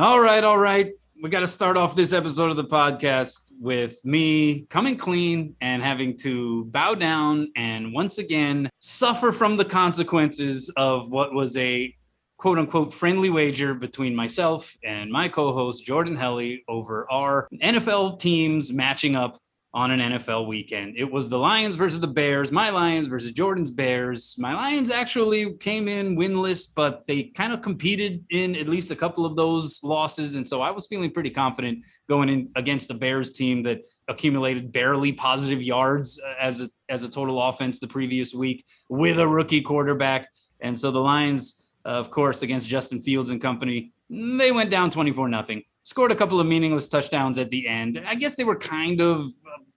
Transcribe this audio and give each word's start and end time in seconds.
All 0.00 0.18
right, 0.18 0.42
all 0.42 0.56
right. 0.56 0.94
We 1.22 1.28
got 1.28 1.40
to 1.40 1.46
start 1.46 1.76
off 1.76 1.94
this 1.94 2.14
episode 2.14 2.50
of 2.50 2.56
the 2.56 2.64
podcast 2.64 3.52
with 3.60 4.02
me 4.02 4.62
coming 4.70 4.96
clean 4.96 5.56
and 5.60 5.82
having 5.82 6.16
to 6.20 6.64
bow 6.70 6.94
down 6.94 7.52
and 7.54 7.92
once 7.92 8.16
again 8.16 8.70
suffer 8.78 9.30
from 9.30 9.58
the 9.58 9.64
consequences 9.66 10.72
of 10.74 11.10
what 11.10 11.34
was 11.34 11.54
a 11.58 11.94
quote 12.38 12.56
unquote 12.56 12.94
friendly 12.94 13.28
wager 13.28 13.74
between 13.74 14.16
myself 14.16 14.74
and 14.82 15.12
my 15.12 15.28
co 15.28 15.52
host, 15.52 15.84
Jordan 15.84 16.16
Helly, 16.16 16.64
over 16.66 17.06
our 17.12 17.46
NFL 17.62 18.18
teams 18.18 18.72
matching 18.72 19.16
up 19.16 19.36
on 19.72 19.92
an 19.92 20.00
NFL 20.00 20.48
weekend. 20.48 20.96
It 20.96 21.10
was 21.10 21.28
the 21.28 21.38
Lions 21.38 21.76
versus 21.76 22.00
the 22.00 22.08
Bears, 22.08 22.50
my 22.50 22.70
Lions 22.70 23.06
versus 23.06 23.30
Jordan's 23.30 23.70
Bears. 23.70 24.34
My 24.36 24.52
Lions 24.52 24.90
actually 24.90 25.54
came 25.54 25.86
in 25.86 26.16
winless, 26.16 26.66
but 26.74 27.06
they 27.06 27.24
kind 27.24 27.52
of 27.52 27.60
competed 27.60 28.24
in 28.30 28.56
at 28.56 28.68
least 28.68 28.90
a 28.90 28.96
couple 28.96 29.24
of 29.24 29.36
those 29.36 29.80
losses. 29.84 30.34
And 30.34 30.46
so 30.46 30.60
I 30.60 30.72
was 30.72 30.88
feeling 30.88 31.12
pretty 31.12 31.30
confident 31.30 31.84
going 32.08 32.28
in 32.28 32.50
against 32.56 32.88
the 32.88 32.94
Bears 32.94 33.30
team 33.30 33.62
that 33.62 33.82
accumulated 34.08 34.72
barely 34.72 35.12
positive 35.12 35.62
yards 35.62 36.20
uh, 36.20 36.34
as 36.40 36.62
a, 36.62 36.68
as 36.88 37.04
a 37.04 37.10
total 37.10 37.40
offense 37.40 37.78
the 37.78 37.86
previous 37.86 38.34
week 38.34 38.64
with 38.88 39.20
a 39.20 39.28
rookie 39.28 39.62
quarterback. 39.62 40.28
And 40.60 40.76
so 40.76 40.90
the 40.90 41.00
Lions, 41.00 41.62
uh, 41.84 41.90
of 41.90 42.10
course, 42.10 42.42
against 42.42 42.68
Justin 42.68 43.00
Fields 43.00 43.30
and 43.30 43.40
company, 43.40 43.92
they 44.10 44.50
went 44.50 44.70
down 44.70 44.90
24 44.90 45.28
nothing 45.28 45.62
scored 45.82 46.12
a 46.12 46.14
couple 46.14 46.40
of 46.40 46.46
meaningless 46.46 46.88
touchdowns 46.88 47.38
at 47.38 47.50
the 47.50 47.66
end. 47.66 48.00
I 48.06 48.14
guess 48.14 48.36
they 48.36 48.44
were 48.44 48.56
kind 48.56 49.00
of 49.00 49.30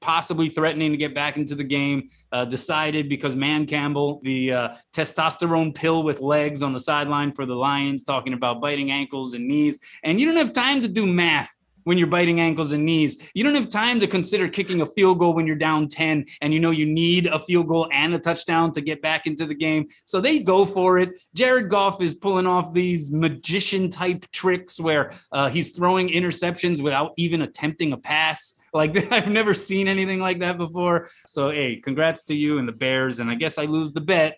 possibly 0.03 0.49
threatening 0.49 0.91
to 0.91 0.97
get 0.97 1.15
back 1.15 1.37
into 1.37 1.55
the 1.55 1.63
game. 1.63 2.09
Uh, 2.31 2.43
decided 2.45 3.07
because 3.07 3.33
Dan 3.35 3.65
Campbell, 3.65 4.19
the 4.21 4.51
uh, 4.51 4.69
testosterone 4.91 5.73
pill 5.73 6.03
with 6.03 6.19
legs 6.19 6.61
on 6.61 6.73
the 6.73 6.79
sideline 6.79 7.31
for 7.31 7.45
the 7.45 7.55
Lions, 7.55 8.03
talking 8.03 8.33
about 8.33 8.59
biting 8.59 8.91
ankles 8.91 9.33
and 9.33 9.47
knees. 9.47 9.79
And 10.03 10.19
you 10.19 10.25
don't 10.25 10.37
have 10.37 10.51
time 10.51 10.81
to 10.81 10.87
do 10.87 11.05
math 11.05 11.55
when 11.83 11.97
you're 11.97 12.07
biting 12.07 12.39
ankles 12.39 12.73
and 12.73 12.85
knees. 12.85 13.31
You 13.33 13.43
don't 13.43 13.55
have 13.55 13.69
time 13.69 13.99
to 14.01 14.07
consider 14.07 14.47
kicking 14.47 14.81
a 14.81 14.85
field 14.85 15.19
goal 15.19 15.33
when 15.33 15.47
you're 15.47 15.55
down 15.55 15.87
10 15.87 16.25
and 16.41 16.53
you 16.53 16.59
know 16.59 16.71
you 16.71 16.85
need 16.85 17.27
a 17.27 17.39
field 17.39 17.67
goal 17.67 17.89
and 17.91 18.13
a 18.13 18.19
touchdown 18.19 18.71
to 18.73 18.81
get 18.81 19.01
back 19.01 19.25
into 19.27 19.45
the 19.45 19.55
game. 19.55 19.87
So 20.05 20.19
they 20.19 20.39
go 20.39 20.65
for 20.65 20.97
it. 20.97 21.19
Jared 21.33 21.69
Goff 21.69 22.01
is 22.01 22.13
pulling 22.13 22.47
off 22.47 22.73
these 22.73 23.11
magician 23.11 23.89
type 23.89 24.25
tricks 24.31 24.79
where 24.79 25.13
uh, 25.31 25.49
he's 25.49 25.71
throwing 25.71 26.09
interceptions 26.09 26.81
without 26.81 27.13
even 27.17 27.41
attempting 27.41 27.93
a 27.93 27.97
pass. 27.97 28.59
Like 28.73 28.95
I've 29.11 29.29
never 29.29 29.53
seen 29.53 29.87
anything 29.87 30.19
like 30.19 30.39
that 30.39 30.57
before. 30.57 31.09
So, 31.27 31.49
hey, 31.49 31.77
congrats 31.77 32.23
to 32.25 32.35
you 32.35 32.57
and 32.57 32.67
the 32.67 32.73
Bears. 32.73 33.19
And 33.19 33.29
I 33.29 33.35
guess 33.35 33.57
I 33.57 33.65
lose 33.65 33.93
the 33.93 34.01
bet 34.01 34.37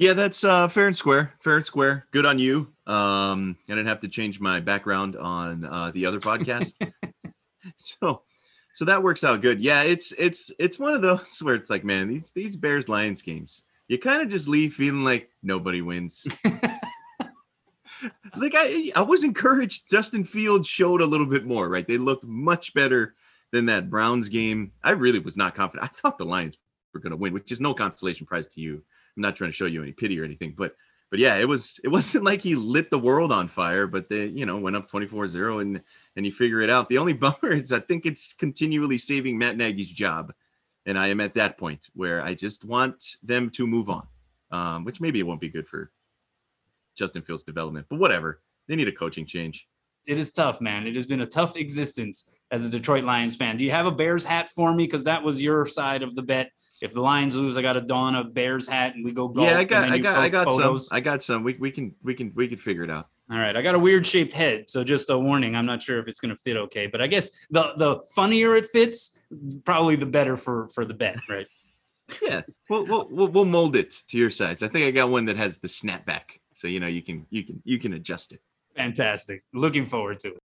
yeah, 0.00 0.14
that's 0.14 0.44
uh, 0.44 0.66
fair 0.68 0.86
and 0.86 0.96
square. 0.96 1.34
Fair 1.40 1.56
and 1.56 1.66
square. 1.66 2.06
Good 2.10 2.24
on 2.24 2.38
you. 2.38 2.72
Um, 2.86 3.58
I 3.68 3.72
didn't 3.72 3.88
have 3.88 4.00
to 4.00 4.08
change 4.08 4.40
my 4.40 4.58
background 4.58 5.14
on 5.14 5.66
uh, 5.66 5.90
the 5.92 6.06
other 6.06 6.18
podcast, 6.18 6.72
so 7.76 8.22
so 8.72 8.84
that 8.86 9.02
works 9.02 9.24
out 9.24 9.42
good. 9.42 9.60
Yeah, 9.60 9.82
it's 9.82 10.14
it's 10.16 10.50
it's 10.58 10.78
one 10.78 10.94
of 10.94 11.02
those 11.02 11.38
where 11.42 11.54
it's 11.54 11.68
like, 11.68 11.84
man, 11.84 12.08
these 12.08 12.32
these 12.32 12.56
Bears 12.56 12.88
Lions 12.88 13.20
games, 13.20 13.64
you 13.88 13.98
kind 13.98 14.22
of 14.22 14.30
just 14.30 14.48
leave 14.48 14.72
feeling 14.72 15.04
like 15.04 15.28
nobody 15.42 15.82
wins. 15.82 16.26
like 18.38 18.54
I 18.56 18.92
I 18.96 19.02
was 19.02 19.22
encouraged. 19.22 19.90
Justin 19.90 20.24
Fields 20.24 20.66
showed 20.66 21.02
a 21.02 21.06
little 21.06 21.26
bit 21.26 21.44
more. 21.44 21.68
Right, 21.68 21.86
they 21.86 21.98
looked 21.98 22.24
much 22.24 22.72
better 22.72 23.16
than 23.52 23.66
that 23.66 23.90
Browns 23.90 24.28
game. 24.28 24.72
I 24.82 24.90
really 24.90 25.18
was 25.18 25.36
not 25.36 25.54
confident. 25.54 25.90
I 25.90 25.94
thought 25.94 26.18
the 26.18 26.24
Lions 26.24 26.56
were 26.94 27.00
going 27.00 27.10
to 27.10 27.16
win, 27.16 27.32
which 27.32 27.52
is 27.52 27.60
no 27.60 27.74
consolation 27.74 28.26
prize 28.26 28.46
to 28.48 28.60
you 28.60 28.82
I'm 29.16 29.22
not 29.22 29.36
trying 29.36 29.50
to 29.50 29.56
show 29.56 29.66
you 29.66 29.82
any 29.82 29.92
pity 29.92 30.18
or 30.20 30.24
anything, 30.24 30.54
but 30.56 30.76
but 31.10 31.18
yeah, 31.18 31.36
it 31.36 31.48
was 31.48 31.80
it 31.84 31.88
wasn't 31.98 32.24
like 32.24 32.42
he 32.42 32.54
lit 32.54 32.90
the 32.90 32.98
world 32.98 33.32
on 33.32 33.48
fire, 33.48 33.86
but 33.86 34.08
they 34.08 34.26
you 34.26 34.46
know 34.46 34.58
went 34.58 34.76
up 34.76 34.90
24-0 34.90 35.60
and 35.60 35.80
and 36.16 36.26
you 36.26 36.32
figure 36.32 36.60
it 36.60 36.70
out. 36.70 36.88
The 36.88 36.98
only 36.98 37.12
bummer 37.14 37.52
is 37.52 37.72
I 37.72 37.80
think 37.80 38.06
it's 38.06 38.32
continually 38.32 38.98
saving 38.98 39.38
Matt 39.38 39.56
Nagy's 39.56 39.88
job, 39.88 40.32
and 40.86 40.98
I 40.98 41.08
am 41.08 41.20
at 41.20 41.34
that 41.34 41.58
point 41.58 41.88
where 41.94 42.22
I 42.22 42.34
just 42.34 42.64
want 42.64 43.16
them 43.22 43.50
to 43.50 43.66
move 43.66 43.90
on, 43.90 44.06
um, 44.50 44.84
which 44.84 45.00
maybe 45.00 45.18
it 45.18 45.26
won't 45.26 45.40
be 45.40 45.48
good 45.48 45.68
for 45.68 45.90
Justin 46.96 47.22
Fields' 47.22 47.44
development, 47.44 47.86
but 47.88 47.98
whatever. 47.98 48.40
They 48.68 48.76
need 48.76 48.88
a 48.88 48.92
coaching 48.92 49.26
change. 49.26 49.66
It 50.10 50.18
is 50.18 50.32
tough, 50.32 50.60
man. 50.60 50.86
It 50.86 50.94
has 50.96 51.06
been 51.06 51.20
a 51.20 51.26
tough 51.26 51.56
existence 51.56 52.34
as 52.50 52.66
a 52.66 52.70
Detroit 52.70 53.04
Lions 53.04 53.36
fan. 53.36 53.56
Do 53.56 53.64
you 53.64 53.70
have 53.70 53.86
a 53.86 53.92
Bears 53.92 54.24
hat 54.24 54.50
for 54.50 54.74
me? 54.74 54.84
Because 54.84 55.04
that 55.04 55.22
was 55.22 55.40
your 55.42 55.66
side 55.66 56.02
of 56.02 56.16
the 56.16 56.22
bet 56.22 56.50
if 56.80 56.94
the 56.94 57.00
Lions 57.00 57.36
lose, 57.36 57.56
I 57.56 57.62
got 57.62 57.74
to 57.74 57.80
don 57.80 58.14
a 58.16 58.24
Bears 58.24 58.66
hat 58.66 58.94
and 58.94 59.04
we 59.04 59.12
go 59.12 59.28
golf. 59.28 59.48
Yeah, 59.48 59.58
I 59.58 59.64
got, 59.64 59.88
I 59.88 59.98
got, 59.98 60.18
I 60.18 60.28
got 60.28 60.46
photos. 60.46 60.88
some. 60.88 60.96
I 60.96 61.00
got 61.00 61.22
some. 61.22 61.44
We, 61.44 61.54
we 61.54 61.70
can, 61.70 61.94
we 62.02 62.14
can, 62.14 62.32
we 62.34 62.48
can 62.48 62.56
figure 62.56 62.82
it 62.82 62.90
out. 62.90 63.08
All 63.30 63.38
right, 63.38 63.56
I 63.56 63.62
got 63.62 63.76
a 63.76 63.78
weird 63.78 64.04
shaped 64.04 64.32
head, 64.32 64.64
so 64.68 64.82
just 64.82 65.08
a 65.10 65.16
warning. 65.16 65.54
I'm 65.54 65.66
not 65.66 65.80
sure 65.80 66.00
if 66.00 66.08
it's 66.08 66.18
going 66.18 66.34
to 66.34 66.40
fit 66.40 66.56
okay, 66.56 66.88
but 66.88 67.00
I 67.00 67.06
guess 67.06 67.30
the 67.48 67.74
the 67.76 68.00
funnier 68.12 68.56
it 68.56 68.66
fits, 68.66 69.22
probably 69.64 69.94
the 69.94 70.06
better 70.06 70.36
for 70.36 70.68
for 70.70 70.84
the 70.84 70.94
bet, 70.94 71.20
right? 71.28 71.46
yeah, 72.22 72.42
we'll, 72.68 72.86
we'll 72.86 73.28
we'll 73.28 73.44
mold 73.44 73.76
it 73.76 73.94
to 74.08 74.18
your 74.18 74.30
size. 74.30 74.64
I 74.64 74.68
think 74.68 74.84
I 74.84 74.90
got 74.90 75.10
one 75.10 75.26
that 75.26 75.36
has 75.36 75.58
the 75.58 75.68
snapback, 75.68 76.40
so 76.54 76.66
you 76.66 76.80
know 76.80 76.88
you 76.88 77.02
can 77.02 77.24
you 77.30 77.44
can 77.44 77.62
you 77.64 77.78
can 77.78 77.92
adjust 77.92 78.32
it. 78.32 78.40
Fantastic. 78.80 79.42
Looking 79.52 79.84
forward 79.84 80.20
to 80.20 80.28
it. 80.28 80.42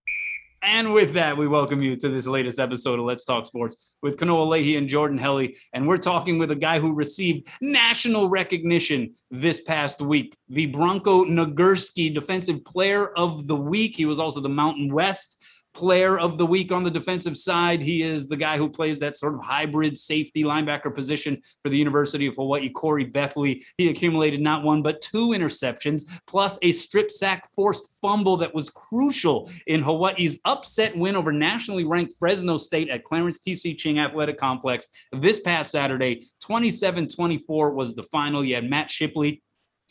And 0.61 0.93
with 0.93 1.13
that, 1.13 1.35
we 1.35 1.47
welcome 1.47 1.81
you 1.81 1.95
to 1.95 2.09
this 2.09 2.27
latest 2.27 2.59
episode 2.59 2.99
of 2.99 3.05
Let's 3.05 3.25
Talk 3.25 3.47
Sports 3.47 3.75
with 4.03 4.17
Kanoa 4.17 4.47
Leahy 4.47 4.75
and 4.75 4.87
Jordan 4.87 5.17
Helly. 5.17 5.57
And 5.73 5.87
we're 5.87 5.97
talking 5.97 6.37
with 6.37 6.51
a 6.51 6.55
guy 6.55 6.79
who 6.79 6.93
received 6.93 7.47
national 7.59 8.29
recognition 8.29 9.15
this 9.31 9.61
past 9.61 9.99
week, 9.99 10.37
the 10.47 10.67
Bronco 10.67 11.25
Nagurski 11.25 12.13
Defensive 12.13 12.63
Player 12.65 13.07
of 13.17 13.47
the 13.47 13.55
Week. 13.55 13.95
He 13.95 14.05
was 14.05 14.19
also 14.19 14.41
the 14.41 14.47
Mountain 14.47 14.93
West 14.93 15.43
player 15.79 16.19
of 16.19 16.37
the 16.37 16.45
week 16.45 16.73
on 16.73 16.83
the 16.83 16.91
defensive 16.91 17.37
side. 17.37 17.81
He 17.81 18.03
is 18.03 18.27
the 18.27 18.35
guy 18.35 18.57
who 18.57 18.67
plays 18.67 18.99
that 18.99 19.15
sort 19.15 19.33
of 19.33 19.39
hybrid 19.39 19.97
safety 19.97 20.43
linebacker 20.43 20.93
position 20.93 21.41
for 21.63 21.69
the 21.69 21.77
University 21.77 22.25
of 22.27 22.35
Hawaii, 22.35 22.67
Corey 22.67 23.05
Bethley. 23.05 23.63
He 23.77 23.87
accumulated 23.87 24.41
not 24.41 24.63
one, 24.63 24.81
but 24.81 24.99
two 24.99 25.29
interceptions, 25.29 26.03
plus 26.27 26.59
a 26.63 26.73
strip 26.73 27.09
sack 27.09 27.49
forced 27.53 27.97
fumble 28.01 28.35
that 28.37 28.53
was 28.53 28.69
crucial 28.69 29.49
in 29.67 29.81
Hawaii's 29.81 30.41
upset 30.43 30.97
win 30.97 31.15
over 31.15 31.31
nationally 31.31 31.85
ranked 31.85 32.13
Fresno 32.19 32.57
State 32.57 32.89
at 32.89 33.05
Clarence 33.05 33.39
T.C. 33.39 33.73
Ching 33.73 33.99
Athletic 33.99 34.37
Complex 34.37 34.85
this 35.13 35.39
past 35.39 35.71
Saturday. 35.71 36.27
27 36.41 37.07
24 37.07 37.71
was 37.71 37.95
the 37.95 38.03
final. 38.03 38.43
You 38.43 38.55
had 38.55 38.69
Matt 38.69 38.91
Shipley 38.91 39.41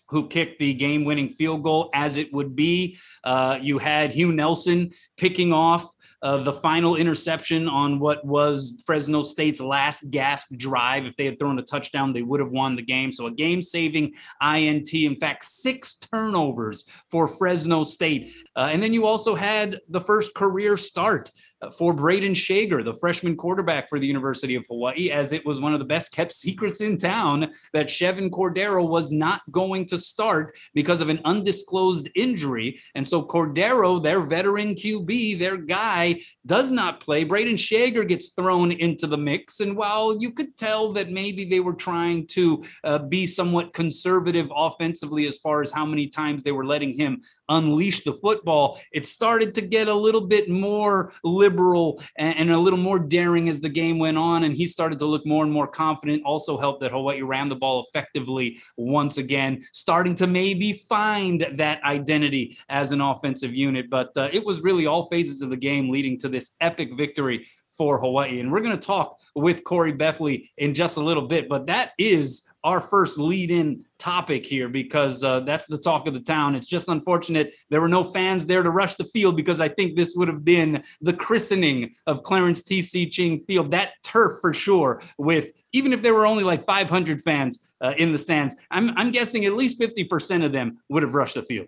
who 0.09 0.27
kicked 0.29 0.59
the 0.59 0.75
game 0.75 1.05
winning 1.05 1.29
field 1.29 1.63
goal 1.63 1.91
as 1.95 2.17
it 2.17 2.33
would 2.33 2.57
be. 2.57 2.99
Uh, 3.25 3.59
you 3.61 3.79
had 3.79 4.13
Hugh 4.13 4.33
Nelson 4.33 4.91
picking 5.17 5.53
off 5.53 5.95
uh, 6.23 6.39
the 6.39 6.53
final 6.53 6.97
interception 6.97 7.69
on 7.69 7.99
what 7.99 8.25
was 8.25 8.83
Fresno 8.85 9.23
State's 9.23 9.61
last 9.61 10.11
gasp 10.11 10.53
drive. 10.57 11.05
If 11.05 11.17
they 11.17 11.25
had 11.25 11.39
thrown 11.39 11.59
a 11.59 11.63
touchdown, 11.63 12.13
they 12.13 12.23
would 12.23 12.41
have 12.41 12.51
won 12.51 12.77
the 12.77 12.83
game. 12.83 13.13
So 13.13 13.27
a 13.27 13.31
game 13.31 13.63
saving 13.63 14.15
INT. 14.43 14.93
In 14.93 15.17
fact, 15.17 15.45
six 15.45 15.97
turnovers 15.97 16.85
for 17.11 17.29
Fresno 17.29 17.85
State. 17.85 18.33
Uh, 18.57 18.69
and 18.73 18.83
then 18.83 18.93
you 18.93 19.07
also 19.07 19.35
had 19.35 19.81
the 19.89 20.01
first 20.01 20.35
career 20.35 20.77
start 20.77 21.31
uh, 21.61 21.71
for 21.71 21.95
Brayden 21.95 22.37
Schager, 22.37 22.83
the 22.83 22.95
freshman 22.95 23.37
quarterback 23.37 23.89
for 23.89 23.99
the 23.99 24.07
University 24.07 24.55
of 24.55 24.65
Hawaii, 24.69 25.11
as 25.11 25.33
it 25.33 25.45
was 25.45 25.61
one 25.61 25.73
of 25.73 25.79
the 25.79 25.85
best 25.85 26.13
kept 26.13 26.33
secrets 26.33 26.81
in 26.81 26.99
town 26.99 27.53
that 27.73 27.89
Chevan 27.89 28.31
Cordeiro 28.31 28.87
was 28.87 29.11
not 29.11 29.43
going 29.51 29.87
to 29.87 29.99
start 29.99 30.57
because 30.75 31.01
of 31.01 31.09
an 31.09 31.21
undisclosed 31.25 32.09
injury. 32.15 32.81
And 32.95 33.07
so 33.07 33.23
Cordeiro, 33.23 34.03
their 34.03 34.21
veteran 34.21 34.75
QB, 34.75 35.39
their 35.39 35.57
guy, 35.57 36.08
does 36.47 36.71
not 36.71 37.01
play. 37.01 37.25
Brayden 37.25 37.59
Schager 37.59 38.05
gets 38.05 38.29
thrown 38.29 38.73
into 38.73 39.07
the 39.07 39.19
mix. 39.19 39.61
And 39.61 39.77
while 39.77 40.17
you 40.21 40.33
could 40.33 40.57
tell 40.57 40.93
that 40.93 41.11
maybe 41.11 41.45
they 41.45 41.61
were 41.61 41.75
trying 41.75 42.27
to 42.29 42.65
uh, 42.85 42.99
be 42.99 43.27
somewhat 43.27 43.73
conservative 43.73 44.49
offensively 44.55 45.27
as 45.27 45.39
far 45.39 45.63
as 45.63 45.71
how 45.71 45.85
many 45.85 46.07
times 46.07 46.43
they 46.43 46.53
were 46.53 46.67
letting 46.67 46.95
him 46.95 47.21
unleash 47.49 48.05
the 48.05 48.15
football, 48.15 48.81
it 48.93 49.07
started 49.07 49.55
to 49.55 49.61
get 49.61 49.89
a 49.89 49.95
little 49.95 50.27
bit 50.27 50.49
more 50.49 51.13
liberal 51.25 51.49
liberal 51.49 52.03
and, 52.17 52.37
and, 52.37 52.51
a 52.51 52.59
little 52.59 52.79
more 52.79 52.99
daring 52.99 53.49
as 53.49 53.61
the 53.61 53.69
game 53.69 53.99
went 53.99 54.19
on. 54.19 54.45
And 54.45 54.55
he 54.55 54.67
started 54.67 54.99
to 55.01 55.07
look 55.07 55.27
more 55.27 55.45
and 55.45 55.53
more 55.53 55.67
confident. 55.67 56.23
Also 56.25 56.59
helped 56.59 56.81
that 56.81 56.93
Hawaii 56.93 57.23
ran 57.23 57.49
the 57.49 57.57
ball 57.57 57.87
effectively 57.89 58.59
once 58.77 59.19
again, 59.19 59.63
starting 59.73 60.15
to 60.17 60.27
maybe 60.27 60.73
find 60.73 61.47
that 61.55 61.83
identity 61.85 62.57
as 62.69 62.93
an 62.93 63.01
offensive 63.01 63.55
unit. 63.55 63.91
But 63.91 64.17
uh, 64.17 64.29
it 64.33 64.45
was 64.45 64.63
really 64.63 64.87
all 64.87 65.05
phases 65.05 65.43
of 65.43 65.51
the 65.51 65.57
game 65.57 65.89
leading 65.99 66.17
to 66.17 66.29
this 66.29 66.55
epic 66.61 66.91
victory 66.97 67.45
for 67.77 67.99
Hawaii. 67.99 68.39
And 68.39 68.53
we're 68.53 68.61
going 68.61 68.79
to 68.79 68.87
talk 68.87 69.21
with 69.35 69.65
Corey 69.65 69.93
Bethley 69.93 70.49
in 70.59 70.75
just 70.75 70.97
a 70.97 71.01
little 71.01 71.27
bit, 71.27 71.49
but 71.49 71.67
that 71.67 71.91
is 71.99 72.49
our 72.63 72.81
first 72.81 73.19
lead 73.19 73.51
in 73.51 73.85
topic 73.99 74.47
here 74.47 74.69
because 74.69 75.25
uh, 75.25 75.41
that's 75.41 75.67
the 75.67 75.79
talk 75.79 76.07
of 76.07 76.15
the 76.15 76.21
town. 76.21 76.55
It's 76.55 76.69
just 76.69 76.89
unfortunate 76.89 77.57
there 77.69 77.81
were 77.81 77.89
no 77.89 78.05
fans 78.05 78.47
there 78.47 78.63
to 78.63 78.71
rush 78.71 78.95
the 78.95 79.07
field 79.07 79.37
because 79.37 79.61
I 79.61 79.69
think 79.69 79.97
this 79.97 80.15
would 80.15 80.29
have 80.29 80.45
been 80.45 80.85
the 81.01 81.13
christening 81.13 81.93
of 82.07 82.23
Clarence 82.23 82.63
T.C. 82.63 83.11
Ching 83.11 83.41
Field, 83.47 83.73
that 83.73 83.91
turf 84.05 84.41
for 84.41 84.55
sure, 84.55 85.03
with 85.19 85.51
even 85.73 85.93
if 85.93 86.01
there 86.01 86.15
were 86.15 86.27
only 86.27 86.45
like 86.45 86.65
500 86.65 87.21
fans 87.23 87.75
uh, 87.81 87.95
in 87.97 88.13
the 88.13 88.19
stands, 88.19 88.55
I'm, 88.71 88.91
I'm 88.97 89.11
guessing 89.11 89.47
at 89.47 89.55
least 89.55 89.81
50% 89.81 90.45
of 90.45 90.53
them 90.53 90.79
would 90.91 91.03
have 91.03 91.15
rushed 91.15 91.35
the 91.35 91.43
field. 91.43 91.67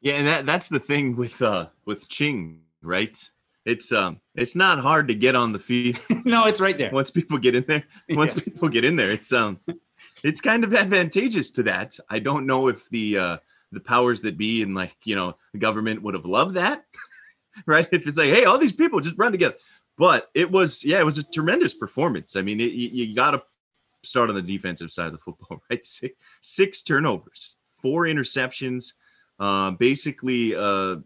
Yeah, 0.00 0.14
and 0.14 0.26
that 0.26 0.46
that's 0.46 0.68
the 0.68 0.78
thing 0.78 1.16
with 1.16 1.40
uh 1.42 1.66
with 1.84 2.08
Ching, 2.08 2.60
right? 2.82 3.18
It's 3.66 3.92
um 3.92 4.20
it's 4.34 4.56
not 4.56 4.78
hard 4.78 5.08
to 5.08 5.14
get 5.14 5.34
on 5.34 5.52
the 5.52 5.58
feed. 5.58 5.98
no, 6.24 6.44
it's 6.44 6.60
right 6.60 6.78
there. 6.78 6.92
Once 6.92 7.10
people 7.10 7.36
get 7.36 7.54
in 7.54 7.64
there, 7.66 7.84
once 8.10 8.34
yeah. 8.34 8.42
people 8.42 8.68
get 8.68 8.84
in 8.84 8.96
there, 8.96 9.10
it's 9.10 9.32
um 9.32 9.58
it's 10.22 10.40
kind 10.40 10.64
of 10.64 10.72
advantageous 10.72 11.50
to 11.52 11.64
that. 11.64 11.98
I 12.08 12.20
don't 12.20 12.46
know 12.46 12.68
if 12.68 12.88
the 12.88 13.18
uh 13.18 13.36
the 13.72 13.80
powers 13.80 14.22
that 14.22 14.38
be 14.38 14.62
and 14.62 14.74
like, 14.74 14.96
you 15.04 15.16
know, 15.16 15.36
the 15.52 15.58
government 15.58 16.02
would 16.02 16.14
have 16.14 16.24
loved 16.24 16.54
that. 16.54 16.84
right? 17.66 17.88
If 17.90 18.06
it's 18.06 18.16
like, 18.16 18.30
hey, 18.30 18.44
all 18.44 18.58
these 18.58 18.72
people 18.72 19.00
just 19.00 19.18
run 19.18 19.32
together. 19.32 19.56
But 19.98 20.30
it 20.34 20.50
was, 20.50 20.84
yeah, 20.84 21.00
it 21.00 21.04
was 21.04 21.18
a 21.18 21.22
tremendous 21.22 21.74
performance. 21.74 22.36
I 22.36 22.42
mean, 22.42 22.60
it, 22.60 22.72
you, 22.72 23.06
you 23.06 23.14
got 23.14 23.32
to 23.32 23.42
start 24.02 24.28
on 24.28 24.36
the 24.36 24.42
defensive 24.42 24.92
side 24.92 25.06
of 25.06 25.12
the 25.12 25.18
football, 25.18 25.62
right? 25.70 25.84
Six, 25.84 26.14
six 26.40 26.82
turnovers, 26.82 27.56
four 27.72 28.04
interceptions, 28.04 28.92
uh, 29.40 29.72
basically 29.72 30.54
uh, 30.54 30.96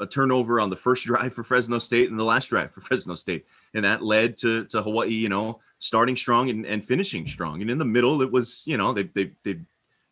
a 0.00 0.06
turnover 0.06 0.60
on 0.60 0.70
the 0.70 0.76
first 0.76 1.04
drive 1.06 1.32
for 1.32 1.42
Fresno 1.42 1.78
State 1.78 2.10
and 2.10 2.18
the 2.18 2.24
last 2.24 2.46
drive 2.48 2.72
for 2.72 2.80
Fresno 2.80 3.14
State, 3.14 3.46
and 3.74 3.84
that 3.84 4.02
led 4.02 4.36
to 4.38 4.64
to 4.66 4.82
Hawaii, 4.82 5.10
you 5.10 5.28
know, 5.28 5.60
starting 5.78 6.16
strong 6.16 6.50
and, 6.50 6.66
and 6.66 6.84
finishing 6.84 7.26
strong. 7.26 7.62
And 7.62 7.70
in 7.70 7.78
the 7.78 7.84
middle, 7.84 8.22
it 8.22 8.30
was, 8.30 8.62
you 8.66 8.76
know, 8.76 8.92
they 8.92 9.04
they 9.04 9.32
they 9.44 9.58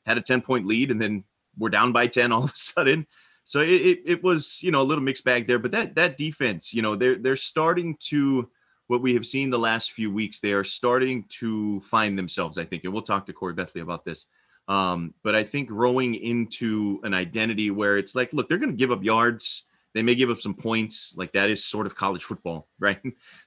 had 0.07 0.19
a 0.19 0.23
ten 0.23 0.41
point 0.41 0.67
lead 0.67 0.91
and 0.91 1.01
then 1.01 1.25
we're 1.59 1.71
down 1.71 1.93
by 1.93 2.07
ten 2.07 2.33
all 2.33 2.45
of 2.45 2.53
a 2.53 2.57
sudden. 2.57 3.07
So 3.45 3.61
it, 3.61 3.69
it, 3.69 4.03
it 4.07 4.25
was, 4.25 4.63
you 4.63 4.71
know, 4.71 4.81
a 4.81 4.85
little 4.85 5.05
mixed 5.05 5.25
bag 5.25 5.47
there. 5.47 5.59
But 5.59 5.73
that 5.73 5.95
that 5.97 6.17
defense, 6.17 6.73
you 6.73 6.83
know, 6.83 6.97
they're 6.97 7.17
they're 7.17 7.37
starting 7.37 7.97
to 8.09 8.49
what 8.87 9.03
we 9.03 9.15
have 9.15 9.27
seen 9.27 9.51
the 9.51 9.59
last 9.59 9.93
few 9.93 10.11
weeks. 10.11 10.41
They 10.41 10.53
are 10.53 10.65
starting 10.65 11.25
to 11.41 11.81
find 11.81 12.19
themselves, 12.19 12.59
I 12.59 12.65
think, 12.65 12.85
and 12.85 12.93
we'll 12.93 13.03
talk 13.03 13.27
to 13.27 13.33
Corey 13.33 13.55
Bethley 13.55 13.83
about 13.83 14.05
this. 14.05 14.27
Um, 14.69 15.15
but 15.23 15.35
I 15.35 15.45
think 15.45 15.69
growing 15.69 16.15
into 16.15 17.01
an 17.03 17.13
identity 17.13 17.71
where 17.71 17.99
it's 17.99 18.15
like, 18.15 18.33
look, 18.33 18.49
they're 18.49 18.59
going 18.59 18.73
to 18.73 18.77
give 18.77 18.93
up 18.93 19.05
yards. 19.05 19.65
They 19.94 20.02
may 20.02 20.14
give 20.14 20.31
up 20.31 20.41
some 20.41 20.55
points. 20.55 21.14
Like 21.17 21.32
that 21.32 21.50
is 21.50 21.64
sort 21.64 21.87
of 21.87 21.94
college 21.94 22.25
football, 22.25 22.69
right? 22.79 23.00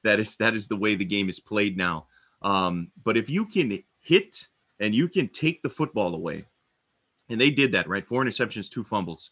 that 0.04 0.20
is 0.20 0.38
that 0.38 0.56
is 0.56 0.68
the 0.68 0.78
way 0.78 0.96
the 0.96 1.06
game 1.06 1.30
is 1.30 1.40
played 1.40 1.78
now. 1.78 2.08
Um, 2.42 2.92
but 3.04 3.18
if 3.18 3.30
you 3.30 3.46
can 3.46 3.84
hit 4.00 4.48
and 4.80 4.96
you 4.96 5.10
can 5.10 5.28
take 5.28 5.62
the 5.62 5.70
football 5.70 6.14
away, 6.16 6.46
and 7.30 7.42
they 7.42 7.50
did 7.50 7.74
that, 7.74 7.90
right? 7.90 8.08
Four 8.08 8.24
interceptions, 8.24 8.70
two 8.70 8.84
fumbles. 8.84 9.32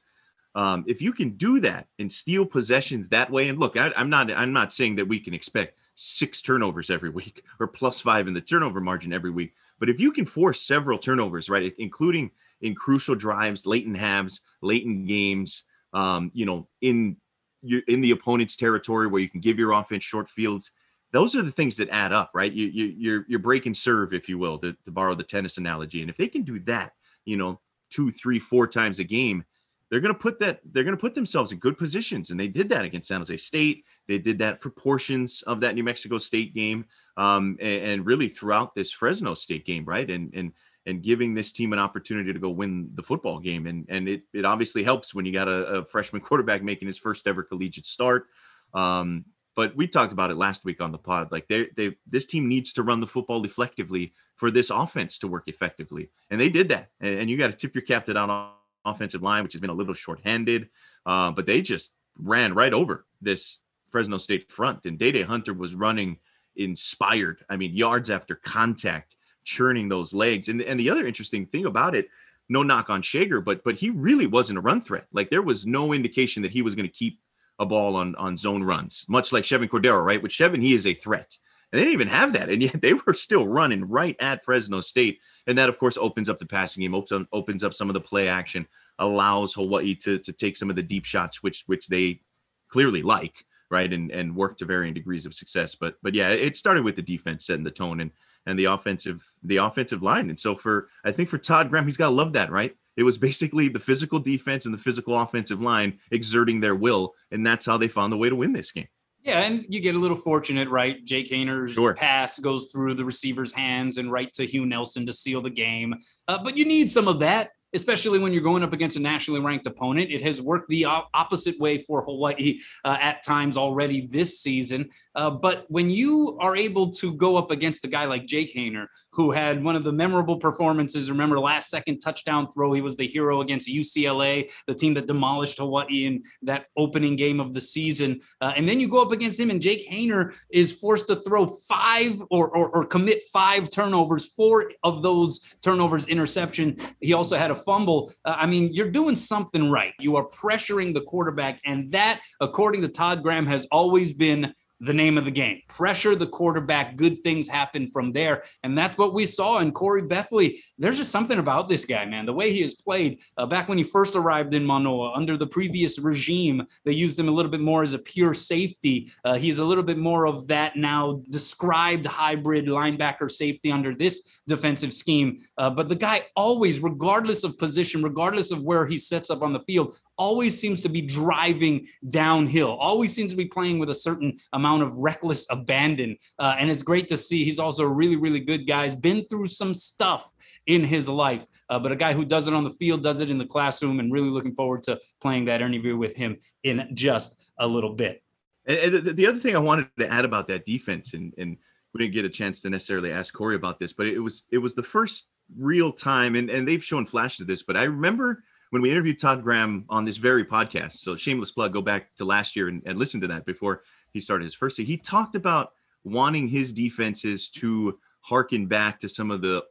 Um, 0.56 0.85
if 0.88 1.01
you 1.01 1.12
can 1.12 1.31
do 1.31 1.59
that 1.62 1.88
and 2.00 2.09
steal 2.09 2.45
possessions 2.45 3.09
that 3.09 3.29
way, 3.29 3.50
and 3.50 3.59
look, 3.59 3.75
I, 3.75 3.91
I'm 3.95 4.09
not 4.09 4.31
I'm 4.31 4.53
not 4.53 4.71
saying 4.71 4.95
that 4.95 5.07
we 5.07 5.19
can 5.19 5.33
expect 5.33 5.77
six 5.95 6.41
turnovers 6.41 6.89
every 6.89 7.09
week 7.21 7.44
or 7.59 7.67
plus 7.67 8.00
five 8.00 8.27
in 8.27 8.33
the 8.33 8.41
turnover 8.41 8.79
margin 8.79 9.13
every 9.13 9.31
week, 9.31 9.53
but 9.79 9.89
if 9.89 10.00
you 10.00 10.12
can 10.12 10.25
force 10.25 10.62
several 10.62 10.97
turnovers, 10.97 11.50
right, 11.50 11.73
including 11.77 12.31
in 12.62 12.73
crucial 12.73 13.15
drives, 13.15 13.65
late 13.65 13.85
in 13.85 13.95
halves, 13.95 14.41
late 14.62 14.85
in 14.85 15.06
games, 15.06 15.63
um, 15.95 16.30
you 16.36 16.45
know, 16.45 16.68
in 16.81 17.18
you 17.63 17.81
in 17.88 18.01
the 18.01 18.12
opponent's 18.12 18.56
territory 18.56 19.07
where 19.07 19.21
you 19.21 19.30
can 19.30 19.42
give 19.42 19.57
your 19.57 19.71
offense 19.71 20.03
short 20.03 20.30
fields, 20.30 20.71
those 21.12 21.36
are 21.36 21.42
the 21.42 21.51
things 21.51 21.77
that 21.77 21.89
add 21.89 22.13
up, 22.13 22.30
right? 22.36 22.51
You, 22.51 22.68
you 22.68 22.94
you're 22.97 23.25
you're 23.27 23.39
breaking 23.39 23.74
serve, 23.74 24.13
if 24.13 24.30
you 24.30 24.38
will, 24.38 24.59
to, 24.59 24.75
to 24.86 24.92
borrow 24.92 25.15
the 25.15 25.24
tennis 25.24 25.57
analogy, 25.57 26.01
and 26.01 26.09
if 26.09 26.18
they 26.18 26.27
can 26.27 26.44
do 26.44 26.59
that, 26.59 26.92
you 27.24 27.38
know, 27.38 27.59
two, 27.89 28.12
three, 28.12 28.38
four 28.38 28.68
times 28.68 29.00
a 29.00 29.03
game 29.03 29.44
they're 29.89 30.00
going 30.00 30.13
to 30.13 30.19
put 30.19 30.39
that 30.39 30.59
they're 30.71 30.83
going 30.83 30.95
to 30.95 31.01
put 31.01 31.15
themselves 31.15 31.51
in 31.51 31.59
good 31.59 31.77
positions. 31.77 32.31
And 32.31 32.39
they 32.39 32.48
did 32.48 32.69
that 32.69 32.86
against 32.86 33.07
san 33.07 33.21
jose 33.21 33.38
state. 33.38 33.86
They 34.07 34.18
did 34.18 34.39
that 34.39 34.59
for 34.59 34.69
portions 34.69 35.41
of 35.44 35.59
that 35.62 35.75
new 35.75 35.83
mexico 35.83 36.18
state 36.18 36.53
game 36.53 36.86
um, 37.18 37.57
and, 37.62 37.83
and, 37.83 38.06
really 38.06 38.27
throughout 38.27 38.75
this 38.75 38.91
fresno 38.91 39.33
state 39.33 39.65
game 39.65 39.86
right? 39.86 40.09
And 40.09 40.33
and 40.33 40.51
and 40.86 41.02
giving 41.02 41.34
this 41.34 41.52
team 41.52 41.74
an 41.74 41.80
opportunity 41.80 42.32
to 42.32 42.40
go 42.40 42.50
win 42.50 42.90
the 42.94 43.04
football 43.04 43.40
game 43.40 43.68
and 43.68 43.86
and 43.90 44.08
it, 44.08 44.24
it 44.34 44.46
obviously 44.46 44.84
helps 44.84 45.14
when 45.14 45.26
you 45.26 45.34
got 45.34 45.48
a, 45.48 45.66
a 45.66 45.86
freshman 45.86 46.22
quarterback 46.28 46.64
making 46.64 46.88
his 46.88 46.98
first 46.98 47.28
ever 47.28 47.44
collegiate 47.44 47.86
start 47.86 48.28
um, 48.74 49.26
but 49.56 49.76
we 49.76 49.88
talked 49.88 50.12
about 50.12 50.32
it 50.32 50.36
last 50.36 50.66
week 50.66 50.82
on 50.82 50.92
the 50.92 50.98
pod 50.98 51.32
like 51.32 51.48
they 51.48 51.68
they 51.76 51.96
this 52.08 52.26
team 52.26 52.48
needs 52.48 52.74
to 52.74 52.84
run 52.84 53.00
the 53.00 53.08
football 53.08 53.44
effectively 53.46 54.14
for 54.36 54.52
this 54.52 54.70
offense 54.70 55.18
to 55.18 55.28
work 55.28 55.48
effectively 55.48 56.10
and 56.30 56.40
they 56.40 56.50
did 56.50 56.70
that 56.70 56.90
and, 57.00 57.20
and 57.20 57.30
you 57.30 57.38
got 57.38 57.52
to 57.52 57.58
tip 57.58 57.74
your 57.74 57.84
cap 57.84 58.06
to 58.06 58.14
that 58.14 58.52
offensive 58.86 59.24
line, 59.24 59.44
which 59.44 59.54
has 59.54 59.62
been 59.62 59.70
a 59.70 59.74
little 59.74 59.94
shorthanded. 59.94 60.70
Uh, 61.06 61.32
but 61.32 61.46
they 61.46 61.62
just 61.62 61.94
ran 62.18 62.54
right 62.54 62.74
over 62.74 63.06
this 63.22 63.62
Fresno 63.88 64.18
State 64.18 64.52
front. 64.52 64.86
And 64.86 64.98
Dae 64.98 65.12
Dae 65.12 65.24
Hunter 65.24 65.54
was 65.54 65.76
running 65.76 66.20
inspired. 66.56 67.44
I 67.50 67.58
mean, 67.58 67.76
yards 67.76 68.10
after 68.10 68.36
contact, 68.36 69.14
churning 69.45 69.88
those 69.88 70.13
legs. 70.13 70.50
And, 70.50 70.62
and 70.62 70.80
the 70.80 70.89
other 70.89 71.07
interesting 71.07 71.45
thing 71.45 71.65
about 71.65 71.95
it, 71.95 72.09
no 72.50 72.63
knock 72.63 72.89
on 72.89 73.01
Schager, 73.01 73.42
but 73.42 73.63
but 73.63 73.75
he 73.75 73.89
really 73.89 74.27
wasn't 74.27 74.59
a 74.59 74.62
run 74.62 74.81
threat. 74.81 75.07
Like 75.13 75.30
there 75.30 75.42
was 75.42 75.65
no 75.65 75.94
indication 75.94 76.44
that 76.44 76.51
he 76.51 76.62
was 76.62 76.75
going 76.75 76.88
to 76.88 76.94
keep 76.94 77.19
a 77.57 77.65
ball 77.65 77.95
on 77.95 78.15
on 78.15 78.38
zone 78.38 78.63
runs, 78.63 79.06
much 79.07 79.31
like 79.31 79.44
Chevan 79.44 79.69
Cordeiro, 79.69 80.03
right? 80.03 80.21
With 80.21 80.31
Chevan, 80.31 80.62
he 80.62 80.74
is 80.74 80.86
a 80.86 80.94
threat. 80.94 81.38
And 81.71 81.80
they 81.80 81.86
didn't 81.86 81.94
even 81.94 82.07
have 82.07 82.33
that. 82.33 82.50
And 82.50 82.62
yet 82.62 82.80
they 82.81 82.94
were 82.94 83.13
still 83.13 83.47
running 83.47 83.88
right 83.88 84.15
at 84.19 84.44
Fresno 84.44 84.81
State. 84.81 85.19
And 85.48 85.57
that, 85.57 85.69
of 85.69 85.80
course, 85.80 85.98
opens 85.98 86.30
up 86.30 86.39
the 86.39 86.45
passing 86.45 86.81
game, 86.81 86.95
opens, 86.95 87.27
opens 87.31 87.63
up 87.63 87.74
some 87.74 87.89
of 87.89 87.94
the 87.94 88.01
play 88.01 88.27
action, 88.27 88.68
allows 89.00 89.53
Hawaii 89.53 89.95
to, 89.95 90.19
to 90.19 90.31
take 90.31 90.56
some 90.56 90.69
of 90.69 90.75
the 90.75 90.83
deep 90.83 91.06
shots, 91.06 91.44
which 91.44 91.63
which 91.65 91.88
they 91.88 92.21
clearly 92.69 93.01
like, 93.01 93.45
right? 93.69 93.91
And 93.91 94.12
and 94.12 94.35
work 94.35 94.57
to 94.57 94.65
varying 94.65 94.94
degrees 94.94 95.25
of 95.25 95.33
success. 95.33 95.75
But 95.75 95.95
but 96.01 96.13
yeah, 96.13 96.29
it 96.29 96.56
started 96.56 96.83
with 96.83 96.95
the 96.95 97.01
defense 97.01 97.45
setting 97.45 97.63
the 97.63 97.71
tone 97.71 98.01
and 98.01 98.12
and 98.45 98.57
the 98.59 98.65
offensive 98.65 99.23
the 99.44 99.57
offensive 99.57 100.01
line. 100.01 100.29
And 100.29 100.39
so 100.39 100.56
for 100.56 100.89
I 101.03 101.12
think 101.12 101.29
for 101.29 101.38
Todd 101.38 101.69
Graham, 101.69 101.85
he's 101.85 101.97
got 101.97 102.07
to 102.07 102.15
love 102.15 102.33
that, 102.33 102.51
right? 102.51 102.75
It 102.97 103.03
was 103.03 103.17
basically 103.17 103.67
the 103.67 103.79
physical 103.79 104.19
defense 104.19 104.65
and 104.65 104.73
the 104.73 104.79
physical 104.79 105.19
offensive 105.19 105.62
line 105.62 106.00
exerting 106.12 106.62
their 106.62 106.75
will, 106.75 107.13
and 107.31 107.45
that's 107.45 107.65
how 107.65 107.77
they 107.77 107.89
found 107.89 108.13
the 108.13 108.17
way 108.17 108.29
to 108.29 108.35
win 108.35 108.53
this 108.53 108.71
game. 108.71 108.88
Yeah, 109.25 109.39
and 109.39 109.65
you 109.67 109.79
get 109.79 109.95
a 109.95 110.00
little 110.00 110.15
fortunate, 110.15 110.69
right? 110.69 111.03
Jake 111.03 111.29
Haener's 111.31 111.73
sure. 111.73 111.95
pass 111.95 112.38
goes 112.38 112.67
through 112.67 112.94
the 112.94 113.03
receiver's 113.03 113.51
hands 113.51 113.97
and 113.97 114.12
right 114.12 114.31
to 114.35 114.45
Hugh 114.45 114.67
Nelson 114.67 115.03
to 115.07 115.13
seal 115.13 115.41
the 115.41 115.50
game. 115.50 115.95
Uh, 116.27 116.38
but 116.44 116.56
you 116.56 116.63
need 116.63 116.91
some 116.91 117.07
of 117.07 117.19
that 117.19 117.50
especially 117.75 118.19
when 118.19 118.33
you're 118.33 118.42
going 118.42 118.63
up 118.63 118.74
against 118.74 118.98
a 118.98 119.00
nationally 119.00 119.42
ranked 119.42 119.68
opponent. 119.68 120.10
It 120.10 120.22
has 120.22 120.42
worked 120.42 120.69
the 120.69 120.86
opposite 120.86 121.60
way 121.60 121.79
for 121.79 122.03
Hawaii 122.03 122.60
uh, 122.84 122.98
at 123.00 123.24
times 123.24 123.58
already 123.58 124.08
this 124.08 124.39
season. 124.39 124.89
Uh, 125.13 125.29
but 125.29 125.65
when 125.70 125.89
you 125.89 126.38
are 126.41 126.55
able 126.55 126.91
to 126.91 127.13
go 127.13 127.38
up 127.38 127.51
against 127.51 127.86
a 127.86 127.88
guy 127.88 128.05
like 128.05 128.25
Jake 128.25 128.53
Haener, 128.55 128.88
who 129.15 129.31
had 129.31 129.63
one 129.63 129.75
of 129.75 129.84
the 129.84 129.91
memorable 129.91 130.38
performances. 130.38 131.10
Remember, 131.10 131.39
last 131.39 131.69
second 131.69 132.00
touchdown 132.00 132.51
throw. 132.51 132.74
He 132.74 132.81
was 132.81 132.98
the 132.98 133.07
hero 133.07 133.41
against 133.41 133.67
UCLA, 133.67 134.51
the 134.67 134.75
team 134.75 134.93
that 134.95 135.07
demolished 135.07 135.57
Hawaii 135.60 136.05
in 136.05 136.24
that 136.43 136.65
opening 136.77 137.15
game 137.15 137.39
of 137.39 137.53
the 137.53 137.62
season. 137.62 138.19
Uh, 138.41 138.51
and 138.55 138.67
then 138.67 138.79
you 138.79 138.88
go 138.88 139.01
up 139.01 139.12
against 139.12 139.39
him, 139.39 139.50
and 139.50 139.62
Jake 139.62 139.89
Haener 139.89 140.34
is 140.51 140.72
forced 140.72 141.07
to 141.07 141.15
throw 141.17 141.48
five 141.48 142.22
or, 142.29 142.50
or, 142.50 142.69
or 142.69 142.86
commit 142.86 143.24
five 143.31 143.69
turnovers, 143.69 144.25
four 144.25 144.72
of 144.84 145.01
those 145.01 145.39
turnovers 145.63 146.07
interception. 146.07 146.77
He 147.00 147.13
also 147.13 147.38
had 147.38 147.51
a 147.51 147.55
fumble. 147.55 148.12
Uh, 148.25 148.36
I 148.38 148.45
mean, 148.45 148.74
you're 148.74 148.91
doing 148.91 149.15
something 149.15 149.72
right. 149.72 149.93
You 150.00 150.17
are 150.17 150.27
pressuring 150.27 150.93
the 150.93 151.01
quarterback. 151.01 151.62
And 151.65 151.91
that, 151.93 152.22
according 152.41 152.81
to 152.81 152.89
Todd 152.89 153.24
Graham, 153.24 153.45
has 153.45 153.65
always 153.72 154.12
been 154.13 154.53
the 154.79 154.94
name 154.94 155.17
of 155.17 155.25
the 155.25 155.32
game. 155.32 155.62
Pressure 155.67 156.15
the 156.15 156.27
quarterback, 156.27 156.96
good 156.96 157.22
things 157.22 157.48
happen 157.48 157.89
from 157.91 158.12
there. 158.12 158.44
And 158.63 158.77
that's 158.77 158.98
what 158.98 159.13
we 159.13 159.25
saw 159.25 159.60
in 159.60 159.72
Corey 159.72 160.03
Bethley. 160.03 160.60
There's 160.77 160.98
just 160.98 161.12
something 161.12 161.39
about 161.39 161.70
this 161.70 161.86
guy, 161.86 162.05
man. 162.05 162.25
The 162.25 162.34
way 162.34 162.51
he 162.51 162.62
has 162.62 162.75
played 162.75 163.22
uh, 163.38 163.46
back 163.46 163.70
when 163.70 163.77
he 163.77 163.84
first 163.84 164.15
arrived 164.15 164.53
in 164.53 164.65
Manoa 164.65 165.13
under 165.13 165.38
the 165.38 165.48
previous 165.48 166.00
regime, 166.00 166.65
they 166.84 166.91
used 166.91 167.17
him 167.17 167.27
a 167.27 167.32
little 167.32 167.51
bit 167.51 167.62
more 167.62 167.84
as 167.84 167.94
a 167.94 168.00
pure 168.00 168.34
safety. 168.34 169.12
Uh, 169.24 169.36
he's 169.36 169.60
a 169.60 169.65
little 169.65 169.84
bit 169.84 169.98
more 169.98 170.27
of 170.27 170.48
that 170.48 170.75
now 170.75 171.22
described 171.29 172.05
hybrid 172.05 172.65
linebacker 172.65 173.32
safety 173.32 173.72
under 173.72 173.96
this 173.96 174.27
defensive 174.48 174.94
scheme. 174.94 175.39
Uh, 175.58 175.70
but 175.70 175.89
the 175.89 175.96
guy 175.96 176.24
always, 176.36 176.79
regardless 176.79 177.44
of 177.44 177.58
position, 177.58 178.03
regardless 178.03 178.51
of 178.51 178.63
where 178.63 178.86
he 178.86 178.98
sets 178.98 179.29
up 179.29 179.41
on 179.41 179.53
the 179.53 179.60
field, 179.62 179.98
always 180.17 180.60
seems 180.60 180.81
to 180.81 180.89
be 180.89 181.01
driving 181.01 181.88
downhill, 182.10 182.75
always 182.75 183.13
seems 183.13 183.31
to 183.31 183.38
be 183.38 183.45
playing 183.45 183.79
with 183.79 183.89
a 183.89 183.95
certain 183.95 184.38
amount 184.53 184.84
of 184.84 184.98
reckless 184.98 185.45
abandon. 185.50 186.17
Uh, 186.39 186.55
and 186.60 186.69
it's 186.69 186.84
great 186.84 187.07
to 187.07 187.17
see. 187.17 187.43
He's 187.43 187.60
also 187.60 187.84
a 187.84 187.88
really, 187.88 188.15
really 188.15 188.39
good 188.39 188.67
guy. 188.67 188.84
He's 188.84 188.95
been 188.95 189.25
through 189.25 189.48
some 189.48 189.74
stuff 189.74 190.31
in 190.67 190.84
his 190.84 191.07
life, 191.07 191.45
uh, 191.69 191.79
but 191.79 191.91
a 191.91 191.95
guy 191.95 192.13
who 192.13 192.25
does 192.25 192.48
it 192.48 192.53
on 192.53 192.63
the 192.63 192.72
field, 192.72 193.03
does 193.03 193.22
it 193.22 193.29
in 193.29 193.38
the 193.38 193.45
classroom, 193.45 194.00
and 194.00 194.12
really 194.12 194.29
looking 194.29 194.55
forward 194.55 194.84
to 194.84 195.00
playing 195.22 195.45
that 195.45 195.62
interview 195.62 195.95
with 195.98 196.15
him 196.15 196.38
in 196.63 196.89
just 196.93 197.41
a 197.60 197.67
little 197.67 197.93
bit. 197.93 198.24
And, 198.65 198.95
the 198.95 199.27
other 199.27 199.39
thing 199.39 199.55
I 199.55 199.60
wanted 199.60 199.89
to 200.00 200.12
add 200.12 200.25
about 200.25 200.48
that 200.48 200.65
defense, 200.65 201.13
and, 201.13 201.34
and 201.38 201.57
we 201.93 202.00
didn't 202.00 202.13
get 202.13 202.25
a 202.25 202.29
chance 202.29 202.62
to 202.62 202.69
necessarily 202.69 203.12
ask 203.12 203.34
Corey 203.34 203.55
about 203.55 203.79
this, 203.79 203.93
but 203.93 204.07
it 204.07 204.19
was 204.19 204.45
it 204.51 204.57
was 204.57 204.74
the 204.74 204.84
first 204.84 205.29
real 205.55 205.91
time, 205.91 206.36
and, 206.36 206.50
and 206.50 206.67
they've 206.67 206.84
shown 206.84 207.05
flashes 207.05 207.41
of 207.41 207.48
this, 207.48 207.63
but 207.63 207.77
I 207.77 207.84
remember– 207.84 208.43
when 208.69 208.81
we 208.81 208.91
interviewed 208.91 209.19
Todd 209.19 209.43
Graham 209.43 209.86
on 209.89 210.05
this 210.05 210.17
very 210.17 210.45
podcast. 210.45 210.93
So 210.93 211.15
shameless 211.15 211.51
plug, 211.51 211.74
go 211.74 211.81
back 211.81 212.13
to 212.15 212.25
last 212.25 212.55
year 212.55 212.67
and, 212.67 212.81
and 212.86 212.98
listen 212.98 213.22
to 213.22 213.27
that 213.27 213.45
before 213.45 213.84
he 214.12 214.19
started 214.19 214.43
his 214.43 214.55
first. 214.55 214.77
He 214.77 214.98
talked 214.98 215.36
about 215.36 215.72
wanting 216.03 216.48
his 216.48 216.74
defenses 216.74 217.50
to 217.50 218.00
harken 218.22 218.65
back 218.65 219.00
to 219.00 219.10
some 219.10 219.31
of 219.31 219.41
the 219.41 219.63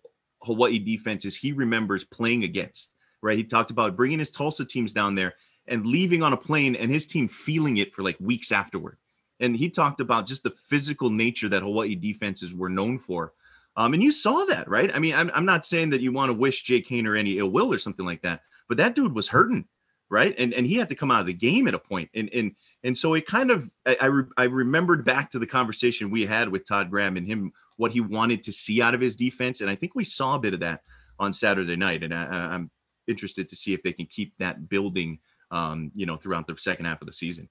Hawaii 0.43 0.79
defenses 0.79 1.37
he 1.37 1.53
remembers 1.53 2.05
playing 2.05 2.45
against. 2.45 2.93
Right, 3.23 3.39
he 3.39 3.45
talked 3.45 3.71
about 3.71 3.97
bringing 3.97 4.19
his 4.19 4.31
Tulsa 4.31 4.67
teams 4.67 4.93
down 4.93 5.15
there 5.15 5.33
and 5.67 5.87
leaving 5.87 6.23
on 6.23 6.35
a 6.35 6.37
plane 6.37 6.77
and 6.77 6.91
his 6.91 7.07
team 7.07 7.27
feeling 7.27 7.79
it 7.79 7.95
for 7.95 8.03
like 8.03 8.19
weeks 8.21 8.53
afterward. 8.53 8.99
And 9.41 9.57
he 9.57 9.71
talked 9.71 10.01
about 10.01 10.27
just 10.27 10.43
the 10.43 10.51
physical 10.51 11.09
nature 11.09 11.49
that 11.49 11.63
Hawaii 11.63 11.95
defenses 11.95 12.55
were 12.55 12.69
known 12.69 12.99
for. 12.99 13.33
Um, 13.77 13.95
and 13.95 14.03
you 14.03 14.13
saw 14.13 14.45
that, 14.45 14.69
right? 14.69 14.91
I 14.95 14.99
mean, 14.99 15.15
I'm, 15.15 15.31
I'm 15.35 15.47
not 15.47 15.65
saying 15.65 15.91
that 15.91 16.01
you 16.01 16.13
want 16.13 16.29
to 16.29 16.35
wish 16.35 16.63
Jay 16.63 16.81
Jake 16.81 16.89
Haener 16.89 17.19
any 17.19 17.39
ill 17.39 17.51
will 17.51 17.73
or 17.73 17.79
something 17.79 18.07
like 18.07 18.23
that, 18.23 18.43
but 18.69 18.77
that 18.79 18.95
dude 18.95 19.15
was 19.15 19.29
hurting, 19.29 19.67
right? 20.11 20.35
And 20.39 20.53
and 20.55 20.67
he 20.67 20.77
had 20.77 20.89
to 20.89 20.95
come 20.95 21.11
out 21.11 21.21
of 21.21 21.27
the 21.27 21.33
game 21.33 21.69
at 21.69 21.75
a 21.75 21.79
point. 21.79 22.11
And 22.15 22.29
and 22.33 22.53
and 22.83 22.97
so 22.97 23.15
it 23.15 23.27
kind 23.27 23.51
of 23.51 23.71
I 23.87 23.97
I, 24.01 24.07
re, 24.07 24.25
I 24.37 24.45
remembered 24.45 25.05
back 25.05 25.31
to 25.31 25.39
the 25.39 25.47
conversation 25.47 26.11
we 26.11 26.27
had 26.27 26.49
with 26.49 26.67
Todd 26.67 26.91
Graham 26.91 27.17
and 27.17 27.27
him 27.27 27.53
what 27.77 27.93
he 27.93 28.01
wanted 28.01 28.43
to 28.45 28.53
see 28.53 28.81
out 28.81 28.95
of 28.95 29.01
his 29.01 29.17
defense, 29.17 29.61
and 29.61 29.71
I 29.71 29.75
think 29.75 29.95
we 29.95 30.05
saw 30.05 30.37
a 30.37 30.41
bit 30.41 30.55
of 30.55 30.61
that 30.61 30.83
on 31.19 31.33
Saturday 31.33 31.77
night. 31.77 32.03
And 32.03 32.15
I, 32.15 32.25
I'm 32.25 32.71
interested 33.07 33.49
to 33.49 33.57
see 33.57 33.75
if 33.75 33.83
they 33.83 33.93
can 33.93 34.07
keep 34.07 34.33
that 34.39 34.69
building, 34.69 35.19
um, 35.51 35.91
you 35.95 36.07
know, 36.07 36.17
throughout 36.17 36.47
the 36.47 36.57
second 36.57 36.87
half 36.87 37.01
of 37.01 37.07
the 37.07 37.13
season. 37.13 37.49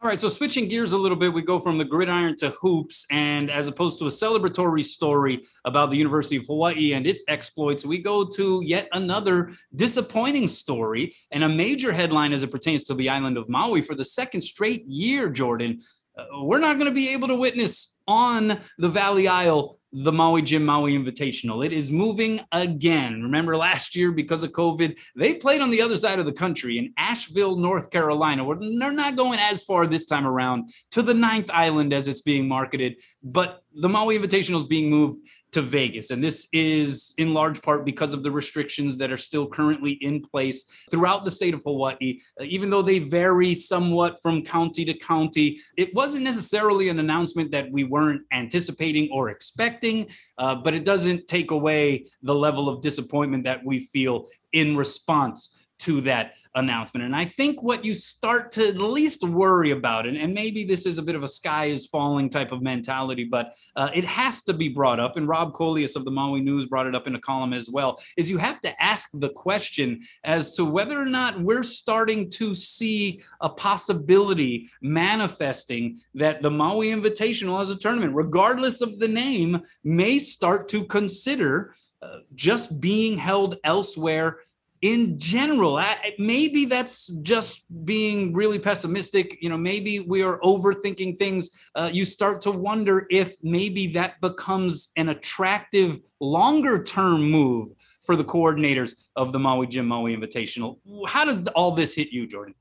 All 0.00 0.08
right, 0.08 0.20
so 0.20 0.28
switching 0.28 0.68
gears 0.68 0.92
a 0.92 0.96
little 0.96 1.16
bit, 1.16 1.32
we 1.32 1.42
go 1.42 1.58
from 1.58 1.76
the 1.76 1.84
gridiron 1.84 2.36
to 2.36 2.50
hoops, 2.50 3.04
and 3.10 3.50
as 3.50 3.66
opposed 3.66 3.98
to 3.98 4.04
a 4.04 4.10
celebratory 4.10 4.84
story 4.84 5.42
about 5.64 5.90
the 5.90 5.96
University 5.96 6.36
of 6.36 6.46
Hawaii 6.46 6.92
and 6.92 7.04
its 7.04 7.24
exploits, 7.26 7.84
we 7.84 7.98
go 7.98 8.24
to 8.24 8.62
yet 8.64 8.88
another 8.92 9.50
disappointing 9.74 10.46
story 10.46 11.16
and 11.32 11.42
a 11.42 11.48
major 11.48 11.92
headline 11.92 12.32
as 12.32 12.44
it 12.44 12.52
pertains 12.52 12.84
to 12.84 12.94
the 12.94 13.08
island 13.08 13.36
of 13.36 13.48
Maui 13.48 13.82
for 13.82 13.96
the 13.96 14.04
second 14.04 14.40
straight 14.40 14.86
year, 14.86 15.28
Jordan. 15.28 15.80
Uh, 16.16 16.44
we're 16.44 16.60
not 16.60 16.74
going 16.74 16.88
to 16.88 16.94
be 16.94 17.08
able 17.08 17.26
to 17.26 17.36
witness 17.36 17.98
on 18.06 18.60
the 18.78 18.88
Valley 18.88 19.26
Isle 19.26 19.77
the 19.92 20.12
Maui 20.12 20.42
Jim 20.42 20.64
Maui 20.64 20.96
Invitational. 20.96 21.64
It 21.64 21.72
is 21.72 21.90
moving 21.90 22.40
again. 22.52 23.22
Remember 23.22 23.56
last 23.56 23.96
year 23.96 24.12
because 24.12 24.42
of 24.44 24.52
COVID, 24.52 24.98
they 25.16 25.34
played 25.34 25.60
on 25.60 25.70
the 25.70 25.80
other 25.80 25.96
side 25.96 26.18
of 26.18 26.26
the 26.26 26.32
country 26.32 26.78
in 26.78 26.92
Asheville, 26.98 27.56
North 27.56 27.90
Carolina. 27.90 28.44
They're 28.78 28.92
not 28.92 29.16
going 29.16 29.38
as 29.38 29.62
far 29.62 29.86
this 29.86 30.06
time 30.06 30.26
around 30.26 30.70
to 30.92 31.02
the 31.02 31.14
ninth 31.14 31.50
island 31.52 31.92
as 31.92 32.08
it's 32.08 32.22
being 32.22 32.48
marketed, 32.48 32.96
but 33.22 33.62
the 33.74 33.88
Maui 33.88 34.18
Invitational 34.18 34.58
is 34.58 34.64
being 34.64 34.90
moved 34.90 35.18
to 35.52 35.62
Vegas. 35.62 36.10
And 36.10 36.22
this 36.22 36.48
is 36.52 37.14
in 37.18 37.32
large 37.32 37.62
part 37.62 37.84
because 37.84 38.12
of 38.12 38.22
the 38.22 38.30
restrictions 38.30 38.98
that 38.98 39.10
are 39.10 39.16
still 39.16 39.46
currently 39.46 39.92
in 39.92 40.20
place 40.20 40.64
throughout 40.90 41.24
the 41.24 41.30
state 41.30 41.54
of 41.54 41.62
Hawaii. 41.64 42.20
Uh, 42.40 42.44
even 42.44 42.70
though 42.70 42.82
they 42.82 42.98
vary 42.98 43.54
somewhat 43.54 44.20
from 44.22 44.42
county 44.42 44.84
to 44.84 44.94
county, 44.94 45.60
it 45.76 45.94
wasn't 45.94 46.24
necessarily 46.24 46.88
an 46.88 46.98
announcement 46.98 47.50
that 47.52 47.70
we 47.70 47.84
weren't 47.84 48.22
anticipating 48.32 49.08
or 49.12 49.30
expecting, 49.30 50.08
uh, 50.38 50.54
but 50.54 50.74
it 50.74 50.84
doesn't 50.84 51.26
take 51.28 51.50
away 51.50 52.06
the 52.22 52.34
level 52.34 52.68
of 52.68 52.82
disappointment 52.82 53.44
that 53.44 53.64
we 53.64 53.80
feel 53.80 54.26
in 54.52 54.76
response 54.76 55.54
to 55.78 56.00
that 56.02 56.32
announcement. 56.54 57.04
And 57.04 57.14
I 57.14 57.24
think 57.24 57.62
what 57.62 57.84
you 57.84 57.94
start 57.94 58.52
to 58.52 58.68
at 58.68 58.76
least 58.76 59.22
worry 59.22 59.70
about, 59.70 60.06
and, 60.06 60.16
and 60.16 60.32
maybe 60.32 60.64
this 60.64 60.86
is 60.86 60.98
a 60.98 61.02
bit 61.02 61.14
of 61.14 61.22
a 61.22 61.28
sky 61.28 61.66
is 61.66 61.86
falling 61.86 62.28
type 62.30 62.52
of 62.52 62.62
mentality, 62.62 63.24
but 63.24 63.54
uh, 63.76 63.90
it 63.94 64.04
has 64.04 64.42
to 64.44 64.52
be 64.52 64.68
brought 64.68 65.00
up. 65.00 65.16
And 65.16 65.28
Rob 65.28 65.52
Collias 65.54 65.96
of 65.96 66.04
the 66.04 66.10
Maui 66.10 66.40
News 66.40 66.66
brought 66.66 66.86
it 66.86 66.94
up 66.94 67.06
in 67.06 67.14
a 67.14 67.20
column 67.20 67.52
as 67.52 67.70
well, 67.70 68.00
is 68.16 68.30
you 68.30 68.38
have 68.38 68.60
to 68.62 68.82
ask 68.82 69.10
the 69.14 69.30
question 69.30 70.00
as 70.24 70.54
to 70.56 70.64
whether 70.64 71.00
or 71.00 71.06
not 71.06 71.40
we're 71.40 71.62
starting 71.62 72.30
to 72.30 72.54
see 72.54 73.22
a 73.40 73.48
possibility 73.48 74.70
manifesting 74.82 75.98
that 76.14 76.42
the 76.42 76.50
Maui 76.50 76.88
Invitational 76.88 77.60
as 77.60 77.70
a 77.70 77.76
tournament, 77.76 78.14
regardless 78.14 78.80
of 78.80 78.98
the 78.98 79.08
name, 79.08 79.62
may 79.84 80.18
start 80.18 80.68
to 80.68 80.84
consider 80.84 81.74
uh, 82.00 82.18
just 82.34 82.80
being 82.80 83.16
held 83.16 83.56
elsewhere 83.64 84.38
in 84.82 85.18
general 85.18 85.76
I, 85.76 86.14
maybe 86.18 86.64
that's 86.64 87.08
just 87.22 87.64
being 87.84 88.32
really 88.32 88.58
pessimistic 88.58 89.38
you 89.40 89.48
know 89.48 89.56
maybe 89.56 90.00
we 90.00 90.22
are 90.22 90.38
overthinking 90.40 91.18
things. 91.18 91.50
Uh, 91.74 91.90
you 91.92 92.04
start 92.04 92.40
to 92.42 92.50
wonder 92.50 93.06
if 93.10 93.34
maybe 93.42 93.88
that 93.92 94.20
becomes 94.20 94.92
an 94.96 95.08
attractive 95.08 96.00
longer 96.20 96.82
term 96.82 97.30
move 97.30 97.68
for 98.02 98.16
the 98.16 98.24
coordinators 98.24 99.06
of 99.16 99.32
the 99.32 99.38
maui 99.38 99.66
jim 99.66 99.86
maui 99.86 100.16
invitational. 100.16 100.78
How 101.06 101.24
does 101.24 101.46
all 101.48 101.72
this 101.72 101.94
hit 101.94 102.10
you 102.10 102.26
jordan? 102.26 102.54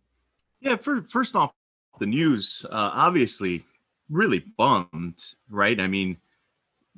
Yeah 0.62 0.76
for, 0.76 1.04
first 1.04 1.36
off 1.36 1.54
the 2.00 2.06
news 2.06 2.66
uh, 2.70 2.92
obviously 2.94 3.64
really 4.10 4.40
bummed 4.58 5.24
right? 5.50 5.80
I 5.80 5.88
mean 5.88 6.18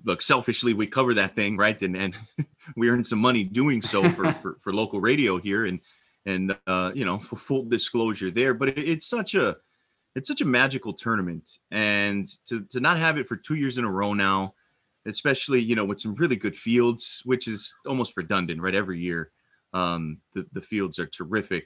look 0.03 0.21
selfishly 0.21 0.73
we 0.73 0.87
cover 0.87 1.13
that 1.13 1.35
thing 1.35 1.57
right? 1.57 1.81
And 1.81 1.95
and 1.95 2.15
we 2.75 2.89
earn 2.89 3.03
some 3.03 3.19
money 3.19 3.43
doing 3.43 3.81
so 3.81 4.07
for 4.09 4.31
for, 4.41 4.57
for 4.61 4.73
local 4.73 5.01
radio 5.01 5.37
here 5.37 5.65
and 5.65 5.79
and 6.25 6.57
uh 6.67 6.91
you 6.93 7.05
know 7.05 7.19
for 7.19 7.35
full 7.35 7.65
disclosure 7.65 8.31
there. 8.31 8.53
But 8.53 8.69
it, 8.69 8.79
it's 8.79 9.07
such 9.07 9.35
a 9.35 9.57
it's 10.15 10.27
such 10.27 10.41
a 10.41 10.45
magical 10.45 10.93
tournament. 10.93 11.49
And 11.71 12.27
to 12.47 12.65
to 12.71 12.79
not 12.79 12.97
have 12.97 13.17
it 13.17 13.27
for 13.27 13.35
two 13.35 13.55
years 13.55 13.77
in 13.77 13.85
a 13.85 13.91
row 13.91 14.13
now 14.13 14.53
especially 15.05 15.61
you 15.61 15.75
know 15.75 15.85
with 15.85 15.99
some 15.99 16.13
really 16.15 16.35
good 16.35 16.55
fields 16.55 17.21
which 17.23 17.47
is 17.47 17.75
almost 17.87 18.17
redundant 18.17 18.61
right? 18.61 18.75
Every 18.75 18.99
year 18.99 19.31
um 19.73 20.17
the, 20.33 20.45
the 20.53 20.61
fields 20.61 20.99
are 20.99 21.07
terrific. 21.07 21.65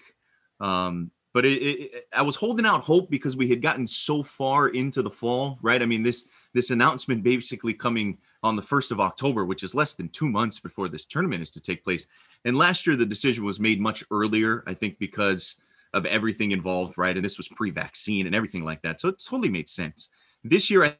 Um 0.60 1.12
but 1.34 1.46
it, 1.46 1.62
it, 1.64 2.06
I 2.14 2.22
was 2.22 2.36
holding 2.36 2.66
out 2.66 2.84
hope 2.84 3.10
because 3.10 3.36
we 3.36 3.50
had 3.50 3.62
gotten 3.62 3.88
so 3.88 4.22
far 4.22 4.70
into 4.70 5.02
the 5.02 5.10
fall, 5.10 5.58
right? 5.62 5.82
I 5.82 5.86
mean, 5.86 6.04
this 6.04 6.26
this 6.54 6.70
announcement 6.70 7.24
basically 7.24 7.74
coming 7.74 8.18
on 8.44 8.56
the 8.56 8.62
1st 8.62 8.92
of 8.92 9.00
October, 9.00 9.46
which 9.46 9.64
is 9.64 9.74
less 9.74 9.94
than 9.94 10.10
two 10.10 10.30
months 10.30 10.60
before 10.60 10.88
this 10.88 11.06
tournament 11.06 11.42
is 11.42 11.50
to 11.52 11.62
take 11.62 11.84
place. 11.84 12.06
And 12.46 12.58
last 12.58 12.86
year, 12.86 12.96
the 12.96 13.06
decision 13.06 13.44
was 13.44 13.60
made 13.60 13.80
much 13.80 14.04
earlier, 14.12 14.64
I 14.68 14.74
think, 14.74 15.00
because 15.00 15.56
of 15.94 16.06
everything 16.06 16.52
involved, 16.52 16.98
right? 16.98 17.16
And 17.16 17.24
this 17.24 17.38
was 17.38 17.48
pre 17.48 17.72
vaccine 17.72 18.26
and 18.26 18.36
everything 18.36 18.64
like 18.64 18.82
that. 18.82 19.00
So 19.00 19.10
it 19.10 19.24
totally 19.24 19.50
made 19.50 19.70
sense. 19.70 20.10
This 20.44 20.70
year, 20.70 20.84
I, 20.84 20.98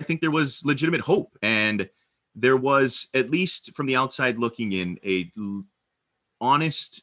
I 0.00 0.04
think 0.04 0.20
there 0.20 0.30
was 0.30 0.64
legitimate 0.64 1.02
hope. 1.02 1.36
And 1.42 1.88
there 2.34 2.56
was, 2.56 3.08
at 3.14 3.30
least 3.30 3.74
from 3.74 3.86
the 3.86 3.96
outside 3.96 4.38
looking 4.38 4.72
in, 4.72 4.98
a 5.04 5.30
honest, 6.40 7.02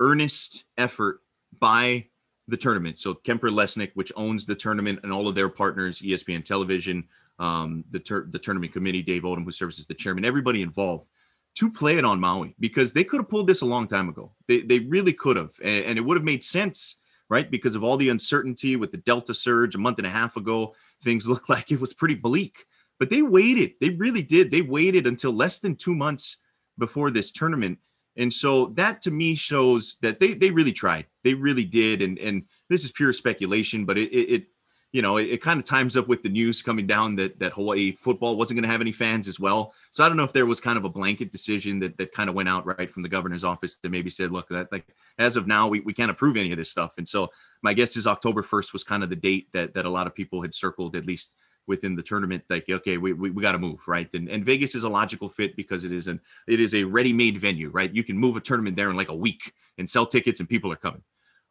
earnest 0.00 0.64
effort 0.76 1.20
by 1.58 2.06
the 2.48 2.56
tournament. 2.56 2.98
So 2.98 3.14
Kemper 3.14 3.50
Lesnik, 3.50 3.92
which 3.94 4.12
owns 4.16 4.46
the 4.46 4.54
tournament 4.54 5.00
and 5.02 5.12
all 5.12 5.28
of 5.28 5.34
their 5.34 5.48
partners, 5.48 6.00
ESPN 6.00 6.44
Television, 6.44 7.04
um, 7.38 7.84
the 7.90 8.26
the 8.30 8.38
tournament 8.38 8.72
committee, 8.72 9.02
Dave 9.02 9.22
Odom, 9.22 9.44
who 9.44 9.50
serves 9.50 9.78
as 9.78 9.86
the 9.86 9.94
chairman, 9.94 10.24
everybody 10.24 10.62
involved, 10.62 11.08
to 11.56 11.70
play 11.70 11.96
it 11.98 12.04
on 12.04 12.20
Maui 12.20 12.54
because 12.60 12.92
they 12.92 13.04
could 13.04 13.20
have 13.20 13.28
pulled 13.28 13.46
this 13.46 13.62
a 13.62 13.66
long 13.66 13.88
time 13.88 14.08
ago. 14.08 14.32
They 14.48 14.60
they 14.62 14.80
really 14.80 15.12
could 15.12 15.36
have, 15.36 15.52
and, 15.62 15.84
and 15.84 15.98
it 15.98 16.02
would 16.02 16.16
have 16.16 16.24
made 16.24 16.44
sense, 16.44 16.96
right? 17.28 17.50
Because 17.50 17.74
of 17.74 17.82
all 17.82 17.96
the 17.96 18.08
uncertainty 18.10 18.76
with 18.76 18.92
the 18.92 18.98
Delta 18.98 19.34
surge 19.34 19.74
a 19.74 19.78
month 19.78 19.98
and 19.98 20.06
a 20.06 20.10
half 20.10 20.36
ago, 20.36 20.74
things 21.02 21.28
looked 21.28 21.48
like 21.48 21.70
it 21.70 21.80
was 21.80 21.94
pretty 21.94 22.14
bleak. 22.14 22.64
But 23.00 23.10
they 23.10 23.22
waited. 23.22 23.72
They 23.80 23.90
really 23.90 24.22
did. 24.22 24.50
They 24.50 24.62
waited 24.62 25.06
until 25.06 25.32
less 25.32 25.58
than 25.58 25.74
two 25.74 25.94
months 25.94 26.36
before 26.78 27.10
this 27.10 27.32
tournament. 27.32 27.78
And 28.16 28.32
so 28.32 28.66
that 28.66 29.02
to 29.02 29.10
me 29.10 29.34
shows 29.34 29.96
that 30.02 30.20
they 30.20 30.34
they 30.34 30.50
really 30.50 30.72
tried. 30.72 31.06
They 31.22 31.34
really 31.34 31.64
did. 31.64 32.02
And 32.02 32.18
and 32.18 32.44
this 32.68 32.84
is 32.84 32.92
pure 32.92 33.12
speculation, 33.12 33.84
but 33.84 33.98
it 33.98 34.10
it, 34.12 34.30
it 34.30 34.46
you 34.94 35.02
know, 35.02 35.16
it, 35.16 35.24
it 35.24 35.42
kind 35.42 35.58
of 35.58 35.66
times 35.66 35.96
up 35.96 36.06
with 36.06 36.22
the 36.22 36.28
news 36.28 36.62
coming 36.62 36.86
down 36.86 37.16
that 37.16 37.40
that 37.40 37.52
Hawaii 37.52 37.90
football 37.90 38.36
wasn't 38.36 38.58
going 38.58 38.62
to 38.62 38.70
have 38.70 38.80
any 38.80 38.92
fans 38.92 39.26
as 39.26 39.40
well. 39.40 39.74
So 39.90 40.04
I 40.04 40.08
don't 40.08 40.16
know 40.16 40.22
if 40.22 40.32
there 40.32 40.46
was 40.46 40.60
kind 40.60 40.78
of 40.78 40.84
a 40.84 40.88
blanket 40.88 41.32
decision 41.32 41.80
that 41.80 41.98
that 41.98 42.12
kind 42.12 42.28
of 42.28 42.36
went 42.36 42.48
out 42.48 42.64
right 42.64 42.88
from 42.88 43.02
the 43.02 43.08
governor's 43.08 43.42
office 43.42 43.76
that 43.78 43.90
maybe 43.90 44.08
said, 44.08 44.30
look, 44.30 44.48
that 44.50 44.70
like 44.70 44.86
as 45.18 45.36
of 45.36 45.48
now, 45.48 45.66
we, 45.66 45.80
we 45.80 45.92
can't 45.92 46.12
approve 46.12 46.36
any 46.36 46.52
of 46.52 46.56
this 46.56 46.70
stuff. 46.70 46.92
And 46.96 47.08
so 47.08 47.28
my 47.62 47.74
guess 47.74 47.96
is 47.96 48.06
October 48.06 48.42
1st 48.42 48.72
was 48.72 48.84
kind 48.84 49.02
of 49.02 49.10
the 49.10 49.16
date 49.16 49.48
that 49.52 49.74
that 49.74 49.84
a 49.84 49.90
lot 49.90 50.06
of 50.06 50.14
people 50.14 50.42
had 50.42 50.54
circled 50.54 50.94
at 50.94 51.06
least 51.06 51.34
within 51.66 51.96
the 51.96 52.02
tournament 52.02 52.42
like 52.50 52.68
okay 52.68 52.98
we, 52.98 53.12
we, 53.12 53.30
we 53.30 53.42
got 53.42 53.52
to 53.52 53.58
move 53.58 53.80
right 53.88 54.12
and, 54.14 54.28
and 54.28 54.44
vegas 54.44 54.74
is 54.74 54.84
a 54.84 54.88
logical 54.88 55.28
fit 55.28 55.56
because 55.56 55.84
it 55.84 55.92
is 55.92 56.08
an 56.08 56.20
it 56.46 56.60
is 56.60 56.74
a 56.74 56.84
ready-made 56.84 57.38
venue 57.38 57.70
right 57.70 57.94
you 57.94 58.04
can 58.04 58.18
move 58.18 58.36
a 58.36 58.40
tournament 58.40 58.76
there 58.76 58.90
in 58.90 58.96
like 58.96 59.08
a 59.08 59.14
week 59.14 59.52
and 59.78 59.88
sell 59.88 60.06
tickets 60.06 60.40
and 60.40 60.48
people 60.48 60.70
are 60.70 60.76
coming 60.76 61.02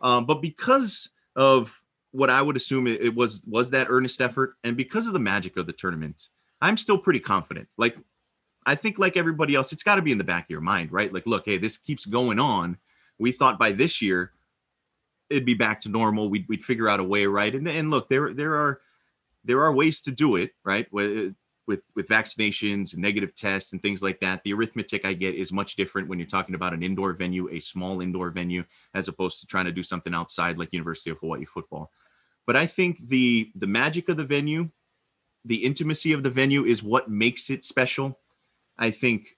um, 0.03 0.25
but 0.25 0.41
because 0.41 1.10
of 1.36 1.79
what 2.12 2.29
I 2.29 2.41
would 2.41 2.55
assume 2.55 2.88
it, 2.88 3.01
it, 3.01 3.15
was 3.15 3.41
was 3.48 3.72
that 3.72 3.88
earnest 3.89 4.22
effort, 4.22 4.55
and 4.63 4.77
because 4.77 5.08
of 5.08 5.13
the 5.13 5.20
magic 5.20 5.58
of 5.58 5.65
the 5.65 5.74
tournament, 5.74 6.29
I'm 6.62 6.77
still 6.77 6.98
pretty 6.98 7.20
confident. 7.20 7.67
Like, 7.77 7.98
I 8.65 8.75
think 8.75 9.00
like 9.00 9.17
everybody 9.17 9.55
else, 9.55 9.74
it's 9.74 9.84
got 9.84 9.96
to 9.96 10.01
be 10.01 10.12
in 10.12 10.17
the 10.17 10.24
back 10.24 10.46
of 10.46 10.50
your 10.50 10.62
mind, 10.62 10.91
right? 10.91 11.12
Like, 11.12 11.25
look, 11.25 11.46
hey, 11.46 11.58
this 11.58 11.77
keeps 11.77 12.05
going 12.05 12.39
on. 12.39 12.77
We 13.17 13.32
thought 13.32 13.58
by 13.58 13.72
this 13.72 14.01
year 14.01 14.32
it'd 15.29 15.46
be 15.46 15.55
back 15.55 15.82
to 15.82 15.89
normal. 15.89 16.29
We'd 16.29 16.48
we'd 16.48 16.63
figure 16.63 16.89
out 16.89 17.00
a 17.00 17.03
way, 17.03 17.25
right? 17.25 17.53
And 17.53 17.67
and 17.67 17.89
look, 17.89 18.10
there 18.10 18.34
there 18.34 18.55
are 18.55 18.82
there 19.43 19.62
are 19.62 19.73
ways 19.73 20.01
to 20.01 20.12
do 20.12 20.35
it, 20.35 20.51
right? 20.63 20.91
With 20.91 21.17
uh, 21.17 21.33
with 21.67 21.91
with 21.95 22.07
vaccinations 22.07 22.93
and 22.93 23.01
negative 23.01 23.35
tests 23.35 23.71
and 23.71 23.81
things 23.81 24.01
like 24.01 24.19
that. 24.19 24.43
The 24.43 24.53
arithmetic 24.53 25.05
I 25.05 25.13
get 25.13 25.35
is 25.35 25.51
much 25.51 25.75
different 25.75 26.07
when 26.07 26.19
you're 26.19 26.27
talking 26.27 26.55
about 26.55 26.73
an 26.73 26.83
indoor 26.83 27.13
venue, 27.13 27.50
a 27.50 27.59
small 27.59 28.01
indoor 28.01 28.29
venue, 28.31 28.63
as 28.93 29.07
opposed 29.07 29.39
to 29.39 29.47
trying 29.47 29.65
to 29.65 29.71
do 29.71 29.83
something 29.83 30.13
outside 30.13 30.57
like 30.57 30.73
University 30.73 31.09
of 31.09 31.19
Hawaii 31.19 31.45
football. 31.45 31.91
But 32.45 32.55
I 32.55 32.65
think 32.65 33.07
the 33.07 33.51
the 33.55 33.67
magic 33.67 34.09
of 34.09 34.17
the 34.17 34.25
venue, 34.25 34.69
the 35.45 35.63
intimacy 35.63 36.13
of 36.13 36.23
the 36.23 36.29
venue 36.29 36.65
is 36.65 36.83
what 36.83 37.09
makes 37.09 37.50
it 37.50 37.63
special. 37.63 38.19
I 38.77 38.91
think 38.91 39.38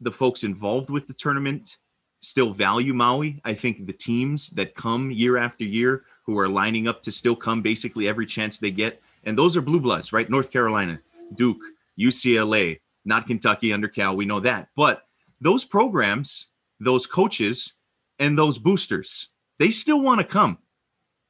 the 0.00 0.12
folks 0.12 0.44
involved 0.44 0.90
with 0.90 1.06
the 1.06 1.14
tournament 1.14 1.78
still 2.20 2.52
value 2.52 2.94
Maui. 2.94 3.40
I 3.44 3.54
think 3.54 3.86
the 3.86 3.92
teams 3.92 4.50
that 4.50 4.74
come 4.74 5.10
year 5.10 5.36
after 5.36 5.64
year 5.64 6.04
who 6.24 6.38
are 6.38 6.48
lining 6.48 6.88
up 6.88 7.02
to 7.02 7.12
still 7.12 7.36
come 7.36 7.62
basically 7.62 8.08
every 8.08 8.26
chance 8.26 8.58
they 8.58 8.70
get, 8.70 9.02
and 9.24 9.38
those 9.38 9.56
are 9.56 9.62
blue 9.62 9.80
bloods, 9.80 10.12
right? 10.12 10.28
North 10.28 10.50
Carolina, 10.50 11.00
Duke, 11.34 11.60
UCLA, 11.98 12.80
not 13.04 13.26
Kentucky 13.26 13.72
under 13.72 13.88
Cal. 13.88 14.16
We 14.16 14.24
know 14.24 14.40
that, 14.40 14.68
but 14.76 15.02
those 15.40 15.64
programs, 15.64 16.48
those 16.80 17.06
coaches, 17.06 17.74
and 18.18 18.38
those 18.38 18.58
boosters, 18.58 19.30
they 19.58 19.70
still 19.70 20.00
want 20.00 20.20
to 20.20 20.26
come. 20.26 20.58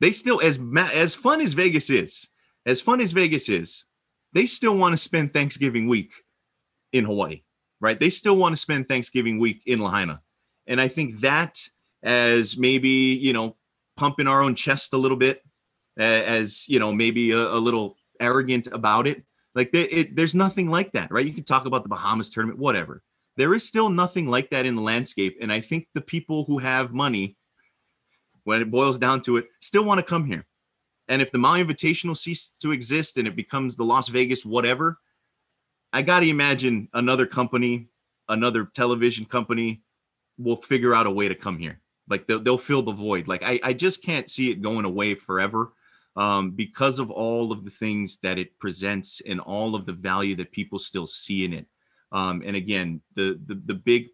They 0.00 0.12
still 0.12 0.40
as 0.42 0.58
as 0.92 1.14
fun 1.14 1.40
as 1.40 1.54
Vegas 1.54 1.88
is, 1.88 2.28
as 2.66 2.80
fun 2.80 3.00
as 3.00 3.12
Vegas 3.12 3.48
is, 3.48 3.84
they 4.32 4.46
still 4.46 4.76
want 4.76 4.92
to 4.92 4.96
spend 4.96 5.32
Thanksgiving 5.32 5.86
week 5.88 6.12
in 6.92 7.04
Hawaii, 7.04 7.42
right? 7.80 7.98
They 7.98 8.10
still 8.10 8.36
want 8.36 8.54
to 8.54 8.60
spend 8.60 8.88
Thanksgiving 8.88 9.38
week 9.38 9.62
in 9.66 9.80
Lahaina. 9.80 10.20
And 10.66 10.80
I 10.80 10.88
think 10.88 11.20
that 11.20 11.68
as 12.02 12.56
maybe, 12.56 12.88
you 12.88 13.32
know, 13.32 13.56
pumping 13.96 14.26
our 14.26 14.42
own 14.42 14.54
chest 14.54 14.92
a 14.92 14.98
little 14.98 15.16
bit, 15.16 15.42
as, 16.02 16.68
you 16.68 16.78
know, 16.78 16.92
maybe 16.92 17.30
a, 17.30 17.38
a 17.38 17.58
little 17.58 17.96
arrogant 18.20 18.68
about 18.68 19.06
it. 19.06 19.22
Like 19.54 19.72
they, 19.72 19.82
it, 19.84 20.16
there's 20.16 20.34
nothing 20.34 20.68
like 20.68 20.92
that, 20.92 21.10
right? 21.10 21.26
You 21.26 21.32
can 21.32 21.44
talk 21.44 21.66
about 21.66 21.82
the 21.82 21.88
Bahamas 21.88 22.30
tournament, 22.30 22.58
whatever. 22.58 23.02
There 23.36 23.54
is 23.54 23.66
still 23.66 23.88
nothing 23.88 24.28
like 24.28 24.50
that 24.50 24.66
in 24.66 24.74
the 24.74 24.82
landscape. 24.82 25.38
And 25.40 25.52
I 25.52 25.60
think 25.60 25.88
the 25.94 26.00
people 26.00 26.44
who 26.44 26.58
have 26.58 26.92
money, 26.92 27.36
when 28.44 28.60
it 28.60 28.70
boils 28.70 28.98
down 28.98 29.22
to 29.22 29.36
it, 29.36 29.46
still 29.60 29.84
want 29.84 29.98
to 29.98 30.04
come 30.04 30.26
here. 30.26 30.46
And 31.08 31.20
if 31.20 31.30
the 31.30 31.38
Maui 31.38 31.62
Invitational 31.62 32.16
ceases 32.16 32.50
to 32.62 32.72
exist 32.72 33.16
and 33.16 33.28
it 33.28 33.36
becomes 33.36 33.76
the 33.76 33.84
Las 33.84 34.08
Vegas 34.08 34.44
whatever, 34.44 34.98
I 35.92 36.02
got 36.02 36.20
to 36.20 36.28
imagine 36.28 36.88
another 36.94 37.26
company, 37.26 37.88
another 38.28 38.64
television 38.64 39.24
company 39.26 39.82
will 40.38 40.56
figure 40.56 40.94
out 40.94 41.06
a 41.06 41.10
way 41.10 41.28
to 41.28 41.34
come 41.34 41.58
here. 41.58 41.80
Like 42.08 42.26
they'll, 42.26 42.40
they'll 42.40 42.58
fill 42.58 42.82
the 42.82 42.92
void. 42.92 43.28
Like 43.28 43.42
I, 43.44 43.60
I 43.62 43.72
just 43.72 44.02
can't 44.02 44.30
see 44.30 44.50
it 44.50 44.62
going 44.62 44.84
away 44.84 45.14
forever 45.14 45.72
um, 46.16 46.52
because 46.52 46.98
of 46.98 47.10
all 47.10 47.52
of 47.52 47.64
the 47.64 47.70
things 47.70 48.18
that 48.18 48.38
it 48.38 48.58
presents 48.58 49.20
and 49.26 49.40
all 49.40 49.74
of 49.74 49.84
the 49.84 49.92
value 49.92 50.34
that 50.36 50.52
people 50.52 50.78
still 50.78 51.06
see 51.06 51.44
in 51.44 51.52
it. 51.52 51.66
Um, 52.12 52.42
and 52.46 52.54
again, 52.54 53.00
the, 53.14 53.40
the 53.46 53.60
the 53.66 53.74
big 53.74 54.08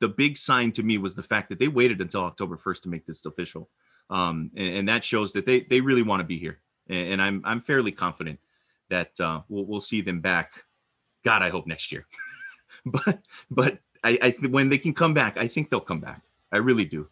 the 0.00 0.08
big 0.08 0.36
sign 0.36 0.70
to 0.72 0.82
me 0.82 0.98
was 0.98 1.14
the 1.14 1.22
fact 1.22 1.48
that 1.48 1.58
they 1.58 1.68
waited 1.68 2.00
until 2.00 2.22
October 2.22 2.56
1st 2.56 2.82
to 2.82 2.88
make 2.88 3.04
this 3.06 3.26
official. 3.26 3.68
Um, 4.10 4.50
and, 4.56 4.74
and, 4.76 4.88
that 4.88 5.04
shows 5.04 5.32
that 5.32 5.44
they 5.44 5.60
they 5.60 5.80
really 5.80 6.02
want 6.02 6.20
to 6.20 6.24
be 6.24 6.38
here. 6.38 6.60
And, 6.88 7.14
and 7.14 7.22
I'm 7.22 7.42
I'm 7.44 7.60
fairly 7.60 7.92
confident 7.92 8.38
that 8.88 9.18
uh, 9.20 9.42
we'll 9.48 9.66
we'll 9.66 9.80
see 9.80 10.00
them 10.00 10.20
back. 10.20 10.64
God, 11.24 11.42
I 11.42 11.50
hope 11.50 11.66
next 11.66 11.92
year. 11.92 12.06
but 12.86 13.20
but 13.50 13.78
I, 14.02 14.18
I 14.22 14.46
when 14.48 14.68
they 14.68 14.78
can 14.78 14.94
come 14.94 15.12
back, 15.12 15.36
I 15.36 15.48
think 15.48 15.68
they'll 15.68 15.80
come 15.80 16.00
back. 16.00 16.22
I 16.52 16.58
really 16.58 16.86
do. 16.86 17.08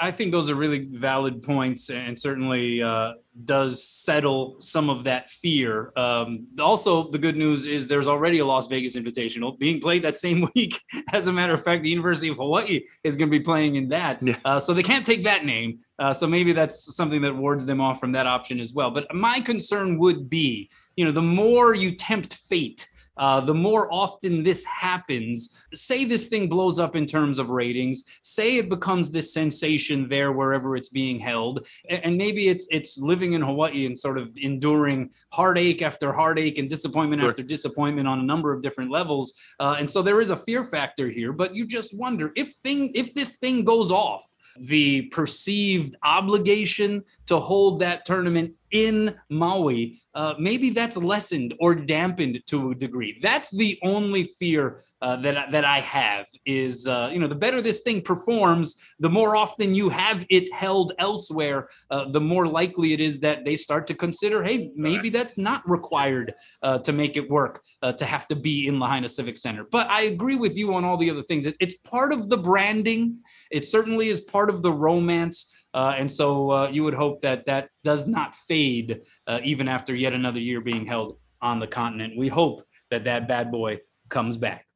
I 0.00 0.10
think 0.10 0.32
those 0.32 0.50
are 0.50 0.54
really 0.54 0.88
valid 0.90 1.42
points, 1.42 1.90
and 1.90 2.18
certainly 2.18 2.82
uh, 2.82 3.14
does 3.44 3.86
settle 3.86 4.56
some 4.60 4.90
of 4.90 5.04
that 5.04 5.30
fear. 5.30 5.92
Um, 5.96 6.46
also, 6.58 7.10
the 7.10 7.18
good 7.18 7.36
news 7.36 7.66
is 7.66 7.88
there's 7.88 8.08
already 8.08 8.38
a 8.38 8.44
Las 8.44 8.66
Vegas 8.66 8.96
Invitational 8.96 9.58
being 9.58 9.80
played 9.80 10.02
that 10.04 10.16
same 10.16 10.46
week. 10.54 10.80
As 11.12 11.28
a 11.28 11.32
matter 11.32 11.54
of 11.54 11.62
fact, 11.62 11.82
the 11.82 11.90
University 11.90 12.28
of 12.28 12.36
Hawaii 12.36 12.82
is 13.04 13.16
going 13.16 13.30
to 13.30 13.38
be 13.38 13.42
playing 13.42 13.76
in 13.76 13.88
that, 13.88 14.22
yeah. 14.22 14.36
uh, 14.44 14.58
so 14.58 14.74
they 14.74 14.82
can't 14.82 15.06
take 15.06 15.24
that 15.24 15.44
name. 15.44 15.78
Uh, 15.98 16.12
so 16.12 16.26
maybe 16.26 16.52
that's 16.52 16.94
something 16.96 17.20
that 17.22 17.34
wards 17.34 17.64
them 17.64 17.80
off 17.80 18.00
from 18.00 18.12
that 18.12 18.26
option 18.26 18.60
as 18.60 18.74
well. 18.74 18.90
But 18.90 19.12
my 19.14 19.40
concern 19.40 19.98
would 19.98 20.28
be, 20.28 20.70
you 20.96 21.04
know, 21.04 21.12
the 21.12 21.22
more 21.22 21.74
you 21.74 21.94
tempt 21.94 22.34
fate 22.34 22.86
uh, 23.18 23.40
the 23.40 23.54
more 23.54 23.92
often 23.92 24.42
this 24.42 24.64
happens, 24.64 25.66
say 25.74 26.04
this 26.04 26.28
thing 26.28 26.48
blows 26.48 26.78
up 26.78 26.96
in 26.96 27.06
terms 27.06 27.38
of 27.38 27.50
ratings, 27.50 28.04
say 28.22 28.56
it 28.56 28.68
becomes 28.68 29.10
this 29.10 29.32
sensation 29.32 30.08
there 30.08 30.32
wherever 30.32 30.76
it's 30.76 30.88
being 30.88 31.18
held, 31.18 31.66
and 31.88 32.16
maybe 32.16 32.48
it's 32.48 32.66
it's 32.70 32.98
living 32.98 33.32
in 33.32 33.42
Hawaii 33.42 33.86
and 33.86 33.98
sort 33.98 34.18
of 34.18 34.30
enduring 34.36 35.10
heartache 35.32 35.82
after 35.82 36.12
heartache 36.12 36.58
and 36.58 36.68
disappointment 36.68 37.20
sure. 37.22 37.30
after 37.30 37.42
disappointment 37.42 38.08
on 38.08 38.20
a 38.20 38.22
number 38.22 38.52
of 38.52 38.62
different 38.62 38.90
levels. 38.90 39.34
Uh, 39.60 39.76
and 39.78 39.90
so 39.90 40.02
there 40.02 40.20
is 40.20 40.30
a 40.30 40.36
fear 40.36 40.64
factor 40.64 41.08
here, 41.08 41.32
but 41.32 41.54
you 41.54 41.66
just 41.66 41.96
wonder 41.96 42.32
if 42.36 42.54
thing 42.62 42.90
if 42.94 43.14
this 43.14 43.36
thing 43.36 43.64
goes 43.64 43.90
off 43.90 44.24
the 44.60 45.02
perceived 45.02 45.94
obligation 46.02 47.04
to 47.26 47.38
hold 47.38 47.80
that 47.80 48.04
tournament 48.04 48.52
in 48.70 49.14
Maui, 49.30 50.00
uh, 50.14 50.34
maybe 50.38 50.70
that's 50.70 50.96
lessened 50.96 51.54
or 51.60 51.74
dampened 51.74 52.40
to 52.46 52.70
a 52.70 52.74
degree. 52.74 53.18
That's 53.22 53.50
the 53.50 53.78
only 53.82 54.24
fear 54.38 54.80
uh, 55.00 55.16
that 55.16 55.52
that 55.52 55.64
I 55.64 55.80
have 55.80 56.26
is 56.44 56.88
uh, 56.88 57.10
you 57.12 57.20
know 57.20 57.28
the 57.28 57.34
better 57.34 57.62
this 57.62 57.82
thing 57.82 58.02
performs, 58.02 58.82
the 58.98 59.08
more 59.08 59.36
often 59.36 59.74
you 59.74 59.88
have 59.88 60.26
it 60.28 60.52
held 60.52 60.92
elsewhere, 60.98 61.68
uh, 61.90 62.10
the 62.10 62.20
more 62.20 62.46
likely 62.46 62.92
it 62.92 63.00
is 63.00 63.20
that 63.20 63.44
they 63.44 63.54
start 63.54 63.86
to 63.88 63.94
consider, 63.94 64.42
hey, 64.42 64.72
maybe 64.74 65.08
that's 65.08 65.38
not 65.38 65.68
required 65.68 66.34
uh, 66.62 66.78
to 66.80 66.92
make 66.92 67.16
it 67.16 67.30
work 67.30 67.62
uh, 67.82 67.92
to 67.92 68.04
have 68.04 68.26
to 68.28 68.36
be 68.36 68.66
in 68.66 68.80
Lahaina 68.80 69.08
Civic 69.08 69.36
Center. 69.36 69.64
But 69.70 69.88
I 69.88 70.02
agree 70.02 70.36
with 70.36 70.56
you 70.56 70.74
on 70.74 70.84
all 70.84 70.96
the 70.96 71.10
other 71.10 71.22
things. 71.22 71.46
It's, 71.46 71.58
it's 71.60 71.76
part 71.76 72.12
of 72.12 72.28
the 72.28 72.36
branding. 72.36 73.18
It 73.50 73.64
certainly 73.64 74.08
is 74.08 74.20
part 74.20 74.50
of 74.50 74.62
the 74.62 74.72
romance. 74.72 75.54
Uh, 75.74 75.94
and 75.96 76.10
so 76.10 76.50
uh, 76.50 76.68
you 76.68 76.84
would 76.84 76.94
hope 76.94 77.20
that 77.22 77.46
that 77.46 77.68
does 77.84 78.06
not 78.06 78.34
fade 78.34 79.00
uh, 79.26 79.40
even 79.44 79.68
after 79.68 79.94
yet 79.94 80.12
another 80.12 80.40
year 80.40 80.60
being 80.60 80.86
held 80.86 81.18
on 81.40 81.60
the 81.60 81.66
continent. 81.66 82.14
We 82.16 82.28
hope 82.28 82.64
that 82.90 83.04
that 83.04 83.28
bad 83.28 83.50
boy 83.50 83.80
comes 84.08 84.36
back. 84.36 84.67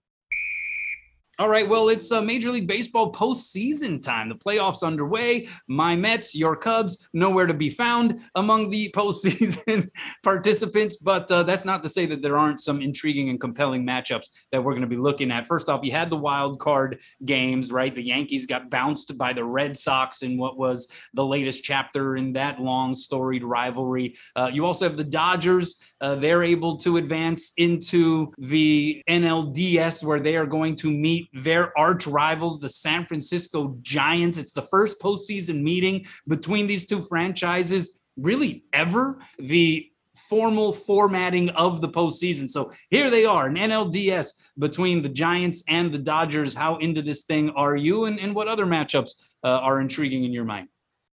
All 1.38 1.48
right, 1.48 1.66
well, 1.66 1.88
it's 1.88 2.12
uh, 2.12 2.20
Major 2.20 2.50
League 2.50 2.66
Baseball 2.66 3.10
postseason 3.10 4.04
time. 4.04 4.28
The 4.28 4.34
playoffs 4.34 4.82
underway. 4.86 5.48
My 5.66 5.96
Mets, 5.96 6.34
your 6.34 6.54
Cubs, 6.54 7.08
nowhere 7.14 7.46
to 7.46 7.54
be 7.54 7.70
found 7.70 8.20
among 8.34 8.68
the 8.68 8.92
postseason 8.96 9.88
participants. 10.22 10.96
But 10.96 11.32
uh, 11.32 11.44
that's 11.44 11.64
not 11.64 11.82
to 11.84 11.88
say 11.88 12.04
that 12.04 12.20
there 12.20 12.36
aren't 12.36 12.60
some 12.60 12.82
intriguing 12.82 13.30
and 13.30 13.40
compelling 13.40 13.86
matchups 13.86 14.26
that 14.52 14.62
we're 14.62 14.72
going 14.72 14.82
to 14.82 14.86
be 14.86 14.98
looking 14.98 15.30
at. 15.30 15.46
First 15.46 15.70
off, 15.70 15.82
you 15.82 15.90
had 15.90 16.10
the 16.10 16.18
wild 16.18 16.60
card 16.60 17.00
games, 17.24 17.72
right? 17.72 17.94
The 17.94 18.04
Yankees 18.04 18.44
got 18.44 18.68
bounced 18.68 19.16
by 19.16 19.32
the 19.32 19.44
Red 19.44 19.74
Sox 19.74 20.20
in 20.20 20.36
what 20.36 20.58
was 20.58 20.86
the 21.14 21.24
latest 21.24 21.64
chapter 21.64 22.16
in 22.16 22.32
that 22.32 22.60
long 22.60 22.94
storied 22.94 23.42
rivalry. 23.42 24.16
Uh, 24.36 24.50
you 24.52 24.66
also 24.66 24.86
have 24.86 24.98
the 24.98 25.04
Dodgers. 25.04 25.80
Uh, 25.98 26.14
they're 26.14 26.42
able 26.42 26.76
to 26.76 26.98
advance 26.98 27.54
into 27.56 28.34
the 28.36 29.02
NLDS 29.08 30.04
where 30.04 30.20
they 30.20 30.36
are 30.36 30.46
going 30.46 30.76
to 30.76 30.90
meet 30.90 31.21
their 31.32 31.76
arch 31.78 32.06
rivals, 32.06 32.60
the 32.60 32.68
San 32.68 33.06
Francisco 33.06 33.76
Giants. 33.82 34.38
It's 34.38 34.52
the 34.52 34.62
first 34.62 35.00
postseason 35.00 35.62
meeting 35.62 36.06
between 36.28 36.66
these 36.66 36.86
two 36.86 37.02
franchises, 37.02 38.00
really 38.16 38.64
ever. 38.72 39.18
The 39.38 39.88
formal 40.28 40.72
formatting 40.72 41.50
of 41.50 41.80
the 41.80 41.88
postseason. 41.88 42.48
So 42.48 42.72
here 42.90 43.10
they 43.10 43.24
are, 43.24 43.46
an 43.46 43.56
NLDS 43.56 44.42
between 44.58 45.02
the 45.02 45.08
Giants 45.08 45.62
and 45.68 45.92
the 45.92 45.98
Dodgers. 45.98 46.54
How 46.54 46.76
into 46.78 47.02
this 47.02 47.24
thing 47.24 47.50
are 47.50 47.76
you, 47.76 48.04
and, 48.04 48.18
and 48.20 48.34
what 48.34 48.48
other 48.48 48.66
matchups 48.66 49.12
uh, 49.44 49.48
are 49.48 49.80
intriguing 49.80 50.24
in 50.24 50.32
your 50.32 50.44
mind? 50.44 50.68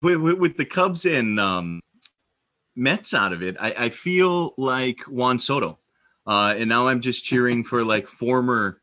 With, 0.02 0.16
with, 0.16 0.38
with 0.38 0.56
the 0.56 0.64
Cubs 0.64 1.06
and 1.06 1.38
um, 1.40 1.80
Mets 2.74 3.14
out 3.14 3.32
of 3.32 3.42
it, 3.42 3.56
I, 3.58 3.74
I 3.78 3.88
feel 3.88 4.54
like 4.58 5.00
Juan 5.02 5.38
Soto. 5.38 5.78
Uh, 6.26 6.54
and 6.58 6.68
now 6.68 6.88
I'm 6.88 7.00
just 7.00 7.24
cheering 7.24 7.64
for 7.64 7.84
like 7.84 8.08
former 8.08 8.80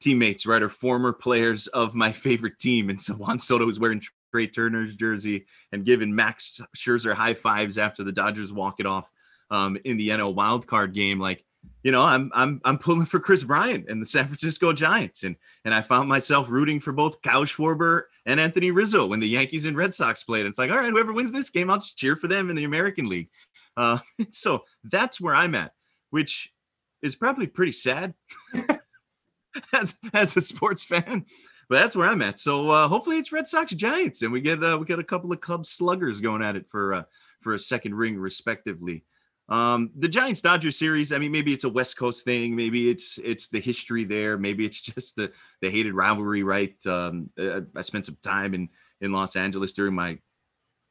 teammates, 0.00 0.46
right, 0.46 0.62
or 0.62 0.68
former 0.68 1.12
players 1.12 1.66
of 1.68 1.94
my 1.94 2.12
favorite 2.12 2.58
team. 2.58 2.90
And 2.90 3.00
so 3.00 3.14
Juan 3.16 3.38
Soto 3.38 3.66
was 3.66 3.80
wearing 3.80 4.02
Trea 4.32 4.46
Turner's 4.46 4.94
jersey 4.94 5.46
and 5.72 5.84
giving 5.84 6.14
Max 6.14 6.60
Scherzer 6.76 7.14
high 7.14 7.34
fives 7.34 7.78
after 7.78 8.04
the 8.04 8.12
Dodgers 8.12 8.52
walk 8.52 8.80
it 8.80 8.86
off 8.86 9.10
um, 9.50 9.78
in 9.84 9.96
the 9.96 10.10
NL 10.10 10.34
wild 10.34 10.66
card 10.66 10.94
game. 10.94 11.18
Like, 11.18 11.44
you 11.82 11.92
know, 11.92 12.02
I'm 12.02 12.30
I'm 12.34 12.60
I'm 12.64 12.78
pulling 12.78 13.06
for 13.06 13.18
Kris 13.18 13.44
Bryant 13.44 13.86
and 13.88 14.00
the 14.00 14.06
San 14.06 14.26
Francisco 14.26 14.72
Giants, 14.72 15.24
and 15.24 15.36
and 15.64 15.74
I 15.74 15.80
found 15.80 16.08
myself 16.08 16.48
rooting 16.48 16.78
for 16.80 16.92
both 16.92 17.22
Kyle 17.22 17.44
Schwarber 17.44 18.02
and 18.24 18.38
Anthony 18.38 18.70
Rizzo 18.70 19.06
when 19.06 19.20
the 19.20 19.28
Yankees 19.28 19.66
and 19.66 19.76
Red 19.76 19.94
Sox 19.94 20.22
played. 20.22 20.40
And 20.40 20.48
it's 20.48 20.58
like, 20.58 20.70
all 20.70 20.76
right, 20.76 20.90
whoever 20.90 21.12
wins 21.12 21.32
this 21.32 21.50
game, 21.50 21.70
I'll 21.70 21.78
just 21.78 21.96
cheer 21.96 22.16
for 22.16 22.28
them 22.28 22.50
in 22.50 22.56
the 22.56 22.64
American 22.64 23.08
League. 23.08 23.30
Uh, 23.76 23.98
so 24.30 24.64
that's 24.84 25.20
where 25.20 25.34
I'm 25.34 25.54
at, 25.54 25.72
which 26.10 26.52
is 27.02 27.16
probably 27.16 27.46
pretty 27.46 27.72
sad. 27.72 28.14
as 29.72 29.98
as 30.14 30.36
a 30.36 30.40
sports 30.40 30.84
fan. 30.84 31.26
But 31.68 31.80
that's 31.80 31.96
where 31.96 32.08
I'm 32.08 32.22
at. 32.22 32.38
So 32.38 32.70
uh, 32.70 32.86
hopefully 32.88 33.18
it's 33.18 33.32
Red 33.32 33.48
Sox 33.48 33.72
Giants, 33.72 34.22
and 34.22 34.32
we 34.32 34.40
get 34.40 34.62
uh, 34.62 34.76
we 34.78 34.86
get 34.86 34.98
a 34.98 35.04
couple 35.04 35.32
of 35.32 35.40
Cubs 35.40 35.68
sluggers 35.70 36.20
going 36.20 36.42
at 36.42 36.56
it 36.56 36.68
for 36.68 36.94
uh, 36.94 37.02
for 37.40 37.54
a 37.54 37.58
second 37.58 37.94
ring, 37.94 38.16
respectively. 38.16 39.04
Um, 39.48 39.90
the 39.96 40.08
Giants 40.08 40.40
Dodgers 40.40 40.78
series. 40.78 41.12
I 41.12 41.18
mean, 41.18 41.30
maybe 41.30 41.52
it's 41.52 41.64
a 41.64 41.68
West 41.68 41.96
Coast 41.96 42.24
thing. 42.24 42.56
Maybe 42.56 42.90
it's 42.90 43.18
it's 43.22 43.48
the 43.48 43.60
history 43.60 44.04
there. 44.04 44.38
Maybe 44.38 44.64
it's 44.64 44.80
just 44.94 45.16
the 45.16 45.32
the 45.60 45.70
hated 45.70 45.94
rivalry, 45.94 46.42
right? 46.42 46.74
Um, 46.86 47.30
uh, 47.38 47.62
I 47.74 47.82
spent 47.82 48.06
some 48.06 48.18
time 48.22 48.54
in 48.54 48.68
in 49.00 49.12
Los 49.12 49.36
Angeles 49.36 49.72
during 49.72 49.94
my 49.94 50.18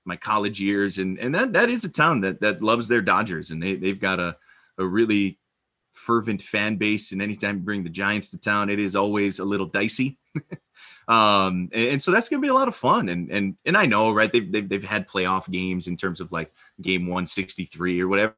my 0.05 0.15
college 0.15 0.61
years, 0.61 0.97
and 0.97 1.17
and 1.19 1.33
that 1.35 1.53
that 1.53 1.69
is 1.69 1.83
a 1.83 1.89
town 1.89 2.21
that 2.21 2.41
that 2.41 2.61
loves 2.61 2.87
their 2.87 3.01
Dodgers, 3.01 3.51
and 3.51 3.61
they 3.61 3.75
they've 3.75 3.99
got 3.99 4.19
a 4.19 4.37
a 4.77 4.85
really 4.85 5.39
fervent 5.95 6.41
fan 6.41 6.75
base. 6.75 7.11
And 7.11 7.21
anytime 7.21 7.57
you 7.57 7.61
bring 7.63 7.83
the 7.83 7.89
Giants 7.89 8.29
to 8.31 8.37
town, 8.37 8.69
it 8.69 8.79
is 8.79 8.95
always 8.95 9.39
a 9.39 9.45
little 9.45 9.65
dicey. 9.65 10.17
Um, 11.07 11.69
and, 11.71 11.89
and 11.89 12.01
so 12.01 12.11
that's 12.11 12.29
gonna 12.29 12.41
be 12.41 12.47
a 12.47 12.53
lot 12.53 12.67
of 12.67 12.75
fun. 12.75 13.09
And 13.09 13.29
and 13.29 13.55
and 13.65 13.77
I 13.77 13.85
know, 13.85 14.11
right? 14.11 14.31
They've 14.31 14.51
they've, 14.51 14.67
they've 14.67 14.83
had 14.83 15.07
playoff 15.07 15.49
games 15.49 15.87
in 15.87 15.97
terms 15.97 16.19
of 16.19 16.31
like 16.31 16.51
game 16.81 17.03
163 17.03 18.01
or 18.01 18.07
whatever 18.07 18.35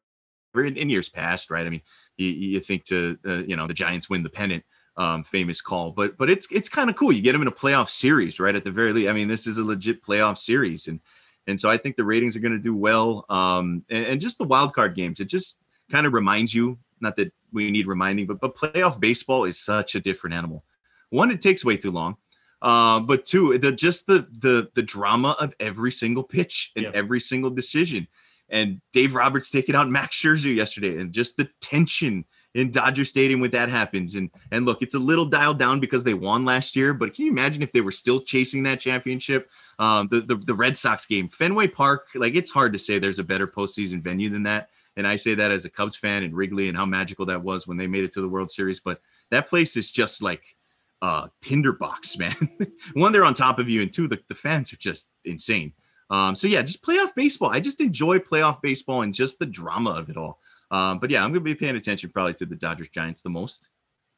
in, 0.55 0.75
in 0.75 0.89
years 0.89 1.09
past, 1.09 1.49
right? 1.49 1.65
I 1.65 1.69
mean, 1.69 1.81
you, 2.17 2.27
you 2.27 2.59
think 2.59 2.85
to 2.85 3.17
uh, 3.25 3.43
you 3.47 3.55
know 3.55 3.67
the 3.67 3.73
Giants 3.73 4.09
win 4.09 4.23
the 4.23 4.29
pennant. 4.29 4.63
Um, 4.97 5.23
famous 5.23 5.61
call, 5.61 5.91
but 5.91 6.17
but 6.17 6.27
it's 6.27 6.51
it's 6.51 6.67
kind 6.67 6.89
of 6.89 6.95
cool. 6.95 7.11
You 7.11 7.21
get 7.21 7.33
them 7.33 7.43
in 7.43 7.47
a 7.47 7.51
playoff 7.51 7.87
series, 7.87 8.39
right? 8.39 8.55
At 8.55 8.63
the 8.63 8.71
very 8.71 8.93
least, 8.93 9.07
I 9.07 9.13
mean, 9.13 9.27
this 9.27 9.45
is 9.45 9.59
a 9.59 9.63
legit 9.63 10.03
playoff 10.03 10.39
series, 10.39 10.87
and 10.87 10.99
and 11.45 11.59
so 11.59 11.69
I 11.69 11.77
think 11.77 11.97
the 11.97 12.03
ratings 12.03 12.35
are 12.35 12.39
going 12.39 12.53
to 12.53 12.57
do 12.57 12.75
well. 12.75 13.23
Um, 13.29 13.85
and, 13.91 14.05
and 14.07 14.21
just 14.21 14.39
the 14.39 14.43
wild 14.43 14.73
card 14.73 14.95
games, 14.95 15.19
it 15.19 15.25
just 15.25 15.59
kind 15.91 16.07
of 16.07 16.13
reminds 16.13 16.53
you, 16.55 16.79
not 16.99 17.15
that 17.17 17.31
we 17.51 17.71
need 17.71 17.87
reminding, 17.87 18.27
but 18.27 18.39
but 18.39 18.55
playoff 18.55 18.99
baseball 18.99 19.45
is 19.45 19.59
such 19.59 19.95
a 19.95 19.99
different 19.99 20.35
animal. 20.35 20.63
One, 21.09 21.31
it 21.31 21.41
takes 21.41 21.63
way 21.63 21.77
too 21.77 21.91
long. 21.91 22.17
Uh, 22.61 22.99
but 22.99 23.23
two, 23.23 23.57
the 23.57 23.71
just 23.71 24.07
the 24.07 24.27
the 24.39 24.69
the 24.73 24.81
drama 24.81 25.35
of 25.39 25.53
every 25.59 25.91
single 25.91 26.23
pitch 26.23 26.71
and 26.75 26.85
Yep. 26.85 26.95
every 26.95 27.19
single 27.19 27.49
decision. 27.51 28.07
And 28.49 28.79
Dave 28.93 29.13
Roberts 29.13 29.49
taking 29.49 29.75
out 29.75 29.89
Max 29.89 30.19
Scherzer 30.21 30.55
yesterday, 30.55 30.97
and 30.97 31.11
just 31.11 31.37
the 31.37 31.49
tension 31.61 32.25
in 32.55 32.71
Dodger 32.71 33.05
Stadium 33.05 33.41
when 33.41 33.51
that 33.51 33.69
happens. 33.69 34.15
And 34.15 34.31
and 34.51 34.65
look, 34.65 34.81
it's 34.81 34.95
a 34.95 34.99
little 34.99 35.25
dialed 35.25 35.59
down 35.59 35.79
because 35.79 36.03
they 36.03 36.13
won 36.15 36.45
last 36.45 36.75
year, 36.75 36.93
but 36.93 37.13
can 37.13 37.25
you 37.25 37.31
imagine 37.31 37.61
if 37.61 37.71
they 37.71 37.81
were 37.81 37.91
still 37.91 38.19
chasing 38.19 38.63
that 38.63 38.79
championship? 38.79 39.49
Um, 39.79 40.07
the, 40.07 40.21
the 40.21 40.35
the 40.37 40.55
Red 40.55 40.75
Sox 40.77 41.05
game, 41.05 41.27
Fenway 41.29 41.67
Park, 41.67 42.07
like 42.15 42.35
it's 42.35 42.49
hard 42.49 42.73
to 42.73 42.79
say 42.79 42.97
there's 42.97 43.19
a 43.19 43.23
better 43.23 43.47
postseason 43.47 44.01
venue 44.01 44.29
than 44.29 44.43
that. 44.43 44.69
And 44.97 45.07
I 45.07 45.15
say 45.15 45.35
that 45.35 45.51
as 45.51 45.63
a 45.63 45.69
Cubs 45.69 45.95
fan 45.95 46.23
and 46.23 46.35
Wrigley 46.35 46.67
and 46.67 46.75
how 46.75 46.85
magical 46.85 47.25
that 47.27 47.43
was 47.43 47.67
when 47.67 47.77
they 47.77 47.87
made 47.87 48.03
it 48.03 48.11
to 48.13 48.21
the 48.21 48.27
World 48.27 48.51
Series. 48.51 48.79
But 48.79 48.99
that 49.29 49.47
place 49.47 49.77
is 49.77 49.89
just 49.89 50.21
like 50.21 50.43
uh 51.01 51.27
tinderbox, 51.41 52.17
man. 52.19 52.35
One, 52.93 53.11
they're 53.11 53.23
on 53.23 53.33
top 53.33 53.59
of 53.59 53.69
you, 53.69 53.81
and 53.81 53.93
two, 53.93 54.07
the, 54.07 54.19
the 54.27 54.35
fans 54.35 54.73
are 54.73 54.77
just 54.77 55.07
insane. 55.23 55.73
Um, 56.09 56.35
so 56.35 56.47
yeah, 56.47 56.61
just 56.61 56.83
playoff 56.83 57.13
baseball. 57.15 57.49
I 57.49 57.59
just 57.59 57.81
enjoy 57.81 58.19
playoff 58.19 58.61
baseball 58.61 59.03
and 59.03 59.13
just 59.13 59.39
the 59.39 59.45
drama 59.45 59.91
of 59.91 60.09
it 60.09 60.17
all. 60.17 60.39
Um, 60.71 60.99
but 60.99 61.09
yeah, 61.09 61.23
I'm 61.23 61.31
gonna 61.31 61.41
be 61.41 61.55
paying 61.55 61.75
attention 61.75 62.09
probably 62.09 62.33
to 62.35 62.45
the 62.45 62.55
Dodgers 62.55 62.89
Giants 62.89 63.21
the 63.21 63.29
most. 63.29 63.69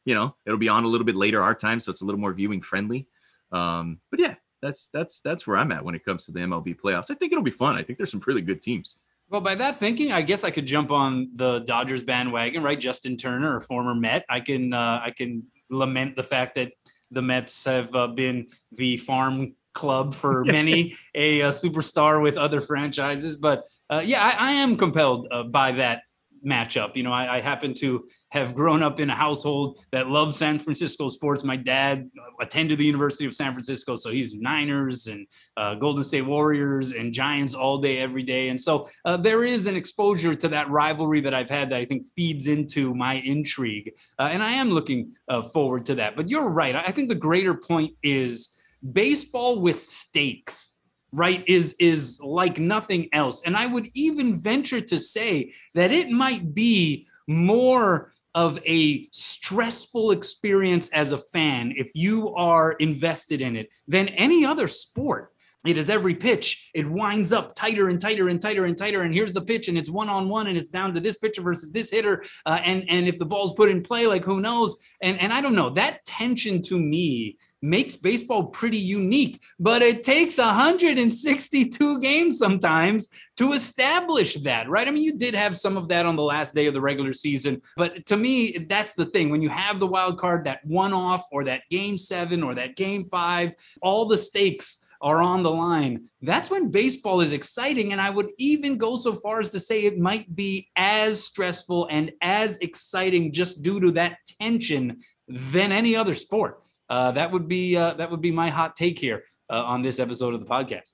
You 0.06 0.16
know, 0.16 0.36
it'll 0.46 0.58
be 0.58 0.70
on 0.70 0.86
a 0.86 0.88
little 0.88 1.06
bit 1.06 1.16
later 1.16 1.42
our 1.42 1.54
time, 1.54 1.80
so 1.80 1.92
it's 1.92 2.02
a 2.02 2.06
little 2.06 2.22
more 2.22 2.34
viewing 2.34 2.62
friendly. 2.62 3.08
Um, 3.52 4.00
but 4.12 4.20
yeah, 4.20 4.36
that's 4.62 4.88
that's 4.88 5.22
that's 5.22 5.46
where 5.46 5.58
I'm 5.58 5.72
at 5.72 5.84
when 5.84 5.96
it 5.96 6.06
comes 6.06 6.26
to 6.26 6.32
the 6.32 6.40
MLB 6.40 6.80
playoffs. 6.80 7.12
I 7.12 7.16
think 7.16 7.32
it'll 7.32 7.44
be 7.44 7.52
fun. 7.52 7.76
I 7.76 7.84
think 7.84 7.98
there's 7.98 8.12
some 8.12 8.24
really 8.26 8.42
good 8.42 8.62
teams. 8.62 8.96
Well, 9.30 9.42
by 9.42 9.56
that 9.56 9.78
thinking, 9.78 10.12
I 10.12 10.24
guess 10.24 10.44
I 10.44 10.50
could 10.50 10.66
jump 10.66 10.90
on 10.92 11.30
the 11.36 11.60
Dodgers 11.60 12.02
bandwagon, 12.02 12.64
right? 12.64 12.80
Justin 12.80 13.16
Turner, 13.16 13.58
a 13.58 13.62
former 13.62 13.94
Met. 13.94 14.26
I 14.28 14.40
can 14.40 14.74
uh, 14.74 15.02
I 15.04 15.12
can 15.16 15.44
lament 15.70 16.16
the 16.16 16.24
fact 16.24 16.56
that 16.56 16.72
the 17.12 17.22
Mets 17.22 17.66
have 17.66 17.94
uh, 17.94 18.08
been 18.08 18.48
the 18.72 18.98
farm 18.98 19.56
club 19.74 20.16
for 20.16 20.44
many 20.46 20.96
a, 21.14 21.44
uh 21.44 21.50
superstar 21.50 22.22
with 22.22 22.38
other 22.38 22.60
franchises. 22.60 23.36
But 23.36 23.66
uh, 23.90 24.02
yeah, 24.04 24.24
I, 24.24 24.50
I 24.50 24.52
am 24.54 24.76
compelled 24.76 25.28
uh, 25.32 25.44
by 25.44 25.74
that 25.74 26.02
matchup. 26.46 26.96
You 26.96 27.04
know, 27.04 27.12
I, 27.12 27.38
I 27.38 27.42
happen 27.42 27.74
to 27.76 28.08
have 28.30 28.54
grown 28.54 28.84
up 28.84 29.00
in 29.00 29.10
a 29.10 29.16
household 29.16 29.80
that 29.92 30.08
loves 30.08 30.38
San 30.38 30.60
Francisco 30.60 31.10
sports. 31.10 31.44
My 31.44 31.56
dad 31.56 32.10
attended 32.40 32.78
the 32.78 32.86
University 32.86 33.26
of 33.26 33.34
San 33.34 33.54
Francisco, 33.54 33.96
so 33.96 34.12
he's 34.12 34.34
Niners 34.36 35.08
and 35.08 35.28
uh, 35.58 35.76
Golden 35.76 36.04
State 36.04 36.24
Warriors 36.24 36.94
and 36.94 37.14
Giants 37.14 37.54
all 37.54 37.80
day, 37.80 38.00
every 38.00 38.24
day. 38.24 38.50
And 38.50 38.60
so 38.60 38.90
uh, 39.06 39.18
there 39.18 39.44
is 39.44 39.68
an 39.68 39.76
exposure 39.76 40.36
to 40.36 40.48
that 40.50 40.70
rivalry 40.70 41.22
that 41.22 41.34
I've 41.34 41.50
had 41.50 41.70
that 41.72 41.78
I 41.78 41.86
think 41.86 42.08
feeds 42.08 42.48
into 42.48 42.94
my 42.94 43.16
intrigue. 43.16 43.94
Uh, 44.18 44.30
and 44.32 44.44
I 44.44 44.52
am 44.52 44.70
looking 44.70 45.14
uh, 45.28 45.42
forward 45.42 45.86
to 45.88 45.96
that. 45.96 46.16
But 46.16 46.30
you're 46.30 46.50
right. 46.50 46.76
I 46.76 46.92
think 46.92 47.10
the 47.10 47.16
greater 47.16 47.54
point 47.54 47.94
is 48.04 48.60
baseball 48.94 49.60
with 49.60 49.82
stakes 49.82 50.79
right 51.12 51.44
is 51.48 51.76
is 51.80 52.20
like 52.22 52.60
nothing 52.60 53.10
else. 53.14 53.44
And 53.44 53.56
i 53.56 53.66
would 53.66 53.88
even 53.94 54.36
venture 54.36 54.82
to 54.82 55.00
say 55.00 55.54
that 55.74 55.92
it 55.92 56.10
might 56.10 56.54
be 56.54 57.08
more 57.28 58.14
of 58.36 58.60
a 58.66 59.08
stressful 59.12 60.12
experience 60.12 60.90
as 60.90 61.12
a 61.12 61.18
fan 61.18 61.74
if 61.76 61.92
you 61.96 62.34
are 62.36 62.74
invested 62.74 63.42
in 63.42 63.56
it 63.56 63.70
than 63.88 64.08
any 64.10 64.46
other 64.46 64.68
sport 64.68 65.34
it 65.66 65.78
is 65.78 65.90
every 65.90 66.16
pitch. 66.16 66.72
It 66.74 66.90
winds 66.90 67.34
up 67.34 67.54
tighter 67.54 67.90
and 67.90 68.00
tighter 68.00 68.30
and 68.30 68.42
tighter 68.42 68.64
and 68.64 68.78
tighter. 68.78 69.02
And 69.02 69.14
here's 69.14 69.34
the 69.34 69.42
pitch 69.42 69.68
and 69.68 69.78
it's 69.78 69.90
one 69.90 70.08
on 70.08 70.30
one 70.30 70.48
and 70.48 70.58
it's 70.58 70.70
down 70.70 70.94
to 70.94 71.02
this 71.02 71.18
pitcher 71.18 71.42
versus 71.42 71.72
this 71.72 71.92
hitter. 71.92 72.24
Uh, 72.46 72.62
and 72.64 72.86
and 72.88 73.10
if 73.10 73.20
the 73.20 73.26
ball's 73.26 73.54
put 73.54 73.70
in 73.70 73.84
play 73.84 74.08
like 74.08 74.24
who 74.24 74.40
knows? 74.40 74.82
And 75.02 75.20
and 75.20 75.34
i 75.34 75.42
don't 75.42 75.56
know. 75.56 75.72
That 75.72 76.06
tension 76.06 76.62
to 76.64 76.80
me 76.80 77.38
makes 77.62 77.98
baseball 77.98 78.46
pretty 78.46 78.78
unique 78.78 79.42
but 79.60 79.82
it 79.82 80.02
takes 80.02 80.38
162 80.38 82.00
games 82.00 82.38
sometimes 82.38 83.10
to 83.36 83.52
establish 83.52 84.36
that 84.36 84.70
right? 84.70 84.88
I 84.88 84.92
mean 84.92 85.04
you 85.04 85.18
did 85.18 85.36
have 85.36 85.58
some 85.58 85.76
of 85.76 85.90
that 85.90 86.06
on 86.06 86.16
the 86.16 86.24
last 86.24 86.56
day 86.56 86.68
of 86.68 86.74
the 86.74 86.80
regular 86.80 87.12
season 87.12 87.62
but 87.76 88.06
to 88.06 88.16
me 88.16 88.66
that's 88.70 88.94
the 88.94 89.08
thing. 89.08 89.30
When 89.30 89.42
you 89.42 89.50
have 89.50 89.82
the 89.82 89.88
wild 89.88 90.18
card 90.18 90.46
that 90.46 90.64
one 90.64 90.94
off 90.94 91.26
or 91.34 91.44
that 91.44 91.64
game 91.70 91.98
7 91.98 92.44
or 92.44 92.56
that 92.56 92.78
game 92.78 93.04
5 93.04 93.54
all 93.82 94.06
the 94.06 94.18
stakes 94.18 94.86
are 95.02 95.22
on 95.22 95.44
the 95.44 95.52
line. 95.52 96.10
That's 96.22 96.50
when 96.50 96.72
baseball 96.72 97.22
is 97.22 97.32
exciting. 97.32 97.92
And 97.92 98.02
I 98.02 98.10
would 98.10 98.32
even 98.38 98.78
go 98.78 98.98
so 98.98 99.16
far 99.16 99.40
as 99.40 99.50
to 99.50 99.60
say 99.60 99.84
it 99.84 99.98
might 99.98 100.36
be 100.36 100.70
as 100.76 101.24
stressful 101.24 101.88
and 101.90 102.12
as 102.22 102.58
exciting 102.58 103.32
just 103.32 103.64
due 103.64 103.80
to 103.80 103.92
that 103.92 104.18
tension 104.42 105.00
than 105.28 105.72
any 105.72 105.96
other 105.96 106.16
sport. 106.16 106.62
Uh, 106.90 107.12
that 107.12 107.32
would 107.32 107.48
be 107.48 107.76
uh, 107.76 107.94
that 107.94 108.10
would 108.10 108.22
be 108.22 108.32
my 108.32 108.50
hot 108.50 108.76
take 108.76 109.00
here 109.00 109.24
uh, 109.50 109.64
on 109.64 109.82
this 109.82 110.00
episode 110.00 110.34
of 110.34 110.40
the 110.40 110.46
podcast. 110.46 110.94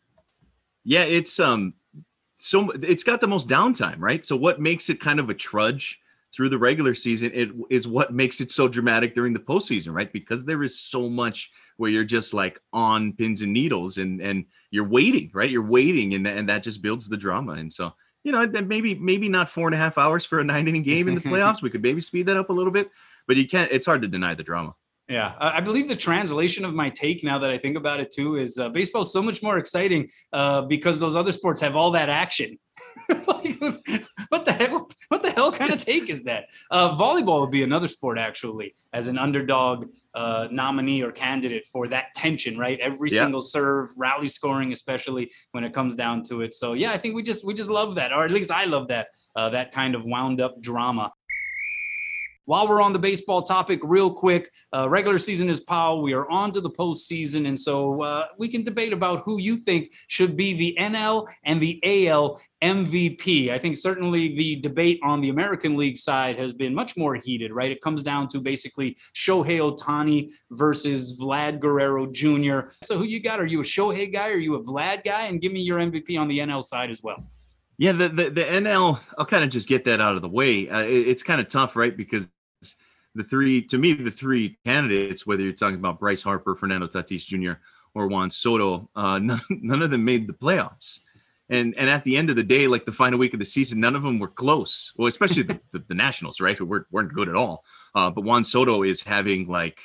Yeah, 0.84 1.04
it's 1.04 1.40
um 1.40 1.74
so 2.38 2.70
it's 2.72 3.04
got 3.04 3.22
the 3.22 3.28
most 3.28 3.48
downtime, 3.48 3.96
right? 4.00 4.24
So 4.24 4.36
what 4.36 4.60
makes 4.60 4.90
it 4.90 5.00
kind 5.00 5.20
of 5.20 5.30
a 5.30 5.34
trudge 5.34 6.00
through 6.36 6.50
the 6.50 6.58
regular 6.58 6.94
season 6.94 7.32
it 7.34 7.50
is 7.70 7.88
what 7.88 8.14
makes 8.14 8.42
it 8.42 8.52
so 8.52 8.68
dramatic 8.68 9.16
during 9.16 9.34
the 9.34 9.40
postseason, 9.40 9.94
right? 9.94 10.12
Because 10.12 10.44
there 10.44 10.64
is 10.64 10.78
so 10.78 11.10
much 11.10 11.50
where 11.78 11.92
you're 11.92 12.04
just 12.04 12.34
like 12.34 12.60
on 12.74 13.14
pins 13.14 13.42
and 13.42 13.54
needles 13.54 13.98
and 13.98 14.22
and 14.22 14.46
you're 14.72 14.88
waiting, 14.88 15.32
right? 15.34 15.50
You're 15.50 15.66
waiting 15.66 16.14
and, 16.14 16.28
and 16.28 16.50
that 16.50 16.64
just 16.64 16.82
builds 16.82 17.08
the 17.08 17.18
drama. 17.18 17.54
And 17.54 17.72
so, 17.72 17.94
you 18.24 18.32
know, 18.32 18.46
maybe 18.48 18.96
maybe 18.96 19.30
not 19.30 19.50
four 19.50 19.68
and 19.68 19.76
a 19.76 19.78
half 19.78 19.98
hours 19.98 20.26
for 20.26 20.40
a 20.40 20.44
nine 20.44 20.68
inning 20.68 20.84
game 20.84 21.08
in 21.08 21.16
the 21.16 21.22
playoffs. 21.30 21.62
we 21.62 21.70
could 21.70 21.82
maybe 21.82 22.02
speed 22.02 22.28
that 22.28 22.38
up 22.38 22.50
a 22.50 22.54
little 22.54 22.72
bit, 22.72 22.90
but 23.28 23.38
you 23.38 23.48
can't, 23.48 23.72
it's 23.72 23.86
hard 23.86 24.02
to 24.02 24.08
deny 24.08 24.34
the 24.34 24.44
drama. 24.44 24.76
Yeah, 25.08 25.36
I 25.40 25.62
believe 25.62 25.88
the 25.88 25.96
translation 25.96 26.66
of 26.66 26.74
my 26.74 26.90
take 26.90 27.24
now 27.24 27.38
that 27.38 27.52
I 27.52 27.60
think 27.60 27.78
about 27.78 28.00
it 28.00 28.12
too 28.12 28.38
is 28.38 28.58
uh, 28.58 28.70
baseball 28.70 29.04
is 29.04 29.14
so 29.14 29.22
much 29.22 29.44
more 29.44 29.60
exciting 29.60 30.10
uh, 30.34 30.62
because 30.64 31.00
those 31.00 31.16
other 31.16 31.32
sports 31.32 31.62
have 31.62 31.76
all 31.76 31.92
that 31.92 32.10
action. 32.10 32.58
like, 33.10 33.60
what 34.30 34.46
the 34.46 34.52
hell? 34.52 34.90
What 35.10 35.24
the 35.24 35.32
hell 35.32 35.52
kind 35.52 35.72
of 35.72 35.80
take 35.80 36.10
is 36.10 36.24
that? 36.24 36.46
Uh, 36.72 36.96
volleyball 36.96 37.42
would 37.42 37.52
be 37.52 37.64
another 37.64 37.88
sport 37.88 38.18
actually, 38.18 38.76
as 38.94 39.08
an 39.08 39.18
underdog 39.18 39.88
uh, 40.14 40.48
nominee 40.52 41.02
or 41.02 41.12
candidate 41.12 41.66
for 41.68 41.88
that 41.88 42.08
tension, 42.16 42.58
right? 42.58 42.80
Every 42.80 43.12
Yeah. 43.12 43.24
single 43.24 43.42
serve, 43.42 43.90
rally 43.98 44.28
scoring, 44.28 44.72
especially 44.74 45.32
when 45.52 45.64
it 45.64 45.74
comes 45.74 45.96
down 45.96 46.24
to 46.24 46.42
it. 46.42 46.54
So 46.54 46.74
yeah, 46.74 46.92
I 46.92 46.98
think 46.98 47.16
we 47.16 47.24
just 47.24 47.46
we 47.46 47.54
just 47.54 47.70
love 47.70 47.96
that, 47.96 48.12
or 48.14 48.24
at 48.24 48.32
least 48.32 48.52
I 48.52 48.66
love 48.66 48.88
that 48.90 49.08
uh, 49.36 49.50
that 49.50 49.72
kind 49.72 49.96
of 49.96 50.04
wound 50.06 50.42
up 50.42 50.62
drama. 50.62 51.12
While 52.46 52.68
we're 52.68 52.82
on 52.82 52.94
the 52.94 53.00
baseball 53.00 53.42
topic, 53.44 53.80
real 53.84 54.12
quick, 54.14 54.52
uh, 54.74 54.88
regular 54.90 55.18
season 55.20 55.50
is 55.50 55.60
pow. 55.60 55.98
We 55.98 56.14
are 56.14 56.30
on 56.30 56.52
to 56.52 56.62
the 56.62 56.70
postseason, 56.70 57.48
and 57.48 57.60
so 57.60 58.02
uh, 58.04 58.28
we 58.38 58.48
can 58.48 58.64
debate 58.64 58.94
about 58.94 59.24
who 59.26 59.40
you 59.40 59.58
think 59.58 59.92
should 60.08 60.38
be 60.38 60.54
the 60.54 60.78
NL 60.80 61.28
and 61.44 61.60
the 61.60 61.80
AL 62.08 62.40
MVP. 62.62 63.50
I 63.50 63.58
think 63.58 63.78
certainly 63.78 64.36
the 64.36 64.58
debate 64.58 65.00
on 65.04 65.22
the 65.22 65.30
American 65.30 65.76
League 65.76 65.98
side 65.98 66.36
has 66.38 66.54
been 66.54 66.74
much 66.74 66.96
more 66.98 67.16
heated, 67.16 67.52
right? 67.52 67.72
It 67.72 67.82
comes 67.82 68.04
down 68.04 68.28
to 68.30 68.40
basically 68.40 68.98
Shohei 69.16 69.60
Ohtani 69.60 70.32
versus 70.52 71.20
Vlad 71.20 71.60
Guerrero 71.60 72.08
Jr. 72.12 72.70
So 72.84 72.98
who 72.98 73.04
you 73.06 73.22
got? 73.22 73.40
Are 73.40 73.46
you 73.46 73.62
a 73.62 73.64
Shohei 73.64 74.12
guy? 74.12 74.30
Are 74.30 74.38
you 74.38 74.56
a 74.56 74.64
Vlad 74.64 75.04
guy? 75.04 75.24
And 75.28 75.42
give 75.42 75.52
me 75.52 75.62
your 75.62 75.80
MVP 75.80 76.20
on 76.20 76.28
the 76.28 76.40
NL 76.40 76.64
side 76.64 76.90
as 76.90 77.02
well. 77.02 77.24
Yeah, 77.78 77.92
the, 77.92 78.08
the 78.08 78.30
the 78.30 78.42
NL. 78.44 79.00
I'll 79.18 79.26
kind 79.26 79.44
of 79.44 79.50
just 79.50 79.68
get 79.68 79.84
that 79.84 80.00
out 80.00 80.16
of 80.16 80.22
the 80.22 80.30
way. 80.30 80.70
Uh, 80.70 80.84
it- 80.84 81.08
it's 81.10 81.24
kind 81.24 81.42
of 81.42 81.50
tough, 81.50 81.76
right? 81.76 81.96
Because 81.96 82.30
the 83.16 83.24
three, 83.24 83.62
to 83.64 83.78
me, 83.78 83.94
the 83.94 84.12
three 84.12 84.58
candidates, 84.66 85.26
whether 85.26 85.42
you're 85.42 85.54
talking 85.54 85.80
about 85.80 86.00
Bryce 86.00 86.22
Harper, 86.22 86.54
Fernando 86.54 86.88
Tatis 86.88 87.26
Jr., 87.26 87.54
or 87.96 88.08
Juan 88.08 88.30
Soto, 88.30 88.90
uh, 88.96 89.20
none, 89.24 89.42
none 89.50 89.82
of 89.82 89.90
them 89.90 90.06
made 90.06 90.28
the 90.28 90.34
playoffs. 90.34 91.00
And 91.50 91.76
and 91.78 91.90
at 91.90 92.04
the 92.04 92.18
end 92.18 92.30
of 92.30 92.36
the 92.36 92.44
day, 92.44 92.68
like 92.68 92.86
the 92.86 92.92
final 92.92 93.20
week 93.20 93.34
of 93.34 93.40
the 93.40 93.46
season, 93.46 93.80
none 93.80 93.96
of 93.96 94.02
them 94.04 94.20
were 94.20 94.28
close. 94.28 94.94
Well, 94.98 95.08
especially 95.08 95.44
the, 95.44 95.60
the, 95.72 95.80
the 95.88 95.94
Nationals, 95.94 96.42
right? 96.42 96.58
Who 96.58 96.66
weren't, 96.66 96.88
weren't 96.92 97.14
good 97.14 97.30
at 97.30 97.36
all. 97.36 97.64
Uh, 97.94 98.10
but 98.10 98.24
Juan 98.24 98.44
Soto 98.44 98.84
is 98.84 99.02
having 99.02 99.48
like 99.48 99.80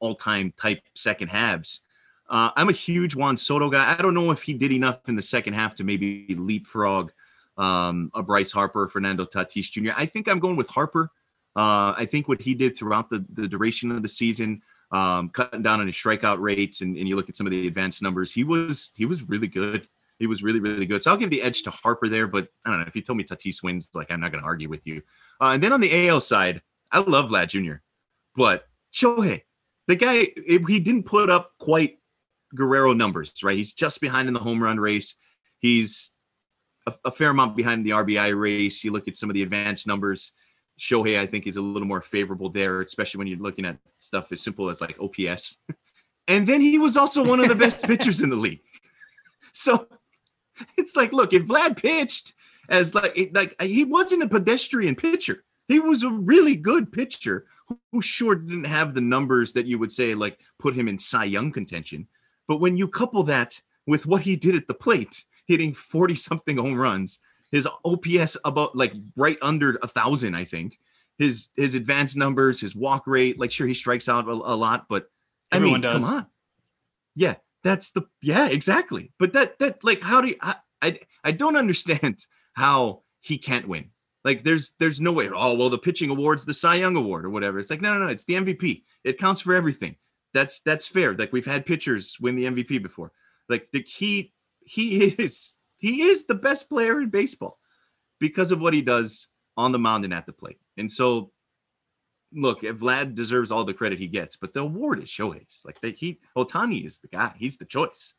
all 0.00 0.14
time 0.14 0.52
type 0.56 0.82
second 0.94 1.28
halves. 1.28 1.80
Uh, 2.28 2.50
I'm 2.56 2.68
a 2.68 2.72
huge 2.72 3.14
Juan 3.14 3.36
Soto 3.36 3.70
guy. 3.70 3.94
I 3.96 4.02
don't 4.02 4.14
know 4.14 4.30
if 4.30 4.42
he 4.42 4.54
did 4.54 4.72
enough 4.72 5.08
in 5.08 5.14
the 5.14 5.22
second 5.22 5.54
half 5.54 5.74
to 5.76 5.84
maybe 5.84 6.26
leapfrog 6.30 7.12
um, 7.56 8.10
a 8.14 8.22
Bryce 8.22 8.50
Harper, 8.50 8.88
Fernando 8.88 9.24
Tatis 9.24 9.70
Jr. 9.70 9.92
I 9.96 10.06
think 10.06 10.26
I'm 10.26 10.40
going 10.40 10.56
with 10.56 10.68
Harper. 10.68 11.10
Uh, 11.56 11.94
I 11.96 12.06
think 12.06 12.28
what 12.28 12.40
he 12.40 12.54
did 12.54 12.76
throughout 12.76 13.10
the, 13.10 13.24
the 13.32 13.46
duration 13.46 13.90
of 13.92 14.02
the 14.02 14.08
season, 14.08 14.62
um, 14.90 15.28
cutting 15.28 15.62
down 15.62 15.80
on 15.80 15.86
his 15.86 15.96
strikeout 15.96 16.40
rates, 16.40 16.80
and, 16.80 16.96
and 16.96 17.08
you 17.08 17.16
look 17.16 17.28
at 17.28 17.36
some 17.36 17.46
of 17.46 17.52
the 17.52 17.66
advanced 17.66 18.02
numbers. 18.02 18.32
He 18.32 18.44
was 18.44 18.90
he 18.96 19.06
was 19.06 19.22
really 19.22 19.48
good. 19.48 19.88
He 20.18 20.26
was 20.26 20.42
really 20.42 20.60
really 20.60 20.86
good. 20.86 21.02
So 21.02 21.10
I'll 21.10 21.16
give 21.16 21.30
the 21.30 21.42
edge 21.42 21.62
to 21.62 21.70
Harper 21.70 22.08
there. 22.08 22.26
But 22.26 22.48
I 22.64 22.70
don't 22.70 22.80
know 22.80 22.86
if 22.86 22.96
you 22.96 23.02
told 23.02 23.18
me 23.18 23.24
Tatis 23.24 23.62
wins, 23.62 23.88
like 23.94 24.10
I'm 24.10 24.20
not 24.20 24.32
going 24.32 24.42
to 24.42 24.46
argue 24.46 24.68
with 24.68 24.86
you. 24.86 25.02
Uh, 25.40 25.50
and 25.54 25.62
then 25.62 25.72
on 25.72 25.80
the 25.80 26.08
AL 26.08 26.20
side, 26.20 26.62
I 26.90 26.98
love 27.00 27.30
Vlad 27.30 27.48
Jr. 27.48 27.76
But 28.36 28.66
Shohei, 28.92 29.42
the 29.86 29.96
guy, 29.96 30.28
he 30.46 30.80
didn't 30.80 31.04
put 31.04 31.30
up 31.30 31.52
quite 31.58 31.98
Guerrero 32.54 32.92
numbers, 32.92 33.32
right? 33.42 33.56
He's 33.56 33.72
just 33.72 34.00
behind 34.00 34.28
in 34.28 34.34
the 34.34 34.40
home 34.40 34.62
run 34.62 34.78
race. 34.78 35.14
He's 35.58 36.12
a, 36.86 36.94
a, 37.04 37.10
fair 37.10 37.30
amount 37.30 37.56
behind 37.56 37.84
the 37.84 37.90
RBI 37.90 38.38
race. 38.38 38.84
You 38.84 38.92
look 38.92 39.08
at 39.08 39.16
some 39.16 39.30
of 39.30 39.34
the 39.34 39.42
advanced 39.42 39.86
numbers. 39.86 40.32
Shohei, 40.78 41.18
I 41.18 41.26
think, 41.26 41.46
is 41.46 41.56
a 41.56 41.62
little 41.62 41.88
more 41.88 42.02
favorable 42.02 42.50
there, 42.50 42.80
especially 42.80 43.18
when 43.18 43.26
you're 43.26 43.38
looking 43.38 43.64
at 43.64 43.78
stuff 43.98 44.32
as 44.32 44.42
simple 44.42 44.70
as 44.70 44.80
like 44.80 44.98
OPS. 45.00 45.58
and 46.28 46.46
then 46.46 46.60
he 46.60 46.78
was 46.78 46.96
also 46.96 47.24
one 47.24 47.40
of 47.40 47.48
the 47.48 47.54
best 47.54 47.82
pitchers 47.86 48.20
in 48.20 48.30
the 48.30 48.36
league. 48.36 48.60
So 49.56 49.86
it's 50.76 50.96
like, 50.96 51.12
look, 51.12 51.32
if 51.32 51.46
Vlad 51.46 51.80
pitched 51.80 52.34
as 52.68 52.94
like 52.94 53.30
like 53.32 53.60
he 53.60 53.84
wasn't 53.84 54.22
a 54.22 54.28
pedestrian 54.28 54.94
pitcher. 54.94 55.44
He 55.68 55.80
was 55.80 56.02
a 56.02 56.10
really 56.10 56.56
good 56.56 56.92
pitcher 56.92 57.46
who 57.92 58.02
sure 58.02 58.34
didn't 58.34 58.64
have 58.64 58.94
the 58.94 59.00
numbers 59.00 59.52
that 59.54 59.66
you 59.66 59.78
would 59.78 59.90
say 59.90 60.14
like 60.14 60.38
put 60.58 60.74
him 60.74 60.88
in 60.88 60.98
Cy 60.98 61.24
Young 61.24 61.50
contention. 61.50 62.06
But 62.46 62.60
when 62.60 62.76
you 62.76 62.88
couple 62.88 63.22
that 63.24 63.60
with 63.86 64.06
what 64.06 64.22
he 64.22 64.36
did 64.36 64.54
at 64.54 64.68
the 64.68 64.74
plate, 64.74 65.24
hitting 65.46 65.72
40 65.72 66.14
something 66.14 66.58
home 66.58 66.78
runs, 66.78 67.20
his 67.54 67.68
OPS 67.84 68.36
about 68.44 68.74
like 68.74 68.92
right 69.16 69.38
under 69.40 69.78
a 69.80 69.86
thousand, 69.86 70.34
I 70.34 70.44
think. 70.44 70.76
His 71.18 71.50
his 71.54 71.76
advanced 71.76 72.16
numbers, 72.16 72.60
his 72.60 72.74
walk 72.74 73.06
rate, 73.06 73.38
like 73.38 73.52
sure 73.52 73.68
he 73.68 73.74
strikes 73.74 74.08
out 74.08 74.26
a, 74.26 74.32
a 74.32 74.56
lot, 74.56 74.86
but 74.88 75.08
I 75.52 75.56
Everyone 75.56 75.80
mean, 75.80 75.92
does. 75.92 76.08
come 76.08 76.16
on. 76.16 76.26
Yeah, 77.14 77.36
that's 77.62 77.92
the 77.92 78.08
yeah, 78.20 78.48
exactly. 78.48 79.12
But 79.20 79.34
that 79.34 79.60
that 79.60 79.84
like 79.84 80.02
how 80.02 80.20
do 80.20 80.28
you 80.28 80.36
I 80.40 80.56
I, 80.82 80.98
I 81.22 81.30
don't 81.30 81.56
understand 81.56 82.26
how 82.54 83.02
he 83.20 83.38
can't 83.38 83.68
win. 83.68 83.90
Like 84.24 84.42
there's 84.42 84.72
there's 84.80 85.00
no 85.00 85.12
way. 85.12 85.30
Oh 85.32 85.54
well, 85.54 85.70
the 85.70 85.78
pitching 85.78 86.10
awards 86.10 86.44
the 86.44 86.54
Cy 86.54 86.74
Young 86.74 86.96
award 86.96 87.24
or 87.24 87.30
whatever. 87.30 87.60
It's 87.60 87.70
like 87.70 87.80
no 87.80 87.94
no 87.94 88.06
no. 88.06 88.08
It's 88.08 88.24
the 88.24 88.34
MVP. 88.34 88.82
It 89.04 89.18
counts 89.18 89.40
for 89.40 89.54
everything. 89.54 89.94
That's 90.32 90.58
that's 90.58 90.88
fair. 90.88 91.14
Like 91.14 91.32
we've 91.32 91.46
had 91.46 91.66
pitchers 91.66 92.16
win 92.20 92.34
the 92.34 92.46
MVP 92.46 92.82
before. 92.82 93.12
Like 93.48 93.68
the 93.72 93.84
he 93.86 94.32
he 94.64 95.04
is 95.18 95.53
he 95.78 96.02
is 96.02 96.26
the 96.26 96.34
best 96.34 96.68
player 96.68 97.00
in 97.00 97.10
baseball 97.10 97.58
because 98.20 98.52
of 98.52 98.60
what 98.60 98.74
he 98.74 98.82
does 98.82 99.28
on 99.56 99.72
the 99.72 99.78
mound 99.78 100.04
and 100.04 100.14
at 100.14 100.26
the 100.26 100.32
plate. 100.32 100.58
And 100.76 100.90
so, 100.90 101.32
look, 102.32 102.62
Vlad 102.62 103.14
deserves 103.14 103.50
all 103.50 103.64
the 103.64 103.74
credit 103.74 103.98
he 103.98 104.06
gets, 104.06 104.36
but 104.36 104.54
the 104.54 104.60
award 104.60 105.02
is 105.02 105.08
Shohei's. 105.08 105.62
Like 105.64 105.80
that 105.82 105.96
he 105.96 106.20
Ohtani 106.36 106.86
is 106.86 106.98
the 106.98 107.08
guy. 107.08 107.34
He's 107.38 107.58
the 107.58 107.64
choice. 107.64 108.14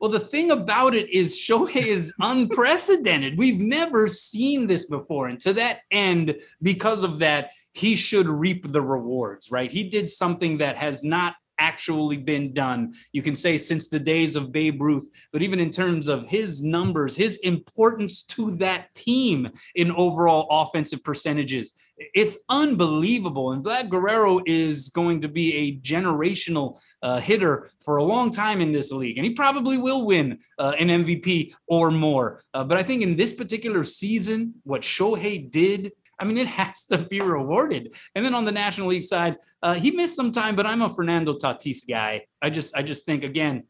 Well, 0.00 0.10
the 0.10 0.20
thing 0.20 0.50
about 0.50 0.94
it 0.94 1.08
is 1.10 1.38
Shohei 1.38 1.86
is 1.86 2.14
unprecedented. 2.20 3.38
We've 3.38 3.60
never 3.60 4.08
seen 4.08 4.66
this 4.66 4.86
before. 4.86 5.28
And 5.28 5.40
to 5.40 5.52
that 5.54 5.80
end, 5.90 6.36
because 6.62 7.04
of 7.04 7.20
that, 7.20 7.50
he 7.72 7.96
should 7.96 8.28
reap 8.28 8.70
the 8.70 8.82
rewards, 8.82 9.50
right? 9.50 9.70
He 9.70 9.88
did 9.88 10.08
something 10.10 10.58
that 10.58 10.76
has 10.76 11.02
not 11.02 11.34
actually 11.64 12.18
been 12.18 12.52
done. 12.52 12.92
You 13.12 13.22
can 13.22 13.34
say 13.34 13.56
since 13.56 13.88
the 13.88 13.98
days 13.98 14.36
of 14.36 14.52
Babe 14.52 14.82
Ruth, 14.82 15.06
but 15.32 15.42
even 15.42 15.58
in 15.58 15.70
terms 15.70 16.08
of 16.08 16.28
his 16.28 16.62
numbers, 16.62 17.16
his 17.16 17.38
importance 17.38 18.22
to 18.34 18.50
that 18.56 18.92
team 18.94 19.48
in 19.74 19.90
overall 19.92 20.46
offensive 20.50 21.02
percentages, 21.02 21.72
it's 21.96 22.38
unbelievable. 22.48 23.52
And 23.52 23.64
Vlad 23.64 23.88
Guerrero 23.88 24.40
is 24.46 24.90
going 24.90 25.20
to 25.22 25.28
be 25.28 25.54
a 25.54 25.76
generational 25.78 26.78
uh, 27.02 27.20
hitter 27.20 27.70
for 27.84 27.96
a 27.96 28.04
long 28.04 28.30
time 28.30 28.60
in 28.60 28.72
this 28.72 28.92
league, 28.92 29.16
and 29.16 29.26
he 29.26 29.32
probably 29.32 29.78
will 29.78 30.04
win 30.04 30.38
uh, 30.58 30.74
an 30.78 30.88
MVP 30.88 31.54
or 31.66 31.90
more. 31.90 32.42
Uh, 32.52 32.64
but 32.64 32.76
I 32.76 32.82
think 32.82 33.02
in 33.02 33.16
this 33.16 33.32
particular 33.32 33.84
season, 33.84 34.54
what 34.64 34.82
Shohei 34.82 35.50
did 35.50 35.92
I 36.20 36.24
mean, 36.24 36.38
it 36.38 36.46
has 36.60 36.86
to 36.86 36.98
be 36.98 37.20
rewarded. 37.20 37.94
And 38.14 38.24
then 38.24 38.34
on 38.34 38.44
the 38.44 38.52
National 38.52 38.88
League 38.88 39.02
side, 39.02 39.36
uh, 39.62 39.74
he 39.74 39.90
missed 39.90 40.16
some 40.16 40.32
time, 40.32 40.56
but 40.56 40.66
I'm 40.66 40.82
a 40.82 40.88
Fernando 40.88 41.34
Tatis 41.34 41.88
guy. 41.88 42.26
I 42.42 42.50
just, 42.50 42.76
I 42.76 42.82
just 42.82 43.04
think 43.04 43.24
again, 43.24 43.64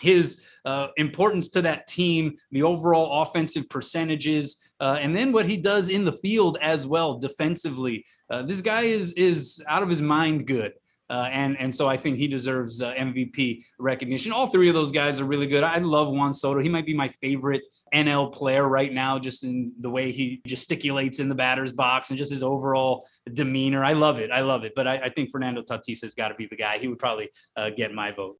his 0.00 0.46
uh, 0.64 0.88
importance 0.96 1.48
to 1.48 1.62
that 1.62 1.86
team, 1.86 2.36
the 2.52 2.62
overall 2.62 3.22
offensive 3.22 3.68
percentages, 3.68 4.70
uh, 4.80 4.96
and 5.00 5.14
then 5.14 5.32
what 5.32 5.46
he 5.46 5.56
does 5.56 5.88
in 5.88 6.04
the 6.04 6.12
field 6.12 6.56
as 6.62 6.86
well 6.86 7.18
defensively. 7.18 8.04
Uh, 8.30 8.42
this 8.42 8.60
guy 8.60 8.82
is 8.82 9.12
is 9.14 9.62
out 9.68 9.82
of 9.82 9.88
his 9.88 10.02
mind 10.02 10.46
good. 10.46 10.72
Uh, 11.10 11.28
and 11.32 11.58
and 11.58 11.74
so 11.74 11.88
I 11.88 11.96
think 11.96 12.18
he 12.18 12.28
deserves 12.28 12.82
uh, 12.82 12.92
MVP 12.94 13.64
recognition. 13.78 14.32
All 14.32 14.48
three 14.48 14.68
of 14.68 14.74
those 14.74 14.92
guys 14.92 15.20
are 15.20 15.24
really 15.24 15.46
good. 15.46 15.64
I 15.64 15.78
love 15.78 16.10
Juan 16.10 16.34
Soto. 16.34 16.60
He 16.60 16.68
might 16.68 16.86
be 16.86 16.94
my 16.94 17.08
favorite 17.08 17.62
NL 17.94 18.32
player 18.32 18.68
right 18.68 18.92
now, 18.92 19.18
just 19.18 19.44
in 19.44 19.72
the 19.80 19.90
way 19.90 20.12
he 20.12 20.42
gesticulates 20.46 21.20
in 21.20 21.28
the 21.28 21.34
batter's 21.34 21.72
box 21.72 22.10
and 22.10 22.18
just 22.18 22.30
his 22.30 22.42
overall 22.42 23.06
demeanor. 23.32 23.84
I 23.84 23.94
love 23.94 24.18
it. 24.18 24.30
I 24.30 24.40
love 24.40 24.64
it. 24.64 24.72
But 24.76 24.86
I, 24.86 24.96
I 24.96 25.08
think 25.10 25.30
Fernando 25.30 25.62
Tatis 25.62 26.02
has 26.02 26.14
got 26.14 26.28
to 26.28 26.34
be 26.34 26.46
the 26.46 26.56
guy. 26.56 26.78
He 26.78 26.88
would 26.88 26.98
probably 26.98 27.30
uh, 27.56 27.70
get 27.70 27.94
my 27.94 28.12
vote. 28.12 28.36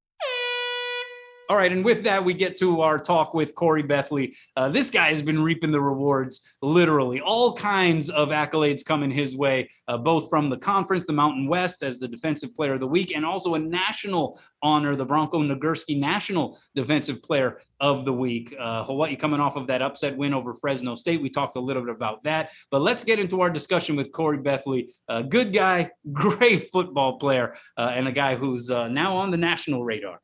All 1.51 1.57
right, 1.57 1.73
and 1.73 1.83
with 1.83 2.03
that, 2.03 2.23
we 2.23 2.35
get 2.35 2.59
to 2.59 2.83
our 2.83 2.99
talk 2.99 3.33
with 3.33 3.55
Corey 3.55 3.83
Bethley. 3.83 4.37
Uh, 4.55 4.69
this 4.69 4.91
guy 4.91 5.09
has 5.09 5.23
been 5.23 5.43
reaping 5.43 5.71
the 5.71 5.81
rewards, 5.81 6.47
literally. 6.61 7.23
All 7.23 7.55
kinds 7.55 8.11
of 8.11 8.29
accolades 8.29 8.85
coming 8.85 9.11
his 9.11 9.35
way, 9.35 9.71
uh, 9.89 9.97
both 9.97 10.29
from 10.29 10.51
the 10.51 10.59
conference, 10.59 11.07
the 11.07 11.15
Mountain 11.15 11.49
West, 11.49 11.83
as 11.83 11.99
the 11.99 12.07
Defensive 12.07 12.55
Player 12.55 12.75
of 12.75 12.81
the 12.81 12.87
Week, 12.87 13.17
and 13.17 13.25
also 13.25 13.55
a 13.55 13.59
national 13.59 14.39
honor, 14.63 14.95
the 14.95 15.07
Bronco 15.07 15.43
Nagurski 15.43 15.99
National 15.99 16.59
Defensive 16.75 17.23
Player 17.23 17.63
of 17.81 18.05
the 18.05 18.13
Week. 18.13 18.55
Uh, 18.59 18.85
Hawaii 18.85 19.17
coming 19.17 19.41
off 19.41 19.57
of 19.57 19.69
that 19.69 19.81
upset 19.81 20.19
win 20.19 20.35
over 20.35 20.53
Fresno 20.53 20.97
State. 20.97 21.23
We 21.23 21.31
talked 21.31 21.57
a 21.57 21.61
little 21.61 21.83
bit 21.83 21.95
about 21.95 22.25
that, 22.25 22.53
but 22.71 22.83
let's 22.83 23.05
get 23.05 23.19
into 23.19 23.41
our 23.41 23.49
discussion 23.49 23.97
with 23.97 24.13
Corey 24.13 24.37
Bethley. 24.37 24.91
Good 25.31 25.55
guy, 25.55 25.93
great 26.13 26.69
football 26.69 27.19
player, 27.19 27.57
uh, 27.79 27.93
and 27.95 28.07
a 28.07 28.13
guy 28.13 28.35
who's 28.35 28.71
uh, 28.71 28.89
now 28.89 29.17
on 29.17 29.31
the 29.31 29.39
national 29.39 29.83
radar. 29.83 30.21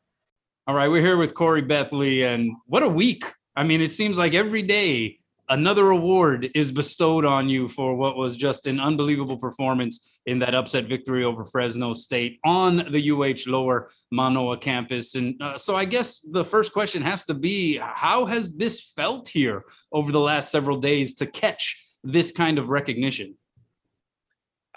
All 0.66 0.74
right, 0.74 0.88
we're 0.88 1.02
here 1.02 1.18
with 1.18 1.34
Corey 1.34 1.60
Bethley, 1.60 2.24
and 2.24 2.56
what 2.64 2.82
a 2.82 2.88
week! 2.88 3.22
I 3.54 3.64
mean, 3.64 3.82
it 3.82 3.92
seems 3.92 4.16
like 4.16 4.32
every 4.32 4.62
day 4.62 5.18
another 5.50 5.90
award 5.90 6.48
is 6.54 6.72
bestowed 6.72 7.26
on 7.26 7.50
you 7.50 7.68
for 7.68 7.94
what 7.94 8.16
was 8.16 8.34
just 8.34 8.66
an 8.66 8.80
unbelievable 8.80 9.36
performance 9.36 10.22
in 10.24 10.38
that 10.38 10.54
upset 10.54 10.86
victory 10.86 11.22
over 11.22 11.44
Fresno 11.44 11.92
State 11.92 12.40
on 12.46 12.78
the 12.78 13.10
UH 13.10 13.46
Lower 13.46 13.90
Manoa 14.10 14.56
campus. 14.56 15.16
And 15.16 15.36
uh, 15.42 15.58
so, 15.58 15.76
I 15.76 15.84
guess 15.84 16.20
the 16.20 16.46
first 16.46 16.72
question 16.72 17.02
has 17.02 17.24
to 17.24 17.34
be: 17.34 17.76
How 17.76 18.24
has 18.24 18.56
this 18.56 18.80
felt 18.96 19.28
here 19.28 19.64
over 19.92 20.12
the 20.12 20.20
last 20.20 20.50
several 20.50 20.80
days 20.80 21.12
to 21.16 21.26
catch 21.26 21.78
this 22.02 22.32
kind 22.32 22.58
of 22.58 22.70
recognition? 22.70 23.36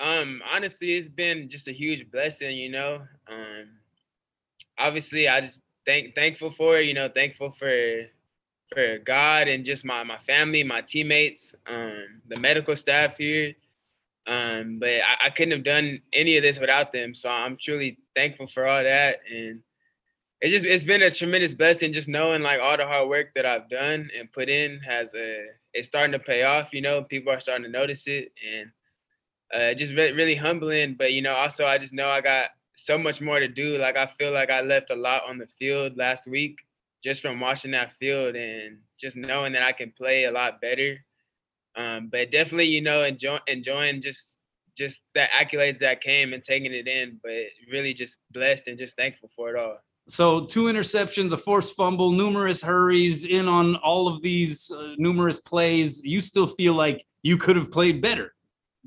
Um, 0.01 0.41
honestly, 0.53 0.95
it's 0.95 1.07
been 1.07 1.47
just 1.47 1.69
a 1.69 1.71
huge 1.71 2.11
blessing. 2.11 2.57
You 2.57 2.71
know, 2.71 2.99
um, 3.31 3.69
obviously, 4.77 5.29
I 5.29 5.39
just 5.39 5.61
thank 5.87 6.13
thankful 6.13 6.51
for 6.51 6.79
you 6.79 6.93
know 6.93 7.09
thankful 7.09 7.49
for 7.49 8.03
for 8.71 8.99
God 8.99 9.47
and 9.47 9.65
just 9.65 9.85
my 9.85 10.03
my 10.03 10.17
family, 10.19 10.63
my 10.63 10.81
teammates, 10.81 11.55
um, 11.67 12.21
the 12.27 12.39
medical 12.39 12.75
staff 12.75 13.17
here. 13.17 13.53
Um, 14.27 14.79
but 14.79 14.89
I, 14.89 15.27
I, 15.27 15.29
couldn't 15.29 15.53
have 15.53 15.63
done 15.63 16.01
any 16.11 16.35
of 16.35 16.43
this 16.43 16.59
without 16.59 16.91
them. 16.91 17.15
So 17.15 17.29
I'm 17.29 17.55
truly 17.55 17.97
thankful 18.13 18.45
for 18.45 18.67
all 18.67 18.83
that. 18.83 19.19
And 19.33 19.61
it's 20.41 20.51
just 20.51 20.65
it's 20.65 20.83
been 20.83 21.01
a 21.01 21.09
tremendous 21.09 21.53
blessing 21.53 21.93
just 21.93 22.09
knowing 22.09 22.41
like 22.41 22.59
all 22.59 22.75
the 22.75 22.85
hard 22.85 23.07
work 23.07 23.27
that 23.35 23.45
I've 23.45 23.69
done 23.69 24.09
and 24.17 24.31
put 24.33 24.49
in 24.49 24.81
has 24.81 25.13
a 25.13 25.45
it's 25.73 25.87
starting 25.87 26.11
to 26.11 26.19
pay 26.19 26.43
off. 26.43 26.73
You 26.73 26.81
know, 26.81 27.03
people 27.03 27.31
are 27.31 27.39
starting 27.39 27.63
to 27.63 27.71
notice 27.71 28.05
it 28.07 28.33
and 28.45 28.69
uh, 29.55 29.73
just 29.73 29.93
re- 29.93 30.11
really 30.11 30.35
humbling. 30.35 30.95
But 30.95 31.13
you 31.13 31.21
know, 31.21 31.33
also 31.33 31.65
I 31.65 31.77
just 31.77 31.93
know 31.93 32.09
I 32.09 32.19
got 32.19 32.49
so 32.77 32.97
much 32.97 33.19
more 33.21 33.39
to 33.39 33.47
do. 33.47 33.77
Like 33.77 33.97
I 33.97 34.05
feel 34.05 34.31
like 34.31 34.49
I 34.49 34.61
left 34.61 34.91
a 34.91 34.95
lot 34.95 35.23
on 35.27 35.37
the 35.37 35.47
field 35.47 35.97
last 35.97 36.27
week 36.27 36.59
just 37.03 37.21
from 37.21 37.39
watching 37.39 37.71
that 37.71 37.93
field 37.93 38.35
and 38.35 38.77
just 38.99 39.17
knowing 39.17 39.53
that 39.53 39.63
I 39.63 39.71
can 39.71 39.91
play 39.91 40.25
a 40.25 40.31
lot 40.31 40.61
better. 40.61 40.97
Um, 41.75 42.09
but 42.11 42.31
definitely, 42.31 42.65
you 42.65 42.81
know, 42.81 43.03
enjoy, 43.03 43.39
enjoying 43.47 44.01
just 44.01 44.39
just 44.75 45.01
the 45.15 45.25
accolades 45.35 45.79
that 45.79 46.01
came 46.01 46.33
and 46.33 46.43
taking 46.43 46.71
it 46.71 46.87
in, 46.87 47.19
but 47.23 47.31
really 47.71 47.95
just 47.95 48.17
blessed 48.31 48.67
and 48.67 48.77
just 48.77 48.95
thankful 48.95 49.29
for 49.35 49.49
it 49.49 49.59
all. 49.59 49.77
So 50.07 50.45
two 50.45 50.65
interceptions, 50.65 51.33
a 51.33 51.37
forced 51.37 51.75
fumble, 51.75 52.11
numerous 52.11 52.61
hurries 52.61 53.25
in 53.25 53.47
on 53.47 53.75
all 53.77 54.07
of 54.07 54.21
these 54.21 54.71
uh, 54.71 54.93
numerous 54.97 55.39
plays. 55.39 56.01
You 56.03 56.21
still 56.21 56.45
feel 56.45 56.73
like 56.73 57.05
you 57.23 57.37
could 57.37 57.55
have 57.55 57.71
played 57.71 58.01
better. 58.01 58.33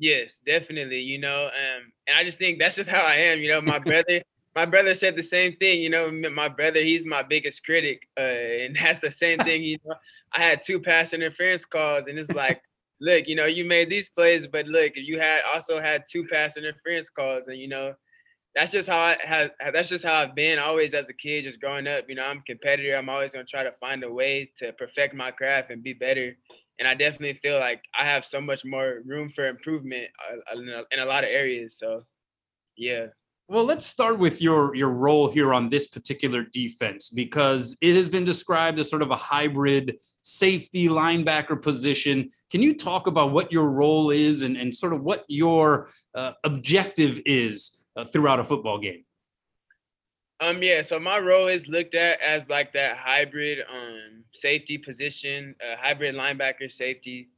Yes, 0.00 0.38
definitely. 0.38 1.00
You 1.00 1.18
know, 1.18 1.44
um, 1.48 1.92
and 2.08 2.16
I 2.16 2.24
just 2.24 2.38
think 2.38 2.58
that's 2.58 2.76
just 2.76 2.88
how 2.88 3.02
I 3.04 3.16
am. 3.16 3.38
You 3.40 3.48
know, 3.48 3.60
my 3.60 3.78
brother, 3.90 4.22
my 4.56 4.64
brother 4.64 4.94
said 4.94 5.14
the 5.14 5.22
same 5.22 5.56
thing. 5.56 5.80
You 5.82 5.90
know, 5.90 6.10
my 6.10 6.48
brother, 6.48 6.80
he's 6.80 7.04
my 7.04 7.22
biggest 7.22 7.64
critic, 7.66 8.08
uh, 8.18 8.22
and 8.22 8.74
that's 8.82 8.98
the 8.98 9.10
same 9.10 9.38
thing. 9.40 9.62
You 9.62 9.76
know, 9.84 9.94
I 10.32 10.40
had 10.40 10.62
two 10.62 10.80
pass 10.80 11.12
interference 11.12 11.66
calls, 11.66 12.06
and 12.06 12.18
it's 12.18 12.32
like, 12.32 12.62
look, 13.02 13.28
you 13.28 13.36
know, 13.36 13.44
you 13.44 13.66
made 13.66 13.90
these 13.90 14.08
plays, 14.08 14.46
but 14.46 14.66
look, 14.66 14.92
you 14.96 15.20
had 15.20 15.42
also 15.54 15.78
had 15.80 16.04
two 16.10 16.26
pass 16.32 16.56
interference 16.56 17.10
calls, 17.10 17.48
and 17.48 17.58
you 17.58 17.68
know, 17.68 17.92
that's 18.54 18.72
just 18.72 18.88
how 18.88 18.98
I 18.98 19.18
have. 19.22 19.50
That's 19.74 19.90
just 19.90 20.04
how 20.06 20.14
I've 20.14 20.34
been 20.34 20.58
always 20.58 20.94
as 20.94 21.10
a 21.10 21.14
kid, 21.14 21.44
just 21.44 21.60
growing 21.60 21.86
up. 21.86 22.06
You 22.08 22.14
know, 22.14 22.24
I'm 22.24 22.38
a 22.38 22.42
competitor. 22.46 22.96
I'm 22.96 23.10
always 23.10 23.32
gonna 23.32 23.44
try 23.44 23.64
to 23.64 23.72
find 23.72 24.02
a 24.02 24.10
way 24.10 24.50
to 24.56 24.72
perfect 24.72 25.14
my 25.14 25.30
craft 25.30 25.70
and 25.70 25.82
be 25.82 25.92
better. 25.92 26.36
And 26.80 26.88
I 26.88 26.94
definitely 26.94 27.34
feel 27.34 27.60
like 27.60 27.84
I 27.96 28.04
have 28.04 28.24
so 28.24 28.40
much 28.40 28.64
more 28.64 29.02
room 29.04 29.28
for 29.28 29.46
improvement 29.46 30.08
uh, 30.32 30.58
in 30.58 30.68
a, 30.68 30.82
in 30.90 30.98
a 31.00 31.04
lot 31.04 31.24
of 31.24 31.30
areas. 31.30 31.76
So, 31.76 32.02
yeah. 32.76 33.08
Well, 33.48 33.64
let's 33.64 33.84
start 33.84 34.18
with 34.18 34.40
your 34.40 34.74
your 34.76 34.90
role 34.90 35.28
here 35.28 35.52
on 35.52 35.68
this 35.68 35.88
particular 35.88 36.44
defense 36.44 37.10
because 37.10 37.76
it 37.82 37.96
has 37.96 38.08
been 38.08 38.24
described 38.24 38.78
as 38.78 38.88
sort 38.88 39.02
of 39.02 39.10
a 39.10 39.16
hybrid 39.16 39.98
safety 40.22 40.88
linebacker 40.88 41.60
position. 41.60 42.30
Can 42.50 42.62
you 42.62 42.74
talk 42.74 43.08
about 43.08 43.32
what 43.32 43.52
your 43.52 43.68
role 43.70 44.10
is 44.10 44.44
and, 44.44 44.56
and 44.56 44.74
sort 44.74 44.92
of 44.92 45.02
what 45.02 45.24
your 45.28 45.90
uh, 46.14 46.32
objective 46.44 47.20
is 47.26 47.82
uh, 47.96 48.04
throughout 48.04 48.40
a 48.40 48.44
football 48.44 48.78
game? 48.78 49.04
Um, 50.40 50.62
yeah, 50.62 50.80
so 50.80 50.98
my 50.98 51.18
role 51.18 51.48
is 51.48 51.68
looked 51.68 51.94
at 51.94 52.20
as 52.20 52.48
like 52.48 52.72
that 52.72 52.96
hybrid 52.96 53.58
um 53.70 54.24
safety 54.32 54.78
position, 54.78 55.54
uh, 55.60 55.76
hybrid 55.78 56.14
linebacker 56.14 56.70
safety. 56.70 57.28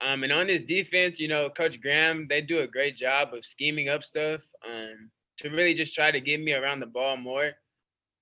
Um, 0.00 0.24
and 0.24 0.32
on 0.32 0.48
this 0.48 0.64
defense, 0.64 1.20
you 1.20 1.28
know, 1.28 1.48
Coach 1.48 1.80
Graham, 1.80 2.26
they 2.28 2.40
do 2.40 2.60
a 2.60 2.66
great 2.66 2.96
job 2.96 3.32
of 3.34 3.46
scheming 3.46 3.88
up 3.88 4.04
stuff. 4.04 4.40
Um, 4.66 5.10
to 5.38 5.48
really 5.50 5.74
just 5.74 5.94
try 5.94 6.10
to 6.10 6.20
get 6.20 6.40
me 6.40 6.52
around 6.52 6.80
the 6.80 6.86
ball 6.86 7.16
more. 7.16 7.52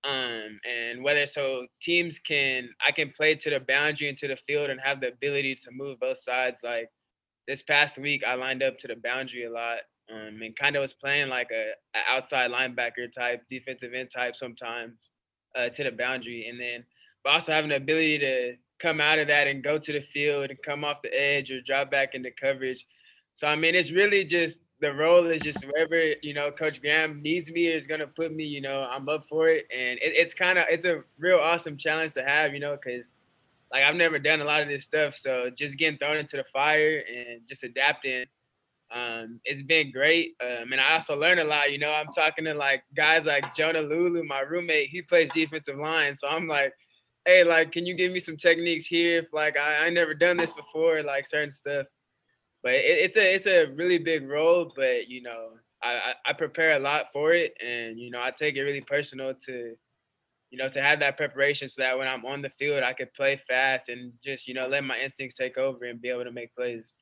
Um, 0.03 0.59
and 0.65 1.05
whether 1.05 1.27
so 1.27 1.67
teams 1.83 2.19
can 2.19 2.71
I 2.87 2.91
can 2.91 3.13
play 3.15 3.35
to 3.35 3.51
the 3.51 3.61
boundary 3.61 4.09
and 4.09 4.17
to 4.19 4.29
the 4.29 4.37
field 4.37 4.71
and 4.71 4.81
have 4.81 5.01
the 5.01 5.09
ability 5.09 5.57
to 5.57 5.71
move 5.73 6.01
both 6.01 6.19
sides. 6.19 6.61
Like 6.65 6.89
this 7.47 7.63
past 7.63 7.99
week, 7.99 8.23
I 8.27 8.35
lined 8.35 8.63
up 8.63 8.79
to 8.79 8.89
the 8.89 8.97
boundary 8.97 9.45
a 9.45 9.51
lot. 9.51 9.79
Um, 10.13 10.43
and 10.43 10.57
kind 10.57 10.75
of 10.75 10.81
was 10.81 10.93
playing 10.93 11.29
like 11.29 11.51
a, 11.53 11.71
a, 11.97 12.17
outside 12.17 12.51
linebacker 12.51 13.13
type, 13.13 13.43
defensive 13.49 13.95
end 13.95 14.11
type 14.11 14.35
sometimes 14.35 15.11
uh, 15.57 15.69
to 15.69 15.85
the 15.85 15.93
boundary, 15.93 16.49
and 16.49 16.61
then 16.61 16.85
but 17.23 17.35
also 17.35 17.53
having 17.53 17.71
the 17.71 17.77
ability 17.77 18.19
to 18.19 18.55
come 18.81 19.01
out 19.01 19.19
of 19.19 19.29
that 19.29 19.47
and 19.47 19.63
go 19.63 19.79
to 19.79 19.93
the 19.93 20.01
field 20.01 20.51
and 20.51 20.61
come 20.63 20.85
off 20.85 21.03
the 21.03 21.15
edge 21.15 21.51
or 21.51 21.61
drop 21.61 21.91
back 21.91 22.15
into 22.15 22.31
coverage. 22.31 22.87
So 23.35 23.47
I 23.47 23.57
mean, 23.57 23.75
it's 23.75 23.93
really 23.93 24.25
just 24.25 24.63
the 24.81 24.93
role 24.93 25.27
is 25.27 25.43
just 25.43 25.65
wherever 25.65 26.15
you 26.23 26.35
know 26.35 26.51
Coach 26.51 26.81
Graham 26.81 27.23
needs 27.23 27.51
me 27.51 27.73
or 27.73 27.77
is 27.77 27.87
gonna 27.87 28.07
put 28.07 28.35
me. 28.35 28.45
You 28.45 28.61
know, 28.61 28.89
I'm 28.91 29.09
up 29.09 29.27
for 29.29 29.49
it, 29.49 29.67
and 29.75 29.99
it, 29.99 30.13
it's 30.17 30.35
kind 30.35 30.59
of 30.59 30.67
it's 30.69 30.87
a 30.87 31.03
real 31.19 31.39
awesome 31.39 31.77
challenge 31.77 32.13
to 32.13 32.25
have. 32.25 32.55
You 32.55 32.61
know, 32.61 32.77
because 32.83 33.13
like 33.73 33.85
I've 33.85 33.97
never 33.97 34.19
done 34.19 34.41
a 34.41 34.45
lot 34.45 34.63
of 34.63 34.69
this 34.69 34.85
stuff, 34.85 35.15
so 35.15 35.51
just 35.57 35.79
getting 35.79 35.99
thrown 35.99 36.17
into 36.17 36.37
the 36.37 36.45
fire 36.53 37.03
and 37.09 37.41
just 37.49 37.63
adapting. 37.63 38.25
Um, 38.93 39.41
it's 39.45 39.63
been 39.63 39.93
great, 39.93 40.35
um, 40.43 40.73
and 40.73 40.81
I 40.81 40.95
also 40.95 41.15
learned 41.17 41.41
a 41.41 41.45
lot. 41.45 41.73
You 41.73 41.79
know, 41.79 41.93
I'm 41.93 42.13
talking 42.13 42.45
to 42.47 42.55
like 42.55 42.83
guys 42.97 43.27
like 43.27 43.55
Jonah 43.55 43.83
Laulu, 43.83 44.27
my 44.27 44.41
roommate. 44.41 44.91
He 44.91 45.03
plays 45.03 45.31
defensive 45.33 45.79
line, 45.79 46.17
so 46.17 46.29
I'm 46.29 46.49
like, 46.49 46.73
hey, 47.25 47.45
like, 47.45 47.71
can 47.73 47.87
you 47.87 47.95
give 47.95 48.11
me 48.13 48.19
some 48.19 48.37
techniques 48.37 48.87
here? 48.87 49.27
Like, 49.33 49.57
I, 49.57 49.87
I 49.87 49.91
never 49.91 50.15
done 50.15 50.37
this 50.37 50.53
before, 50.53 51.03
like 51.03 51.27
certain 51.27 51.51
stuff 51.51 51.87
but 52.63 52.73
it, 52.75 52.85
it's 52.85 53.17
a 53.17 53.35
it's 53.35 53.47
a 53.47 53.67
really 53.75 53.99
big 53.99 54.29
role. 54.29 54.73
But 54.75 55.09
you 55.09 55.23
know, 55.23 55.51
I, 55.83 56.13
I 56.27 56.33
prepare 56.33 56.77
a 56.77 56.81
lot 56.81 57.07
for 57.13 57.33
it, 57.33 57.55
and 57.65 57.99
you 57.99 58.11
know, 58.11 58.21
I 58.21 58.31
take 58.31 58.57
it 58.57 58.63
really 58.63 58.83
personal 58.83 59.35
to, 59.47 59.75
you 60.51 60.59
know, 60.59 60.69
to 60.69 60.83
have 60.83 61.01
that 61.01 61.17
preparation 61.17 61.69
so 61.69 61.83
that 61.83 61.99
when 61.99 62.09
I'm 62.09 62.25
on 62.25 62.43
the 62.43 62.51
field, 62.51 62.83
I 62.83 62.93
could 62.93 63.13
play 63.15 63.37
fast 63.49 63.89
and 63.89 64.13
just 64.25 64.47
you 64.47 64.55
know 64.55 64.69
let 64.69 64.85
my 64.85 64.99
instincts 64.99 65.37
take 65.37 65.59
over 65.59 65.85
and 65.85 66.01
be 66.01 66.11
able 66.11 66.25
to 66.25 66.33
make 66.33 66.55
plays. 66.55 66.97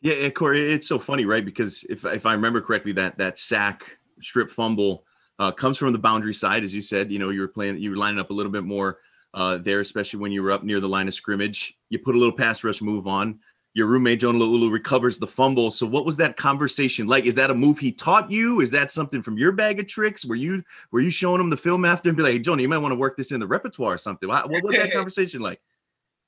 Yeah, 0.00 0.28
Khoury, 0.28 0.72
it's 0.72 0.86
so 0.86 0.98
funny, 0.98 1.24
right? 1.24 1.44
Because 1.44 1.84
if 1.84 2.04
if 2.04 2.26
I 2.26 2.32
remember 2.32 2.60
correctly, 2.60 2.92
that 2.92 3.18
that 3.18 3.38
sack 3.38 3.98
strip 4.20 4.50
fumble 4.50 5.04
uh, 5.38 5.50
comes 5.50 5.78
from 5.78 5.92
the 5.92 5.98
boundary 5.98 6.34
side, 6.34 6.64
as 6.64 6.74
you 6.74 6.82
said. 6.82 7.10
You 7.10 7.18
know, 7.18 7.30
you 7.30 7.40
were 7.40 7.48
playing, 7.48 7.78
you 7.78 7.90
were 7.90 7.96
lining 7.96 8.20
up 8.20 8.30
a 8.30 8.32
little 8.32 8.52
bit 8.52 8.64
more 8.64 8.98
uh, 9.34 9.58
there, 9.58 9.80
especially 9.80 10.20
when 10.20 10.32
you 10.32 10.42
were 10.42 10.52
up 10.52 10.64
near 10.64 10.80
the 10.80 10.88
line 10.88 11.08
of 11.08 11.14
scrimmage. 11.14 11.76
You 11.88 11.98
put 11.98 12.14
a 12.14 12.18
little 12.18 12.36
pass 12.36 12.62
rush 12.62 12.82
move 12.82 13.06
on 13.06 13.40
your 13.76 13.86
roommate 13.86 14.20
Jonah 14.20 14.38
Laulu 14.38 14.72
recovers 14.72 15.18
the 15.18 15.26
fumble. 15.26 15.70
So 15.70 15.84
what 15.84 16.06
was 16.06 16.16
that 16.16 16.38
conversation 16.38 17.06
like? 17.06 17.26
Is 17.26 17.34
that 17.34 17.50
a 17.50 17.54
move 17.54 17.78
he 17.78 17.92
taught 17.92 18.30
you? 18.30 18.62
Is 18.62 18.70
that 18.70 18.90
something 18.90 19.20
from 19.20 19.36
your 19.36 19.52
bag 19.52 19.78
of 19.78 19.86
tricks? 19.86 20.24
Were 20.24 20.34
you 20.34 20.64
were 20.92 21.00
you 21.00 21.10
showing 21.10 21.42
him 21.42 21.50
the 21.50 21.58
film 21.58 21.84
after 21.84 22.08
and 22.08 22.16
be 22.16 22.22
like, 22.22 22.32
hey, 22.32 22.38
Jonah, 22.38 22.62
you 22.62 22.70
might 22.70 22.78
want 22.78 22.92
to 22.92 22.98
work 22.98 23.18
this 23.18 23.32
in 23.32 23.38
the 23.38 23.46
repertoire 23.46 23.92
or 23.92 23.98
something? 23.98 24.30
What 24.30 24.48
was 24.48 24.74
that 24.76 24.92
conversation 24.94 25.42
like? 25.42 25.60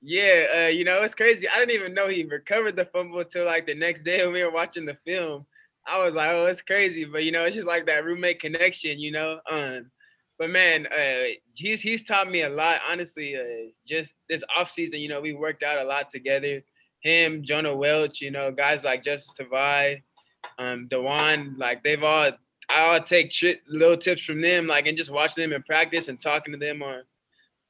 Yeah, 0.00 0.46
uh, 0.56 0.68
you 0.68 0.84
know, 0.84 1.02
it's 1.02 1.14
crazy. 1.14 1.48
I 1.48 1.58
didn't 1.58 1.74
even 1.74 1.94
know 1.94 2.08
he 2.08 2.24
recovered 2.24 2.76
the 2.76 2.84
fumble 2.86 3.18
until 3.18 3.44
like 3.44 3.66
the 3.66 3.74
next 3.74 4.02
day 4.02 4.24
when 4.24 4.34
we 4.34 4.44
were 4.44 4.52
watching 4.52 4.86
the 4.86 4.96
film. 5.06 5.44
I 5.86 5.98
was 6.04 6.14
like, 6.14 6.30
oh, 6.32 6.46
it's 6.46 6.62
crazy. 6.62 7.04
But 7.04 7.24
you 7.24 7.32
know, 7.32 7.44
it's 7.44 7.56
just 7.56 7.66
like 7.68 7.86
that 7.86 8.04
roommate 8.04 8.40
connection, 8.40 8.98
you 8.98 9.10
know. 9.10 9.40
Um, 9.50 9.90
but 10.38 10.50
man, 10.50 10.86
uh, 10.86 11.34
he's 11.54 11.80
he's 11.80 12.04
taught 12.04 12.30
me 12.30 12.42
a 12.42 12.48
lot. 12.48 12.80
Honestly, 12.88 13.34
uh, 13.36 13.70
just 13.86 14.14
this 14.28 14.44
off 14.56 14.70
season, 14.70 15.00
you 15.00 15.08
know, 15.08 15.20
we 15.20 15.32
worked 15.32 15.62
out 15.64 15.78
a 15.78 15.84
lot 15.84 16.10
together 16.10 16.62
him, 17.00 17.42
Jonah 17.42 17.74
Welch, 17.74 18.20
you 18.20 18.30
know, 18.30 18.50
guys 18.50 18.84
like 18.84 19.02
Justus 19.02 19.32
Tavai, 19.38 20.02
um, 20.58 20.88
Dewan, 20.88 21.54
like 21.58 21.82
they've 21.82 22.02
all 22.02 22.32
I 22.70 22.80
all 22.82 23.02
take 23.02 23.30
tri- 23.30 23.60
little 23.66 23.96
tips 23.96 24.22
from 24.22 24.40
them, 24.42 24.66
like 24.66 24.86
and 24.86 24.96
just 24.96 25.10
watching 25.10 25.42
them 25.42 25.52
in 25.52 25.62
practice 25.62 26.08
and 26.08 26.20
talking 26.20 26.52
to 26.52 26.58
them 26.58 26.82
on 26.82 27.02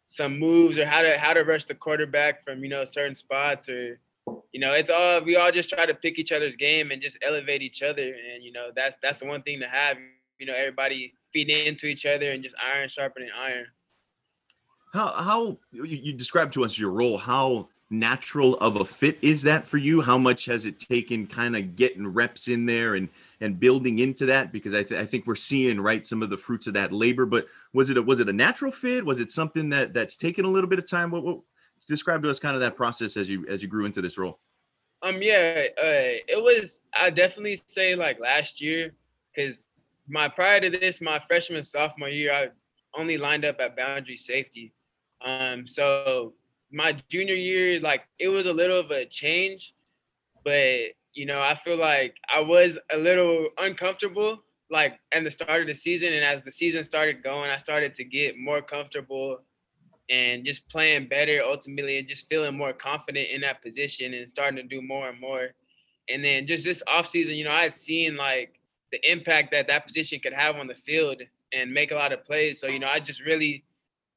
some 0.09 0.38
moves 0.38 0.79
or 0.79 0.87
how 0.87 1.03
to 1.03 1.18
how 1.18 1.35
to 1.35 1.42
rush 1.42 1.64
the 1.64 1.75
quarterback 1.75 2.42
from 2.42 2.64
you 2.64 2.68
know 2.68 2.83
certain 2.85 3.14
spots 3.14 3.68
or 3.68 4.01
you 4.53 4.59
know 4.59 4.73
it's 4.73 4.90
all 4.90 5.23
we 5.23 5.37
all 5.37 5.53
just 5.53 5.68
try 5.68 5.85
to 5.85 5.94
pick 5.94 6.18
each 6.18 6.33
other's 6.33 6.57
game 6.57 6.90
and 6.90 7.01
just 7.03 7.18
elevate 7.23 7.61
each 7.61 7.83
other 7.83 8.14
and 8.33 8.42
you 8.42 8.51
know 8.51 8.71
that's 8.75 8.97
that's 9.03 9.21
the 9.21 9.27
one 9.27 9.42
thing 9.42 9.61
to 9.61 9.68
have 9.68 9.99
you 10.38 10.47
know 10.47 10.55
everybody 10.55 11.12
feeding 11.33 11.66
into 11.66 11.87
each 11.87 12.07
other 12.07 12.33
and 12.33 12.42
just 12.42 12.57
iron 12.59 12.88
sharpening 12.88 13.29
iron. 13.38 13.66
How 14.94 15.09
how 15.09 15.59
you, 15.71 16.14
described 16.14 16.55
to 16.55 16.64
us 16.64 16.79
your 16.79 16.90
role 16.90 17.18
how 17.18 17.68
natural 17.90 18.57
of 18.59 18.77
a 18.77 18.85
fit 18.87 19.18
is 19.21 19.42
that 19.42 19.66
for 19.66 19.77
you? 19.77 20.01
How 20.01 20.16
much 20.16 20.47
has 20.47 20.64
it 20.64 20.79
taken 20.79 21.27
kind 21.27 21.55
of 21.55 21.77
getting 21.77 22.07
reps 22.07 22.49
in 22.49 22.64
there 22.64 22.94
and 22.94 23.11
and 23.40 23.61
building 23.61 24.01
into 24.01 24.27
that? 24.27 24.53
Because 24.53 24.74
I, 24.74 24.83
th- 24.83 25.01
I 25.01 25.07
think 25.07 25.27
we're 25.27 25.35
seeing 25.35 25.81
right 25.81 26.07
some 26.07 26.22
of 26.22 26.31
the 26.31 26.38
fruits 26.38 26.66
of 26.66 26.74
that 26.74 26.92
labor. 26.92 27.27
But 27.27 27.46
was 27.72 27.90
it 27.90 27.96
a, 27.96 28.03
was 28.03 28.20
it 28.20 28.29
a 28.29 28.33
natural 28.33 28.72
fit? 28.72 29.05
Was 29.05 29.20
it 29.20 29.31
something 29.31 29.68
that 29.70 29.94
that's 29.94 30.16
taken 30.16 30.44
a 30.44 30.48
little 30.48 30.70
bit 30.70 30.79
of 30.79 30.88
time? 30.88 31.11
What, 31.11 31.24
what 31.24 31.40
describe 31.88 32.22
to 32.22 32.31
us 32.31 32.38
kind 32.38 32.55
of 32.55 32.61
that 32.61 32.77
process 32.77 33.16
as 33.16 33.29
you 33.29 33.46
as 33.48 33.62
you 33.62 33.68
grew 33.68 33.87
into 33.87 34.03
this 34.03 34.18
role? 34.18 34.38
Um 35.03 35.22
yeah, 35.22 35.64
uh, 35.79 36.18
it 36.29 36.42
was 36.42 36.83
I 36.98 37.11
definitely 37.11 37.61
say 37.66 37.94
like 37.94 38.20
last 38.20 38.61
year 38.61 38.92
because 39.35 39.64
my 40.09 40.29
prior 40.29 40.61
to 40.61 40.70
this 40.70 41.01
my 41.01 41.18
freshman 41.18 41.64
sophomore 41.64 42.09
year 42.09 42.33
I 42.33 42.48
only 42.94 43.16
lined 43.18 43.44
up 43.44 43.61
at 43.61 43.77
boundary 43.77 44.16
safety. 44.16 44.72
Um, 45.24 45.66
so 45.66 46.35
my 46.70 46.96
junior 47.09 47.35
year, 47.35 47.81
like 47.81 48.03
it 48.18 48.29
was 48.29 48.46
a 48.46 48.53
little 48.53 48.79
of 48.79 48.90
a 48.90 49.07
change, 49.07 49.74
but 50.44 50.81
you 51.18 51.26
know, 51.26 51.40
I 51.40 51.57
feel 51.57 51.76
like 51.76 52.14
I 52.33 52.40
was 52.40 52.78
a 52.92 52.96
little 52.96 53.48
uncomfortable 53.59 54.44
like 54.70 55.00
at 55.11 55.24
the 55.24 55.31
start 55.31 55.62
of 55.62 55.66
the 55.66 55.74
season. 55.74 56.12
And 56.12 56.24
as 56.24 56.44
the 56.44 56.52
season 56.52 56.85
started 56.85 57.24
going, 57.24 57.50
I 57.50 57.57
started 57.57 57.92
to 57.96 58.04
get 58.04 58.38
more 58.38 58.62
comfortable 58.62 59.40
and 60.09 60.44
just 60.44 60.68
playing 60.68 61.09
better 61.09 61.42
ultimately 61.44 61.98
and 61.98 62.07
just 62.07 62.28
feeling 62.28 62.57
more 62.57 62.72
confident 62.72 63.31
in 63.31 63.40
that 63.40 63.62
position 63.62 64.14
and 64.14 64.31
starting 64.33 64.57
to 64.57 64.62
do 64.62 64.81
more 64.81 65.09
and 65.09 65.20
more. 65.20 65.48
And 66.09 66.24
then 66.24 66.46
just 66.46 66.64
this 66.64 66.85
offseason, 66.88 67.37
you 67.37 67.44
know, 67.44 67.50
I 67.50 67.62
had 67.62 67.74
seen 67.74 68.16
like 68.16 68.61
the 68.92 69.00
impact 69.10 69.50
that 69.50 69.66
that 69.66 69.87
position 69.87 70.21
could 70.21 70.33
have 70.33 70.54
on 70.54 70.69
the 70.69 70.75
field 70.75 71.21
and 71.52 71.75
make 71.75 71.90
a 71.90 71.96
lot 71.96 72.12
of 72.12 72.25
plays. 72.25 72.60
So, 72.60 72.69
you 72.69 72.79
know, 72.79 72.88
I 72.88 73.00
just 73.00 73.23
really 73.23 73.64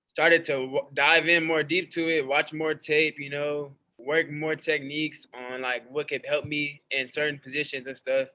started 0.07 0.45
to 0.45 0.81
dive 0.93 1.27
in 1.27 1.45
more 1.45 1.63
deep 1.63 1.89
to 1.91 2.09
it, 2.09 2.27
watch 2.27 2.53
more 2.53 2.75
tape, 2.75 3.15
you 3.17 3.31
know, 3.31 3.71
work 4.05 4.29
more 4.29 4.55
techniques 4.55 5.27
on 5.33 5.61
like 5.61 5.83
what 5.89 6.07
could 6.07 6.25
help 6.27 6.45
me 6.45 6.81
in 6.91 7.09
certain 7.09 7.39
positions 7.39 7.87
and 7.87 7.97
stuff. 7.97 8.27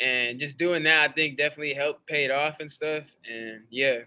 And 0.00 0.38
just 0.38 0.56
doing 0.56 0.82
that, 0.84 1.10
I 1.10 1.12
think 1.12 1.36
definitely 1.36 1.74
helped 1.74 2.06
pay 2.06 2.24
it 2.24 2.30
off 2.30 2.60
and 2.60 2.70
stuff. 2.70 3.14
And 3.30 3.62
yeah. 3.70 3.98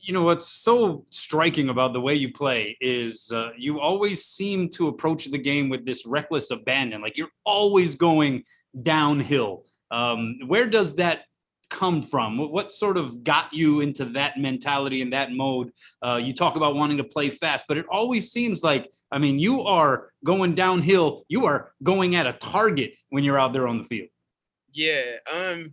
You 0.00 0.14
know, 0.14 0.22
what's 0.22 0.46
so 0.46 1.04
striking 1.10 1.70
about 1.70 1.92
the 1.92 2.00
way 2.00 2.14
you 2.14 2.32
play 2.32 2.76
is 2.80 3.32
uh, 3.32 3.50
you 3.56 3.80
always 3.80 4.24
seem 4.24 4.68
to 4.70 4.88
approach 4.88 5.24
the 5.26 5.38
game 5.38 5.68
with 5.68 5.84
this 5.84 6.06
reckless 6.06 6.50
abandon. 6.50 7.00
Like 7.00 7.16
you're 7.16 7.30
always 7.44 7.94
going 7.94 8.44
downhill. 8.82 9.64
Um, 9.90 10.38
where 10.46 10.66
does 10.66 10.96
that 10.96 11.22
come 11.70 12.02
from? 12.02 12.38
What 12.38 12.72
sort 12.72 12.96
of 12.96 13.22
got 13.24 13.52
you 13.52 13.80
into 13.80 14.04
that 14.06 14.38
mentality 14.38 15.02
and 15.02 15.12
that 15.12 15.32
mode? 15.32 15.72
Uh, 16.02 16.20
you 16.22 16.32
talk 16.32 16.56
about 16.56 16.74
wanting 16.74 16.98
to 16.98 17.04
play 17.04 17.30
fast, 17.30 17.66
but 17.68 17.76
it 17.76 17.86
always 17.90 18.30
seems 18.30 18.62
like, 18.62 18.90
I 19.10 19.18
mean, 19.18 19.38
you 19.38 19.62
are 19.62 20.10
going 20.24 20.54
downhill. 20.54 21.24
You 21.28 21.46
are 21.46 21.72
going 21.82 22.16
at 22.16 22.26
a 22.26 22.32
target 22.34 22.94
when 23.10 23.24
you're 23.24 23.38
out 23.38 23.52
there 23.52 23.68
on 23.68 23.78
the 23.78 23.84
field. 23.84 24.08
Yeah. 24.72 25.02
Um, 25.32 25.72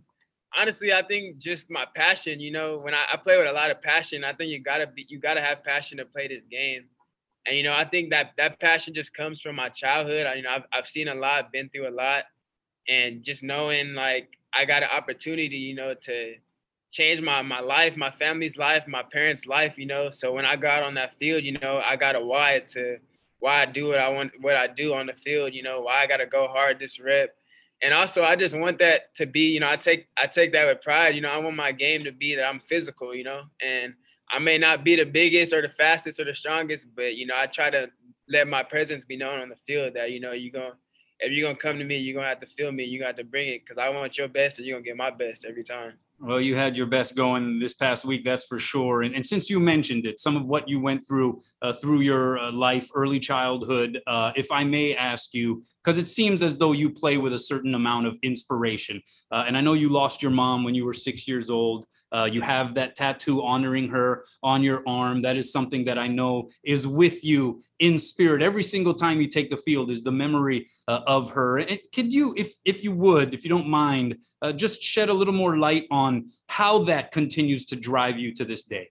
honestly, 0.56 0.92
I 0.92 1.02
think 1.02 1.38
just 1.38 1.70
my 1.70 1.86
passion, 1.94 2.40
you 2.40 2.50
know, 2.50 2.78
when 2.78 2.94
I, 2.94 3.04
I 3.12 3.16
play 3.16 3.38
with 3.38 3.46
a 3.46 3.52
lot 3.52 3.70
of 3.70 3.82
passion, 3.82 4.24
I 4.24 4.32
think 4.32 4.50
you 4.50 4.58
gotta 4.60 4.86
be, 4.86 5.06
you 5.08 5.18
gotta 5.18 5.40
have 5.40 5.64
passion 5.64 5.98
to 5.98 6.04
play 6.04 6.28
this 6.28 6.44
game. 6.50 6.84
And, 7.46 7.56
you 7.56 7.62
know, 7.62 7.74
I 7.74 7.84
think 7.84 8.10
that 8.10 8.32
that 8.38 8.58
passion 8.58 8.92
just 8.92 9.14
comes 9.14 9.40
from 9.40 9.56
my 9.56 9.68
childhood. 9.68 10.26
I, 10.26 10.34
you 10.34 10.42
know, 10.42 10.50
I've, 10.50 10.64
I've 10.72 10.88
seen 10.88 11.08
a 11.08 11.14
lot, 11.14 11.52
been 11.52 11.68
through 11.68 11.88
a 11.88 11.90
lot 11.90 12.24
and 12.88 13.22
just 13.22 13.42
knowing 13.42 13.94
like 13.94 14.35
I 14.56 14.64
got 14.64 14.82
an 14.82 14.90
opportunity, 14.90 15.56
you 15.56 15.74
know, 15.74 15.94
to 16.02 16.34
change 16.90 17.20
my 17.20 17.42
my 17.42 17.60
life, 17.60 17.96
my 17.96 18.10
family's 18.10 18.56
life, 18.56 18.84
my 18.86 19.02
parents' 19.02 19.46
life, 19.46 19.74
you 19.76 19.86
know. 19.86 20.10
So 20.10 20.32
when 20.32 20.44
I 20.44 20.56
got 20.56 20.82
on 20.82 20.94
that 20.94 21.16
field, 21.18 21.44
you 21.44 21.58
know, 21.58 21.80
I 21.84 21.96
got 21.96 22.16
a 22.16 22.20
why 22.20 22.62
to 22.68 22.98
why 23.38 23.62
I 23.62 23.66
do 23.66 23.88
what 23.88 23.98
I 23.98 24.08
want, 24.08 24.32
what 24.40 24.56
I 24.56 24.66
do 24.66 24.94
on 24.94 25.06
the 25.06 25.12
field, 25.12 25.54
you 25.54 25.62
know, 25.62 25.82
why 25.82 26.02
I 26.02 26.06
got 26.06 26.18
to 26.18 26.26
go 26.26 26.48
hard 26.48 26.78
this 26.78 26.98
rep. 26.98 27.34
And 27.82 27.92
also, 27.92 28.24
I 28.24 28.36
just 28.36 28.58
want 28.58 28.78
that 28.78 29.14
to 29.16 29.26
be, 29.26 29.48
you 29.48 29.60
know, 29.60 29.68
I 29.68 29.76
take 29.76 30.08
I 30.16 30.26
take 30.26 30.52
that 30.52 30.66
with 30.66 30.80
pride. 30.80 31.14
You 31.14 31.20
know, 31.20 31.28
I 31.30 31.38
want 31.38 31.56
my 31.56 31.72
game 31.72 32.04
to 32.04 32.12
be 32.12 32.34
that 32.34 32.44
I'm 32.44 32.60
physical, 32.60 33.14
you 33.14 33.24
know, 33.24 33.42
and 33.60 33.94
I 34.30 34.38
may 34.38 34.58
not 34.58 34.82
be 34.82 34.96
the 34.96 35.04
biggest 35.04 35.52
or 35.52 35.62
the 35.62 35.68
fastest 35.68 36.18
or 36.18 36.24
the 36.24 36.34
strongest, 36.34 36.88
but 36.96 37.16
you 37.16 37.26
know, 37.26 37.34
I 37.36 37.46
try 37.46 37.70
to 37.70 37.88
let 38.28 38.48
my 38.48 38.62
presence 38.62 39.04
be 39.04 39.16
known 39.16 39.40
on 39.40 39.48
the 39.48 39.56
field 39.56 39.94
that 39.94 40.10
you 40.10 40.20
know 40.20 40.32
you're 40.32 40.52
gonna 40.52 40.74
if 41.20 41.32
you're 41.32 41.48
gonna 41.48 41.58
come 41.58 41.78
to 41.78 41.84
me, 41.84 41.98
you're 41.98 42.14
gonna 42.14 42.28
have 42.28 42.40
to 42.40 42.46
feel 42.46 42.72
me. 42.72 42.84
You 42.84 42.98
got 42.98 43.16
to 43.16 43.24
bring 43.24 43.48
it 43.48 43.62
because 43.64 43.78
I 43.78 43.88
want 43.88 44.18
your 44.18 44.28
best, 44.28 44.58
and 44.58 44.66
you're 44.66 44.76
gonna 44.78 44.84
get 44.84 44.96
my 44.96 45.10
best 45.10 45.44
every 45.44 45.64
time. 45.64 45.94
Well, 46.18 46.40
you 46.40 46.54
had 46.54 46.76
your 46.76 46.86
best 46.86 47.14
going 47.14 47.58
this 47.58 47.74
past 47.74 48.06
week, 48.06 48.24
that's 48.24 48.44
for 48.46 48.58
sure. 48.58 49.02
And, 49.02 49.14
and 49.14 49.26
since 49.26 49.50
you 49.50 49.60
mentioned 49.60 50.06
it, 50.06 50.18
some 50.18 50.34
of 50.34 50.46
what 50.46 50.66
you 50.66 50.80
went 50.80 51.06
through 51.06 51.42
uh, 51.60 51.74
through 51.74 52.00
your 52.00 52.38
uh, 52.38 52.50
life, 52.52 52.88
early 52.94 53.20
childhood, 53.20 54.00
uh, 54.06 54.32
if 54.34 54.50
I 54.50 54.64
may 54.64 54.96
ask 54.96 55.34
you, 55.34 55.62
because 55.86 55.98
it 55.98 56.08
seems 56.08 56.42
as 56.42 56.56
though 56.56 56.72
you 56.72 56.90
play 56.90 57.16
with 57.16 57.32
a 57.32 57.38
certain 57.38 57.76
amount 57.76 58.08
of 58.08 58.16
inspiration. 58.24 59.00
Uh, 59.30 59.44
and 59.46 59.56
I 59.56 59.60
know 59.60 59.74
you 59.74 59.88
lost 59.88 60.20
your 60.20 60.32
mom 60.32 60.64
when 60.64 60.74
you 60.74 60.84
were 60.84 60.92
six 60.92 61.28
years 61.28 61.48
old. 61.48 61.86
Uh, 62.10 62.28
you 62.30 62.40
have 62.40 62.74
that 62.74 62.96
tattoo 62.96 63.40
honoring 63.44 63.88
her 63.90 64.24
on 64.42 64.64
your 64.64 64.82
arm. 64.88 65.22
That 65.22 65.36
is 65.36 65.52
something 65.52 65.84
that 65.84 65.96
I 65.96 66.08
know 66.08 66.50
is 66.64 66.88
with 66.88 67.24
you 67.24 67.62
in 67.78 68.00
spirit 68.00 68.42
every 68.42 68.64
single 68.64 68.94
time 68.94 69.20
you 69.20 69.28
take 69.28 69.48
the 69.48 69.58
field. 69.58 69.92
Is 69.92 70.02
the 70.02 70.10
memory 70.10 70.68
uh, 70.88 71.02
of 71.06 71.30
her? 71.30 71.58
And 71.58 71.78
could 71.94 72.12
you, 72.12 72.34
if 72.36 72.52
if 72.64 72.82
you 72.82 72.90
would, 72.90 73.32
if 73.32 73.44
you 73.44 73.50
don't 73.50 73.68
mind, 73.68 74.16
uh, 74.42 74.50
just 74.50 74.82
shed 74.82 75.08
a 75.08 75.14
little 75.14 75.34
more 75.34 75.56
light 75.56 75.84
on 75.92 76.30
how 76.48 76.80
that 76.80 77.12
continues 77.12 77.64
to 77.66 77.76
drive 77.76 78.18
you 78.18 78.34
to 78.34 78.44
this 78.44 78.64
day? 78.64 78.90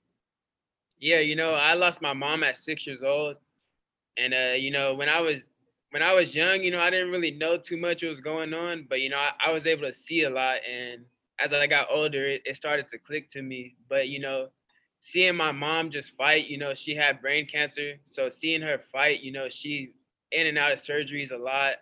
Yeah, 0.97 1.19
you 1.19 1.35
know, 1.35 1.55
I 1.55 1.73
lost 1.73 2.01
my 2.01 2.13
mom 2.13 2.41
at 2.45 2.55
six 2.55 2.87
years 2.87 3.01
old, 3.03 3.35
and 4.17 4.33
uh, 4.33 4.53
you 4.57 4.71
know, 4.71 4.93
when 4.93 5.09
I 5.09 5.19
was 5.19 5.49
when 5.95 6.03
I 6.03 6.11
was 6.11 6.35
young, 6.35 6.61
you 6.61 6.71
know, 6.71 6.81
I 6.81 6.89
didn't 6.89 7.09
really 7.09 7.31
know 7.31 7.55
too 7.55 7.77
much 7.77 8.03
what 8.03 8.09
was 8.09 8.19
going 8.19 8.53
on, 8.53 8.85
but 8.89 8.99
you 8.99 9.07
know, 9.07 9.15
I, 9.15 9.31
I 9.47 9.51
was 9.53 9.65
able 9.65 9.83
to 9.83 9.93
see 9.93 10.23
a 10.23 10.29
lot 10.29 10.57
and 10.69 11.05
as 11.39 11.53
I 11.53 11.67
got 11.67 11.87
older, 11.89 12.27
it, 12.27 12.41
it 12.43 12.57
started 12.57 12.89
to 12.89 12.97
click 12.97 13.29
to 13.29 13.41
me. 13.41 13.77
But 13.87 14.09
you 14.09 14.19
know, 14.19 14.49
seeing 14.99 15.37
my 15.37 15.53
mom 15.53 15.89
just 15.89 16.13
fight, 16.17 16.47
you 16.47 16.57
know, 16.57 16.73
she 16.73 16.95
had 16.95 17.21
brain 17.21 17.47
cancer. 17.47 17.93
So 18.03 18.29
seeing 18.29 18.61
her 18.61 18.77
fight, 18.77 19.21
you 19.21 19.31
know, 19.31 19.47
she 19.47 19.93
in 20.33 20.47
and 20.47 20.57
out 20.57 20.73
of 20.73 20.79
surgeries 20.79 21.31
a 21.31 21.37
lot 21.37 21.75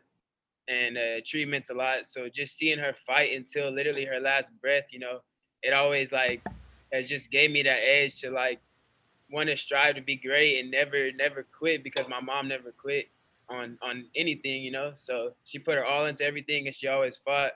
and 0.67 0.95
uh, 0.95 1.21
treatments 1.25 1.71
a 1.71 1.73
lot. 1.73 2.05
So 2.05 2.29
just 2.29 2.55
seeing 2.55 2.77
her 2.77 2.93
fight 3.07 3.35
until 3.35 3.71
literally 3.71 4.05
her 4.05 4.19
last 4.19 4.51
breath, 4.61 4.83
you 4.91 4.99
know, 4.99 5.21
it 5.63 5.73
always 5.73 6.13
like 6.13 6.45
has 6.93 7.09
just 7.09 7.31
gave 7.31 7.49
me 7.49 7.63
that 7.63 7.79
edge 7.79 8.21
to 8.21 8.29
like 8.29 8.59
want 9.31 9.49
to 9.49 9.57
strive 9.57 9.95
to 9.95 10.03
be 10.03 10.17
great 10.17 10.59
and 10.59 10.69
never 10.69 11.11
never 11.13 11.47
quit 11.57 11.83
because 11.83 12.07
my 12.07 12.21
mom 12.21 12.47
never 12.47 12.71
quit 12.71 13.09
on 13.53 13.77
on 13.81 14.05
anything, 14.15 14.63
you 14.63 14.71
know. 14.71 14.93
So 14.95 15.31
she 15.43 15.59
put 15.59 15.75
her 15.75 15.85
all 15.85 16.05
into 16.05 16.25
everything 16.25 16.67
and 16.67 16.75
she 16.75 16.87
always 16.87 17.17
fought. 17.17 17.51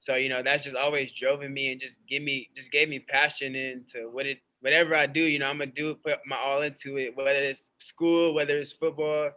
So 0.00 0.14
you 0.14 0.28
know 0.28 0.42
that's 0.42 0.64
just 0.64 0.76
always 0.76 1.12
driven 1.12 1.52
me 1.52 1.72
and 1.72 1.80
just 1.80 2.00
give 2.08 2.22
me 2.22 2.50
just 2.54 2.70
gave 2.70 2.88
me 2.88 3.00
passion 3.00 3.54
into 3.54 4.08
what 4.10 4.26
it 4.26 4.38
whatever 4.60 4.94
I 4.94 5.06
do. 5.06 5.20
You 5.20 5.38
know 5.38 5.46
I'm 5.46 5.58
gonna 5.58 5.72
do 5.74 5.94
put 5.94 6.18
my 6.26 6.36
all 6.36 6.62
into 6.62 6.98
it, 6.98 7.16
whether 7.16 7.30
it's 7.30 7.72
school, 7.78 8.34
whether 8.34 8.56
it's 8.58 8.72
football. 8.72 9.30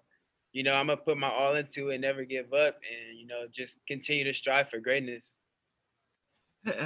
You 0.51 0.63
know 0.63 0.73
I'm 0.73 0.87
gonna 0.87 0.97
put 0.97 1.17
my 1.17 1.29
all 1.29 1.55
into 1.55 1.89
it, 1.89 1.99
never 1.99 2.23
give 2.23 2.53
up, 2.53 2.75
and 2.75 3.17
you 3.17 3.27
know 3.27 3.45
just 3.51 3.79
continue 3.87 4.23
to 4.25 4.33
strive 4.33 4.69
for 4.69 4.79
greatness. 4.79 5.35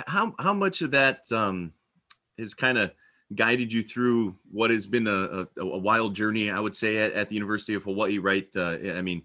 How 0.08 0.34
how 0.40 0.54
much 0.54 0.82
of 0.82 0.92
that 0.92 1.24
um, 1.32 1.74
is 2.38 2.54
kind 2.54 2.78
of 2.78 2.92
guided 3.36 3.72
you 3.72 3.84
through 3.84 4.36
what 4.52 4.70
has 4.72 4.86
been 4.88 5.08
a, 5.08 5.48
a, 5.58 5.62
a 5.62 5.78
wild 5.78 6.16
journey, 6.16 6.50
I 6.50 6.60
would 6.60 6.76
say, 6.76 6.98
at, 6.98 7.14
at, 7.14 7.30
the 7.30 7.36
University 7.36 7.74
of 7.74 7.84
Hawaii, 7.84 8.18
right? 8.18 8.48
Uh, 8.56 8.78
I 8.96 9.02
mean, 9.02 9.24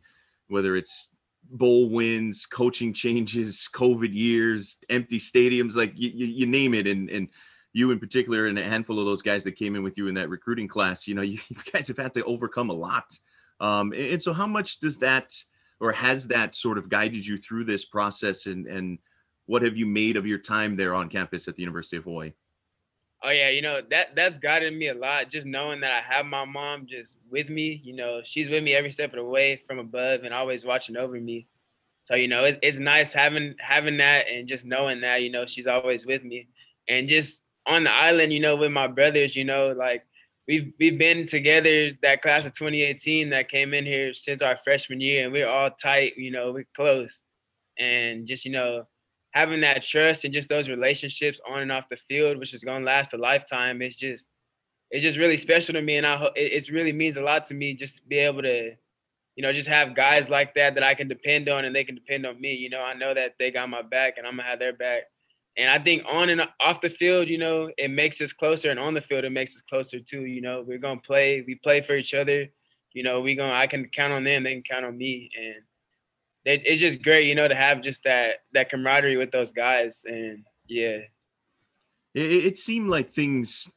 whether 0.48 0.76
it's 0.76 1.10
bowl 1.50 1.88
wins, 1.88 2.46
coaching 2.46 2.92
changes, 2.92 3.68
COVID 3.72 4.12
years, 4.12 4.78
empty 4.88 5.18
stadiums, 5.18 5.74
like 5.74 5.92
you, 5.96 6.10
you, 6.10 6.46
name 6.46 6.74
it. 6.74 6.86
And, 6.86 7.08
and 7.10 7.28
you 7.72 7.90
in 7.90 7.98
particular, 7.98 8.46
and 8.46 8.58
a 8.58 8.64
handful 8.64 8.98
of 8.98 9.06
those 9.06 9.22
guys 9.22 9.44
that 9.44 9.52
came 9.52 9.76
in 9.76 9.82
with 9.82 9.96
you 9.96 10.08
in 10.08 10.14
that 10.14 10.28
recruiting 10.28 10.68
class, 10.68 11.06
you 11.06 11.14
know, 11.14 11.22
you, 11.22 11.38
you 11.48 11.56
guys 11.72 11.88
have 11.88 11.98
had 11.98 12.14
to 12.14 12.24
overcome 12.24 12.70
a 12.70 12.74
lot. 12.74 13.06
Um, 13.60 13.92
and, 13.92 14.12
and, 14.12 14.22
so 14.22 14.32
how 14.32 14.46
much 14.46 14.78
does 14.78 14.98
that, 14.98 15.32
or 15.80 15.92
has 15.92 16.28
that 16.28 16.54
sort 16.54 16.78
of 16.78 16.88
guided 16.88 17.26
you 17.26 17.38
through 17.38 17.64
this 17.64 17.84
process 17.84 18.46
and, 18.46 18.66
and 18.66 18.98
what 19.46 19.62
have 19.62 19.76
you 19.76 19.86
made 19.86 20.16
of 20.16 20.26
your 20.26 20.38
time 20.38 20.76
there 20.76 20.94
on 20.94 21.08
campus 21.08 21.48
at 21.48 21.56
the 21.56 21.62
University 21.62 21.96
of 21.96 22.04
Hawaii? 22.04 22.32
Oh 23.22 23.30
yeah, 23.30 23.50
you 23.50 23.62
know 23.62 23.80
that 23.90 24.14
that's 24.14 24.38
guided 24.38 24.74
me 24.74 24.88
a 24.88 24.94
lot. 24.94 25.28
Just 25.28 25.46
knowing 25.46 25.80
that 25.80 25.90
I 25.92 26.14
have 26.14 26.24
my 26.24 26.44
mom 26.44 26.86
just 26.86 27.16
with 27.30 27.48
me, 27.48 27.80
you 27.82 27.94
know, 27.96 28.20
she's 28.24 28.48
with 28.48 28.62
me 28.62 28.74
every 28.74 28.92
step 28.92 29.10
of 29.12 29.16
the 29.16 29.24
way 29.24 29.60
from 29.66 29.80
above 29.80 30.22
and 30.22 30.32
always 30.32 30.64
watching 30.64 30.96
over 30.96 31.18
me. 31.20 31.48
So 32.04 32.14
you 32.14 32.28
know, 32.28 32.44
it's 32.44 32.58
it's 32.62 32.78
nice 32.78 33.12
having 33.12 33.54
having 33.58 33.96
that 33.98 34.28
and 34.28 34.48
just 34.48 34.64
knowing 34.64 35.00
that 35.00 35.22
you 35.22 35.30
know 35.30 35.46
she's 35.46 35.66
always 35.66 36.06
with 36.06 36.22
me, 36.24 36.48
and 36.88 37.08
just 37.08 37.42
on 37.66 37.84
the 37.84 37.90
island, 37.90 38.32
you 38.32 38.40
know, 38.40 38.56
with 38.56 38.72
my 38.72 38.86
brothers, 38.86 39.34
you 39.36 39.44
know, 39.44 39.74
like 39.76 40.04
we've 40.46 40.72
we've 40.78 40.98
been 40.98 41.26
together 41.26 41.90
that 42.02 42.22
class 42.22 42.46
of 42.46 42.52
2018 42.54 43.30
that 43.30 43.48
came 43.48 43.74
in 43.74 43.84
here 43.84 44.14
since 44.14 44.42
our 44.42 44.56
freshman 44.64 45.00
year, 45.00 45.24
and 45.24 45.32
we're 45.32 45.48
all 45.48 45.70
tight, 45.72 46.16
you 46.16 46.30
know, 46.30 46.52
we're 46.52 46.66
close, 46.74 47.22
and 47.78 48.26
just 48.28 48.44
you 48.44 48.52
know 48.52 48.86
having 49.32 49.60
that 49.60 49.82
trust 49.82 50.24
and 50.24 50.34
just 50.34 50.48
those 50.48 50.68
relationships 50.68 51.40
on 51.48 51.60
and 51.60 51.72
off 51.72 51.88
the 51.88 51.96
field, 51.96 52.38
which 52.38 52.54
is 52.54 52.64
gonna 52.64 52.84
last 52.84 53.14
a 53.14 53.18
lifetime, 53.18 53.82
it's 53.82 53.96
just 53.96 54.28
it's 54.90 55.02
just 55.02 55.18
really 55.18 55.36
special 55.36 55.74
to 55.74 55.82
me, 55.82 55.96
and 55.96 56.06
I 56.06 56.24
it, 56.36 56.68
it 56.68 56.70
really 56.70 56.92
means 56.92 57.16
a 57.16 57.22
lot 57.22 57.44
to 57.46 57.54
me 57.54 57.74
just 57.74 57.96
to 57.96 58.02
be 58.06 58.18
able 58.18 58.42
to, 58.42 58.72
you 59.36 59.42
know, 59.42 59.52
just 59.52 59.68
have 59.68 59.94
guys 59.94 60.30
like 60.30 60.54
that 60.54 60.74
that 60.74 60.82
I 60.82 60.94
can 60.94 61.08
depend 61.08 61.48
on 61.48 61.64
and 61.64 61.74
they 61.76 61.84
can 61.84 61.94
depend 61.94 62.26
on 62.26 62.40
me. 62.40 62.54
You 62.54 62.70
know, 62.70 62.80
I 62.80 62.94
know 62.94 63.14
that 63.14 63.34
they 63.38 63.50
got 63.50 63.68
my 63.68 63.82
back 63.82 64.14
and 64.18 64.26
I'm 64.26 64.36
gonna 64.36 64.48
have 64.48 64.58
their 64.58 64.72
back. 64.72 65.02
And 65.56 65.68
I 65.68 65.78
think 65.78 66.04
on 66.08 66.28
and 66.30 66.42
off 66.60 66.80
the 66.80 66.88
field, 66.88 67.28
you 67.28 67.36
know, 67.36 67.68
it 67.78 67.90
makes 67.90 68.20
us 68.20 68.32
closer, 68.32 68.70
and 68.70 68.80
on 68.80 68.94
the 68.94 69.00
field, 69.00 69.24
it 69.24 69.30
makes 69.30 69.56
us 69.56 69.62
closer 69.62 70.00
too. 70.00 70.24
You 70.24 70.40
know, 70.40 70.64
we're 70.66 70.78
gonna 70.78 71.00
play, 71.00 71.42
we 71.46 71.56
play 71.56 71.80
for 71.80 71.96
each 71.96 72.14
other. 72.14 72.46
You 72.94 73.02
know, 73.02 73.20
we 73.20 73.34
gonna 73.34 73.52
I 73.52 73.66
can 73.66 73.86
count 73.88 74.12
on 74.12 74.24
them, 74.24 74.44
they 74.44 74.54
can 74.54 74.62
count 74.62 74.86
on 74.86 74.96
me, 74.96 75.30
and 75.36 75.56
it, 76.44 76.62
it's 76.64 76.80
just 76.80 77.02
great, 77.02 77.26
you 77.26 77.34
know, 77.34 77.48
to 77.48 77.54
have 77.54 77.82
just 77.82 78.04
that 78.04 78.42
that 78.52 78.70
camaraderie 78.70 79.16
with 79.16 79.30
those 79.30 79.52
guys. 79.52 80.04
And 80.06 80.44
yeah, 80.66 80.98
it, 82.14 82.44
it 82.44 82.58
seemed 82.58 82.88
like 82.88 83.12
things 83.12 83.70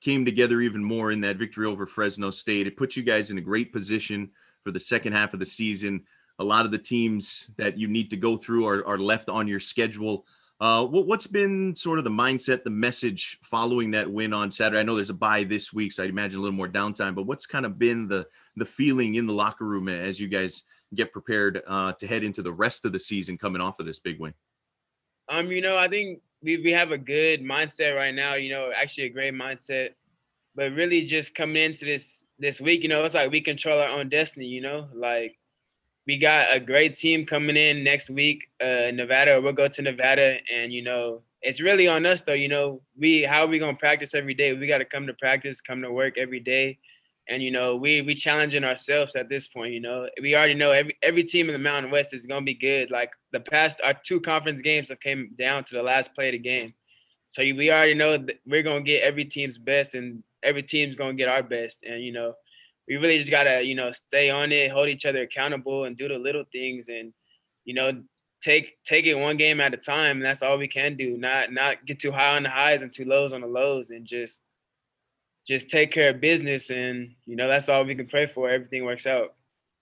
came 0.00 0.24
together 0.24 0.60
even 0.60 0.82
more 0.82 1.10
in 1.10 1.20
that 1.22 1.36
victory 1.36 1.66
over 1.66 1.86
Fresno 1.86 2.30
State. 2.30 2.66
It 2.66 2.76
put 2.76 2.96
you 2.96 3.02
guys 3.02 3.30
in 3.30 3.38
a 3.38 3.42
great 3.42 3.72
position 3.72 4.30
for 4.62 4.70
the 4.70 4.80
second 4.80 5.12
half 5.12 5.34
of 5.34 5.40
the 5.40 5.46
season. 5.46 6.04
A 6.38 6.44
lot 6.44 6.64
of 6.64 6.70
the 6.70 6.78
teams 6.78 7.50
that 7.56 7.76
you 7.76 7.88
need 7.88 8.10
to 8.10 8.16
go 8.16 8.36
through 8.36 8.66
are, 8.66 8.86
are 8.86 8.98
left 8.98 9.28
on 9.28 9.48
your 9.48 9.58
schedule. 9.58 10.24
Uh, 10.60 10.84
what, 10.84 11.20
has 11.20 11.26
been 11.26 11.74
sort 11.74 11.98
of 11.98 12.04
the 12.04 12.10
mindset, 12.10 12.64
the 12.64 12.70
message 12.70 13.38
following 13.42 13.92
that 13.92 14.10
win 14.10 14.32
on 14.32 14.50
Saturday? 14.50 14.80
I 14.80 14.82
know 14.82 14.96
there's 14.96 15.10
a 15.10 15.14
bye 15.14 15.44
this 15.44 15.72
week, 15.72 15.92
so 15.92 16.02
I'd 16.02 16.10
imagine 16.10 16.38
a 16.38 16.42
little 16.42 16.56
more 16.56 16.68
downtime. 16.68 17.14
But 17.14 17.26
what's 17.26 17.46
kind 17.46 17.66
of 17.66 17.78
been 17.78 18.08
the 18.08 18.26
the 18.56 18.66
feeling 18.66 19.14
in 19.14 19.26
the 19.26 19.32
locker 19.32 19.64
room 19.64 19.88
as 19.88 20.18
you 20.18 20.26
guys 20.26 20.64
get 20.94 21.12
prepared 21.12 21.62
uh, 21.66 21.92
to 21.94 22.06
head 22.06 22.22
into 22.22 22.42
the 22.42 22.52
rest 22.52 22.84
of 22.84 22.92
the 22.92 22.98
season 22.98 23.36
coming 23.38 23.60
off 23.60 23.78
of 23.78 23.86
this 23.86 23.98
big 23.98 24.18
win? 24.18 24.34
Um, 25.28 25.50
you 25.50 25.60
know, 25.60 25.76
I 25.76 25.88
think 25.88 26.20
we 26.42 26.58
we 26.58 26.72
have 26.72 26.92
a 26.92 26.98
good 26.98 27.42
mindset 27.42 27.96
right 27.96 28.14
now. 28.14 28.34
You 28.34 28.50
know, 28.50 28.72
actually 28.74 29.04
a 29.04 29.10
great 29.10 29.34
mindset, 29.34 29.90
but 30.54 30.72
really 30.72 31.04
just 31.04 31.34
coming 31.34 31.62
into 31.62 31.84
this 31.84 32.24
this 32.38 32.60
week, 32.60 32.82
you 32.82 32.88
know, 32.88 33.04
it's 33.04 33.14
like 33.14 33.30
we 33.30 33.40
control 33.40 33.80
our 33.80 33.88
own 33.88 34.08
destiny. 34.08 34.46
You 34.46 34.62
know, 34.62 34.88
like 34.94 35.36
we 36.06 36.16
got 36.16 36.46
a 36.50 36.58
great 36.58 36.94
team 36.94 37.26
coming 37.26 37.56
in 37.56 37.84
next 37.84 38.08
week, 38.08 38.48
uh, 38.62 38.90
Nevada. 38.92 39.40
We'll 39.40 39.52
go 39.52 39.68
to 39.68 39.82
Nevada, 39.82 40.38
and 40.52 40.72
you 40.72 40.82
know, 40.82 41.22
it's 41.42 41.60
really 41.60 41.86
on 41.86 42.06
us 42.06 42.22
though. 42.22 42.32
You 42.32 42.48
know, 42.48 42.80
we 42.96 43.22
how 43.22 43.44
are 43.44 43.48
we 43.48 43.58
gonna 43.58 43.74
practice 43.74 44.14
every 44.14 44.34
day? 44.34 44.54
We 44.54 44.66
got 44.66 44.78
to 44.78 44.86
come 44.86 45.06
to 45.06 45.14
practice, 45.14 45.60
come 45.60 45.82
to 45.82 45.92
work 45.92 46.16
every 46.16 46.40
day, 46.40 46.78
and 47.28 47.42
you 47.42 47.50
know 47.50 47.76
we 47.76 48.00
we 48.02 48.14
challenging 48.14 48.64
ourselves 48.64 49.14
at 49.14 49.28
this 49.28 49.46
point 49.46 49.72
you 49.72 49.80
know. 49.80 50.08
We 50.20 50.34
already 50.34 50.54
know 50.54 50.72
every 50.72 50.96
every 51.02 51.24
team 51.24 51.48
in 51.48 51.52
the 51.52 51.58
mountain 51.58 51.90
west 51.90 52.14
is 52.14 52.26
going 52.26 52.42
to 52.42 52.44
be 52.44 52.54
good. 52.54 52.90
Like 52.90 53.12
the 53.32 53.40
past 53.40 53.80
our 53.84 53.94
two 53.94 54.20
conference 54.20 54.62
games 54.62 54.88
have 54.88 55.00
came 55.00 55.30
down 55.38 55.64
to 55.64 55.74
the 55.74 55.82
last 55.82 56.14
play 56.14 56.28
of 56.28 56.32
the 56.32 56.38
game. 56.38 56.74
So 57.28 57.42
we 57.42 57.70
already 57.70 57.94
know 57.94 58.16
that 58.16 58.38
we're 58.46 58.62
going 58.62 58.84
to 58.84 58.90
get 58.90 59.02
every 59.02 59.26
team's 59.26 59.58
best 59.58 59.94
and 59.94 60.22
every 60.42 60.62
team's 60.62 60.96
going 60.96 61.16
to 61.16 61.22
get 61.22 61.28
our 61.28 61.42
best. 61.42 61.78
And 61.86 62.02
you 62.02 62.12
know 62.12 62.34
we 62.88 62.96
really 62.96 63.18
just 63.18 63.30
got 63.30 63.44
to 63.44 63.62
you 63.62 63.74
know 63.74 63.92
stay 63.92 64.30
on 64.30 64.50
it 64.50 64.72
hold 64.72 64.88
each 64.88 65.06
other 65.06 65.22
accountable 65.22 65.84
and 65.84 65.96
do 65.96 66.08
the 66.08 66.18
little 66.18 66.44
things 66.50 66.88
and 66.88 67.12
you 67.64 67.74
know 67.74 68.02
take 68.40 68.82
take 68.84 69.04
it 69.04 69.14
one 69.14 69.36
game 69.36 69.60
at 69.60 69.74
a 69.74 69.76
time. 69.76 70.16
And 70.16 70.24
that's 70.24 70.42
all 70.42 70.56
we 70.56 70.68
can 70.68 70.96
do. 70.96 71.18
Not 71.18 71.52
not 71.52 71.84
get 71.84 71.98
too 71.98 72.12
high 72.12 72.36
on 72.36 72.44
the 72.44 72.50
highs 72.50 72.82
and 72.82 72.92
too 72.92 73.04
lows 73.04 73.32
on 73.32 73.42
the 73.42 73.46
lows 73.46 73.90
and 73.90 74.06
just 74.06 74.40
just 75.48 75.70
take 75.70 75.90
care 75.90 76.10
of 76.10 76.20
business 76.20 76.70
and 76.70 77.10
you 77.26 77.34
know 77.34 77.48
that's 77.48 77.68
all 77.68 77.84
we 77.84 77.94
can 77.94 78.06
pray 78.06 78.26
for 78.26 78.50
everything 78.50 78.84
works 78.84 79.06
out 79.06 79.34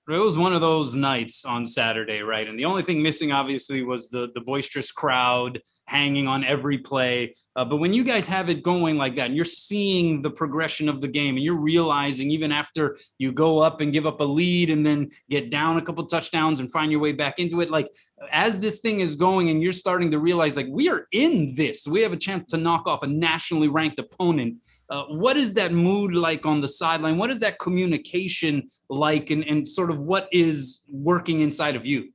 It 0.08 0.12
was 0.18 0.38
one 0.38 0.52
of 0.52 0.60
those 0.60 0.94
nights 0.94 1.44
on 1.44 1.66
Saturday, 1.66 2.20
right? 2.20 2.46
And 2.46 2.56
the 2.56 2.64
only 2.64 2.84
thing 2.84 3.02
missing, 3.02 3.32
obviously, 3.32 3.82
was 3.82 4.08
the 4.08 4.28
the 4.36 4.40
boisterous 4.40 4.92
crowd 4.92 5.60
hanging 5.86 6.28
on 6.28 6.44
every 6.44 6.78
play. 6.78 7.34
Uh, 7.56 7.64
but 7.64 7.78
when 7.78 7.92
you 7.92 8.04
guys 8.04 8.28
have 8.28 8.48
it 8.48 8.62
going 8.62 8.96
like 8.96 9.16
that, 9.16 9.26
and 9.26 9.34
you're 9.34 9.44
seeing 9.44 10.22
the 10.22 10.30
progression 10.30 10.88
of 10.88 11.00
the 11.00 11.08
game, 11.08 11.34
and 11.34 11.44
you're 11.44 11.60
realizing 11.60 12.30
even 12.30 12.52
after 12.52 12.96
you 13.18 13.32
go 13.32 13.58
up 13.58 13.80
and 13.80 13.92
give 13.92 14.06
up 14.06 14.20
a 14.20 14.24
lead, 14.24 14.70
and 14.70 14.86
then 14.86 15.10
get 15.28 15.50
down 15.50 15.76
a 15.76 15.82
couple 15.82 16.06
touchdowns 16.06 16.60
and 16.60 16.70
find 16.70 16.92
your 16.92 17.00
way 17.00 17.10
back 17.10 17.40
into 17.40 17.60
it, 17.60 17.68
like 17.68 17.88
as 18.30 18.60
this 18.60 18.78
thing 18.78 19.00
is 19.00 19.16
going, 19.16 19.50
and 19.50 19.60
you're 19.60 19.72
starting 19.72 20.12
to 20.12 20.20
realize 20.20 20.56
like 20.56 20.68
we 20.70 20.88
are 20.88 21.08
in 21.10 21.52
this, 21.56 21.84
we 21.84 22.00
have 22.02 22.12
a 22.12 22.22
chance 22.26 22.48
to 22.52 22.56
knock 22.56 22.86
off 22.86 23.02
a 23.02 23.08
nationally 23.08 23.66
ranked 23.66 23.98
opponent 23.98 24.54
uh, 24.88 25.04
what 25.04 25.36
is 25.36 25.54
that 25.54 25.72
mood 25.72 26.14
like 26.14 26.46
on 26.46 26.60
the 26.60 26.68
sideline? 26.68 27.16
What 27.16 27.30
is 27.30 27.40
that 27.40 27.58
communication 27.58 28.70
like, 28.88 29.30
and, 29.30 29.44
and 29.44 29.66
sort 29.66 29.90
of 29.90 30.00
what 30.02 30.28
is 30.30 30.82
working 30.88 31.40
inside 31.40 31.74
of 31.74 31.84
you? 31.84 32.12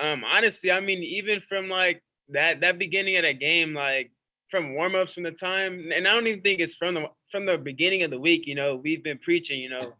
Um, 0.00 0.24
honestly, 0.24 0.72
I 0.72 0.80
mean, 0.80 1.02
even 1.02 1.40
from 1.40 1.68
like 1.68 2.02
that 2.30 2.60
that 2.60 2.78
beginning 2.78 3.16
of 3.16 3.22
that 3.22 3.38
game, 3.38 3.74
like 3.74 4.10
from 4.50 4.72
warmups 4.72 5.14
from 5.14 5.22
the 5.22 5.30
time, 5.30 5.90
and 5.94 6.08
I 6.08 6.12
don't 6.12 6.26
even 6.26 6.42
think 6.42 6.60
it's 6.60 6.74
from 6.74 6.94
the 6.94 7.06
from 7.30 7.46
the 7.46 7.58
beginning 7.58 8.02
of 8.02 8.10
the 8.10 8.18
week. 8.18 8.46
You 8.46 8.56
know, 8.56 8.76
we've 8.76 9.04
been 9.04 9.18
preaching. 9.18 9.60
You 9.60 9.70
know, 9.70 9.92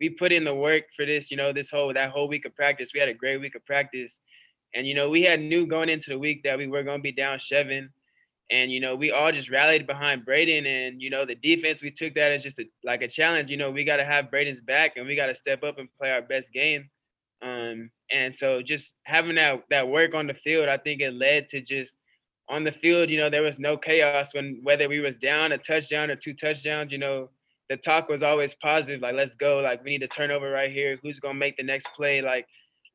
we 0.00 0.10
put 0.10 0.32
in 0.32 0.44
the 0.44 0.54
work 0.54 0.84
for 0.94 1.04
this. 1.04 1.30
You 1.30 1.36
know, 1.36 1.52
this 1.52 1.70
whole 1.70 1.92
that 1.92 2.10
whole 2.10 2.28
week 2.28 2.44
of 2.44 2.54
practice. 2.54 2.90
We 2.94 3.00
had 3.00 3.08
a 3.08 3.14
great 3.14 3.40
week 3.40 3.56
of 3.56 3.66
practice, 3.66 4.20
and 4.74 4.86
you 4.86 4.94
know, 4.94 5.10
we 5.10 5.22
had 5.22 5.40
knew 5.40 5.66
going 5.66 5.88
into 5.88 6.10
the 6.10 6.18
week 6.18 6.44
that 6.44 6.56
we 6.56 6.68
were 6.68 6.84
going 6.84 7.00
to 7.00 7.02
be 7.02 7.12
down 7.12 7.40
seven 7.40 7.90
and 8.50 8.72
you 8.72 8.80
know 8.80 8.94
we 8.94 9.10
all 9.10 9.30
just 9.30 9.50
rallied 9.50 9.86
behind 9.86 10.24
Brayden 10.24 10.66
and 10.66 11.02
you 11.02 11.10
know 11.10 11.24
the 11.26 11.34
defense 11.34 11.82
we 11.82 11.90
took 11.90 12.14
that 12.14 12.32
as 12.32 12.42
just 12.42 12.58
a, 12.58 12.64
like 12.84 13.02
a 13.02 13.08
challenge. 13.08 13.50
You 13.50 13.56
know 13.56 13.70
we 13.70 13.84
got 13.84 13.96
to 13.96 14.04
have 14.04 14.26
Brayden's 14.26 14.60
back 14.60 14.96
and 14.96 15.06
we 15.06 15.16
got 15.16 15.26
to 15.26 15.34
step 15.34 15.62
up 15.62 15.78
and 15.78 15.88
play 15.98 16.10
our 16.10 16.22
best 16.22 16.52
game. 16.52 16.88
Um 17.42 17.90
and 18.10 18.34
so 18.34 18.62
just 18.62 18.94
having 19.04 19.36
that 19.36 19.62
that 19.70 19.88
work 19.88 20.14
on 20.14 20.26
the 20.26 20.34
field 20.34 20.68
I 20.68 20.78
think 20.78 21.00
it 21.00 21.12
led 21.12 21.48
to 21.48 21.60
just 21.60 21.96
on 22.48 22.64
the 22.64 22.72
field 22.72 23.10
you 23.10 23.18
know 23.18 23.28
there 23.28 23.42
was 23.42 23.58
no 23.58 23.76
chaos 23.76 24.34
when 24.34 24.60
whether 24.62 24.88
we 24.88 25.00
was 25.00 25.18
down 25.18 25.52
a 25.52 25.58
touchdown 25.58 26.10
or 26.10 26.16
two 26.16 26.32
touchdowns 26.32 26.90
you 26.90 26.98
know 26.98 27.28
the 27.68 27.76
talk 27.76 28.08
was 28.08 28.22
always 28.22 28.54
positive 28.54 29.02
like 29.02 29.14
let's 29.14 29.34
go 29.34 29.60
like 29.60 29.84
we 29.84 29.90
need 29.90 30.00
to 30.00 30.08
turn 30.08 30.30
over 30.30 30.50
right 30.50 30.72
here. 30.72 30.98
Who's 31.02 31.20
to 31.20 31.34
make 31.34 31.56
the 31.56 31.62
next 31.62 31.88
play? 31.94 32.22
Like 32.22 32.46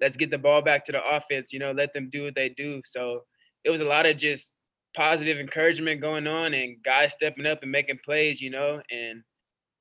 let's 0.01 0.17
get 0.17 0.31
the 0.31 0.37
ball 0.37 0.61
back 0.61 0.83
to 0.85 0.91
the 0.91 1.03
offense 1.03 1.53
you 1.53 1.59
know 1.59 1.71
let 1.71 1.93
them 1.93 2.09
do 2.11 2.23
what 2.23 2.35
they 2.35 2.49
do. 2.49 2.81
So 2.85 3.21
it 3.63 3.69
was 3.69 3.81
a 3.81 3.85
lot 3.85 4.05
of 4.05 4.17
just 4.17 4.55
positive 4.95 5.37
encouragement 5.37 6.01
going 6.01 6.27
on 6.27 6.53
and 6.53 6.77
guys 6.83 7.11
stepping 7.13 7.45
up 7.45 7.63
and 7.63 7.71
making 7.71 7.99
plays, 8.03 8.41
you 8.41 8.49
know. 8.49 8.81
And 8.91 9.23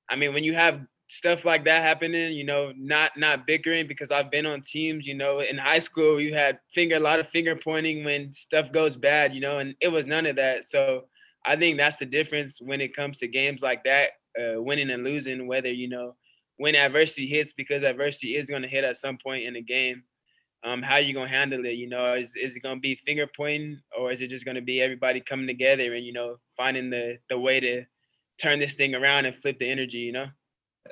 I 0.09 0.17
mean, 0.17 0.35
when 0.35 0.45
you 0.45 0.55
have 0.55 0.81
stuff 1.09 1.45
like 1.45 1.65
that 1.65 1.83
happening, 1.83 2.33
you 2.33 2.45
know, 2.45 2.73
not 2.77 3.13
not 3.17 3.47
bickering 3.47 3.87
because 3.87 4.11
I've 4.11 4.31
been 4.31 4.47
on 4.47 4.63
teams, 4.63 5.07
you 5.07 5.15
know, 5.15 5.41
in 5.41 5.59
high 5.59 5.79
school 5.79 6.21
you 6.21 6.35
had 6.35 6.59
finger 6.75 6.97
a 6.97 7.01
lot 7.01 7.21
of 7.21 7.29
finger 7.29 7.57
pointing 7.57 8.05
when 8.05 8.33
stuff 8.33 8.73
goes 8.73 8.97
bad, 8.97 9.35
you 9.35 9.41
know, 9.41 9.59
and 9.59 9.75
it 9.81 9.89
was 9.89 10.07
none 10.07 10.27
of 10.27 10.37
that. 10.37 10.65
So 10.65 11.05
I 11.45 11.57
think 11.57 11.77
that's 11.77 11.97
the 11.97 12.07
difference 12.07 12.61
when 12.61 12.81
it 12.81 12.97
comes 12.97 13.19
to 13.19 13.29
games 13.29 13.63
like 13.63 13.85
that, 13.85 14.11
uh, 14.39 14.63
winning 14.63 14.91
and 14.91 15.05
losing, 15.05 15.47
whether 15.47 15.71
you 15.71 15.89
know 15.89 16.17
when 16.57 16.75
adversity 16.77 17.27
hits 17.27 17.53
because 17.53 17.83
adversity 17.83 18.37
is 18.37 18.47
going 18.47 18.63
to 18.63 18.69
hit 18.69 18.85
at 18.85 18.97
some 18.97 19.19
point 19.23 19.45
in 19.45 19.55
the 19.55 19.63
game 19.63 20.03
um, 20.65 20.83
how 20.83 20.95
are 20.95 21.01
you 21.01 21.15
gonna 21.15 21.29
handle 21.29 21.65
it? 21.65 21.73
You 21.73 21.89
know, 21.89 22.15
is 22.15 22.37
is 22.37 22.57
it 22.57 22.61
gonna 22.61 22.81
be 22.81 22.95
finger 22.95 23.27
pointing 23.27 23.81
or 23.99 24.13
is 24.13 24.21
it 24.21 24.31
just 24.31 24.45
gonna 24.45 24.63
be 24.63 24.81
everybody 24.81 25.21
coming 25.21 25.47
together 25.47 25.95
and 25.95 26.05
you 26.05 26.13
know 26.13 26.37
finding 26.57 26.91
the 26.91 27.19
the 27.29 27.39
way 27.39 27.61
to 27.61 27.85
turn 28.41 28.59
this 28.59 28.75
thing 28.75 28.95
around 28.95 29.27
and 29.27 29.37
flip 29.37 29.59
the 29.59 29.71
energy? 29.71 29.99
You 29.99 30.13
know 30.13 30.27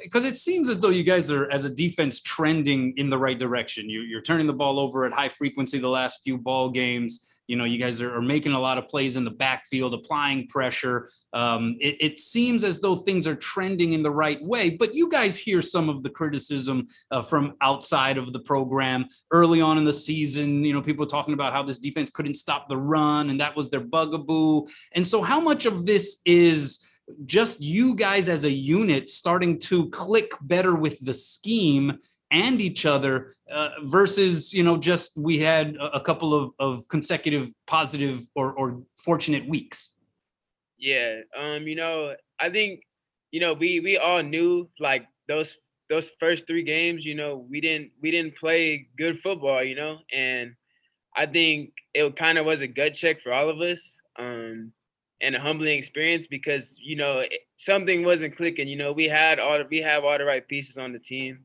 because 0.02 0.24
it 0.24 0.36
seems 0.36 0.70
as 0.70 0.80
though 0.80 0.90
you 0.90 1.02
guys 1.02 1.30
are 1.30 1.50
as 1.50 1.64
a 1.64 1.74
defense 1.74 2.20
trending 2.20 2.94
in 2.96 3.10
the 3.10 3.18
right 3.18 3.38
direction 3.38 3.90
you, 3.90 4.02
you're 4.02 4.22
turning 4.22 4.46
the 4.46 4.52
ball 4.52 4.78
over 4.78 5.04
at 5.04 5.12
high 5.12 5.28
frequency 5.28 5.78
the 5.78 5.88
last 5.88 6.20
few 6.22 6.38
ball 6.38 6.70
games 6.70 7.29
you 7.50 7.56
know, 7.56 7.64
you 7.64 7.78
guys 7.78 8.00
are, 8.00 8.14
are 8.14 8.22
making 8.22 8.52
a 8.52 8.60
lot 8.60 8.78
of 8.78 8.86
plays 8.86 9.16
in 9.16 9.24
the 9.24 9.30
backfield, 9.30 9.92
applying 9.92 10.46
pressure. 10.46 11.10
Um, 11.32 11.76
it, 11.80 11.96
it, 11.98 12.20
seems 12.20 12.62
as 12.62 12.80
though 12.80 12.94
things 12.94 13.26
are 13.26 13.34
trending 13.34 13.92
in 13.92 14.04
the 14.04 14.10
right 14.10 14.40
way, 14.40 14.70
but 14.70 14.94
you 14.94 15.08
guys 15.08 15.36
hear 15.36 15.60
some 15.60 15.88
of 15.88 16.04
the 16.04 16.10
criticism 16.10 16.86
uh, 17.10 17.22
from 17.22 17.54
outside 17.60 18.18
of 18.18 18.32
the 18.32 18.38
program 18.38 19.06
early 19.32 19.60
on 19.60 19.78
in 19.78 19.84
the 19.84 19.92
season. 19.92 20.64
You 20.64 20.72
know, 20.72 20.80
people 20.80 21.06
talking 21.06 21.34
about 21.34 21.52
how 21.52 21.64
this 21.64 21.80
defense 21.80 22.08
couldn't 22.08 22.34
stop 22.34 22.68
the 22.68 22.76
run 22.76 23.30
and 23.30 23.40
that 23.40 23.56
was 23.56 23.68
their 23.68 23.80
bugaboo. 23.80 24.68
And 24.92 25.04
so, 25.04 25.20
how 25.20 25.40
much 25.40 25.66
of 25.66 25.86
this 25.86 26.20
is 26.24 26.86
just 27.26 27.60
you 27.60 27.96
guys 27.96 28.28
as 28.28 28.44
a 28.44 28.50
unit 28.50 29.10
starting 29.10 29.58
to 29.58 29.90
click 29.90 30.30
better 30.42 30.76
with 30.76 31.04
the 31.04 31.14
scheme 31.14 31.98
and 32.30 32.60
each 32.60 32.86
other 32.86 33.34
uh, 33.50 33.70
versus 33.82 34.52
you 34.52 34.62
know 34.62 34.76
just 34.76 35.16
we 35.16 35.38
had 35.38 35.76
a, 35.80 36.00
couple 36.00 36.32
of, 36.34 36.54
of 36.58 36.86
consecutive 36.88 37.50
positive 37.66 38.22
or, 38.34 38.52
or 38.52 38.82
fortunate 38.96 39.46
weeks. 39.48 39.94
Yeah 40.78 41.20
um 41.38 41.68
you 41.68 41.76
know 41.76 42.14
i 42.38 42.48
think 42.48 42.82
you 43.32 43.40
know 43.40 43.52
we 43.52 43.80
we 43.80 43.98
all 43.98 44.22
knew 44.22 44.68
like 44.78 45.06
those 45.28 45.58
those 45.90 46.10
first 46.18 46.46
three 46.46 46.62
games 46.62 47.04
you 47.04 47.14
know 47.14 47.44
we 47.50 47.60
didn't 47.60 47.90
we 48.00 48.10
didn't 48.10 48.36
play 48.36 48.88
good 48.96 49.20
football 49.20 49.62
you 49.62 49.74
know 49.74 49.98
and 50.12 50.54
i 51.16 51.26
think 51.26 51.72
it 51.92 52.16
kind 52.16 52.38
of 52.38 52.46
was 52.46 52.62
a 52.62 52.66
gut 52.66 52.94
check 52.94 53.20
for 53.20 53.32
all 53.32 53.50
of 53.50 53.60
us 53.60 53.96
um 54.18 54.72
and 55.20 55.36
a 55.36 55.40
humbling 55.40 55.76
experience 55.76 56.26
because 56.26 56.74
you 56.78 56.96
know 56.96 57.22
something 57.56 58.04
wasn't 58.04 58.34
clicking 58.36 58.68
you 58.68 58.76
know 58.76 58.92
we 58.92 59.06
had 59.06 59.38
all 59.38 59.62
we 59.70 59.78
have 59.78 60.04
all 60.04 60.16
the 60.16 60.24
right 60.24 60.48
pieces 60.48 60.78
on 60.78 60.92
the 60.92 60.98
team 60.98 61.40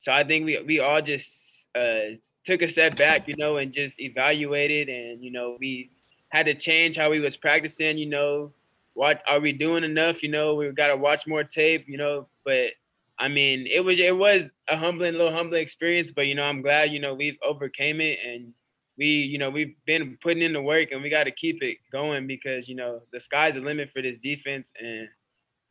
so 0.00 0.12
I 0.12 0.24
think 0.24 0.46
we 0.46 0.58
we 0.66 0.80
all 0.80 1.02
just 1.02 1.68
uh, 1.76 2.16
took 2.44 2.62
a 2.62 2.68
step 2.68 2.96
back, 2.96 3.28
you 3.28 3.36
know, 3.36 3.58
and 3.58 3.70
just 3.70 4.00
evaluated, 4.00 4.88
and 4.88 5.22
you 5.22 5.30
know, 5.30 5.58
we 5.60 5.90
had 6.30 6.46
to 6.46 6.54
change 6.54 6.96
how 6.96 7.10
we 7.10 7.20
was 7.20 7.36
practicing. 7.36 7.98
You 7.98 8.06
know, 8.06 8.52
what 8.94 9.22
are 9.28 9.40
we 9.40 9.52
doing 9.52 9.84
enough? 9.84 10.22
You 10.22 10.30
know, 10.30 10.54
we 10.54 10.70
got 10.72 10.88
to 10.88 10.96
watch 10.96 11.26
more 11.26 11.44
tape. 11.44 11.84
You 11.86 11.98
know, 11.98 12.28
but 12.46 12.70
I 13.18 13.28
mean, 13.28 13.66
it 13.66 13.80
was 13.84 14.00
it 14.00 14.16
was 14.16 14.50
a 14.70 14.76
humbling, 14.78 15.12
little 15.12 15.34
humbling 15.34 15.60
experience. 15.60 16.10
But 16.10 16.28
you 16.28 16.34
know, 16.34 16.44
I'm 16.44 16.62
glad 16.62 16.92
you 16.92 16.98
know 16.98 17.12
we've 17.12 17.36
overcame 17.44 18.00
it, 18.00 18.20
and 18.26 18.54
we 18.96 19.04
you 19.06 19.36
know 19.36 19.50
we've 19.50 19.74
been 19.84 20.16
putting 20.22 20.42
in 20.42 20.54
the 20.54 20.62
work, 20.62 20.92
and 20.92 21.02
we 21.02 21.10
got 21.10 21.24
to 21.24 21.30
keep 21.30 21.62
it 21.62 21.76
going 21.92 22.26
because 22.26 22.70
you 22.70 22.74
know 22.74 23.02
the 23.12 23.20
sky's 23.20 23.56
the 23.56 23.60
limit 23.60 23.90
for 23.90 24.00
this 24.00 24.16
defense, 24.16 24.72
and 24.80 25.08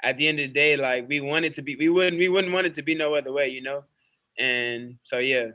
at 0.03 0.17
the 0.17 0.27
end 0.27 0.39
of 0.39 0.49
the 0.49 0.53
day, 0.53 0.77
like 0.77 1.09
we 1.09 1.19
wanted 1.19 1.55
to 1.55 1.63
be, 1.63 1.75
we 1.77 1.89
wouldn't 1.89 2.19
we 2.19 2.29
wouldn't 2.29 2.53
want 2.53 2.67
it 2.67 2.75
to 2.75 2.83
be 2.83 2.93
no 2.93 3.15
other 3.15 3.31
way, 3.31 3.47
you 3.49 3.63
know. 3.63 3.83
And 4.39 4.97
so, 5.03 5.19
yeah. 5.19 5.47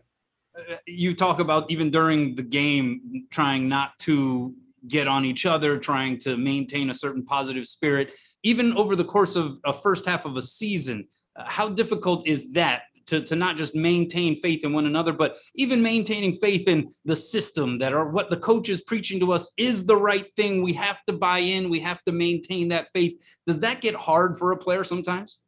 Uh, 0.56 0.76
you 0.86 1.14
talk 1.14 1.40
about 1.40 1.70
even 1.70 1.90
during 1.90 2.34
the 2.34 2.42
game 2.42 3.26
trying 3.30 3.68
not 3.68 3.98
to 4.00 4.54
get 4.86 5.08
on 5.08 5.24
each 5.24 5.46
other, 5.46 5.78
trying 5.78 6.18
to 6.18 6.36
maintain 6.36 6.90
a 6.90 6.94
certain 6.94 7.24
positive 7.24 7.66
spirit, 7.66 8.12
even 8.42 8.76
over 8.76 8.94
the 8.94 9.04
course 9.04 9.34
of 9.34 9.58
a 9.64 9.72
first 9.72 10.06
half 10.06 10.26
of 10.26 10.36
a 10.36 10.42
season. 10.42 11.08
Uh, 11.36 11.44
how 11.46 11.68
difficult 11.68 12.26
is 12.26 12.52
that 12.52 12.82
to, 13.06 13.20
to 13.20 13.36
not 13.36 13.56
just 13.56 13.74
maintain 13.74 14.36
faith 14.36 14.64
in 14.64 14.72
one 14.72 14.86
another, 14.86 15.12
but 15.12 15.38
even 15.54 15.82
maintaining 15.82 16.34
faith 16.34 16.68
in 16.68 16.90
the 17.04 17.16
system 17.16 17.78
that 17.78 17.92
are 17.92 18.08
what 18.08 18.30
the 18.30 18.36
coach 18.36 18.68
is 18.68 18.82
preaching 18.82 19.20
to 19.20 19.32
us 19.32 19.50
is 19.56 19.84
the 19.84 19.96
right 19.96 20.26
thing. 20.36 20.62
We 20.62 20.72
have 20.74 21.04
to 21.06 21.12
buy 21.12 21.40
in, 21.40 21.70
we 21.70 21.80
have 21.80 22.02
to 22.04 22.12
maintain 22.12 22.68
that 22.68 22.90
faith. 22.92 23.20
Does 23.46 23.60
that 23.60 23.80
get 23.80 23.94
hard 23.94 24.38
for 24.38 24.52
a 24.52 24.56
player 24.56 24.84
sometimes? 24.84 25.40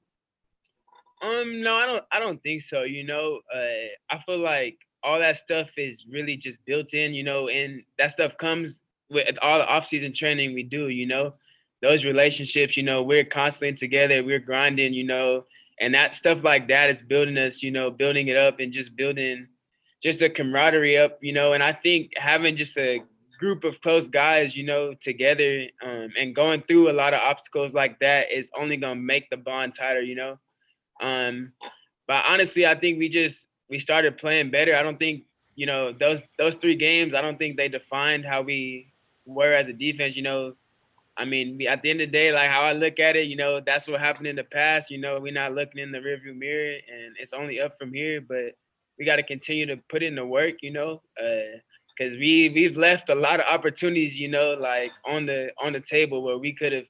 Um, 1.27 1.61
no, 1.63 1.75
I 1.75 1.87
don't. 1.87 2.05
I 2.13 2.19
don't 2.19 2.43
think 2.43 2.63
so. 2.63 2.83
You 2.83 3.05
know, 3.05 3.41
uh, 3.55 4.15
I 4.15 4.19
feel 4.25 4.39
like 4.39 4.79
all 5.03 5.19
that 5.19 5.37
stuff 5.37 5.71
is 5.77 6.07
really 6.09 6.37
just 6.37 6.59
built 6.67 6.95
in. 6.95 7.15
You 7.15 7.25
know, 7.25 7.49
and 7.49 7.83
that 7.99 8.13
stuff 8.13 8.37
comes 8.37 8.81
with 9.11 9.37
all 9.43 9.59
the 9.59 9.67
off-season 9.67 10.13
training 10.13 10.55
we 10.55 10.63
do. 10.63 10.89
You 10.89 11.07
know, 11.07 11.35
those 11.83 12.05
relationships. 12.05 12.77
You 12.77 12.85
know, 12.85 13.03
we're 13.03 13.25
constantly 13.25 13.77
together. 13.77 14.23
We're 14.23 14.39
grinding. 14.39 14.95
You 14.95 15.05
know, 15.05 15.45
and 15.81 15.95
that 15.95 16.15
stuff 16.15 16.45
like 16.45 16.69
that 16.69 16.91
is 16.91 17.03
building 17.03 17.39
us. 17.39 17.63
You 17.63 17.71
know, 17.73 17.91
building 17.91 18.29
it 18.29 18.37
up 18.37 18.61
and 18.61 18.73
just 18.73 18.95
building 18.95 19.49
just 20.03 20.23
a 20.23 20.31
camaraderie 20.31 20.99
up. 20.99 21.19
You 21.23 21.33
know, 21.33 21.55
and 21.55 21.63
I 21.63 21.73
think 21.73 22.13
having 22.17 22.57
just 22.57 22.79
a 22.79 23.03
group 23.39 23.65
of 23.65 23.81
close 23.81 24.07
guys, 24.07 24.57
you 24.57 24.65
know, 24.65 24.95
together 24.95 25.67
um, 25.83 26.09
and 26.19 26.35
going 26.35 26.63
through 26.63 26.91
a 26.91 26.93
lot 26.93 27.15
of 27.15 27.21
obstacles 27.21 27.75
like 27.75 27.99
that 28.01 28.31
is 28.31 28.51
only 28.57 28.77
gonna 28.77 28.95
make 28.95 29.29
the 29.31 29.37
bond 29.37 29.75
tighter. 29.75 30.03
You 30.03 30.15
know 30.15 30.39
um, 31.03 31.53
but 32.07 32.25
honestly, 32.29 32.67
I 32.67 32.75
think 32.75 32.99
we 32.99 33.09
just 33.09 33.49
we 33.69 33.79
started 33.79 34.19
playing 34.19 34.51
better. 34.51 34.77
I 34.77 34.83
don't 34.83 34.99
think 34.99 35.25
you 35.55 35.67
know 35.67 35.93
those 35.93 36.23
those 36.39 36.55
three 36.55 36.77
games. 36.77 37.15
I 37.15 37.21
don't 37.21 37.39
think 37.39 37.57
they 37.57 37.69
defined 37.69 38.25
how 38.25 38.43
we 38.43 38.93
were 39.25 39.53
as 39.53 39.69
a 39.69 39.73
defense. 39.73 40.17
You 40.17 40.23
know, 40.23 40.55
I 41.17 41.25
mean, 41.25 41.61
at 41.67 41.83
the 41.83 41.91
end 41.91 42.01
of 42.01 42.09
the 42.09 42.13
day, 42.13 42.33
like 42.33 42.51
how 42.51 42.63
I 42.63 42.73
look 42.73 42.99
at 42.99 43.17
it, 43.17 43.27
you 43.27 43.37
know, 43.37 43.61
that's 43.61 43.89
what 43.89 44.01
happened 44.01 44.27
in 44.27 44.37
the 44.37 44.45
past. 44.45 44.91
You 44.91 44.99
know, 44.99 45.19
we're 45.19 45.33
not 45.33 45.55
looking 45.55 45.83
in 45.83 45.93
the 45.93 45.99
rearview 45.99 46.37
mirror, 46.37 46.75
and 46.75 47.17
it's 47.19 47.33
only 47.33 47.61
up 47.61 47.79
from 47.79 47.93
here. 47.93 48.21
But 48.21 48.57
we 48.99 49.05
got 49.05 49.17
to 49.17 49.23
continue 49.23 49.67
to 49.67 49.77
put 49.89 50.03
in 50.03 50.15
the 50.15 50.27
work. 50.27 50.57
You 50.63 50.73
know, 50.73 51.03
because 51.17 52.15
uh, 52.15 52.19
we 52.19 52.51
we've 52.55 52.77
left 52.77 53.09
a 53.11 53.15
lot 53.15 53.41
of 53.41 53.47
opportunities. 53.47 54.19
You 54.19 54.29
know, 54.29 54.57
like 54.59 54.93
on 55.05 55.27
the 55.27 55.51
on 55.61 55.73
the 55.73 55.81
table 55.81 56.23
where 56.23 56.39
we 56.39 56.53
could 56.53 56.73
have 56.73 56.87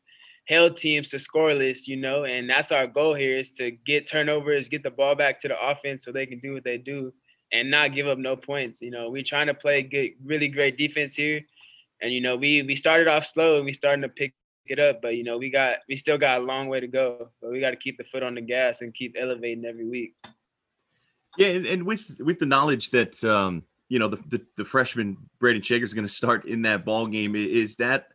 held 0.47 0.77
teams 0.77 1.11
to 1.11 1.17
scoreless, 1.17 1.87
you 1.87 1.97
know, 1.97 2.25
and 2.25 2.49
that's 2.49 2.73
our 2.73 2.87
goal 2.87 3.15
here 3.15 3.37
is 3.37 3.51
to 3.53 3.71
get 3.71 4.07
turnovers, 4.07 4.69
get 4.69 4.83
the 4.83 4.91
ball 4.91 5.15
back 5.15 5.39
to 5.41 5.49
the 5.49 5.61
offense 5.61 6.05
so 6.05 6.13
they 6.13 6.27
can 6.27 6.39
do 6.39 6.55
what 6.55 6.65
they 6.65 6.79
do 6.79 7.13
and 7.53 7.71
not 7.71 7.93
give 7.93 8.07
up 8.07 8.19
no 8.19 8.37
points. 8.37 8.81
You 8.81 8.91
know, 8.91 9.11
we're 9.11 9.23
trying 9.23 9.49
to 9.49 9.55
play 9.55 9.83
good, 9.83 10.11
really 10.25 10.49
great 10.49 10.79
defense 10.79 11.15
here. 11.15 11.41
And 12.01 12.13
you 12.13 12.21
know, 12.21 12.37
we 12.37 12.63
we 12.63 12.77
started 12.77 13.09
off 13.09 13.27
slow 13.27 13.57
and 13.57 13.65
we 13.65 13.73
starting 13.73 14.03
to 14.03 14.09
pick 14.09 14.35
it 14.67 14.79
up, 14.79 15.01
but 15.03 15.17
you 15.17 15.25
know, 15.25 15.39
we 15.39 15.51
got 15.51 15.79
we 15.89 15.97
still 15.97 16.19
got 16.19 16.41
a 16.41 16.45
long 16.45 16.69
way 16.69 16.81
to 16.81 16.87
go. 16.87 17.31
But 17.41 17.51
we 17.51 17.61
got 17.61 17.71
to 17.71 17.77
keep 17.77 17.99
the 17.99 18.05
foot 18.05 18.23
on 18.23 18.35
the 18.35 18.41
gas 18.41 18.83
and 18.83 18.95
keep 18.95 19.17
elevating 19.19 19.65
every 19.65 19.89
week. 19.89 20.15
Yeah, 21.39 21.49
and, 21.49 21.67
and 21.67 21.83
with 21.85 22.21
with 22.21 22.39
the 22.39 22.47
knowledge 22.47 22.91
that 22.91 23.23
um, 23.25 23.65
you 23.89 23.99
know 23.99 24.09
the, 24.09 24.19
the, 24.29 24.47
the 24.57 24.65
freshman 24.65 25.17
Brayden 25.41 25.65
Schager 25.65 25.85
is 25.85 25.95
going 25.95 26.07
to 26.07 26.13
start 26.13 26.45
in 26.45 26.63
that 26.63 26.85
ball 26.85 27.07
game, 27.07 27.35
is 27.35 27.77
that 27.77 28.09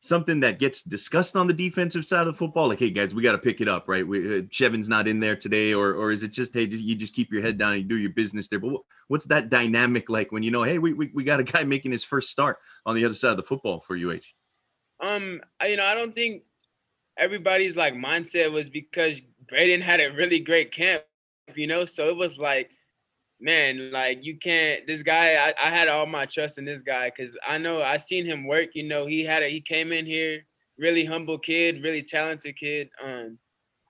something 0.00 0.40
that 0.40 0.58
gets 0.58 0.82
discussed 0.82 1.36
on 1.36 1.46
the 1.46 1.52
defensive 1.52 2.04
side 2.04 2.20
of 2.20 2.26
the 2.26 2.32
football? 2.32 2.68
Like, 2.68 2.78
hey 2.78 2.90
guys, 2.90 3.14
we 3.14 3.22
got 3.22 3.32
to 3.32 3.38
pick 3.38 3.60
it 3.60 3.68
up, 3.68 3.88
right? 3.88 4.06
We, 4.06 4.38
uh, 4.38 4.42
Chevan's 4.50 4.88
not 4.88 5.08
in 5.08 5.20
there 5.20 5.36
today, 5.36 5.74
or 5.74 5.94
or 5.94 6.10
is 6.10 6.22
it 6.22 6.32
just 6.32 6.54
hey, 6.54 6.66
just, 6.66 6.84
you 6.84 6.94
just 6.94 7.14
keep 7.14 7.32
your 7.32 7.42
head 7.42 7.58
down 7.58 7.72
and 7.72 7.82
you 7.82 7.88
do 7.88 7.98
your 7.98 8.10
business 8.10 8.48
there? 8.48 8.58
But 8.58 8.70
what, 8.70 8.82
what's 9.08 9.26
that 9.26 9.48
dynamic 9.48 10.08
like 10.08 10.32
when 10.32 10.42
you 10.42 10.50
know, 10.50 10.62
hey, 10.62 10.78
we, 10.78 10.92
we 10.92 11.10
we 11.14 11.24
got 11.24 11.40
a 11.40 11.44
guy 11.44 11.64
making 11.64 11.92
his 11.92 12.04
first 12.04 12.30
start 12.30 12.58
on 12.86 12.94
the 12.94 13.04
other 13.04 13.14
side 13.14 13.32
of 13.32 13.36
the 13.36 13.42
football 13.42 13.80
for 13.80 13.96
UH? 13.96 14.20
Um, 15.00 15.40
you 15.64 15.76
know, 15.76 15.84
I 15.84 15.94
don't 15.94 16.14
think 16.14 16.42
everybody's 17.16 17.76
like 17.76 17.94
mindset 17.94 18.50
was 18.50 18.68
because 18.68 19.20
Brayden 19.52 19.82
had 19.82 20.00
a 20.00 20.12
really 20.12 20.38
great 20.38 20.72
camp, 20.72 21.02
you 21.54 21.66
know, 21.66 21.84
so 21.84 22.08
it 22.08 22.16
was 22.16 22.38
like 22.38 22.70
man, 23.40 23.90
like 23.92 24.18
you 24.22 24.38
can't. 24.38 24.86
This 24.86 25.02
guy, 25.02 25.34
I, 25.34 25.54
I 25.66 25.70
had 25.70 25.88
all 25.88 26.06
my 26.06 26.26
trust 26.26 26.58
in 26.58 26.64
this 26.64 26.82
guy 26.82 27.10
because 27.10 27.36
I 27.46 27.58
know 27.58 27.82
I 27.82 27.96
seen 27.96 28.24
him 28.24 28.46
work. 28.46 28.70
You 28.74 28.84
know, 28.84 29.06
he 29.06 29.24
had 29.24 29.42
a 29.42 29.48
he 29.48 29.60
came 29.60 29.92
in 29.92 30.06
here 30.06 30.44
really 30.78 31.04
humble 31.04 31.38
kid, 31.38 31.82
really 31.82 32.02
talented 32.02 32.56
kid, 32.56 32.88
um, 33.04 33.36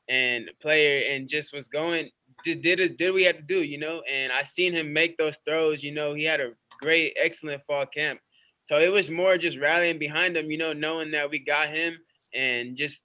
and 0.09 0.51
player, 0.61 1.13
and 1.13 1.29
just 1.29 1.53
was 1.53 1.69
going. 1.69 2.11
Just 2.45 2.63
did 2.63 2.81
it, 2.81 2.97
did 2.97 3.11
what 3.11 3.17
we 3.17 3.25
had 3.25 3.37
to 3.37 3.43
do, 3.43 3.63
you 3.63 3.79
know. 3.79 4.03
And 4.11 4.33
I 4.33 4.43
seen 4.43 4.73
him 4.73 4.93
make 4.93 5.17
those 5.19 5.39
throws. 5.47 5.83
You 5.83 5.93
know, 5.93 6.15
he 6.15 6.25
had 6.25 6.41
a 6.41 6.53
great, 6.81 7.17
excellent 7.21 7.63
fall 7.67 7.87
camp. 7.87 8.21
So 8.63 8.79
it 8.79 8.93
was 8.93 9.11
more 9.11 9.39
just 9.39 9.59
rallying 9.59 9.99
behind 9.99 10.37
him, 10.37 10.51
you 10.51 10.59
know, 10.59 10.73
knowing 10.73 11.11
that 11.13 11.31
we 11.31 11.39
got 11.39 11.69
him 11.69 11.99
and 12.35 12.77
just 12.77 13.05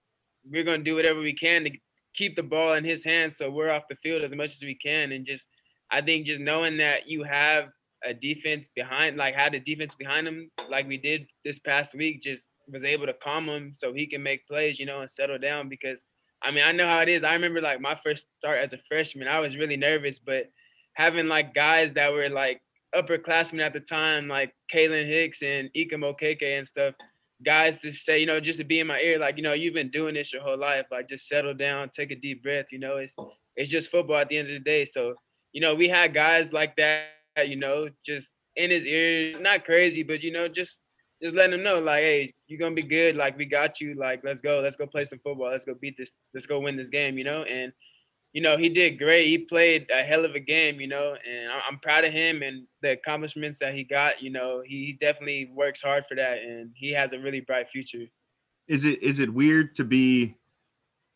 we're 0.50 0.64
gonna 0.64 0.84
do 0.84 0.96
whatever 0.96 1.20
we 1.20 1.34
can 1.34 1.64
to 1.64 1.72
keep 2.14 2.36
the 2.36 2.44
ball 2.44 2.74
in 2.74 2.84
his 2.84 3.04
hands 3.04 3.38
so 3.38 3.50
we're 3.50 3.72
off 3.72 3.88
the 3.90 3.96
field 4.04 4.24
as 4.24 4.36
much 4.36 4.52
as 4.52 4.62
we 4.62 4.76
can 4.76 5.14
and 5.14 5.26
just 5.26 5.48
I 5.94 6.02
think 6.02 6.26
just 6.26 6.42
knowing 6.42 6.78
that 6.78 7.08
you 7.08 7.24
have 7.24 7.70
a 8.04 8.16
defense 8.16 8.68
behind, 8.76 9.16
like 9.16 9.36
had 9.36 9.54
a 9.54 9.60
defense 9.60 9.94
behind 9.94 10.28
him, 10.28 10.50
like 10.70 10.88
we 10.88 10.98
did 10.98 11.28
this 11.46 11.60
past 11.60 11.94
week, 11.94 12.22
just 12.22 12.52
was 12.68 12.84
able 12.84 13.06
to 13.06 13.14
calm 13.14 13.48
him 13.48 13.74
so 13.76 13.94
he 13.94 14.08
can 14.08 14.24
make 14.24 14.48
plays, 14.48 14.80
you 14.80 14.88
know, 14.88 15.02
and 15.02 15.10
settle 15.10 15.38
down. 15.38 15.70
Because 15.70 16.04
I 16.42 16.50
mean, 16.50 16.64
I 16.64 16.72
know 16.72 16.88
how 16.88 17.00
it 17.00 17.10
is. 17.10 17.24
I 17.24 17.34
remember 17.34 17.62
like 17.62 17.80
my 17.80 17.98
first 18.04 18.28
start 18.40 18.58
as 18.58 18.74
a 18.74 18.80
freshman, 18.90 19.28
I 19.28 19.40
was 19.40 19.56
really 19.56 19.78
nervous, 19.78 20.18
but 20.18 20.46
having 20.96 21.28
like 21.28 21.54
guys 21.54 21.94
that 21.94 22.12
were 22.12 22.28
like 22.28 22.60
upperclassmen 22.96 23.64
at 23.64 23.74
the 23.74 23.80
time, 23.80 24.28
like 24.28 24.52
Kalen 24.74 25.06
Hicks 25.06 25.44
and 25.44 25.70
Ikem 25.78 26.04
Okeke 26.04 26.58
and 26.58 26.68
stuff, 26.68 26.96
guys 27.46 27.82
to 27.82 27.92
say, 27.92 28.20
you 28.20 28.26
know, 28.26 28.40
just 28.40 28.60
to 28.60 28.66
be 28.66 28.80
in 28.80 28.88
my 28.88 29.00
ear, 29.00 29.20
like, 29.20 29.38
you 29.38 29.44
know, 29.44 29.54
you've 29.54 29.74
been 29.74 29.92
doing 29.92 30.16
this 30.16 30.34
your 30.34 30.42
whole 30.42 30.58
life. 30.58 30.86
Like 30.92 31.08
just 31.08 31.28
settle 31.28 31.54
down, 31.54 31.90
take 31.90 32.12
a 32.12 32.16
deep 32.16 32.42
breath, 32.42 32.72
you 32.72 32.80
know, 32.80 32.98
it's 32.98 33.14
it's 33.56 33.70
just 33.70 33.92
football 33.92 34.18
at 34.18 34.30
the 34.30 34.38
end 34.38 34.48
of 34.48 34.56
the 34.56 34.60
day. 34.60 34.86
So 34.86 35.14
you 35.54 35.62
know, 35.62 35.74
we 35.76 35.88
had 35.88 36.14
guys 36.14 36.52
like 36.52 36.76
that, 36.76 37.08
you 37.46 37.56
know, 37.56 37.88
just 38.06 38.34
in 38.56 38.72
his 38.72 38.86
ear, 38.86 39.40
not 39.40 39.66
crazy, 39.66 40.04
but 40.04 40.22
you 40.22 40.32
know, 40.32 40.48
just 40.48 40.80
just 41.22 41.36
letting 41.36 41.54
him 41.54 41.64
know, 41.64 41.80
like, 41.80 42.02
hey, 42.02 42.34
you're 42.48 42.60
gonna 42.60 42.76
be 42.76 42.84
good. 42.84 43.16
Like, 43.16 43.38
we 43.38 43.46
got 43.46 43.80
you. 43.80 43.96
Like, 43.96 44.22
let's 44.26 44.42
go. 44.42 44.60
Let's 44.60 44.76
go 44.76 44.86
play 44.86 45.06
some 45.06 45.20
football. 45.20 45.52
Let's 45.52 45.64
go 45.64 45.74
beat 45.80 45.96
this. 45.98 46.18
Let's 46.34 46.46
go 46.46 46.60
win 46.60 46.76
this 46.76 46.90
game. 46.90 47.18
You 47.18 47.24
know, 47.24 47.44
and 47.44 47.72
you 48.34 48.42
know, 48.42 48.58
he 48.58 48.68
did 48.68 48.98
great. 48.98 49.28
He 49.28 49.38
played 49.38 49.90
a 49.90 50.04
hell 50.04 50.26
of 50.26 50.36
a 50.36 50.40
game. 50.40 50.82
You 50.82 50.88
know, 50.88 51.16
and 51.26 51.52
I'm 51.52 51.80
proud 51.80 52.04
of 52.04 52.12
him 52.12 52.42
and 52.42 52.68
the 52.82 52.92
accomplishments 52.92 53.60
that 53.60 53.74
he 53.74 53.84
got. 53.86 54.22
You 54.22 54.32
know, 54.32 54.62
he 54.66 54.98
definitely 55.00 55.52
works 55.56 55.82
hard 55.82 56.06
for 56.08 56.16
that, 56.16 56.40
and 56.40 56.72
he 56.76 56.92
has 56.92 57.14
a 57.14 57.20
really 57.20 57.42
bright 57.42 57.70
future. 57.70 58.06
Is 58.68 58.84
it 58.84 59.02
is 59.02 59.20
it 59.20 59.34
weird 59.34 59.76
to 59.76 59.86
be 59.86 60.36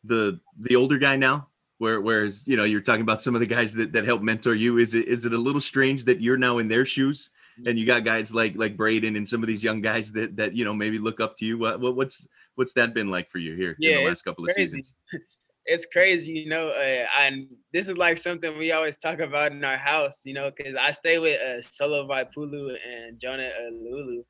the 0.03 0.39
the 0.59 0.75
older 0.75 0.97
guy 0.97 1.17
now? 1.17 1.49
Where, 1.79 2.01
whereas 2.01 2.43
you 2.47 2.57
know 2.57 2.63
you're 2.63 2.81
talking 2.81 3.01
about 3.01 3.21
some 3.21 3.35
of 3.35 3.41
the 3.41 3.47
guys 3.47 3.73
that, 3.73 3.93
that 3.93 4.05
help 4.05 4.21
mentor 4.21 4.55
you 4.55 4.77
is 4.79 4.95
it 4.95 5.07
is 5.07 5.25
it 5.25 5.33
a 5.33 5.37
little 5.37 5.61
strange 5.61 6.05
that 6.05 6.21
you're 6.21 6.37
now 6.37 6.57
in 6.57 6.67
their 6.67 6.85
shoes 6.85 7.29
and 7.65 7.77
you 7.77 7.85
got 7.85 8.03
guys 8.03 8.33
like 8.33 8.55
like 8.55 8.77
brayden 8.77 9.15
and 9.15 9.27
some 9.27 9.41
of 9.41 9.47
these 9.47 9.63
young 9.63 9.81
guys 9.81 10.11
that 10.13 10.35
that 10.37 10.55
you 10.55 10.65
know 10.65 10.73
maybe 10.73 10.97
look 10.97 11.19
up 11.19 11.37
to 11.37 11.45
you? 11.45 11.57
What, 11.57 11.79
what's 11.79 12.27
what's 12.55 12.73
that 12.73 12.93
been 12.93 13.09
like 13.09 13.29
for 13.29 13.37
you 13.37 13.55
here 13.55 13.75
yeah, 13.79 13.97
in 13.97 14.03
the 14.03 14.09
last 14.09 14.23
couple 14.23 14.45
of 14.45 14.51
seasons? 14.51 14.95
It's 15.69 15.85
crazy 15.91 16.31
you 16.31 16.49
know 16.49 16.69
uh, 16.69 17.05
and 17.19 17.45
this 17.73 17.89
is 17.89 17.97
like 17.97 18.17
something 18.17 18.57
we 18.57 18.71
always 18.71 18.95
talk 18.95 19.19
about 19.19 19.51
in 19.51 19.65
our 19.65 19.75
house 19.75 20.21
you 20.23 20.33
know 20.33 20.49
because 20.49 20.75
I 20.79 20.91
stay 20.91 21.19
with 21.19 21.41
uh, 21.41 21.61
Solo 21.61 22.07
Vaipulu 22.07 22.77
and 22.87 23.19
Jonah 23.19 23.49
uh, 23.49 23.71
Laulu 23.73 24.23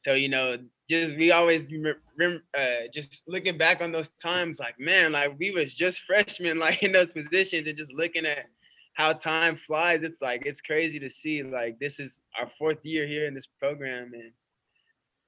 so 0.00 0.14
you 0.14 0.30
know, 0.30 0.56
just 0.88 1.14
we 1.16 1.30
always 1.30 1.70
uh, 1.70 2.88
just 2.92 3.22
looking 3.28 3.58
back 3.58 3.82
on 3.82 3.92
those 3.92 4.08
times, 4.22 4.58
like 4.58 4.80
man, 4.80 5.12
like 5.12 5.38
we 5.38 5.50
was 5.50 5.74
just 5.74 6.00
freshmen, 6.00 6.58
like 6.66 6.82
in 6.82 6.90
those 6.90 7.12
positions, 7.12 7.68
and 7.68 7.76
just 7.76 7.92
looking 7.92 8.24
at 8.24 8.46
how 8.94 9.12
time 9.12 9.56
flies. 9.56 10.02
It's 10.02 10.22
like 10.22 10.44
it's 10.46 10.62
crazy 10.62 10.98
to 11.00 11.10
see. 11.10 11.42
Like 11.42 11.78
this 11.78 12.00
is 12.00 12.22
our 12.40 12.50
fourth 12.58 12.78
year 12.82 13.06
here 13.06 13.26
in 13.26 13.34
this 13.34 13.46
program, 13.46 14.12
and 14.14 14.32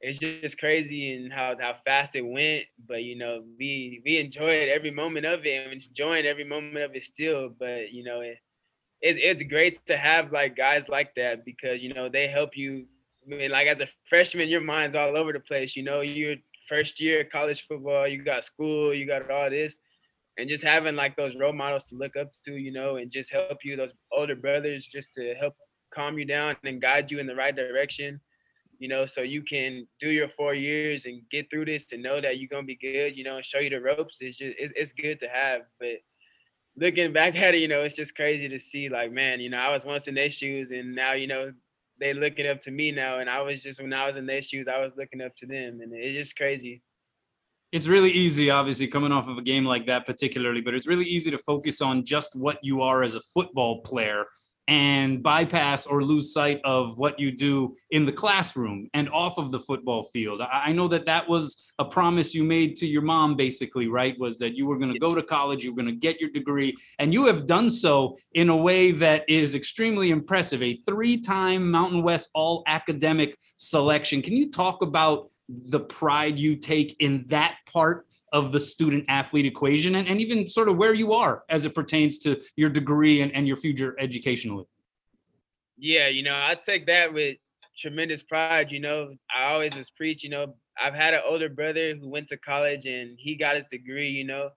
it's 0.00 0.18
just 0.18 0.58
crazy 0.58 1.16
and 1.16 1.30
how 1.30 1.54
how 1.60 1.74
fast 1.84 2.16
it 2.16 2.22
went. 2.22 2.64
But 2.88 3.02
you 3.02 3.18
know, 3.18 3.44
we 3.58 4.00
we 4.06 4.16
enjoyed 4.16 4.70
every 4.70 4.90
moment 4.90 5.26
of 5.26 5.44
it, 5.44 5.66
and 5.66 5.82
enjoying 5.82 6.24
every 6.24 6.44
moment 6.44 6.78
of 6.78 6.96
it 6.96 7.04
still. 7.04 7.50
But 7.50 7.92
you 7.92 8.04
know, 8.04 8.22
it, 8.22 8.38
it 9.02 9.18
it's 9.18 9.42
great 9.42 9.84
to 9.84 9.98
have 9.98 10.32
like 10.32 10.56
guys 10.56 10.88
like 10.88 11.14
that 11.16 11.44
because 11.44 11.82
you 11.82 11.92
know 11.92 12.08
they 12.08 12.26
help 12.26 12.56
you 12.56 12.86
I 13.24 13.34
mean, 13.34 13.50
like 13.50 13.66
as 13.66 13.80
a 13.80 13.88
freshman, 14.08 14.48
your 14.48 14.60
mind's 14.60 14.96
all 14.96 15.16
over 15.16 15.32
the 15.32 15.40
place. 15.40 15.76
You 15.76 15.82
know, 15.82 16.00
you're 16.00 16.36
first 16.68 17.00
year 17.00 17.24
college 17.24 17.66
football, 17.66 18.08
you 18.08 18.22
got 18.22 18.44
school, 18.44 18.94
you 18.94 19.06
got 19.06 19.30
all 19.30 19.50
this, 19.50 19.80
and 20.38 20.48
just 20.48 20.64
having 20.64 20.96
like 20.96 21.16
those 21.16 21.36
role 21.36 21.52
models 21.52 21.88
to 21.88 21.96
look 21.96 22.16
up 22.16 22.30
to, 22.44 22.56
you 22.56 22.72
know, 22.72 22.96
and 22.96 23.10
just 23.10 23.32
help 23.32 23.58
you, 23.64 23.76
those 23.76 23.92
older 24.12 24.36
brothers, 24.36 24.86
just 24.86 25.14
to 25.14 25.34
help 25.34 25.54
calm 25.94 26.18
you 26.18 26.24
down 26.24 26.56
and 26.64 26.80
guide 26.80 27.10
you 27.10 27.18
in 27.18 27.26
the 27.26 27.34
right 27.34 27.54
direction. 27.54 28.20
You 28.78 28.88
know, 28.88 29.06
so 29.06 29.22
you 29.22 29.42
can 29.42 29.86
do 30.00 30.08
your 30.08 30.28
four 30.28 30.54
years 30.54 31.06
and 31.06 31.22
get 31.30 31.48
through 31.48 31.66
this 31.66 31.86
to 31.86 31.96
know 31.96 32.20
that 32.20 32.38
you're 32.40 32.48
gonna 32.48 32.64
be 32.64 32.76
good. 32.76 33.16
You 33.16 33.22
know, 33.22 33.36
and 33.36 33.44
show 33.44 33.60
you 33.60 33.70
the 33.70 33.80
ropes. 33.80 34.18
It's 34.20 34.36
just 34.36 34.56
it's, 34.58 34.72
it's 34.74 34.92
good 34.92 35.20
to 35.20 35.28
have, 35.28 35.62
but 35.78 35.98
looking 36.76 37.12
back 37.12 37.36
at 37.40 37.54
it, 37.54 37.60
you 37.60 37.68
know, 37.68 37.82
it's 37.82 37.94
just 37.94 38.16
crazy 38.16 38.48
to 38.48 38.58
see 38.58 38.88
like, 38.88 39.12
man, 39.12 39.40
you 39.40 39.50
know, 39.50 39.58
I 39.58 39.72
was 39.72 39.84
once 39.84 40.08
in 40.08 40.14
their 40.14 40.30
shoes 40.30 40.70
and 40.70 40.94
now, 40.94 41.12
you 41.12 41.26
know, 41.26 41.52
they 42.02 42.12
looking 42.12 42.48
up 42.48 42.60
to 42.62 42.72
me 42.72 42.90
now, 42.90 43.20
and 43.20 43.30
I 43.30 43.40
was 43.40 43.62
just 43.62 43.80
when 43.80 43.92
I 43.92 44.06
was 44.06 44.16
in 44.16 44.26
their 44.26 44.42
shoes, 44.42 44.66
I 44.66 44.80
was 44.80 44.96
looking 44.96 45.20
up 45.20 45.36
to 45.36 45.46
them, 45.46 45.80
and 45.80 45.92
it's 45.94 46.16
just 46.16 46.36
crazy. 46.36 46.82
It's 47.70 47.86
really 47.86 48.10
easy, 48.10 48.50
obviously, 48.50 48.88
coming 48.88 49.12
off 49.12 49.28
of 49.28 49.38
a 49.38 49.42
game 49.42 49.64
like 49.64 49.86
that, 49.86 50.04
particularly, 50.04 50.60
but 50.60 50.74
it's 50.74 50.88
really 50.88 51.04
easy 51.04 51.30
to 51.30 51.38
focus 51.38 51.80
on 51.80 52.04
just 52.04 52.34
what 52.36 52.58
you 52.62 52.82
are 52.82 53.02
as 53.04 53.14
a 53.14 53.20
football 53.20 53.80
player 53.82 54.26
and 54.68 55.22
bypass 55.22 55.86
or 55.86 56.02
lose 56.04 56.32
sight 56.32 56.60
of 56.64 56.96
what 56.96 57.18
you 57.18 57.32
do 57.32 57.74
in 57.90 58.06
the 58.06 58.12
classroom 58.12 58.88
and 58.94 59.08
off 59.10 59.38
of 59.38 59.50
the 59.50 59.60
football 59.60 60.04
field. 60.04 60.40
I 60.40 60.72
know 60.72 60.86
that 60.88 61.04
that 61.06 61.28
was 61.28 61.72
a 61.78 61.84
promise 61.84 62.34
you 62.34 62.44
made 62.44 62.76
to 62.76 62.86
your 62.86 63.02
mom, 63.02 63.36
basically, 63.36 63.88
right? 63.88 64.18
Was 64.18 64.38
that 64.38 64.54
you 64.54 64.66
were 64.66 64.78
going 64.78 64.92
to 64.92 64.98
go 64.98 65.14
to 65.14 65.22
college, 65.22 65.64
you 65.64 65.72
were 65.72 65.82
going 65.82 65.92
to 65.92 66.00
get 66.00 66.20
your 66.20 66.30
degree, 66.30 66.76
and 66.98 67.12
you 67.12 67.26
have 67.26 67.46
done 67.46 67.70
so 67.70 68.16
in 68.34 68.48
a 68.50 68.56
way 68.56 68.92
that 68.92 69.24
is 69.28 69.54
extremely 69.54 70.10
impressive. 70.10 70.62
A 70.62 70.76
three 70.76 71.20
time 71.20 71.70
Mountain 71.70 72.02
West 72.02 72.30
All 72.34 72.62
Academic 72.66 73.36
selection. 73.56 74.22
Can 74.22 74.36
you 74.36 74.50
talk 74.50 74.82
about 74.82 75.28
the 75.48 75.80
pride 75.80 76.38
you 76.38 76.56
take 76.56 76.96
in 77.00 77.24
that 77.28 77.56
part 77.70 78.06
of 78.32 78.50
the 78.50 78.60
student 78.60 79.04
athlete 79.08 79.46
equation 79.46 79.96
and, 79.96 80.08
and 80.08 80.20
even 80.20 80.48
sort 80.48 80.68
of 80.68 80.76
where 80.76 80.94
you 80.94 81.12
are 81.12 81.44
as 81.50 81.64
it 81.64 81.74
pertains 81.74 82.18
to 82.18 82.40
your 82.56 82.70
degree 82.70 83.20
and, 83.20 83.32
and 83.34 83.46
your 83.46 83.56
future 83.56 83.94
educationally? 83.98 84.64
Yeah, 85.76 86.08
you 86.08 86.22
know, 86.22 86.34
I 86.34 86.54
take 86.54 86.86
that 86.86 87.12
with 87.12 87.36
tremendous 87.76 88.22
pride. 88.22 88.70
You 88.70 88.80
know, 88.80 89.14
I 89.34 89.52
always 89.52 89.74
was 89.74 89.90
preach, 89.90 90.24
you 90.24 90.30
know, 90.30 90.54
I've 90.82 90.94
had 90.94 91.14
an 91.14 91.20
older 91.26 91.48
brother 91.48 91.94
who 91.94 92.08
went 92.08 92.28
to 92.28 92.36
college 92.36 92.86
and 92.86 93.18
he 93.18 93.34
got 93.34 93.56
his 93.56 93.66
degree, 93.66 94.08
you 94.08 94.24
know, 94.24 94.50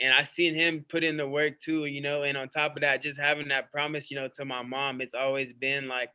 and 0.00 0.12
I 0.12 0.22
seen 0.22 0.54
him 0.54 0.84
put 0.88 1.04
in 1.04 1.16
the 1.16 1.28
work 1.28 1.60
too, 1.60 1.84
you 1.84 2.00
know, 2.00 2.22
and 2.22 2.36
on 2.36 2.48
top 2.48 2.76
of 2.76 2.80
that, 2.80 3.02
just 3.02 3.20
having 3.20 3.48
that 3.48 3.70
promise, 3.70 4.10
you 4.10 4.16
know, 4.16 4.28
to 4.34 4.44
my 4.44 4.62
mom, 4.62 5.00
it's 5.00 5.14
always 5.14 5.52
been 5.52 5.86
like 5.86 6.10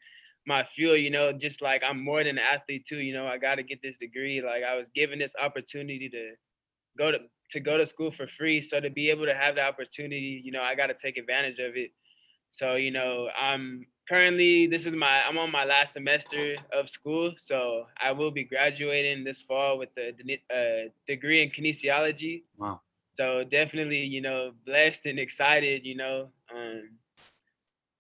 my 0.47 0.63
fuel, 0.63 0.97
you 0.97 1.09
know, 1.09 1.32
just 1.32 1.61
like 1.61 1.82
I'm 1.88 2.03
more 2.03 2.24
than 2.24 2.38
an 2.38 2.43
athlete 2.43 2.86
too, 2.86 2.99
you 2.99 3.13
know, 3.13 3.28
I 3.28 3.38
got 3.38 3.55
to 3.55 3.63
get 3.63 3.82
this 3.82 3.97
degree. 3.97 4.41
Like 4.41 4.63
I 4.63 4.76
was 4.76 4.89
given 4.89 5.20
this 5.20 5.36
opportunity 5.41 6.09
to 6.09 6.34
go 6.97 7.11
to 7.11 7.19
to 7.51 7.59
go 7.59 7.77
to 7.77 7.85
school 7.85 8.11
for 8.11 8.27
free. 8.27 8.61
So 8.61 8.79
to 8.79 8.89
be 8.89 9.09
able 9.09 9.25
to 9.25 9.35
have 9.35 9.55
the 9.55 9.61
opportunity, 9.61 10.41
you 10.43 10.51
know, 10.51 10.61
I 10.61 10.75
got 10.75 10.87
to 10.87 10.93
take 10.93 11.17
advantage 11.17 11.59
of 11.59 11.75
it. 11.75 11.91
So 12.49 12.75
you 12.75 12.91
know, 12.91 13.29
I'm 13.39 13.85
currently 14.07 14.67
this 14.67 14.85
is 14.85 14.93
my 14.93 15.21
I'm 15.27 15.37
on 15.37 15.51
my 15.51 15.65
last 15.65 15.93
semester 15.93 16.55
of 16.73 16.89
school, 16.89 17.33
so 17.37 17.85
I 18.01 18.11
will 18.11 18.31
be 18.31 18.43
graduating 18.43 19.23
this 19.23 19.41
fall 19.41 19.77
with 19.77 19.89
a 19.97 20.09
uh, 20.53 20.89
degree 21.07 21.43
in 21.43 21.49
kinesiology. 21.49 22.43
Wow. 22.57 22.81
So 23.13 23.45
definitely, 23.45 24.03
you 24.03 24.21
know, 24.21 24.51
blessed 24.65 25.05
and 25.05 25.19
excited, 25.19 25.85
you 25.85 25.95
know. 25.95 26.29
Um, 26.53 26.89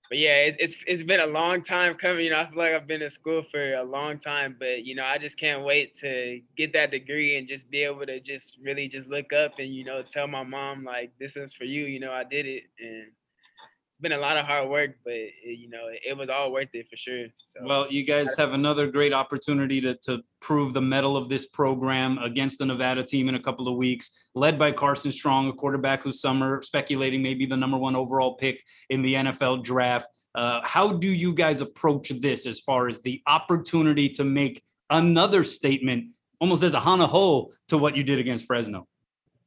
but 0.09 0.17
yeah, 0.17 0.35
it's, 0.35 0.57
it's 0.59 0.83
it's 0.87 1.03
been 1.03 1.19
a 1.19 1.25
long 1.27 1.61
time 1.63 1.95
coming. 1.95 2.25
You 2.25 2.31
know, 2.31 2.39
I 2.39 2.49
feel 2.49 2.57
like 2.57 2.73
I've 2.73 2.87
been 2.87 3.01
in 3.01 3.09
school 3.09 3.43
for 3.51 3.73
a 3.75 3.83
long 3.83 4.19
time, 4.19 4.55
but 4.59 4.85
you 4.85 4.95
know, 4.95 5.03
I 5.05 5.17
just 5.17 5.39
can't 5.39 5.63
wait 5.63 5.95
to 5.95 6.41
get 6.57 6.73
that 6.73 6.91
degree 6.91 7.37
and 7.37 7.47
just 7.47 7.69
be 7.69 7.83
able 7.83 8.05
to 8.05 8.19
just 8.19 8.57
really 8.63 8.87
just 8.87 9.07
look 9.07 9.33
up 9.33 9.53
and 9.59 9.73
you 9.73 9.83
know 9.83 10.03
tell 10.03 10.27
my 10.27 10.43
mom 10.43 10.83
like 10.83 11.11
this 11.19 11.35
is 11.35 11.53
for 11.53 11.65
you. 11.65 11.85
You 11.85 11.99
know, 11.99 12.11
I 12.11 12.23
did 12.23 12.45
it, 12.45 12.63
and 12.79 13.11
it's 13.95 14.01
been 14.01 14.11
a 14.11 14.17
lot 14.17 14.35
of 14.35 14.45
hard 14.45 14.67
work, 14.67 14.97
but 15.05 15.13
it, 15.13 15.57
you 15.57 15.69
know, 15.69 15.87
it, 15.87 16.01
it, 16.05 16.17
was 16.17 16.27
all 16.27 16.51
worth 16.51 16.67
it 16.73 16.85
for 16.89 16.97
sure. 16.97 17.27
So, 17.47 17.65
well, 17.65 17.87
you 17.89 18.03
guys 18.03 18.35
have 18.37 18.51
another 18.51 18.87
great 18.87 19.13
opportunity 19.13 19.79
to, 19.79 19.95
to 20.03 20.21
prove 20.41 20.73
the 20.73 20.81
mettle 20.81 21.15
of 21.15 21.29
this 21.29 21.45
program 21.45 22.17
against 22.17 22.59
the 22.59 22.65
Nevada 22.65 23.03
team 23.03 23.29
in 23.29 23.35
a 23.35 23.39
couple 23.39 23.69
of 23.69 23.77
weeks, 23.77 24.27
led 24.35 24.59
by 24.59 24.73
Carson 24.73 25.13
Strong, 25.13 25.47
a 25.47 25.53
quarterback 25.53 26.03
who's 26.03 26.19
summer 26.19 26.61
speculating 26.61 27.23
maybe 27.23 27.45
the 27.45 27.55
number 27.55 27.77
one 27.77 27.95
overall 27.95 28.35
pick 28.35 28.61
in 28.89 29.01
the 29.01 29.13
NFL 29.13 29.63
draft. 29.63 30.07
Uh, 30.35 30.59
how 30.65 30.91
do 30.91 31.07
you 31.07 31.31
guys 31.31 31.61
approach 31.61 32.09
this 32.19 32.45
as 32.45 32.59
far 32.59 32.89
as 32.89 33.01
the 33.01 33.21
opportunity 33.27 34.09
to 34.09 34.25
make 34.25 34.61
another 34.89 35.45
statement, 35.45 36.07
almost 36.41 36.63
as 36.63 36.73
a 36.73 36.81
hana 36.81 37.07
hou 37.07 37.49
to 37.69 37.77
what 37.77 37.95
you 37.95 38.03
did 38.03 38.19
against 38.19 38.45
Fresno? 38.45 38.89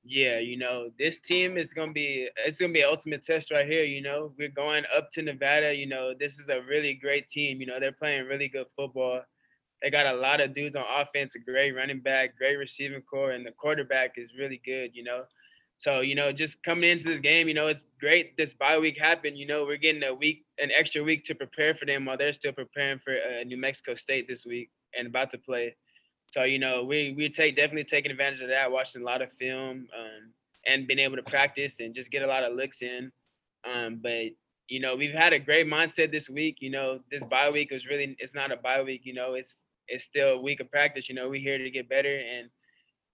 Yeah, 0.08 0.38
you 0.38 0.56
know, 0.56 0.90
this 0.98 1.18
team 1.18 1.58
is 1.58 1.74
gonna 1.74 1.92
be 1.92 2.28
it's 2.46 2.58
gonna 2.58 2.72
be 2.72 2.80
an 2.80 2.88
ultimate 2.88 3.22
test 3.22 3.50
right 3.50 3.66
here. 3.66 3.84
You 3.84 4.02
know, 4.02 4.32
we're 4.38 4.48
going 4.48 4.84
up 4.96 5.10
to 5.12 5.22
Nevada. 5.22 5.74
You 5.74 5.86
know, 5.86 6.14
this 6.18 6.38
is 6.38 6.48
a 6.48 6.62
really 6.62 6.94
great 6.94 7.26
team. 7.26 7.60
You 7.60 7.66
know, 7.66 7.78
they're 7.78 7.92
playing 7.92 8.26
really 8.26 8.48
good 8.48 8.66
football. 8.74 9.20
They 9.82 9.90
got 9.90 10.06
a 10.06 10.18
lot 10.18 10.40
of 10.40 10.54
dudes 10.54 10.74
on 10.74 10.84
offense, 11.00 11.36
a 11.36 11.38
great 11.38 11.72
running 11.72 12.00
back, 12.00 12.36
great 12.36 12.56
receiving 12.56 13.02
core, 13.02 13.32
and 13.32 13.46
the 13.46 13.52
quarterback 13.52 14.14
is 14.16 14.30
really 14.38 14.60
good. 14.64 14.90
You 14.94 15.04
know, 15.04 15.24
so 15.76 16.00
you 16.00 16.14
know, 16.14 16.32
just 16.32 16.62
coming 16.62 16.90
into 16.90 17.04
this 17.04 17.20
game, 17.20 17.46
you 17.46 17.54
know, 17.54 17.68
it's 17.68 17.84
great. 18.00 18.36
This 18.36 18.54
bye 18.54 18.78
week 18.78 19.00
happened. 19.00 19.38
You 19.38 19.46
know, 19.46 19.64
we're 19.64 19.76
getting 19.76 20.02
a 20.02 20.14
week, 20.14 20.44
an 20.58 20.70
extra 20.76 21.04
week 21.04 21.24
to 21.26 21.34
prepare 21.34 21.74
for 21.74 21.84
them 21.84 22.04
while 22.04 22.16
they're 22.16 22.32
still 22.32 22.52
preparing 22.52 22.98
for 22.98 23.12
uh, 23.12 23.44
New 23.44 23.58
Mexico 23.58 23.94
State 23.94 24.26
this 24.26 24.44
week 24.46 24.70
and 24.98 25.06
about 25.06 25.30
to 25.32 25.38
play. 25.38 25.76
So 26.30 26.44
you 26.44 26.58
know, 26.58 26.84
we 26.84 27.14
we 27.16 27.28
take 27.28 27.56
definitely 27.56 27.84
taking 27.84 28.10
advantage 28.10 28.40
of 28.40 28.48
that, 28.48 28.70
watching 28.70 29.02
a 29.02 29.04
lot 29.04 29.22
of 29.22 29.32
film, 29.32 29.88
um, 29.98 30.32
and 30.66 30.86
being 30.86 30.98
able 30.98 31.16
to 31.16 31.22
practice 31.22 31.80
and 31.80 31.94
just 31.94 32.10
get 32.10 32.22
a 32.22 32.26
lot 32.26 32.44
of 32.44 32.54
looks 32.54 32.82
in. 32.82 33.10
Um, 33.70 34.00
but 34.02 34.26
you 34.68 34.80
know, 34.80 34.94
we've 34.94 35.14
had 35.14 35.32
a 35.32 35.38
great 35.38 35.66
mindset 35.66 36.12
this 36.12 36.28
week. 36.28 36.58
You 36.60 36.70
know, 36.70 37.00
this 37.10 37.24
bye 37.24 37.50
week 37.50 37.70
was 37.70 37.86
really 37.86 38.16
it's 38.18 38.34
not 38.34 38.52
a 38.52 38.56
bye 38.56 38.82
week. 38.82 39.02
You 39.04 39.14
know, 39.14 39.34
it's 39.34 39.64
it's 39.88 40.04
still 40.04 40.30
a 40.30 40.40
week 40.40 40.60
of 40.60 40.70
practice. 40.70 41.08
You 41.08 41.14
know, 41.14 41.28
we're 41.28 41.40
here 41.40 41.58
to 41.58 41.70
get 41.70 41.88
better. 41.88 42.18
And 42.18 42.50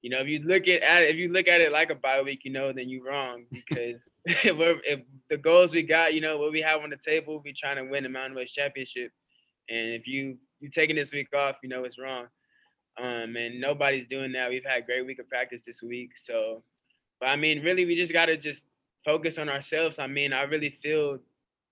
you 0.03 0.11
know, 0.11 0.21
if 0.21 0.29
you 0.29 0.41
look 0.41 0.69
at, 0.69 0.83
at 0.83 1.03
it, 1.03 1.11
if 1.11 1.17
you 1.17 1.33
look 1.33 1.49
at 1.49 1.61
it 1.61 1.73
like 1.73 1.91
a 1.91 1.95
bye 1.95 2.21
week, 2.21 2.41
you 2.45 2.53
know, 2.53 2.73
then 2.73 2.91
you're 2.91 3.05
wrong 3.05 3.45
because 3.51 4.11
if, 4.27 4.57
if 4.85 5.01
the 5.31 5.37
goals 5.39 5.73
we 5.73 5.83
got, 5.83 6.12
you 6.12 6.21
know, 6.21 6.37
what 6.37 6.53
we 6.53 6.61
have 6.61 6.83
on 6.83 6.91
the 6.91 6.99
table, 6.99 7.41
we're 7.43 7.55
trying 7.57 7.77
to 7.77 7.91
win 7.91 8.03
the 8.03 8.11
Mountain 8.11 8.37
West 8.37 8.55
Championship. 8.55 9.12
And 9.71 9.95
if 9.95 10.07
you 10.07 10.37
you 10.61 10.69
taking 10.69 10.97
this 10.97 11.12
week 11.12 11.29
off, 11.35 11.57
you 11.62 11.69
know, 11.69 11.85
it's 11.85 11.99
wrong. 11.99 12.27
Um, 13.01 13.37
and 13.37 13.61
nobody's 13.61 14.07
doing 14.07 14.33
that. 14.33 14.51
We've 14.51 14.65
had 14.65 14.83
a 14.83 14.87
great 14.87 15.05
week 15.05 15.19
of 15.19 15.29
practice 15.29 15.65
this 15.65 15.83
week. 15.83 16.17
So, 16.17 16.63
but 17.21 17.27
I 17.27 17.37
mean, 17.37 17.63
really, 17.63 17.85
we 17.85 17.97
just 17.97 18.13
got 18.13 18.27
to 18.27 18.37
just 18.37 18.67
focus 19.05 19.39
on 19.39 19.49
ourselves. 19.49 19.99
I 19.99 20.07
mean, 20.07 20.33
I 20.33 20.43
really 20.43 20.71
feel 20.71 21.19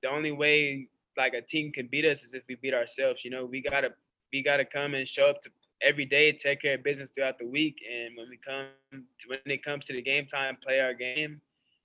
the 0.02 0.08
only 0.08 0.32
way 0.32 0.88
like 1.16 1.34
a 1.34 1.40
team 1.40 1.72
can 1.72 1.88
beat 1.90 2.04
us 2.04 2.24
is 2.24 2.34
if 2.34 2.42
we 2.48 2.56
beat 2.56 2.74
ourselves. 2.74 3.24
You 3.24 3.30
know, 3.30 3.44
we 3.44 3.62
gotta 3.62 3.90
we 4.32 4.42
gotta 4.42 4.64
come 4.64 4.94
and 4.94 5.08
show 5.08 5.26
up 5.28 5.42
to 5.42 5.50
every 5.82 6.04
day, 6.04 6.32
take 6.32 6.62
care 6.62 6.74
of 6.74 6.84
business 6.84 7.10
throughout 7.14 7.38
the 7.38 7.46
week, 7.46 7.76
and 7.90 8.16
when 8.16 8.28
we 8.28 8.38
come 8.38 8.66
to, 8.92 9.28
when 9.28 9.38
it 9.46 9.64
comes 9.64 9.86
to 9.86 9.92
the 9.92 10.02
game 10.02 10.26
time, 10.26 10.56
play 10.62 10.80
our 10.80 10.94
game, 10.94 11.40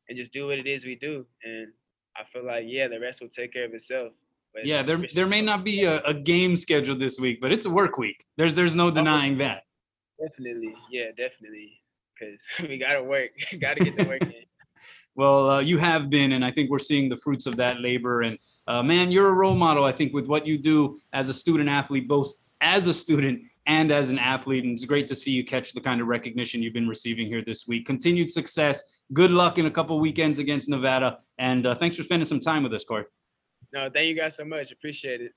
and 0.09 0.17
just 0.17 0.31
do 0.31 0.47
what 0.47 0.57
it 0.59 0.67
is 0.67 0.85
we 0.85 0.95
do. 0.95 1.25
And 1.43 1.67
I 2.15 2.23
feel 2.31 2.45
like 2.45 2.65
yeah, 2.67 2.87
the 2.87 2.99
rest 2.99 3.21
will 3.21 3.29
take 3.29 3.53
care 3.53 3.65
of 3.65 3.73
itself. 3.73 4.13
Yeah, 4.63 4.83
there 4.83 5.05
there 5.13 5.27
may 5.27 5.41
not 5.41 5.63
be 5.63 5.83
a, 5.83 6.01
a, 6.03 6.13
game 6.13 6.55
scheduled 6.55 6.99
this 6.99 7.19
week, 7.19 7.39
but 7.41 7.51
it's 7.51 7.65
a 7.65 7.69
work 7.69 7.97
week. 7.97 8.25
There's 8.37 8.55
there's 8.55 8.75
no 8.75 8.91
denying 8.91 9.37
that. 9.39 9.63
Definitely, 10.19 10.73
yeah, 10.91 11.07
definitely, 11.15 11.81
because 12.13 12.43
we 12.69 12.77
gotta 12.77 13.03
work, 13.03 13.31
gotta 13.61 13.83
get 13.83 13.97
the 13.97 14.05
work 14.05 14.23
in. 14.23 14.33
well, 15.15 15.49
uh, 15.49 15.59
you 15.59 15.77
have 15.77 16.09
been, 16.09 16.31
and 16.33 16.43
I 16.43 16.51
think 16.51 16.69
we're 16.69 16.79
seeing 16.79 17.09
the 17.09 17.17
fruits 17.17 17.45
of 17.45 17.57
that 17.57 17.79
labor. 17.81 18.21
And 18.21 18.37
uh, 18.67 18.83
man, 18.83 19.11
you're 19.11 19.29
a 19.29 19.33
role 19.33 19.55
model. 19.55 19.83
I 19.83 19.91
think 19.91 20.13
with 20.13 20.27
what 20.27 20.47
you 20.47 20.57
do 20.57 20.97
as 21.13 21.29
a 21.29 21.33
student 21.33 21.69
athlete, 21.69 22.07
both 22.07 22.31
as 22.61 22.87
a 22.87 22.93
student 22.93 23.43
and 23.65 23.91
as 23.91 24.09
an 24.09 24.17
athlete. 24.19 24.63
And 24.63 24.73
it's 24.73 24.85
great 24.85 25.07
to 25.09 25.15
see 25.15 25.31
you 25.31 25.43
catch 25.43 25.73
the 25.73 25.81
kind 25.81 26.01
of 26.01 26.07
recognition 26.07 26.61
you've 26.61 26.73
been 26.73 26.87
receiving 26.87 27.27
here 27.27 27.43
this 27.45 27.67
week. 27.67 27.85
Continued 27.85 28.31
success. 28.31 29.01
Good 29.13 29.31
luck 29.31 29.57
in 29.57 29.65
a 29.65 29.71
couple 29.71 29.99
weekends 29.99 30.39
against 30.39 30.69
Nevada. 30.69 31.17
And 31.37 31.65
uh, 31.65 31.75
thanks 31.75 31.95
for 31.95 32.03
spending 32.03 32.25
some 32.25 32.39
time 32.39 32.63
with 32.63 32.73
us, 32.73 32.85
Khoury. 32.85 33.03
No, 33.73 33.89
thank 33.89 34.07
you 34.07 34.15
guys 34.15 34.35
so 34.35 34.45
much. 34.45 34.71
Appreciate 34.71 35.21
it. 35.21 35.33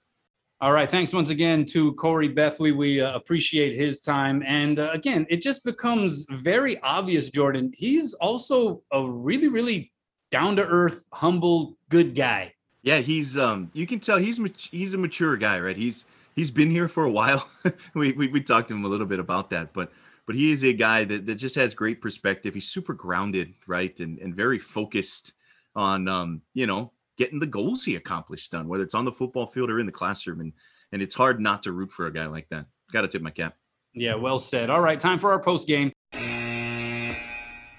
All 0.62 0.72
right. 0.72 0.90
Thanks 0.90 1.14
once 1.14 1.30
again 1.30 1.64
to 1.66 1.94
Khoury 1.94 2.34
Bethley. 2.34 2.76
We 2.76 3.00
uh, 3.00 3.14
appreciate 3.14 3.74
his 3.74 4.00
time. 4.00 4.42
And 4.46 4.78
uh, 4.78 4.90
again, 4.92 5.26
it 5.30 5.40
just 5.40 5.64
becomes 5.64 6.26
very 6.30 6.78
obvious, 6.82 7.30
Jordan. 7.30 7.72
He's 7.74 8.12
also 8.14 8.82
a 8.92 9.08
really, 9.08 9.48
really 9.48 9.90
down 10.30 10.56
to 10.56 10.66
earth, 10.66 11.02
humble, 11.12 11.78
good 11.88 12.14
guy. 12.14 12.54
Yeah, 12.82 12.98
he's 12.98 13.36
um 13.36 13.70
you 13.74 13.86
can 13.86 14.00
tell 14.00 14.18
he's 14.18 14.40
he's 14.70 14.94
a 14.94 14.98
mature 14.98 15.36
guy, 15.36 15.60
right? 15.60 15.76
He's 15.76 16.06
he's 16.34 16.50
been 16.50 16.70
here 16.70 16.88
for 16.88 17.04
a 17.04 17.10
while. 17.10 17.48
we, 17.94 18.12
we 18.12 18.28
we 18.28 18.40
talked 18.40 18.68
to 18.68 18.74
him 18.74 18.84
a 18.84 18.88
little 18.88 19.06
bit 19.06 19.18
about 19.18 19.50
that, 19.50 19.72
but 19.72 19.92
but 20.26 20.36
he 20.36 20.52
is 20.52 20.62
a 20.62 20.72
guy 20.72 21.04
that, 21.04 21.26
that 21.26 21.34
just 21.36 21.56
has 21.56 21.74
great 21.74 22.00
perspective. 22.00 22.54
He's 22.54 22.68
super 22.68 22.94
grounded, 22.94 23.54
right? 23.66 23.98
And 24.00 24.18
and 24.18 24.34
very 24.34 24.58
focused 24.58 25.32
on 25.74 26.08
um, 26.08 26.42
you 26.54 26.66
know, 26.66 26.92
getting 27.20 27.38
the 27.38 27.46
goals 27.46 27.84
he 27.84 27.96
accomplished 27.96 28.50
done, 28.50 28.66
whether 28.66 28.82
it's 28.82 28.94
on 28.94 29.04
the 29.04 29.12
football 29.12 29.46
field 29.46 29.70
or 29.70 29.78
in 29.78 29.84
the 29.84 29.92
classroom. 29.92 30.40
And 30.40 30.52
and 30.90 31.02
it's 31.02 31.14
hard 31.14 31.38
not 31.38 31.62
to 31.64 31.72
root 31.72 31.92
for 31.92 32.06
a 32.06 32.12
guy 32.12 32.26
like 32.26 32.48
that. 32.48 32.64
Got 32.92 33.02
to 33.02 33.08
tip 33.08 33.22
my 33.22 33.30
cap. 33.30 33.56
Yeah, 33.92 34.14
well 34.14 34.38
said. 34.38 34.70
All 34.70 34.80
right, 34.80 34.98
time 34.98 35.18
for 35.18 35.30
our 35.30 35.38
post 35.38 35.68
game. 35.68 35.92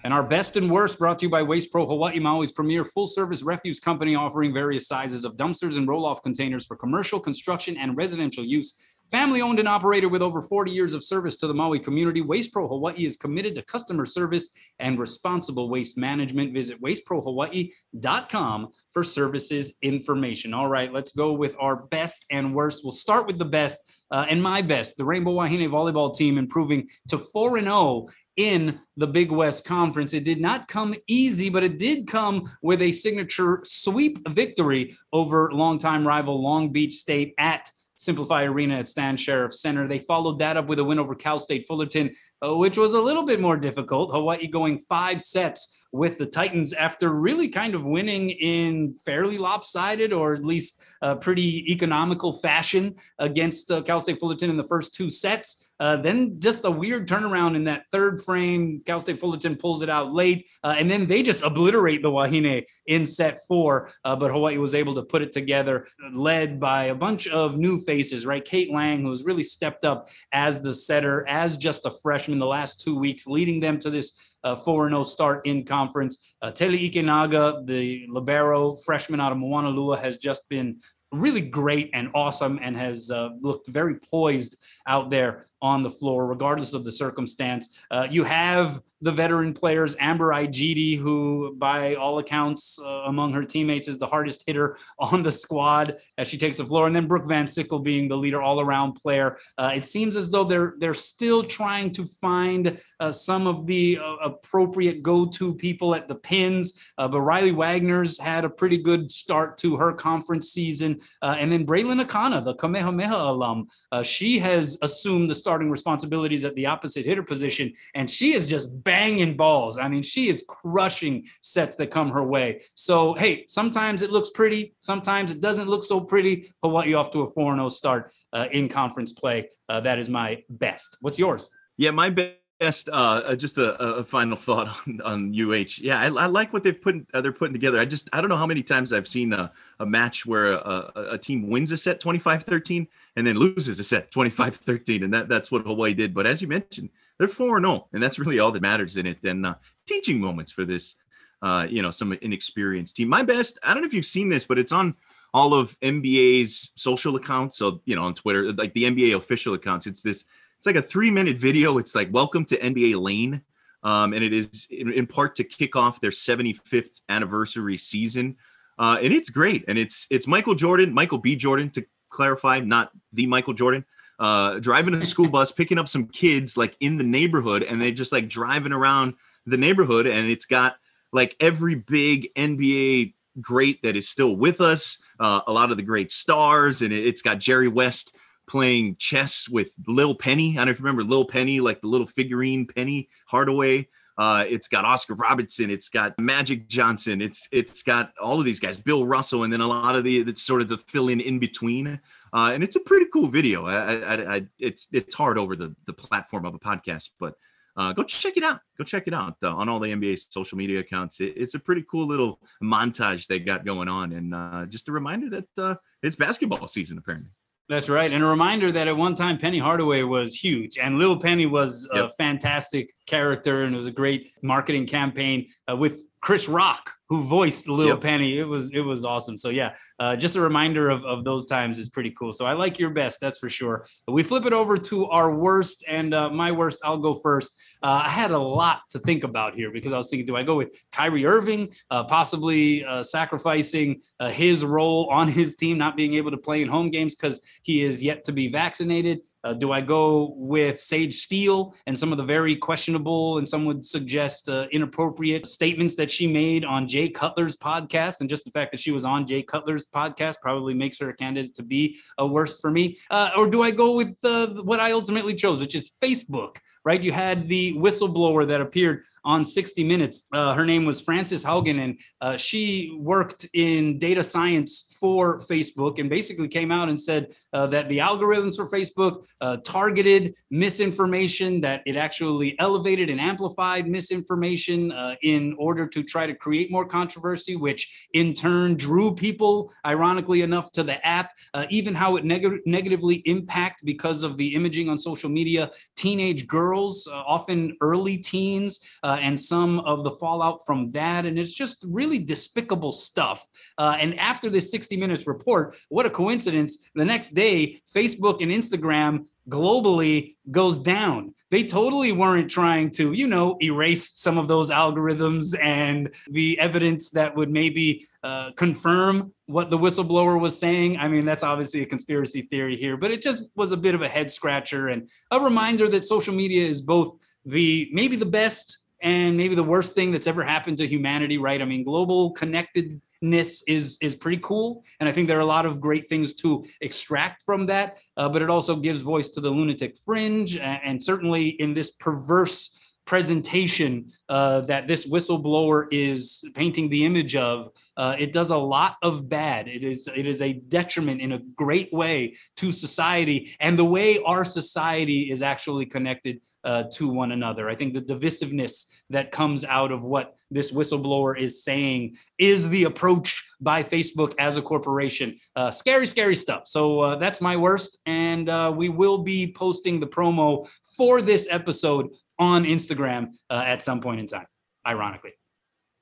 And 0.03 0.13
our 0.13 0.23
best 0.23 0.57
and 0.57 0.69
worst 0.69 0.97
brought 0.97 1.19
to 1.19 1.27
you 1.27 1.29
by 1.29 1.43
Waste 1.43 1.71
Pro 1.71 1.85
Hawaii, 1.85 2.19
Maui's 2.19 2.51
premier 2.51 2.83
full 2.83 3.05
service 3.05 3.43
refuse 3.43 3.79
company 3.79 4.15
offering 4.15 4.51
various 4.51 4.87
sizes 4.87 5.25
of 5.25 5.37
dumpsters 5.37 5.77
and 5.77 5.87
roll 5.87 6.05
off 6.05 6.23
containers 6.23 6.65
for 6.65 6.75
commercial, 6.75 7.19
construction, 7.19 7.77
and 7.77 7.95
residential 7.95 8.43
use. 8.43 8.81
Family 9.11 9.41
owned 9.41 9.59
and 9.59 9.67
operated 9.67 10.09
with 10.09 10.21
over 10.21 10.41
40 10.41 10.71
years 10.71 10.93
of 10.93 11.03
service 11.03 11.35
to 11.37 11.47
the 11.47 11.53
Maui 11.53 11.79
community, 11.79 12.21
Waste 12.21 12.53
Pro 12.53 12.65
Hawaii 12.65 13.03
is 13.03 13.17
committed 13.17 13.53
to 13.55 13.61
customer 13.63 14.05
service 14.05 14.49
and 14.79 14.97
responsible 14.97 15.69
waste 15.69 15.97
management. 15.97 16.53
Visit 16.53 16.81
wasteprohawaii.com 16.81 18.69
for 18.93 19.03
services 19.03 19.77
information. 19.81 20.53
All 20.53 20.69
right, 20.69 20.93
let's 20.93 21.11
go 21.11 21.33
with 21.33 21.57
our 21.59 21.75
best 21.75 22.25
and 22.31 22.55
worst. 22.55 22.85
We'll 22.85 22.91
start 22.93 23.27
with 23.27 23.37
the 23.37 23.43
best 23.43 23.81
uh, 24.11 24.27
and 24.29 24.41
my 24.41 24.61
best. 24.61 24.95
The 24.95 25.03
Rainbow 25.03 25.33
Wahine 25.33 25.69
volleyball 25.69 26.15
team 26.15 26.37
improving 26.37 26.87
to 27.09 27.17
4 27.17 27.59
0 27.59 28.07
in 28.37 28.79
the 28.97 29.07
Big 29.07 29.31
West 29.31 29.65
Conference. 29.65 30.13
It 30.13 30.23
did 30.23 30.39
not 30.39 30.67
come 30.67 30.95
easy, 31.07 31.49
but 31.49 31.63
it 31.63 31.77
did 31.77 32.07
come 32.07 32.49
with 32.61 32.81
a 32.81 32.91
signature 32.91 33.61
sweep 33.63 34.17
victory 34.29 34.95
over 35.11 35.51
longtime 35.51 36.07
rival 36.07 36.41
Long 36.41 36.71
Beach 36.71 36.93
State 36.93 37.33
at 37.37 37.69
SimpliFi 37.99 38.49
Arena 38.49 38.77
at 38.77 38.89
Stan 38.89 39.15
Sheriff 39.15 39.53
Center. 39.53 39.87
They 39.87 39.99
followed 39.99 40.39
that 40.39 40.57
up 40.57 40.67
with 40.67 40.79
a 40.79 40.83
win 40.83 40.97
over 40.97 41.13
Cal 41.13 41.39
State 41.39 41.67
Fullerton, 41.67 42.15
uh, 42.43 42.55
which 42.55 42.77
was 42.77 42.93
a 42.93 43.01
little 43.01 43.23
bit 43.23 43.39
more 43.39 43.57
difficult. 43.57 44.11
Hawaii 44.11 44.47
going 44.47 44.79
five 44.79 45.21
sets 45.21 45.80
with 45.91 46.17
the 46.17 46.25
Titans 46.25 46.73
after 46.73 47.09
really 47.09 47.49
kind 47.49 47.75
of 47.75 47.85
winning 47.85 48.29
in 48.29 48.95
fairly 49.05 49.37
lopsided 49.37 50.13
or 50.13 50.33
at 50.33 50.43
least 50.43 50.81
uh, 51.01 51.15
pretty 51.15 51.71
economical 51.71 52.31
fashion 52.31 52.95
against 53.19 53.71
uh, 53.71 53.81
Cal 53.81 53.99
State 53.99 54.19
Fullerton 54.19 54.49
in 54.49 54.57
the 54.57 54.63
first 54.63 54.93
two 54.93 55.09
sets. 55.09 55.71
Uh, 55.79 55.97
then 55.97 56.39
just 56.39 56.63
a 56.63 56.71
weird 56.71 57.07
turnaround 57.07 57.55
in 57.55 57.63
that 57.63 57.89
third 57.91 58.21
frame. 58.21 58.81
Cal 58.85 58.99
State 58.99 59.19
Fullerton 59.19 59.55
pulls 59.55 59.81
it 59.81 59.89
out 59.89 60.13
late, 60.13 60.47
uh, 60.63 60.75
and 60.77 60.89
then 60.89 61.07
they 61.07 61.23
just 61.23 61.43
obliterate 61.43 62.03
the 62.03 62.11
Wahine 62.11 62.63
in 62.85 63.05
set 63.05 63.41
four. 63.47 63.89
Uh, 64.05 64.15
but 64.15 64.31
Hawaii 64.31 64.59
was 64.59 64.75
able 64.75 64.93
to 64.93 65.01
put 65.01 65.23
it 65.23 65.31
together, 65.31 65.87
led 66.13 66.59
by 66.59 66.85
a 66.85 66.95
bunch 66.95 67.27
of 67.27 67.57
new 67.57 67.79
faces, 67.79 68.27
right? 68.27 68.45
Kate 68.45 68.71
Lang, 68.71 69.01
who's 69.01 69.23
really 69.23 69.43
stepped 69.43 69.83
up 69.83 70.09
as 70.31 70.61
the 70.61 70.73
setter, 70.73 71.27
as 71.27 71.57
just 71.57 71.85
a 71.85 71.91
freshman 71.91 72.37
the 72.37 72.45
last 72.45 72.81
two 72.81 72.97
weeks, 72.97 73.25
leading 73.25 73.59
them 73.59 73.79
to 73.79 73.89
this 73.89 74.30
uh, 74.43 74.55
4 74.55 74.89
0 74.89 75.03
start 75.03 75.45
in 75.45 75.63
conference. 75.63 76.33
Uh, 76.41 76.51
Tayli 76.51 76.91
Ikenaga, 76.91 77.65
the 77.65 78.05
Libero 78.09 78.75
freshman 78.77 79.19
out 79.19 79.31
of 79.31 79.37
Moanalua, 79.37 80.01
has 80.01 80.17
just 80.17 80.47
been 80.49 80.79
really 81.11 81.41
great 81.41 81.89
and 81.93 82.09
awesome 82.13 82.59
and 82.61 82.75
has 82.75 83.11
uh, 83.11 83.29
looked 83.41 83.67
very 83.67 83.95
poised 83.95 84.57
out 84.87 85.09
there 85.09 85.47
on 85.61 85.83
the 85.83 85.89
floor, 85.89 86.25
regardless 86.25 86.73
of 86.73 86.83
the 86.83 86.91
circumstance. 86.91 87.77
Uh, 87.91 88.07
you 88.09 88.23
have 88.23 88.81
the 89.01 89.11
veteran 89.11 89.53
players, 89.53 89.95
Amber 89.99 90.31
Igiede, 90.31 90.97
who 90.97 91.55
by 91.57 91.95
all 91.95 92.19
accounts 92.19 92.79
uh, 92.79 93.03
among 93.07 93.33
her 93.33 93.43
teammates 93.43 93.87
is 93.87 93.97
the 93.97 94.05
hardest 94.05 94.43
hitter 94.45 94.77
on 94.99 95.23
the 95.23 95.31
squad 95.31 95.97
as 96.17 96.27
she 96.27 96.37
takes 96.37 96.57
the 96.57 96.65
floor, 96.65 96.87
and 96.87 96.95
then 96.95 97.07
Brooke 97.07 97.27
Van 97.27 97.47
Sickle 97.47 97.79
being 97.79 98.07
the 98.07 98.15
leader 98.15 98.41
all-around 98.41 98.93
player. 98.93 99.37
Uh, 99.57 99.71
it 99.75 99.85
seems 99.85 100.15
as 100.15 100.29
though 100.29 100.43
they're 100.43 100.75
they're 100.79 100.93
still 100.93 101.43
trying 101.43 101.91
to 101.91 102.05
find 102.05 102.79
uh, 102.99 103.11
some 103.11 103.47
of 103.47 103.65
the 103.65 103.97
uh, 103.97 104.15
appropriate 104.23 105.01
go-to 105.01 105.53
people 105.55 105.95
at 105.95 106.07
the 106.07 106.15
pins, 106.15 106.79
uh, 106.97 107.07
but 107.07 107.21
Riley 107.21 107.51
Wagner's 107.51 108.19
had 108.19 108.45
a 108.45 108.49
pretty 108.49 108.77
good 108.77 109.11
start 109.11 109.57
to 109.59 109.75
her 109.77 109.93
conference 109.93 110.49
season, 110.51 110.99
uh, 111.21 111.35
and 111.39 111.51
then 111.51 111.65
Braelyn 111.65 112.03
Akana, 112.05 112.43
the 112.43 112.55
Kamehameha 112.55 113.15
alum, 113.15 113.67
she 114.03 114.39
has 114.39 114.77
assumed 114.81 115.29
the 115.29 115.35
starting 115.35 115.69
responsibilities 115.69 116.45
at 116.45 116.55
the 116.55 116.65
opposite 116.65 117.05
hitter 117.05 117.23
position, 117.23 117.73
and 117.95 118.09
she 118.09 118.33
is 118.33 118.49
just 118.49 118.83
banging 118.91 119.37
balls. 119.37 119.77
I 119.77 119.87
mean, 119.87 120.03
she 120.03 120.27
is 120.27 120.43
crushing 120.49 121.25
sets 121.39 121.77
that 121.77 121.91
come 121.91 122.09
her 122.11 122.25
way. 122.25 122.61
So, 122.75 123.13
hey, 123.13 123.45
sometimes 123.47 124.01
it 124.01 124.11
looks 124.11 124.31
pretty, 124.31 124.73
sometimes 124.79 125.31
it 125.31 125.39
doesn't 125.39 125.69
look 125.69 125.81
so 125.81 126.01
pretty, 126.01 126.51
you 126.61 126.97
off 126.97 127.09
to 127.11 127.21
a 127.21 127.29
4 127.29 127.55
0 127.55 127.69
start 127.69 128.11
uh, 128.33 128.47
in 128.51 128.67
conference 128.67 129.13
play. 129.13 129.49
Uh, 129.69 129.79
that 129.79 129.97
is 129.97 130.09
my 130.09 130.43
best. 130.49 130.97
What's 130.99 131.17
yours? 131.17 131.51
Yeah, 131.77 131.91
my 131.91 132.09
best. 132.09 132.89
Uh, 132.89 133.21
uh 133.25 133.35
just 133.35 133.57
a, 133.57 133.81
a, 133.81 134.03
final 134.03 134.35
thought 134.45 134.67
on, 134.85 135.01
on 135.03 135.33
UH. 135.33 135.77
Yeah, 135.77 135.97
I, 135.97 136.07
I 136.07 136.25
like 136.25 136.51
what 136.51 136.63
they've 136.63 136.79
put. 136.79 136.95
Uh, 137.13 137.21
they're 137.21 137.31
putting 137.31 137.53
together. 137.53 137.79
I 137.79 137.85
just 137.85 138.09
I 138.11 138.19
don't 138.19 138.29
know 138.29 138.35
how 138.35 138.45
many 138.45 138.61
times 138.61 138.91
I've 138.91 139.07
seen 139.07 139.31
a, 139.31 139.53
a 139.79 139.85
match 139.85 140.25
where 140.25 140.51
a, 140.51 140.91
a, 141.13 141.17
team 141.17 141.49
wins 141.49 141.71
a 141.71 141.77
set 141.77 142.01
25-13 142.01 142.87
and 143.15 143.25
then 143.25 143.37
loses 143.37 143.79
a 143.79 143.83
set 143.83 144.11
25-13, 144.11 145.03
and 145.05 145.13
that 145.13 145.29
that's 145.29 145.49
what 145.49 145.65
Hawaii 145.65 145.93
did. 145.95 146.13
But 146.13 146.27
as 146.27 146.41
you 146.41 146.49
mentioned, 146.49 146.89
they're 147.21 147.27
4 147.27 147.57
and 147.57 147.65
0, 147.67 147.87
and 147.93 148.01
that's 148.01 148.17
really 148.17 148.39
all 148.39 148.51
that 148.51 148.63
matters 148.63 148.97
in 148.97 149.05
it. 149.05 149.23
And 149.23 149.45
uh, 149.45 149.53
teaching 149.85 150.19
moments 150.19 150.51
for 150.51 150.65
this, 150.65 150.95
uh, 151.43 151.67
you 151.69 151.83
know, 151.83 151.91
some 151.91 152.13
inexperienced 152.13 152.95
team. 152.95 153.09
My 153.09 153.21
best, 153.21 153.59
I 153.61 153.75
don't 153.75 153.83
know 153.83 153.87
if 153.87 153.93
you've 153.93 154.05
seen 154.05 154.27
this, 154.27 154.43
but 154.43 154.57
it's 154.57 154.71
on 154.71 154.95
all 155.31 155.53
of 155.53 155.79
NBA's 155.81 156.71
social 156.75 157.15
accounts. 157.17 157.59
So, 157.59 157.79
you 157.85 157.95
know, 157.95 158.01
on 158.01 158.15
Twitter, 158.15 158.51
like 158.53 158.73
the 158.73 158.85
NBA 158.85 159.15
official 159.15 159.53
accounts. 159.53 159.85
It's 159.85 160.01
this, 160.01 160.25
it's 160.57 160.65
like 160.65 160.77
a 160.77 160.81
three 160.81 161.11
minute 161.11 161.37
video. 161.37 161.77
It's 161.77 161.93
like, 161.93 162.11
Welcome 162.11 162.43
to 162.45 162.57
NBA 162.57 162.99
Lane. 162.99 163.43
Um, 163.83 164.13
and 164.13 164.23
it 164.23 164.33
is 164.33 164.65
in, 164.71 164.91
in, 164.91 165.05
part 165.05 165.35
to 165.35 165.43
kick 165.43 165.75
off 165.75 166.01
their 166.01 166.09
75th 166.09 166.89
anniversary 167.07 167.77
season. 167.77 168.35
Uh, 168.79 168.97
and 168.99 169.13
it's 169.13 169.29
great. 169.29 169.63
And 169.67 169.77
it's 169.77 170.07
it's 170.09 170.25
Michael 170.25 170.55
Jordan, 170.55 170.91
Michael 170.91 171.19
B. 171.19 171.35
Jordan, 171.35 171.69
to 171.71 171.85
clarify, 172.09 172.61
not 172.61 172.91
the 173.13 173.27
Michael 173.27 173.53
Jordan 173.53 173.85
uh, 174.21 174.59
driving 174.59 174.93
a 174.93 175.03
school 175.03 175.27
bus, 175.27 175.51
picking 175.51 175.79
up 175.79 175.87
some 175.87 176.07
kids 176.07 176.55
like 176.55 176.77
in 176.79 176.95
the 176.95 177.03
neighborhood, 177.03 177.63
and 177.63 177.81
they 177.81 177.91
just 177.91 178.11
like 178.11 178.29
driving 178.29 178.71
around 178.71 179.15
the 179.47 179.57
neighborhood, 179.57 180.05
and 180.05 180.29
it's 180.29 180.45
got 180.45 180.75
like 181.11 181.35
every 181.39 181.73
big 181.73 182.31
NBA 182.35 183.15
great 183.41 183.81
that 183.81 183.95
is 183.95 184.07
still 184.07 184.35
with 184.35 184.61
us, 184.61 184.99
uh, 185.19 185.41
a 185.47 185.51
lot 185.51 185.71
of 185.71 185.77
the 185.77 185.83
great 185.83 186.11
stars, 186.11 186.83
and 186.83 186.93
it's 186.93 187.23
got 187.23 187.39
Jerry 187.39 187.67
West 187.67 188.15
playing 188.47 188.95
chess 188.97 189.49
with 189.49 189.73
Lil 189.87 190.13
Penny. 190.13 190.51
I 190.51 190.57
don't 190.57 190.65
know 190.67 190.71
if 190.71 190.79
you 190.79 190.85
remember 190.85 191.03
Lil 191.03 191.25
Penny, 191.25 191.59
like 191.59 191.81
the 191.81 191.87
little 191.87 192.05
figurine 192.05 192.67
Penny 192.67 193.09
Hardaway. 193.25 193.87
Uh, 194.19 194.45
it's 194.47 194.67
got 194.67 194.85
Oscar 194.85 195.15
Robertson. 195.15 195.71
It's 195.71 195.89
got 195.89 196.19
Magic 196.19 196.67
Johnson. 196.67 197.23
It's 197.23 197.47
it's 197.51 197.81
got 197.81 198.13
all 198.21 198.37
of 198.37 198.45
these 198.45 198.59
guys, 198.59 198.79
Bill 198.79 199.03
Russell, 199.03 199.45
and 199.45 199.51
then 199.51 199.61
a 199.61 199.67
lot 199.67 199.95
of 199.95 200.03
the 200.03 200.19
it's 200.19 200.43
sort 200.43 200.61
of 200.61 200.67
the 200.67 200.77
fill 200.77 201.09
in 201.09 201.19
in 201.19 201.39
between. 201.39 201.99
Uh, 202.33 202.51
and 202.53 202.63
it's 202.63 202.75
a 202.75 202.79
pretty 202.79 203.07
cool 203.11 203.27
video. 203.27 203.65
I, 203.65 203.95
I, 203.95 204.35
I, 204.35 204.47
it's 204.59 204.87
it's 204.91 205.15
hard 205.15 205.37
over 205.37 205.55
the 205.55 205.75
the 205.85 205.93
platform 205.93 206.45
of 206.45 206.53
a 206.53 206.59
podcast, 206.59 207.09
but 207.19 207.35
uh, 207.77 207.93
go 207.93 208.03
check 208.03 208.37
it 208.37 208.43
out. 208.43 208.59
Go 208.77 208.83
check 208.83 209.07
it 209.07 209.13
out 209.13 209.35
uh, 209.43 209.53
on 209.53 209.69
all 209.69 209.79
the 209.79 209.89
NBA 209.89 210.19
social 210.29 210.57
media 210.57 210.79
accounts. 210.79 211.19
It, 211.19 211.33
it's 211.35 211.55
a 211.55 211.59
pretty 211.59 211.83
cool 211.89 212.07
little 212.07 212.39
montage 212.63 213.27
they 213.27 213.39
got 213.39 213.65
going 213.65 213.87
on, 213.87 214.11
and 214.13 214.33
uh, 214.33 214.65
just 214.67 214.89
a 214.89 214.91
reminder 214.91 215.29
that 215.29 215.47
uh, 215.57 215.75
it's 216.03 216.15
basketball 216.15 216.67
season 216.67 216.97
apparently. 216.97 217.31
That's 217.71 217.87
right. 217.87 218.11
And 218.11 218.21
a 218.21 218.27
reminder 218.27 218.69
that 218.73 218.89
at 218.89 218.97
one 218.97 219.15
time 219.15 219.37
Penny 219.37 219.57
Hardaway 219.57 220.03
was 220.03 220.35
huge 220.35 220.77
and 220.77 220.99
Lil 220.99 221.17
Penny 221.17 221.45
was 221.45 221.87
yep. 221.93 222.05
a 222.05 222.09
fantastic 222.09 222.91
character 223.05 223.63
and 223.63 223.73
it 223.73 223.77
was 223.77 223.87
a 223.87 223.91
great 223.91 224.29
marketing 224.43 224.85
campaign 224.85 225.47
uh, 225.71 225.77
with 225.77 226.03
Chris 226.19 226.49
Rock 226.49 226.91
who 227.11 227.21
voiced 227.21 227.67
Lil 227.67 227.89
yep. 227.89 227.99
Penny. 227.99 228.39
It 228.39 228.47
was 228.47 228.71
it 228.71 228.79
was 228.79 229.03
awesome. 229.03 229.35
So 229.35 229.49
yeah, 229.49 229.75
uh, 229.99 230.15
just 230.15 230.37
a 230.37 230.41
reminder 230.41 230.89
of, 230.89 231.03
of 231.03 231.25
those 231.25 231.45
times 231.45 231.77
is 231.77 231.89
pretty 231.89 232.11
cool. 232.11 232.31
So 232.31 232.45
I 232.45 232.53
like 232.53 232.79
your 232.79 232.89
best, 232.89 233.19
that's 233.19 233.37
for 233.37 233.49
sure. 233.49 233.85
We 234.07 234.23
flip 234.23 234.45
it 234.45 234.53
over 234.53 234.77
to 234.77 235.07
our 235.07 235.35
worst, 235.35 235.83
and 235.89 236.13
uh, 236.13 236.29
my 236.29 236.53
worst. 236.53 236.79
I'll 236.85 236.99
go 237.09 237.13
first. 237.13 237.59
Uh, 237.83 238.03
I 238.05 238.09
had 238.09 238.31
a 238.31 238.39
lot 238.39 238.83
to 238.91 238.99
think 238.99 239.25
about 239.25 239.55
here 239.55 239.71
because 239.71 239.91
I 239.91 239.97
was 239.97 240.09
thinking, 240.09 240.25
do 240.25 240.37
I 240.37 240.43
go 240.43 240.55
with 240.55 240.69
Kyrie 240.93 241.25
Irving, 241.25 241.73
uh, 241.89 242.05
possibly 242.05 242.85
uh, 242.85 243.03
sacrificing 243.03 244.01
uh, 244.19 244.29
his 244.29 244.63
role 244.63 245.09
on 245.11 245.27
his 245.27 245.55
team, 245.55 245.77
not 245.77 245.97
being 245.97 246.13
able 246.13 246.31
to 246.31 246.37
play 246.37 246.61
in 246.61 246.69
home 246.69 246.91
games 246.91 247.13
because 247.15 247.41
he 247.63 247.83
is 247.83 248.01
yet 248.01 248.23
to 248.23 248.31
be 248.31 248.47
vaccinated? 248.47 249.19
Uh, 249.43 249.53
do 249.53 249.71
I 249.71 249.81
go 249.81 250.33
with 250.37 250.79
Sage 250.79 251.15
Steele 251.15 251.73
and 251.87 251.97
some 251.97 252.11
of 252.11 252.17
the 252.17 252.23
very 252.23 252.55
questionable 252.55 253.39
and 253.39 253.49
some 253.49 253.65
would 253.65 253.83
suggest 253.83 254.49
uh, 254.49 254.67
inappropriate 254.71 255.47
statements 255.47 255.95
that 255.95 256.11
she 256.11 256.27
made 256.27 256.63
on 256.63 256.87
Jay 256.87 257.00
Cutler's 257.09 257.57
podcast? 257.57 258.21
And 258.21 258.29
just 258.29 258.45
the 258.45 258.51
fact 258.51 258.71
that 258.71 258.79
she 258.79 258.91
was 258.91 259.05
on 259.05 259.25
Jay 259.25 259.41
Cutler's 259.41 259.85
podcast 259.85 260.35
probably 260.41 260.73
makes 260.73 260.99
her 260.99 261.09
a 261.09 261.15
candidate 261.15 261.53
to 261.55 261.63
be 261.63 261.97
a 262.17 262.25
worst 262.25 262.61
for 262.61 262.71
me. 262.71 262.97
Uh, 263.09 263.31
or 263.37 263.47
do 263.47 263.61
I 263.61 263.71
go 263.71 263.95
with 263.95 264.17
uh, 264.23 264.47
what 264.47 264.79
I 264.79 264.91
ultimately 264.91 265.35
chose, 265.35 265.59
which 265.59 265.75
is 265.75 265.91
Facebook? 266.01 266.57
right? 266.83 267.01
You 267.01 267.11
had 267.11 267.47
the 267.47 267.73
whistleblower 267.73 268.47
that 268.47 268.61
appeared 268.61 269.03
on 269.23 269.43
60 269.43 269.83
Minutes. 269.83 270.27
Uh, 270.33 270.53
her 270.53 270.65
name 270.65 270.85
was 270.85 271.01
Frances 271.01 271.45
Haugen, 271.45 271.83
and 271.83 271.99
uh, 272.21 272.37
she 272.37 272.97
worked 272.99 273.45
in 273.53 273.99
data 273.99 274.23
science 274.23 274.95
for 274.99 275.39
Facebook 275.39 275.99
and 275.99 276.09
basically 276.09 276.47
came 276.47 276.71
out 276.71 276.89
and 276.89 276.99
said 276.99 277.33
uh, 277.53 277.67
that 277.67 277.89
the 277.89 277.97
algorithms 277.97 278.55
for 278.55 278.67
Facebook 278.67 279.25
uh, 279.41 279.57
targeted 279.57 280.35
misinformation, 280.49 281.61
that 281.61 281.81
it 281.85 281.95
actually 281.95 282.57
elevated 282.59 283.09
and 283.09 283.19
amplified 283.19 283.87
misinformation 283.87 284.93
in 285.21 285.55
order 285.57 285.87
to 285.87 286.03
try 286.03 286.25
to 286.25 286.33
create 286.33 286.71
more 286.71 286.85
controversy, 286.91 287.55
which 287.55 288.07
in 288.13 288.33
turn 288.33 288.75
drew 288.75 289.15
people, 289.15 289.73
ironically 289.85 290.41
enough, 290.41 290.71
to 290.73 290.83
the 290.83 291.03
app. 291.05 291.31
Uh, 291.53 291.65
even 291.69 291.95
how 291.95 292.17
it 292.17 292.25
neg- 292.25 292.61
negatively 292.65 293.15
impact 293.25 293.83
because 293.85 294.23
of 294.23 294.37
the 294.37 294.53
imaging 294.53 294.89
on 294.89 294.97
social 294.97 295.29
media, 295.29 295.71
teenage 295.95 296.47
girls 296.47 297.07
uh, 297.07 297.23
often 297.25 297.75
early 297.81 298.17
teens, 298.17 298.79
uh, 299.03 299.17
and 299.21 299.39
some 299.39 299.79
of 299.81 300.03
the 300.03 300.11
fallout 300.11 300.59
from 300.65 300.91
that. 300.91 301.25
And 301.25 301.39
it's 301.39 301.53
just 301.53 301.85
really 301.87 302.19
despicable 302.19 302.91
stuff. 302.91 303.47
Uh, 303.77 303.97
and 303.99 304.19
after 304.19 304.49
this 304.49 304.69
60 304.71 304.97
Minutes 304.97 305.27
report, 305.27 305.75
what 305.89 306.05
a 306.05 306.09
coincidence. 306.09 306.89
The 306.95 307.05
next 307.05 307.29
day, 307.29 307.81
Facebook 307.93 308.41
and 308.41 308.51
Instagram 308.51 309.25
globally 309.49 310.35
goes 310.49 310.77
down. 310.77 311.33
They 311.51 311.63
totally 311.63 312.13
weren't 312.13 312.49
trying 312.49 312.91
to, 312.91 313.11
you 313.11 313.27
know, 313.27 313.57
erase 313.61 314.13
some 314.15 314.37
of 314.37 314.47
those 314.47 314.71
algorithms 314.71 315.53
and 315.61 316.15
the 316.29 316.57
evidence 316.59 317.11
that 317.11 317.35
would 317.35 317.51
maybe 317.51 318.07
uh, 318.23 318.51
confirm 318.55 319.33
what 319.47 319.69
the 319.69 319.77
whistleblower 319.77 320.39
was 320.39 320.57
saying. 320.57 320.97
I 320.97 321.09
mean, 321.09 321.25
that's 321.25 321.43
obviously 321.43 321.81
a 321.81 321.85
conspiracy 321.85 322.43
theory 322.43 322.77
here, 322.77 322.95
but 322.95 323.11
it 323.11 323.21
just 323.21 323.45
was 323.55 323.73
a 323.73 323.77
bit 323.77 323.95
of 323.95 324.01
a 324.01 324.07
head 324.07 324.31
scratcher 324.31 324.87
and 324.87 325.09
a 325.29 325.39
reminder 325.39 325.89
that 325.89 326.05
social 326.05 326.33
media 326.33 326.65
is 326.65 326.81
both 326.81 327.15
the 327.45 327.89
maybe 327.91 328.15
the 328.15 328.25
best 328.25 328.79
and 329.01 329.35
maybe 329.35 329.55
the 329.55 329.63
worst 329.63 329.95
thing 329.95 330.11
that's 330.11 330.27
ever 330.27 330.43
happened 330.43 330.77
to 330.79 330.87
humanity, 330.87 331.37
right? 331.37 331.61
I 331.61 331.65
mean, 331.65 331.83
global 331.83 332.31
connectedness 332.31 333.63
is 333.67 333.97
is 334.01 334.15
pretty 334.15 334.39
cool 334.41 334.83
and 334.99 335.07
i 335.07 335.11
think 335.11 335.27
there 335.27 335.37
are 335.37 335.41
a 335.41 335.45
lot 335.45 335.67
of 335.67 335.79
great 335.79 336.09
things 336.09 336.33
to 336.33 336.65
extract 336.81 337.43
from 337.43 337.67
that 337.67 337.99
uh, 338.17 338.27
but 338.27 338.41
it 338.41 338.49
also 338.49 338.75
gives 338.75 339.01
voice 339.01 339.29
to 339.29 339.39
the 339.39 339.49
lunatic 339.49 339.95
fringe 340.03 340.57
and, 340.57 340.79
and 340.83 341.03
certainly 341.03 341.49
in 341.49 341.75
this 341.75 341.91
perverse 341.91 342.79
presentation 343.05 344.11
uh, 344.29 344.61
that 344.61 344.87
this 344.87 345.09
whistleblower 345.09 345.87
is 345.91 346.43
painting 346.55 346.89
the 346.89 347.05
image 347.05 347.35
of, 347.35 347.71
uh, 347.97 348.15
it 348.17 348.31
does 348.31 348.51
a 348.51 348.57
lot 348.57 348.95
of 349.01 349.27
bad. 349.27 349.67
It 349.67 349.83
is 349.83 350.07
it 350.15 350.27
is 350.27 350.41
a 350.41 350.53
detriment 350.53 351.21
in 351.21 351.33
a 351.33 351.39
great 351.55 351.91
way 351.91 352.37
to 352.57 352.71
society 352.71 353.55
and 353.59 353.77
the 353.77 353.85
way 353.85 354.19
our 354.19 354.43
society 354.43 355.31
is 355.31 355.41
actually 355.41 355.85
connected 355.85 356.41
uh, 356.63 356.83
to 356.93 357.09
one 357.09 357.31
another. 357.31 357.69
I 357.69 357.75
think 357.75 357.93
the 357.93 358.01
divisiveness 358.01 358.87
that 359.09 359.31
comes 359.31 359.65
out 359.65 359.91
of 359.91 360.03
what 360.03 360.35
this 360.51 360.71
whistleblower 360.71 361.39
is 361.39 361.63
saying 361.63 362.17
is 362.37 362.69
the 362.69 362.83
approach 362.83 363.43
by 363.61 363.81
Facebook 363.81 364.33
as 364.37 364.57
a 364.57 364.61
corporation. 364.61 365.37
Uh, 365.55 365.71
scary, 365.71 366.05
scary 366.05 366.35
stuff. 366.35 366.63
So 366.67 366.99
uh, 366.99 367.15
that's 367.15 367.41
my 367.41 367.55
worst. 367.55 367.99
And 368.05 368.49
uh, 368.49 368.73
we 368.75 368.89
will 368.89 369.19
be 369.19 369.53
posting 369.53 369.99
the 369.99 370.07
promo 370.07 370.69
for 370.97 371.21
this 371.21 371.47
episode 371.49 372.09
on 372.41 372.65
Instagram 372.65 373.33
uh, 373.51 373.63
at 373.65 373.83
some 373.83 374.01
point 374.01 374.19
in 374.19 374.25
time, 374.25 374.47
ironically. 374.85 375.33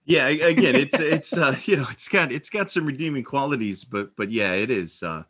Yeah, 0.06 0.28
again, 0.28 0.76
it's 0.76 1.00
it's 1.00 1.38
uh, 1.38 1.56
you 1.66 1.76
know 1.76 1.88
it's 1.92 2.08
got 2.08 2.32
it's 2.32 2.50
got 2.50 2.72
some 2.72 2.86
redeeming 2.86 3.24
qualities, 3.24 3.84
but 3.84 4.16
but 4.16 4.32
yeah, 4.32 4.54
it 4.54 4.72
is 4.72 5.04
uh, 5.04 5.24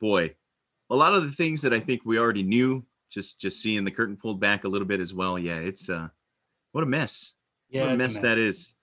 boy, 0.00 0.34
a 0.90 0.96
lot 0.96 1.14
of 1.14 1.24
the 1.24 1.32
things 1.32 1.60
that 1.62 1.74
I 1.74 1.80
think 1.80 2.00
we 2.04 2.18
already 2.18 2.42
knew 2.42 2.84
just 3.10 3.40
just 3.40 3.60
seeing 3.60 3.84
the 3.84 3.90
curtain 3.90 4.16
pulled 4.16 4.40
back 4.40 4.64
a 4.64 4.68
little 4.68 4.88
bit 4.88 5.00
as 5.00 5.12
well. 5.12 5.38
Yeah, 5.38 5.58
it's 5.58 5.88
uh, 5.90 6.08
what 6.72 6.82
a 6.82 6.86
mess. 6.86 7.34
Yeah, 7.68 7.82
what 7.82 7.90
a 7.90 7.94
it's 7.94 8.04
a 8.04 8.06
mess, 8.06 8.14
mess. 8.14 8.22
that 8.22 8.38
is. 8.38 8.74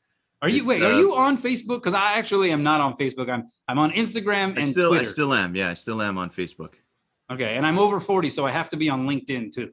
Are 0.41 0.47
you 0.47 0.59
It's, 0.59 0.69
wait? 0.69 0.83
Are 0.83 0.93
uh, 0.93 0.99
you 0.99 1.15
on 1.15 1.35
Facebook? 1.35 1.79
Because 1.81 1.95
I 1.95 2.13
actually 2.13 2.51
am 2.51 2.63
not 2.63 2.79
on 2.79 2.95
Facebook. 2.95 3.29
I'm 3.29 3.49
I'm 3.67 3.79
on 3.79 3.91
Instagram 3.91 4.55
I 4.55 4.61
and 4.61 4.67
still 4.67 4.89
Twitter. 4.89 5.01
I 5.01 5.05
still 5.05 5.33
am. 5.33 5.55
Yeah, 5.55 5.71
I 5.71 5.73
still 5.73 6.01
am 6.01 6.17
on 6.19 6.29
Facebook. 6.29 6.75
okay, 7.31 7.57
and 7.57 7.65
I'm 7.65 7.79
over 7.79 7.99
forty, 7.99 8.29
so 8.29 8.45
I 8.45 8.51
have 8.51 8.69
to 8.69 8.77
be 8.77 8.87
on 8.89 9.07
LinkedIn 9.07 9.51
too. 9.51 9.71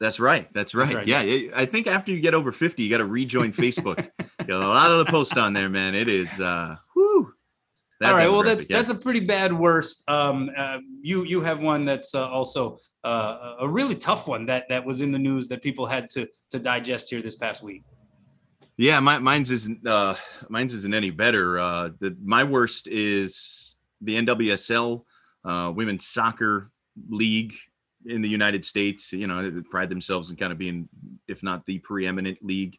That's 0.00 0.18
right. 0.18 0.52
That's 0.54 0.74
right. 0.74 0.94
right, 0.94 1.06
Yeah, 1.06 1.20
it- 1.20 1.52
I 1.54 1.66
think 1.66 1.86
after 1.86 2.10
you 2.10 2.20
get 2.20 2.34
over 2.34 2.52
50, 2.52 2.82
you 2.82 2.90
got 2.90 2.98
to 2.98 3.04
rejoin 3.04 3.52
Facebook. 3.52 3.96
got 4.38 4.48
a 4.48 4.58
lot 4.58 4.90
of 4.90 5.04
the 5.04 5.10
posts 5.10 5.36
on 5.36 5.52
there, 5.52 5.68
man. 5.68 5.94
It 5.94 6.08
is 6.08 6.40
uh 6.40 6.76
whoo. 6.96 7.34
All 8.02 8.14
right. 8.14 8.30
Well, 8.30 8.42
that's 8.42 8.68
yeah. 8.68 8.78
that's 8.78 8.90
a 8.90 8.94
pretty 8.94 9.20
bad 9.20 9.52
worst. 9.52 10.08
Um, 10.08 10.50
uh, 10.56 10.78
you 11.02 11.24
you 11.24 11.42
have 11.42 11.60
one 11.60 11.84
that's 11.84 12.14
uh, 12.14 12.26
also 12.28 12.78
uh, 13.04 13.56
a 13.60 13.68
really 13.68 13.94
tough 13.94 14.26
one 14.26 14.46
that 14.46 14.64
that 14.70 14.84
was 14.86 15.02
in 15.02 15.10
the 15.10 15.18
news 15.18 15.48
that 15.48 15.62
people 15.62 15.84
had 15.86 16.08
to 16.10 16.26
to 16.48 16.58
digest 16.58 17.10
here 17.10 17.20
this 17.20 17.36
past 17.36 17.62
week. 17.62 17.84
Yeah, 18.78 18.98
my, 19.00 19.18
mine's 19.18 19.50
isn't 19.50 19.86
uh 19.86 20.14
mine's 20.48 20.72
isn't 20.72 20.94
any 20.94 21.10
better. 21.10 21.58
Uh 21.58 21.90
the 22.00 22.16
my 22.24 22.44
worst 22.44 22.88
is 22.88 23.76
the 24.00 24.16
NWSL 24.16 25.04
uh 25.44 25.72
women's 25.74 26.06
soccer 26.06 26.70
league 27.10 27.54
in 28.06 28.22
the 28.22 28.28
United 28.28 28.64
States. 28.64 29.12
You 29.12 29.26
know, 29.26 29.48
they 29.48 29.60
pride 29.62 29.88
themselves 29.88 30.30
in 30.30 30.36
kind 30.36 30.52
of 30.52 30.58
being, 30.58 30.88
if 31.28 31.42
not 31.42 31.66
the 31.66 31.78
preeminent 31.78 32.44
league 32.44 32.78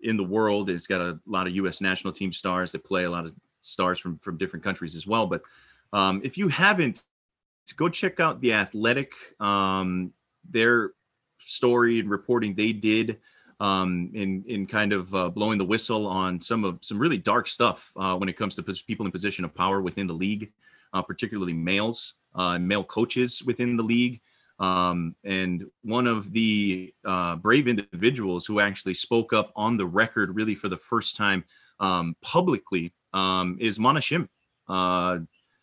in 0.00 0.16
the 0.16 0.24
world. 0.24 0.70
It's 0.70 0.86
got 0.86 1.00
a 1.00 1.18
lot 1.26 1.46
of 1.46 1.54
US 1.54 1.80
national 1.80 2.12
team 2.12 2.32
stars 2.32 2.72
that 2.72 2.84
play 2.84 3.04
a 3.04 3.10
lot 3.10 3.26
of 3.26 3.34
stars 3.62 3.98
from 3.98 4.16
from 4.16 4.36
different 4.36 4.64
countries 4.64 4.94
as 4.94 5.06
well. 5.06 5.26
But 5.26 5.42
um 5.92 6.20
if 6.24 6.36
you 6.36 6.48
haven't 6.48 7.02
go 7.76 7.88
check 7.88 8.20
out 8.20 8.40
the 8.40 8.52
athletic 8.52 9.12
um 9.40 10.12
their 10.48 10.92
story 11.40 12.00
and 12.00 12.10
reporting 12.10 12.54
they 12.54 12.72
did 12.72 13.18
um, 13.60 14.10
in 14.12 14.44
in 14.46 14.66
kind 14.66 14.92
of 14.92 15.14
uh, 15.14 15.30
blowing 15.30 15.58
the 15.58 15.64
whistle 15.64 16.06
on 16.06 16.40
some 16.40 16.64
of 16.64 16.78
some 16.82 16.98
really 16.98 17.18
dark 17.18 17.48
stuff 17.48 17.92
uh, 17.96 18.16
when 18.16 18.28
it 18.28 18.36
comes 18.36 18.54
to 18.56 18.62
people 18.62 19.06
in 19.06 19.12
position 19.12 19.44
of 19.44 19.54
power 19.54 19.80
within 19.80 20.06
the 20.06 20.12
league, 20.12 20.52
uh, 20.92 21.02
particularly 21.02 21.54
males, 21.54 22.14
uh, 22.34 22.58
male 22.58 22.84
coaches 22.84 23.42
within 23.44 23.76
the 23.76 23.82
league. 23.82 24.20
Um, 24.58 25.14
and 25.24 25.66
one 25.82 26.06
of 26.06 26.32
the 26.32 26.94
uh, 27.04 27.36
brave 27.36 27.68
individuals 27.68 28.46
who 28.46 28.60
actually 28.60 28.94
spoke 28.94 29.32
up 29.32 29.52
on 29.54 29.76
the 29.76 29.86
record, 29.86 30.34
really 30.34 30.54
for 30.54 30.68
the 30.68 30.76
first 30.76 31.16
time 31.16 31.44
um, 31.80 32.16
publicly, 32.22 32.92
um, 33.12 33.58
is 33.60 33.78
Mana 33.78 34.00
Shim. 34.00 34.28
Uh, 34.68 35.18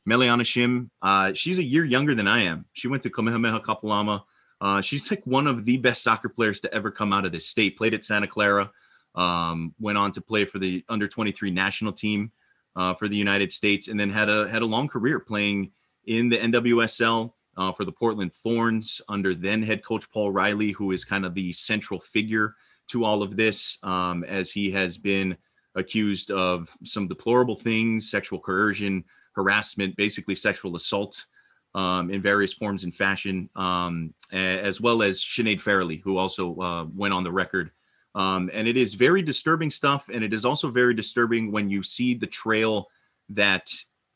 Meleana 0.08 0.42
Shim. 0.42 0.90
Uh, 1.02 1.34
she's 1.34 1.60
a 1.60 1.64
year 1.64 1.86
younger 1.86 2.14
than 2.14 2.28
I 2.28 2.42
am. 2.42 2.66
She 2.74 2.88
went 2.88 3.04
to 3.04 3.10
Kamehameha 3.10 3.62
Kapalama. 3.62 4.24
Uh, 4.62 4.82
she's 4.82 5.10
like 5.10 5.26
one 5.26 5.48
of 5.48 5.66
the 5.66 5.78
best 5.78 6.04
soccer 6.04 6.30
players 6.30 6.60
to 6.62 6.74
ever 6.74 6.92
come 6.92 7.14
out 7.14 7.26
of 7.26 7.32
this 7.32 7.48
state. 7.48 7.78
Played 7.78 7.94
at 7.94 8.04
Santa 8.04 8.28
Clara, 8.28 8.72
um, 9.16 9.74
went 9.80 9.98
on 9.98 10.12
to 10.14 10.22
play 10.22 10.46
for 10.46 10.60
the 10.60 10.84
under 10.90 11.08
23 11.08 11.52
national 11.52 11.94
team 11.94 12.32
uh, 12.76 12.94
for 12.94 13.08
the 13.08 13.16
United 13.16 13.52
States, 13.52 13.88
and 13.88 14.00
then 14.00 14.10
had 14.10 14.30
a 14.30 14.48
had 14.50 14.62
a 14.62 14.66
long 14.66 14.88
career 14.88 15.20
playing 15.20 15.72
in 16.06 16.30
the 16.30 16.38
NWSL 16.38 17.34
uh, 17.58 17.72
for 17.72 17.86
the 17.86 17.92
Portland 17.92 18.34
Thorns 18.34 19.02
under 19.10 19.34
then 19.36 19.64
head 19.64 19.84
coach 19.84 20.10
Paul 20.12 20.32
Riley, 20.32 20.72
who 20.72 20.92
is 20.92 21.06
kind 21.06 21.26
of 21.26 21.34
the 21.34 21.52
central 21.52 22.00
figure 22.00 22.56
to 22.88 23.04
all 23.04 23.24
of 23.24 23.38
this, 23.38 23.78
um, 23.84 24.24
as 24.24 24.52
he 24.52 24.72
has 24.72 24.98
been 24.98 25.38
accused 25.76 26.32
of 26.32 26.76
some 26.84 27.08
deplorable 27.08 27.56
things, 27.56 28.10
sexual 28.10 28.40
coercion, 28.40 29.04
harassment, 29.34 29.96
basically 29.96 30.36
sexual 30.36 30.76
assault 30.76 31.26
um, 31.76 32.12
in 32.12 32.22
various 32.22 32.54
forms 32.54 32.84
and 32.84 32.96
fashion, 32.96 33.50
um, 33.56 34.14
as 34.32 34.80
well 34.80 35.02
as 35.02 35.20
Sinead 35.20 35.62
Farrelly, 35.62 36.02
who 36.02 36.18
also 36.18 36.56
uh, 36.60 36.86
went 36.96 37.14
on 37.14 37.24
the 37.24 37.32
record. 37.32 37.72
Um, 38.16 38.50
and 38.54 38.68
it 38.68 38.78
is 38.78 38.94
very 38.94 39.22
disturbing 39.22 39.72
stuff. 39.72 40.10
And 40.14 40.24
it 40.24 40.34
is 40.34 40.46
also 40.46 40.70
very 40.70 40.94
disturbing 40.94 41.52
when 41.52 41.70
you 41.70 41.82
see 41.82 42.14
the 42.14 42.28
trail 42.28 42.88
that 43.30 43.72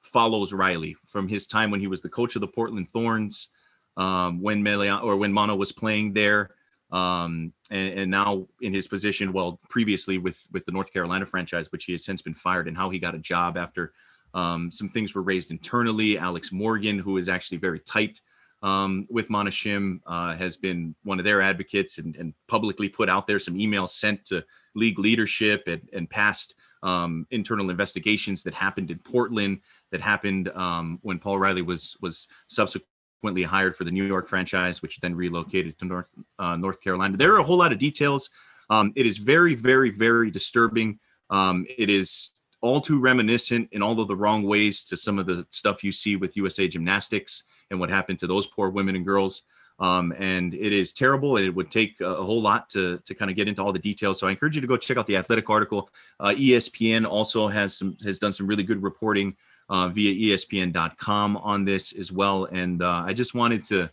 follows 0.07 0.53
Riley 0.53 0.95
from 1.05 1.27
his 1.27 1.47
time 1.47 1.71
when 1.71 1.79
he 1.79 1.87
was 1.87 2.01
the 2.01 2.09
coach 2.09 2.35
of 2.35 2.41
the 2.41 2.47
Portland 2.47 2.89
Thorns, 2.89 3.49
um, 3.97 4.41
when 4.41 4.63
Melian 4.63 5.01
or 5.01 5.17
when 5.17 5.33
Mono 5.33 5.55
was 5.55 5.71
playing 5.71 6.13
there, 6.13 6.51
um, 6.91 7.53
and, 7.69 7.99
and 7.99 8.11
now 8.11 8.47
in 8.61 8.73
his 8.73 8.87
position, 8.87 9.33
well, 9.33 9.59
previously 9.69 10.17
with 10.17 10.39
with 10.51 10.65
the 10.65 10.71
North 10.71 10.91
Carolina 10.91 11.25
franchise, 11.25 11.71
which 11.71 11.85
he 11.85 11.91
has 11.93 12.05
since 12.05 12.21
been 12.21 12.33
fired, 12.33 12.67
and 12.67 12.77
how 12.77 12.89
he 12.89 12.99
got 12.99 13.15
a 13.15 13.19
job 13.19 13.57
after 13.57 13.93
um, 14.33 14.71
some 14.71 14.89
things 14.89 15.13
were 15.13 15.21
raised 15.21 15.51
internally. 15.51 16.17
Alex 16.17 16.51
Morgan, 16.51 16.99
who 16.99 17.17
is 17.17 17.29
actually 17.29 17.57
very 17.57 17.79
tight 17.79 18.21
um, 18.61 19.07
with 19.09 19.29
Mana 19.29 19.49
Shim, 19.49 19.99
uh, 20.05 20.35
has 20.35 20.57
been 20.57 20.95
one 21.03 21.19
of 21.19 21.25
their 21.25 21.41
advocates 21.41 21.97
and, 21.97 22.15
and 22.15 22.33
publicly 22.47 22.89
put 22.89 23.09
out 23.09 23.27
there 23.27 23.39
some 23.39 23.55
emails 23.55 23.89
sent 23.89 24.25
to 24.25 24.43
league 24.75 24.99
leadership 24.99 25.63
and, 25.67 25.89
and 25.93 26.09
past 26.09 26.55
um, 26.83 27.25
internal 27.31 27.69
investigations 27.69 28.43
that 28.43 28.53
happened 28.53 28.91
in 28.91 28.99
Portland, 28.99 29.61
that 29.91 30.01
happened 30.01 30.49
um, 30.49 30.99
when 31.01 31.19
Paul 31.19 31.39
Riley 31.39 31.61
was 31.61 31.97
was 32.01 32.27
subsequently 32.47 33.43
hired 33.43 33.75
for 33.75 33.83
the 33.83 33.91
New 33.91 34.05
York 34.05 34.27
franchise, 34.27 34.81
which 34.81 34.99
then 34.99 35.15
relocated 35.15 35.77
to 35.79 35.85
North 35.85 36.09
uh, 36.39 36.55
North 36.55 36.81
Carolina. 36.81 37.17
There 37.17 37.33
are 37.33 37.39
a 37.39 37.43
whole 37.43 37.57
lot 37.57 37.71
of 37.71 37.77
details. 37.77 38.29
Um, 38.69 38.91
it 38.95 39.05
is 39.05 39.17
very, 39.17 39.55
very, 39.55 39.89
very 39.89 40.29
disturbing. 40.29 40.99
Um, 41.29 41.65
it 41.77 41.89
is 41.89 42.31
all 42.61 42.81
too 42.81 42.99
reminiscent 42.99 43.69
in 43.71 43.83
all 43.83 43.99
of 43.99 44.07
the 44.07 44.15
wrong 44.15 44.43
ways 44.43 44.83
to 44.85 44.97
some 44.97 45.19
of 45.19 45.25
the 45.25 45.45
stuff 45.51 45.83
you 45.83 45.91
see 45.91 46.15
with 46.15 46.35
USA 46.35 46.67
Gymnastics 46.67 47.43
and 47.69 47.79
what 47.79 47.89
happened 47.89 48.19
to 48.19 48.27
those 48.27 48.47
poor 48.47 48.69
women 48.69 48.95
and 48.95 49.05
girls. 49.05 49.43
Um, 49.79 50.13
and 50.17 50.53
it 50.55 50.73
is 50.73 50.91
terrible. 50.91 51.37
It 51.37 51.53
would 51.53 51.69
take 51.69 52.01
a, 52.01 52.15
whole 52.15 52.41
lot 52.41 52.67
to 52.69 52.97
to 52.99 53.13
kind 53.13 53.29
of 53.29 53.37
get 53.37 53.47
into 53.47 53.61
all 53.61 53.71
the 53.71 53.79
details. 53.79 54.19
So 54.19 54.27
I 54.27 54.31
encourage 54.31 54.55
you 54.55 54.61
to 54.61 54.67
go 54.67 54.77
check 54.77 54.97
out 54.97 55.05
the 55.05 55.17
Athletic 55.17 55.49
article. 55.49 55.89
Uh, 56.19 56.29
ESPN 56.29 57.05
also 57.05 57.47
has 57.47 57.77
some 57.77 57.95
has 58.03 58.17
done 58.17 58.33
some 58.33 58.47
really 58.47 58.63
good 58.63 58.81
reporting 58.81 59.35
uh, 59.69 59.87
via 59.89 60.35
ESPN.com 60.35 61.37
on 61.37 61.65
this 61.65 61.93
as 61.93 62.11
well. 62.11 62.45
And 62.45 62.81
uh, 62.81 63.03
I 63.05 63.13
just 63.13 63.35
wanted 63.35 63.63
to 63.65 63.89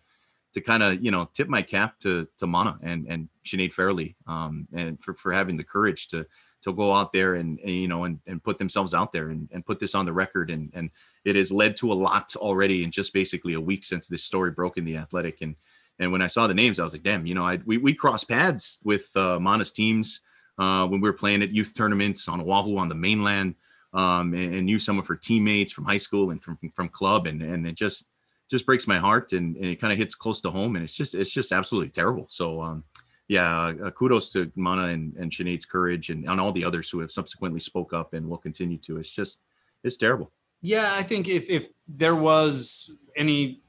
to 0.54 0.60
kind 0.60 0.82
of 0.82 1.04
you 1.04 1.10
know 1.10 1.28
tip 1.34 1.48
my 1.48 1.60
cap 1.60 1.98
to 2.00 2.26
to 2.38 2.46
Mana 2.46 2.78
and 2.82 3.06
and 3.08 3.28
Sinead 3.44 3.74
Farrelly 3.74 4.14
um, 4.26 4.66
and 4.72 5.00
for 5.02 5.14
for 5.14 5.32
having 5.32 5.56
the 5.56 5.64
courage 5.64 6.08
to 6.08 6.24
to 6.62 6.72
go 6.72 6.94
out 6.94 7.12
there 7.12 7.34
and, 7.34 7.60
and 7.60 7.70
you 7.70 7.88
know 7.88 8.04
and, 8.04 8.20
and 8.26 8.42
put 8.42 8.58
themselves 8.58 8.94
out 8.94 9.12
there 9.12 9.28
and, 9.28 9.48
and 9.52 9.66
put 9.66 9.78
this 9.78 9.94
on 9.94 10.06
the 10.06 10.12
record 10.12 10.50
and 10.50 10.70
and 10.74 10.90
it 11.24 11.36
has 11.36 11.52
led 11.52 11.76
to 11.76 11.92
a 11.92 11.94
lot 11.94 12.34
already 12.36 12.84
in 12.84 12.90
just 12.90 13.12
basically 13.12 13.54
a 13.54 13.60
week 13.60 13.84
since 13.84 14.08
this 14.08 14.24
story 14.24 14.50
broke 14.50 14.78
in 14.78 14.84
the 14.84 14.96
athletic 14.96 15.42
and 15.42 15.56
and 15.98 16.12
when 16.12 16.22
I 16.22 16.26
saw 16.26 16.46
the 16.46 16.54
names 16.54 16.78
I 16.78 16.84
was 16.84 16.92
like 16.92 17.02
damn 17.02 17.26
you 17.26 17.34
know 17.34 17.44
I 17.44 17.58
we, 17.64 17.78
we 17.78 17.94
crossed 17.94 18.28
paths 18.28 18.80
with 18.84 19.14
uh, 19.16 19.38
Mana's 19.38 19.72
teams 19.72 20.20
uh, 20.58 20.86
when 20.86 21.00
we 21.00 21.08
were 21.08 21.16
playing 21.16 21.42
at 21.42 21.54
youth 21.54 21.72
tournaments 21.76 22.28
on 22.28 22.40
Oahu 22.40 22.76
on 22.76 22.88
the 22.88 22.94
mainland 22.94 23.54
um, 23.92 24.34
and, 24.34 24.54
and 24.54 24.66
knew 24.66 24.78
some 24.78 24.98
of 24.98 25.06
her 25.06 25.16
teammates 25.16 25.72
from 25.72 25.84
high 25.84 25.98
school 25.98 26.30
and 26.30 26.42
from 26.42 26.58
from 26.74 26.88
club 26.88 27.26
and 27.26 27.42
and 27.42 27.66
it 27.66 27.74
just 27.76 28.08
just 28.50 28.66
breaks 28.66 28.86
my 28.86 28.98
heart 28.98 29.32
and, 29.32 29.56
and 29.56 29.66
it 29.66 29.80
kind 29.80 29.92
of 29.92 29.98
hits 29.98 30.14
close 30.14 30.40
to 30.42 30.50
home 30.50 30.76
and 30.76 30.84
it's 30.84 30.94
just 30.94 31.14
it's 31.14 31.30
just 31.30 31.52
absolutely 31.52 31.90
terrible. 31.90 32.26
So 32.28 32.60
um 32.60 32.84
yeah 33.28 33.72
uh, 33.82 33.90
kudos 33.90 34.28
to 34.30 34.52
mana 34.54 34.88
and, 34.88 35.14
and 35.16 35.30
Sinead's 35.30 35.64
courage 35.64 36.10
and, 36.10 36.28
and 36.28 36.40
all 36.40 36.52
the 36.52 36.64
others 36.64 36.90
who 36.90 37.00
have 37.00 37.10
subsequently 37.10 37.60
spoke 37.60 37.92
up 37.92 38.12
and 38.12 38.28
will 38.28 38.38
continue 38.38 38.78
to. 38.78 38.98
It's 38.98 39.10
just 39.10 39.40
it's 39.82 39.96
terrible. 39.96 40.30
Yeah, 40.60 40.94
I 40.94 41.02
think 41.02 41.28
if 41.28 41.50
if 41.50 41.68
there 41.86 42.16
was 42.16 42.90
any 43.16 43.60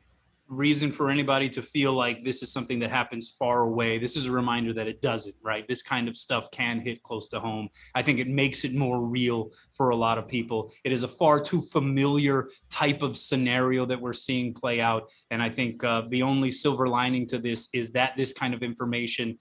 reason 0.48 0.92
for 0.92 1.10
anybody 1.10 1.50
to 1.50 1.62
feel 1.62 1.94
like 1.94 2.24
this 2.24 2.44
is 2.44 2.52
something 2.52 2.80
that 2.80 2.92
happens 2.92 3.36
far 3.38 3.62
away, 3.64 3.98
this 3.98 4.16
is 4.16 4.28
a 4.28 4.32
reminder 4.32 4.74
that 4.74 4.88
it 4.88 5.02
doesn't, 5.02 5.36
right? 5.44 5.68
This 5.68 5.82
kind 5.82 6.08
of 6.08 6.16
stuff 6.16 6.52
can 6.52 6.80
hit 6.80 7.02
close 7.04 7.28
to 7.30 7.40
home. 7.40 7.70
I 7.96 8.02
think 8.02 8.20
it 8.20 8.28
makes 8.28 8.64
it 8.64 8.74
more 8.74 9.02
real 9.02 9.52
for 9.72 9.90
a 9.90 9.96
lot 9.96 10.18
of 10.18 10.28
people. 10.28 10.72
It 10.84 10.92
is 10.92 11.04
a 11.04 11.08
far 11.08 11.40
too 11.40 11.62
familiar 11.62 12.50
type 12.70 13.02
of 13.02 13.18
scenario 13.18 13.86
that 13.86 14.00
we're 14.00 14.14
seeing 14.14 14.54
play 14.54 14.82
out. 14.82 15.10
And 15.32 15.42
I 15.42 15.50
think 15.50 15.84
uh, 15.84 16.04
the 16.10 16.24
only 16.24 16.52
silver 16.52 16.88
lining 16.88 17.28
to 17.28 17.40
this 17.40 17.70
is 17.74 17.92
that 17.94 18.14
this 18.16 18.32
kind 18.32 18.54
of 18.54 18.62
information 18.62 19.38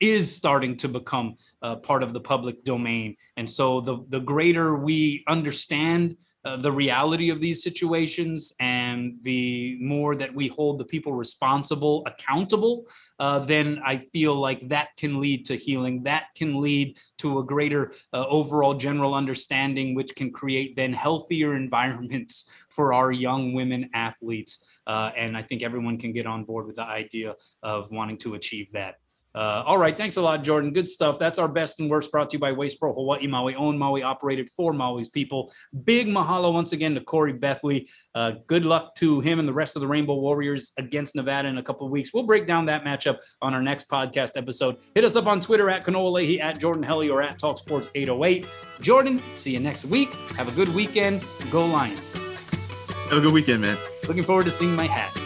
is 0.00 0.34
starting 0.34 0.76
to 0.76 0.88
become 0.88 1.36
uh, 1.62 1.76
part 1.76 2.02
of 2.02 2.12
the 2.12 2.20
public 2.20 2.62
domain. 2.64 3.16
And 3.36 3.48
so 3.48 3.80
the, 3.80 3.98
the 4.08 4.20
greater 4.20 4.76
we 4.76 5.24
understand 5.28 6.16
uh, 6.44 6.56
the 6.56 6.70
reality 6.70 7.30
of 7.30 7.40
these 7.40 7.62
situations 7.62 8.52
and 8.60 9.18
the 9.22 9.76
more 9.80 10.14
that 10.14 10.32
we 10.34 10.48
hold 10.48 10.78
the 10.78 10.84
people 10.84 11.12
responsible 11.12 12.04
accountable, 12.06 12.86
uh, 13.18 13.40
then 13.40 13.80
I 13.84 13.98
feel 13.98 14.34
like 14.34 14.68
that 14.68 14.96
can 14.96 15.20
lead 15.20 15.44
to 15.46 15.56
healing. 15.56 16.02
That 16.04 16.26
can 16.36 16.60
lead 16.60 16.98
to 17.18 17.40
a 17.40 17.44
greater 17.44 17.92
uh, 18.12 18.26
overall 18.28 18.74
general 18.74 19.14
understanding, 19.14 19.94
which 19.94 20.14
can 20.14 20.32
create 20.32 20.76
then 20.76 20.92
healthier 20.92 21.56
environments 21.56 22.52
for 22.70 22.92
our 22.92 23.10
young 23.10 23.54
women 23.54 23.90
athletes. 23.94 24.64
Uh, 24.86 25.10
and 25.16 25.36
I 25.36 25.42
think 25.42 25.62
everyone 25.62 25.98
can 25.98 26.12
get 26.12 26.26
on 26.26 26.44
board 26.44 26.66
with 26.66 26.76
the 26.76 26.84
idea 26.84 27.34
of 27.62 27.90
wanting 27.90 28.18
to 28.18 28.34
achieve 28.34 28.70
that. 28.72 28.96
Uh, 29.38 29.62
all 29.64 29.78
right. 29.78 29.96
Thanks 29.96 30.16
a 30.16 30.20
lot, 30.20 30.42
Jordan. 30.42 30.72
Good 30.72 30.88
stuff. 30.88 31.16
That's 31.16 31.38
our 31.38 31.46
best 31.46 31.78
and 31.78 31.88
worst 31.88 32.10
brought 32.10 32.28
to 32.30 32.34
you 32.34 32.40
by 32.40 32.50
Waste 32.50 32.80
Pro 32.80 32.92
Hawaii 32.92 33.28
Maui, 33.28 33.54
owned 33.54 33.78
Maui, 33.78 34.02
operated 34.02 34.50
for 34.50 34.72
Maui's 34.72 35.10
people. 35.10 35.52
Big 35.84 36.08
mahalo 36.08 36.52
once 36.52 36.72
again 36.72 36.92
to 36.96 37.00
Corey 37.00 37.32
Bethley. 37.32 37.86
Uh, 38.16 38.32
good 38.48 38.64
luck 38.64 38.96
to 38.96 39.20
him 39.20 39.38
and 39.38 39.46
the 39.46 39.52
rest 39.52 39.76
of 39.76 39.80
the 39.80 39.86
Rainbow 39.86 40.16
Warriors 40.16 40.72
against 40.76 41.14
Nevada 41.14 41.46
in 41.46 41.58
a 41.58 41.62
couple 41.62 41.86
of 41.86 41.92
weeks. 41.92 42.12
We'll 42.12 42.24
break 42.24 42.48
down 42.48 42.66
that 42.66 42.82
matchup 42.82 43.18
on 43.40 43.54
our 43.54 43.62
next 43.62 43.88
podcast 43.88 44.36
episode. 44.36 44.78
Hit 44.96 45.04
us 45.04 45.14
up 45.14 45.28
on 45.28 45.40
Twitter 45.40 45.70
at 45.70 45.84
Kanoa 45.84 46.12
Leahey, 46.12 46.40
at 46.40 46.58
Jordan 46.58 46.82
Helly, 46.82 47.08
or 47.08 47.22
at 47.22 47.38
Talk 47.38 47.58
Sports 47.58 47.90
808. 47.94 48.48
Jordan, 48.80 49.20
see 49.34 49.52
you 49.52 49.60
next 49.60 49.84
week. 49.84 50.12
Have 50.34 50.48
a 50.48 50.52
good 50.56 50.74
weekend. 50.74 51.24
Go 51.52 51.64
Lions. 51.64 52.10
Have 52.10 53.18
a 53.18 53.20
good 53.20 53.32
weekend, 53.32 53.62
man. 53.62 53.78
Looking 54.08 54.24
forward 54.24 54.46
to 54.46 54.50
seeing 54.50 54.74
my 54.74 54.88
hat. 54.88 55.16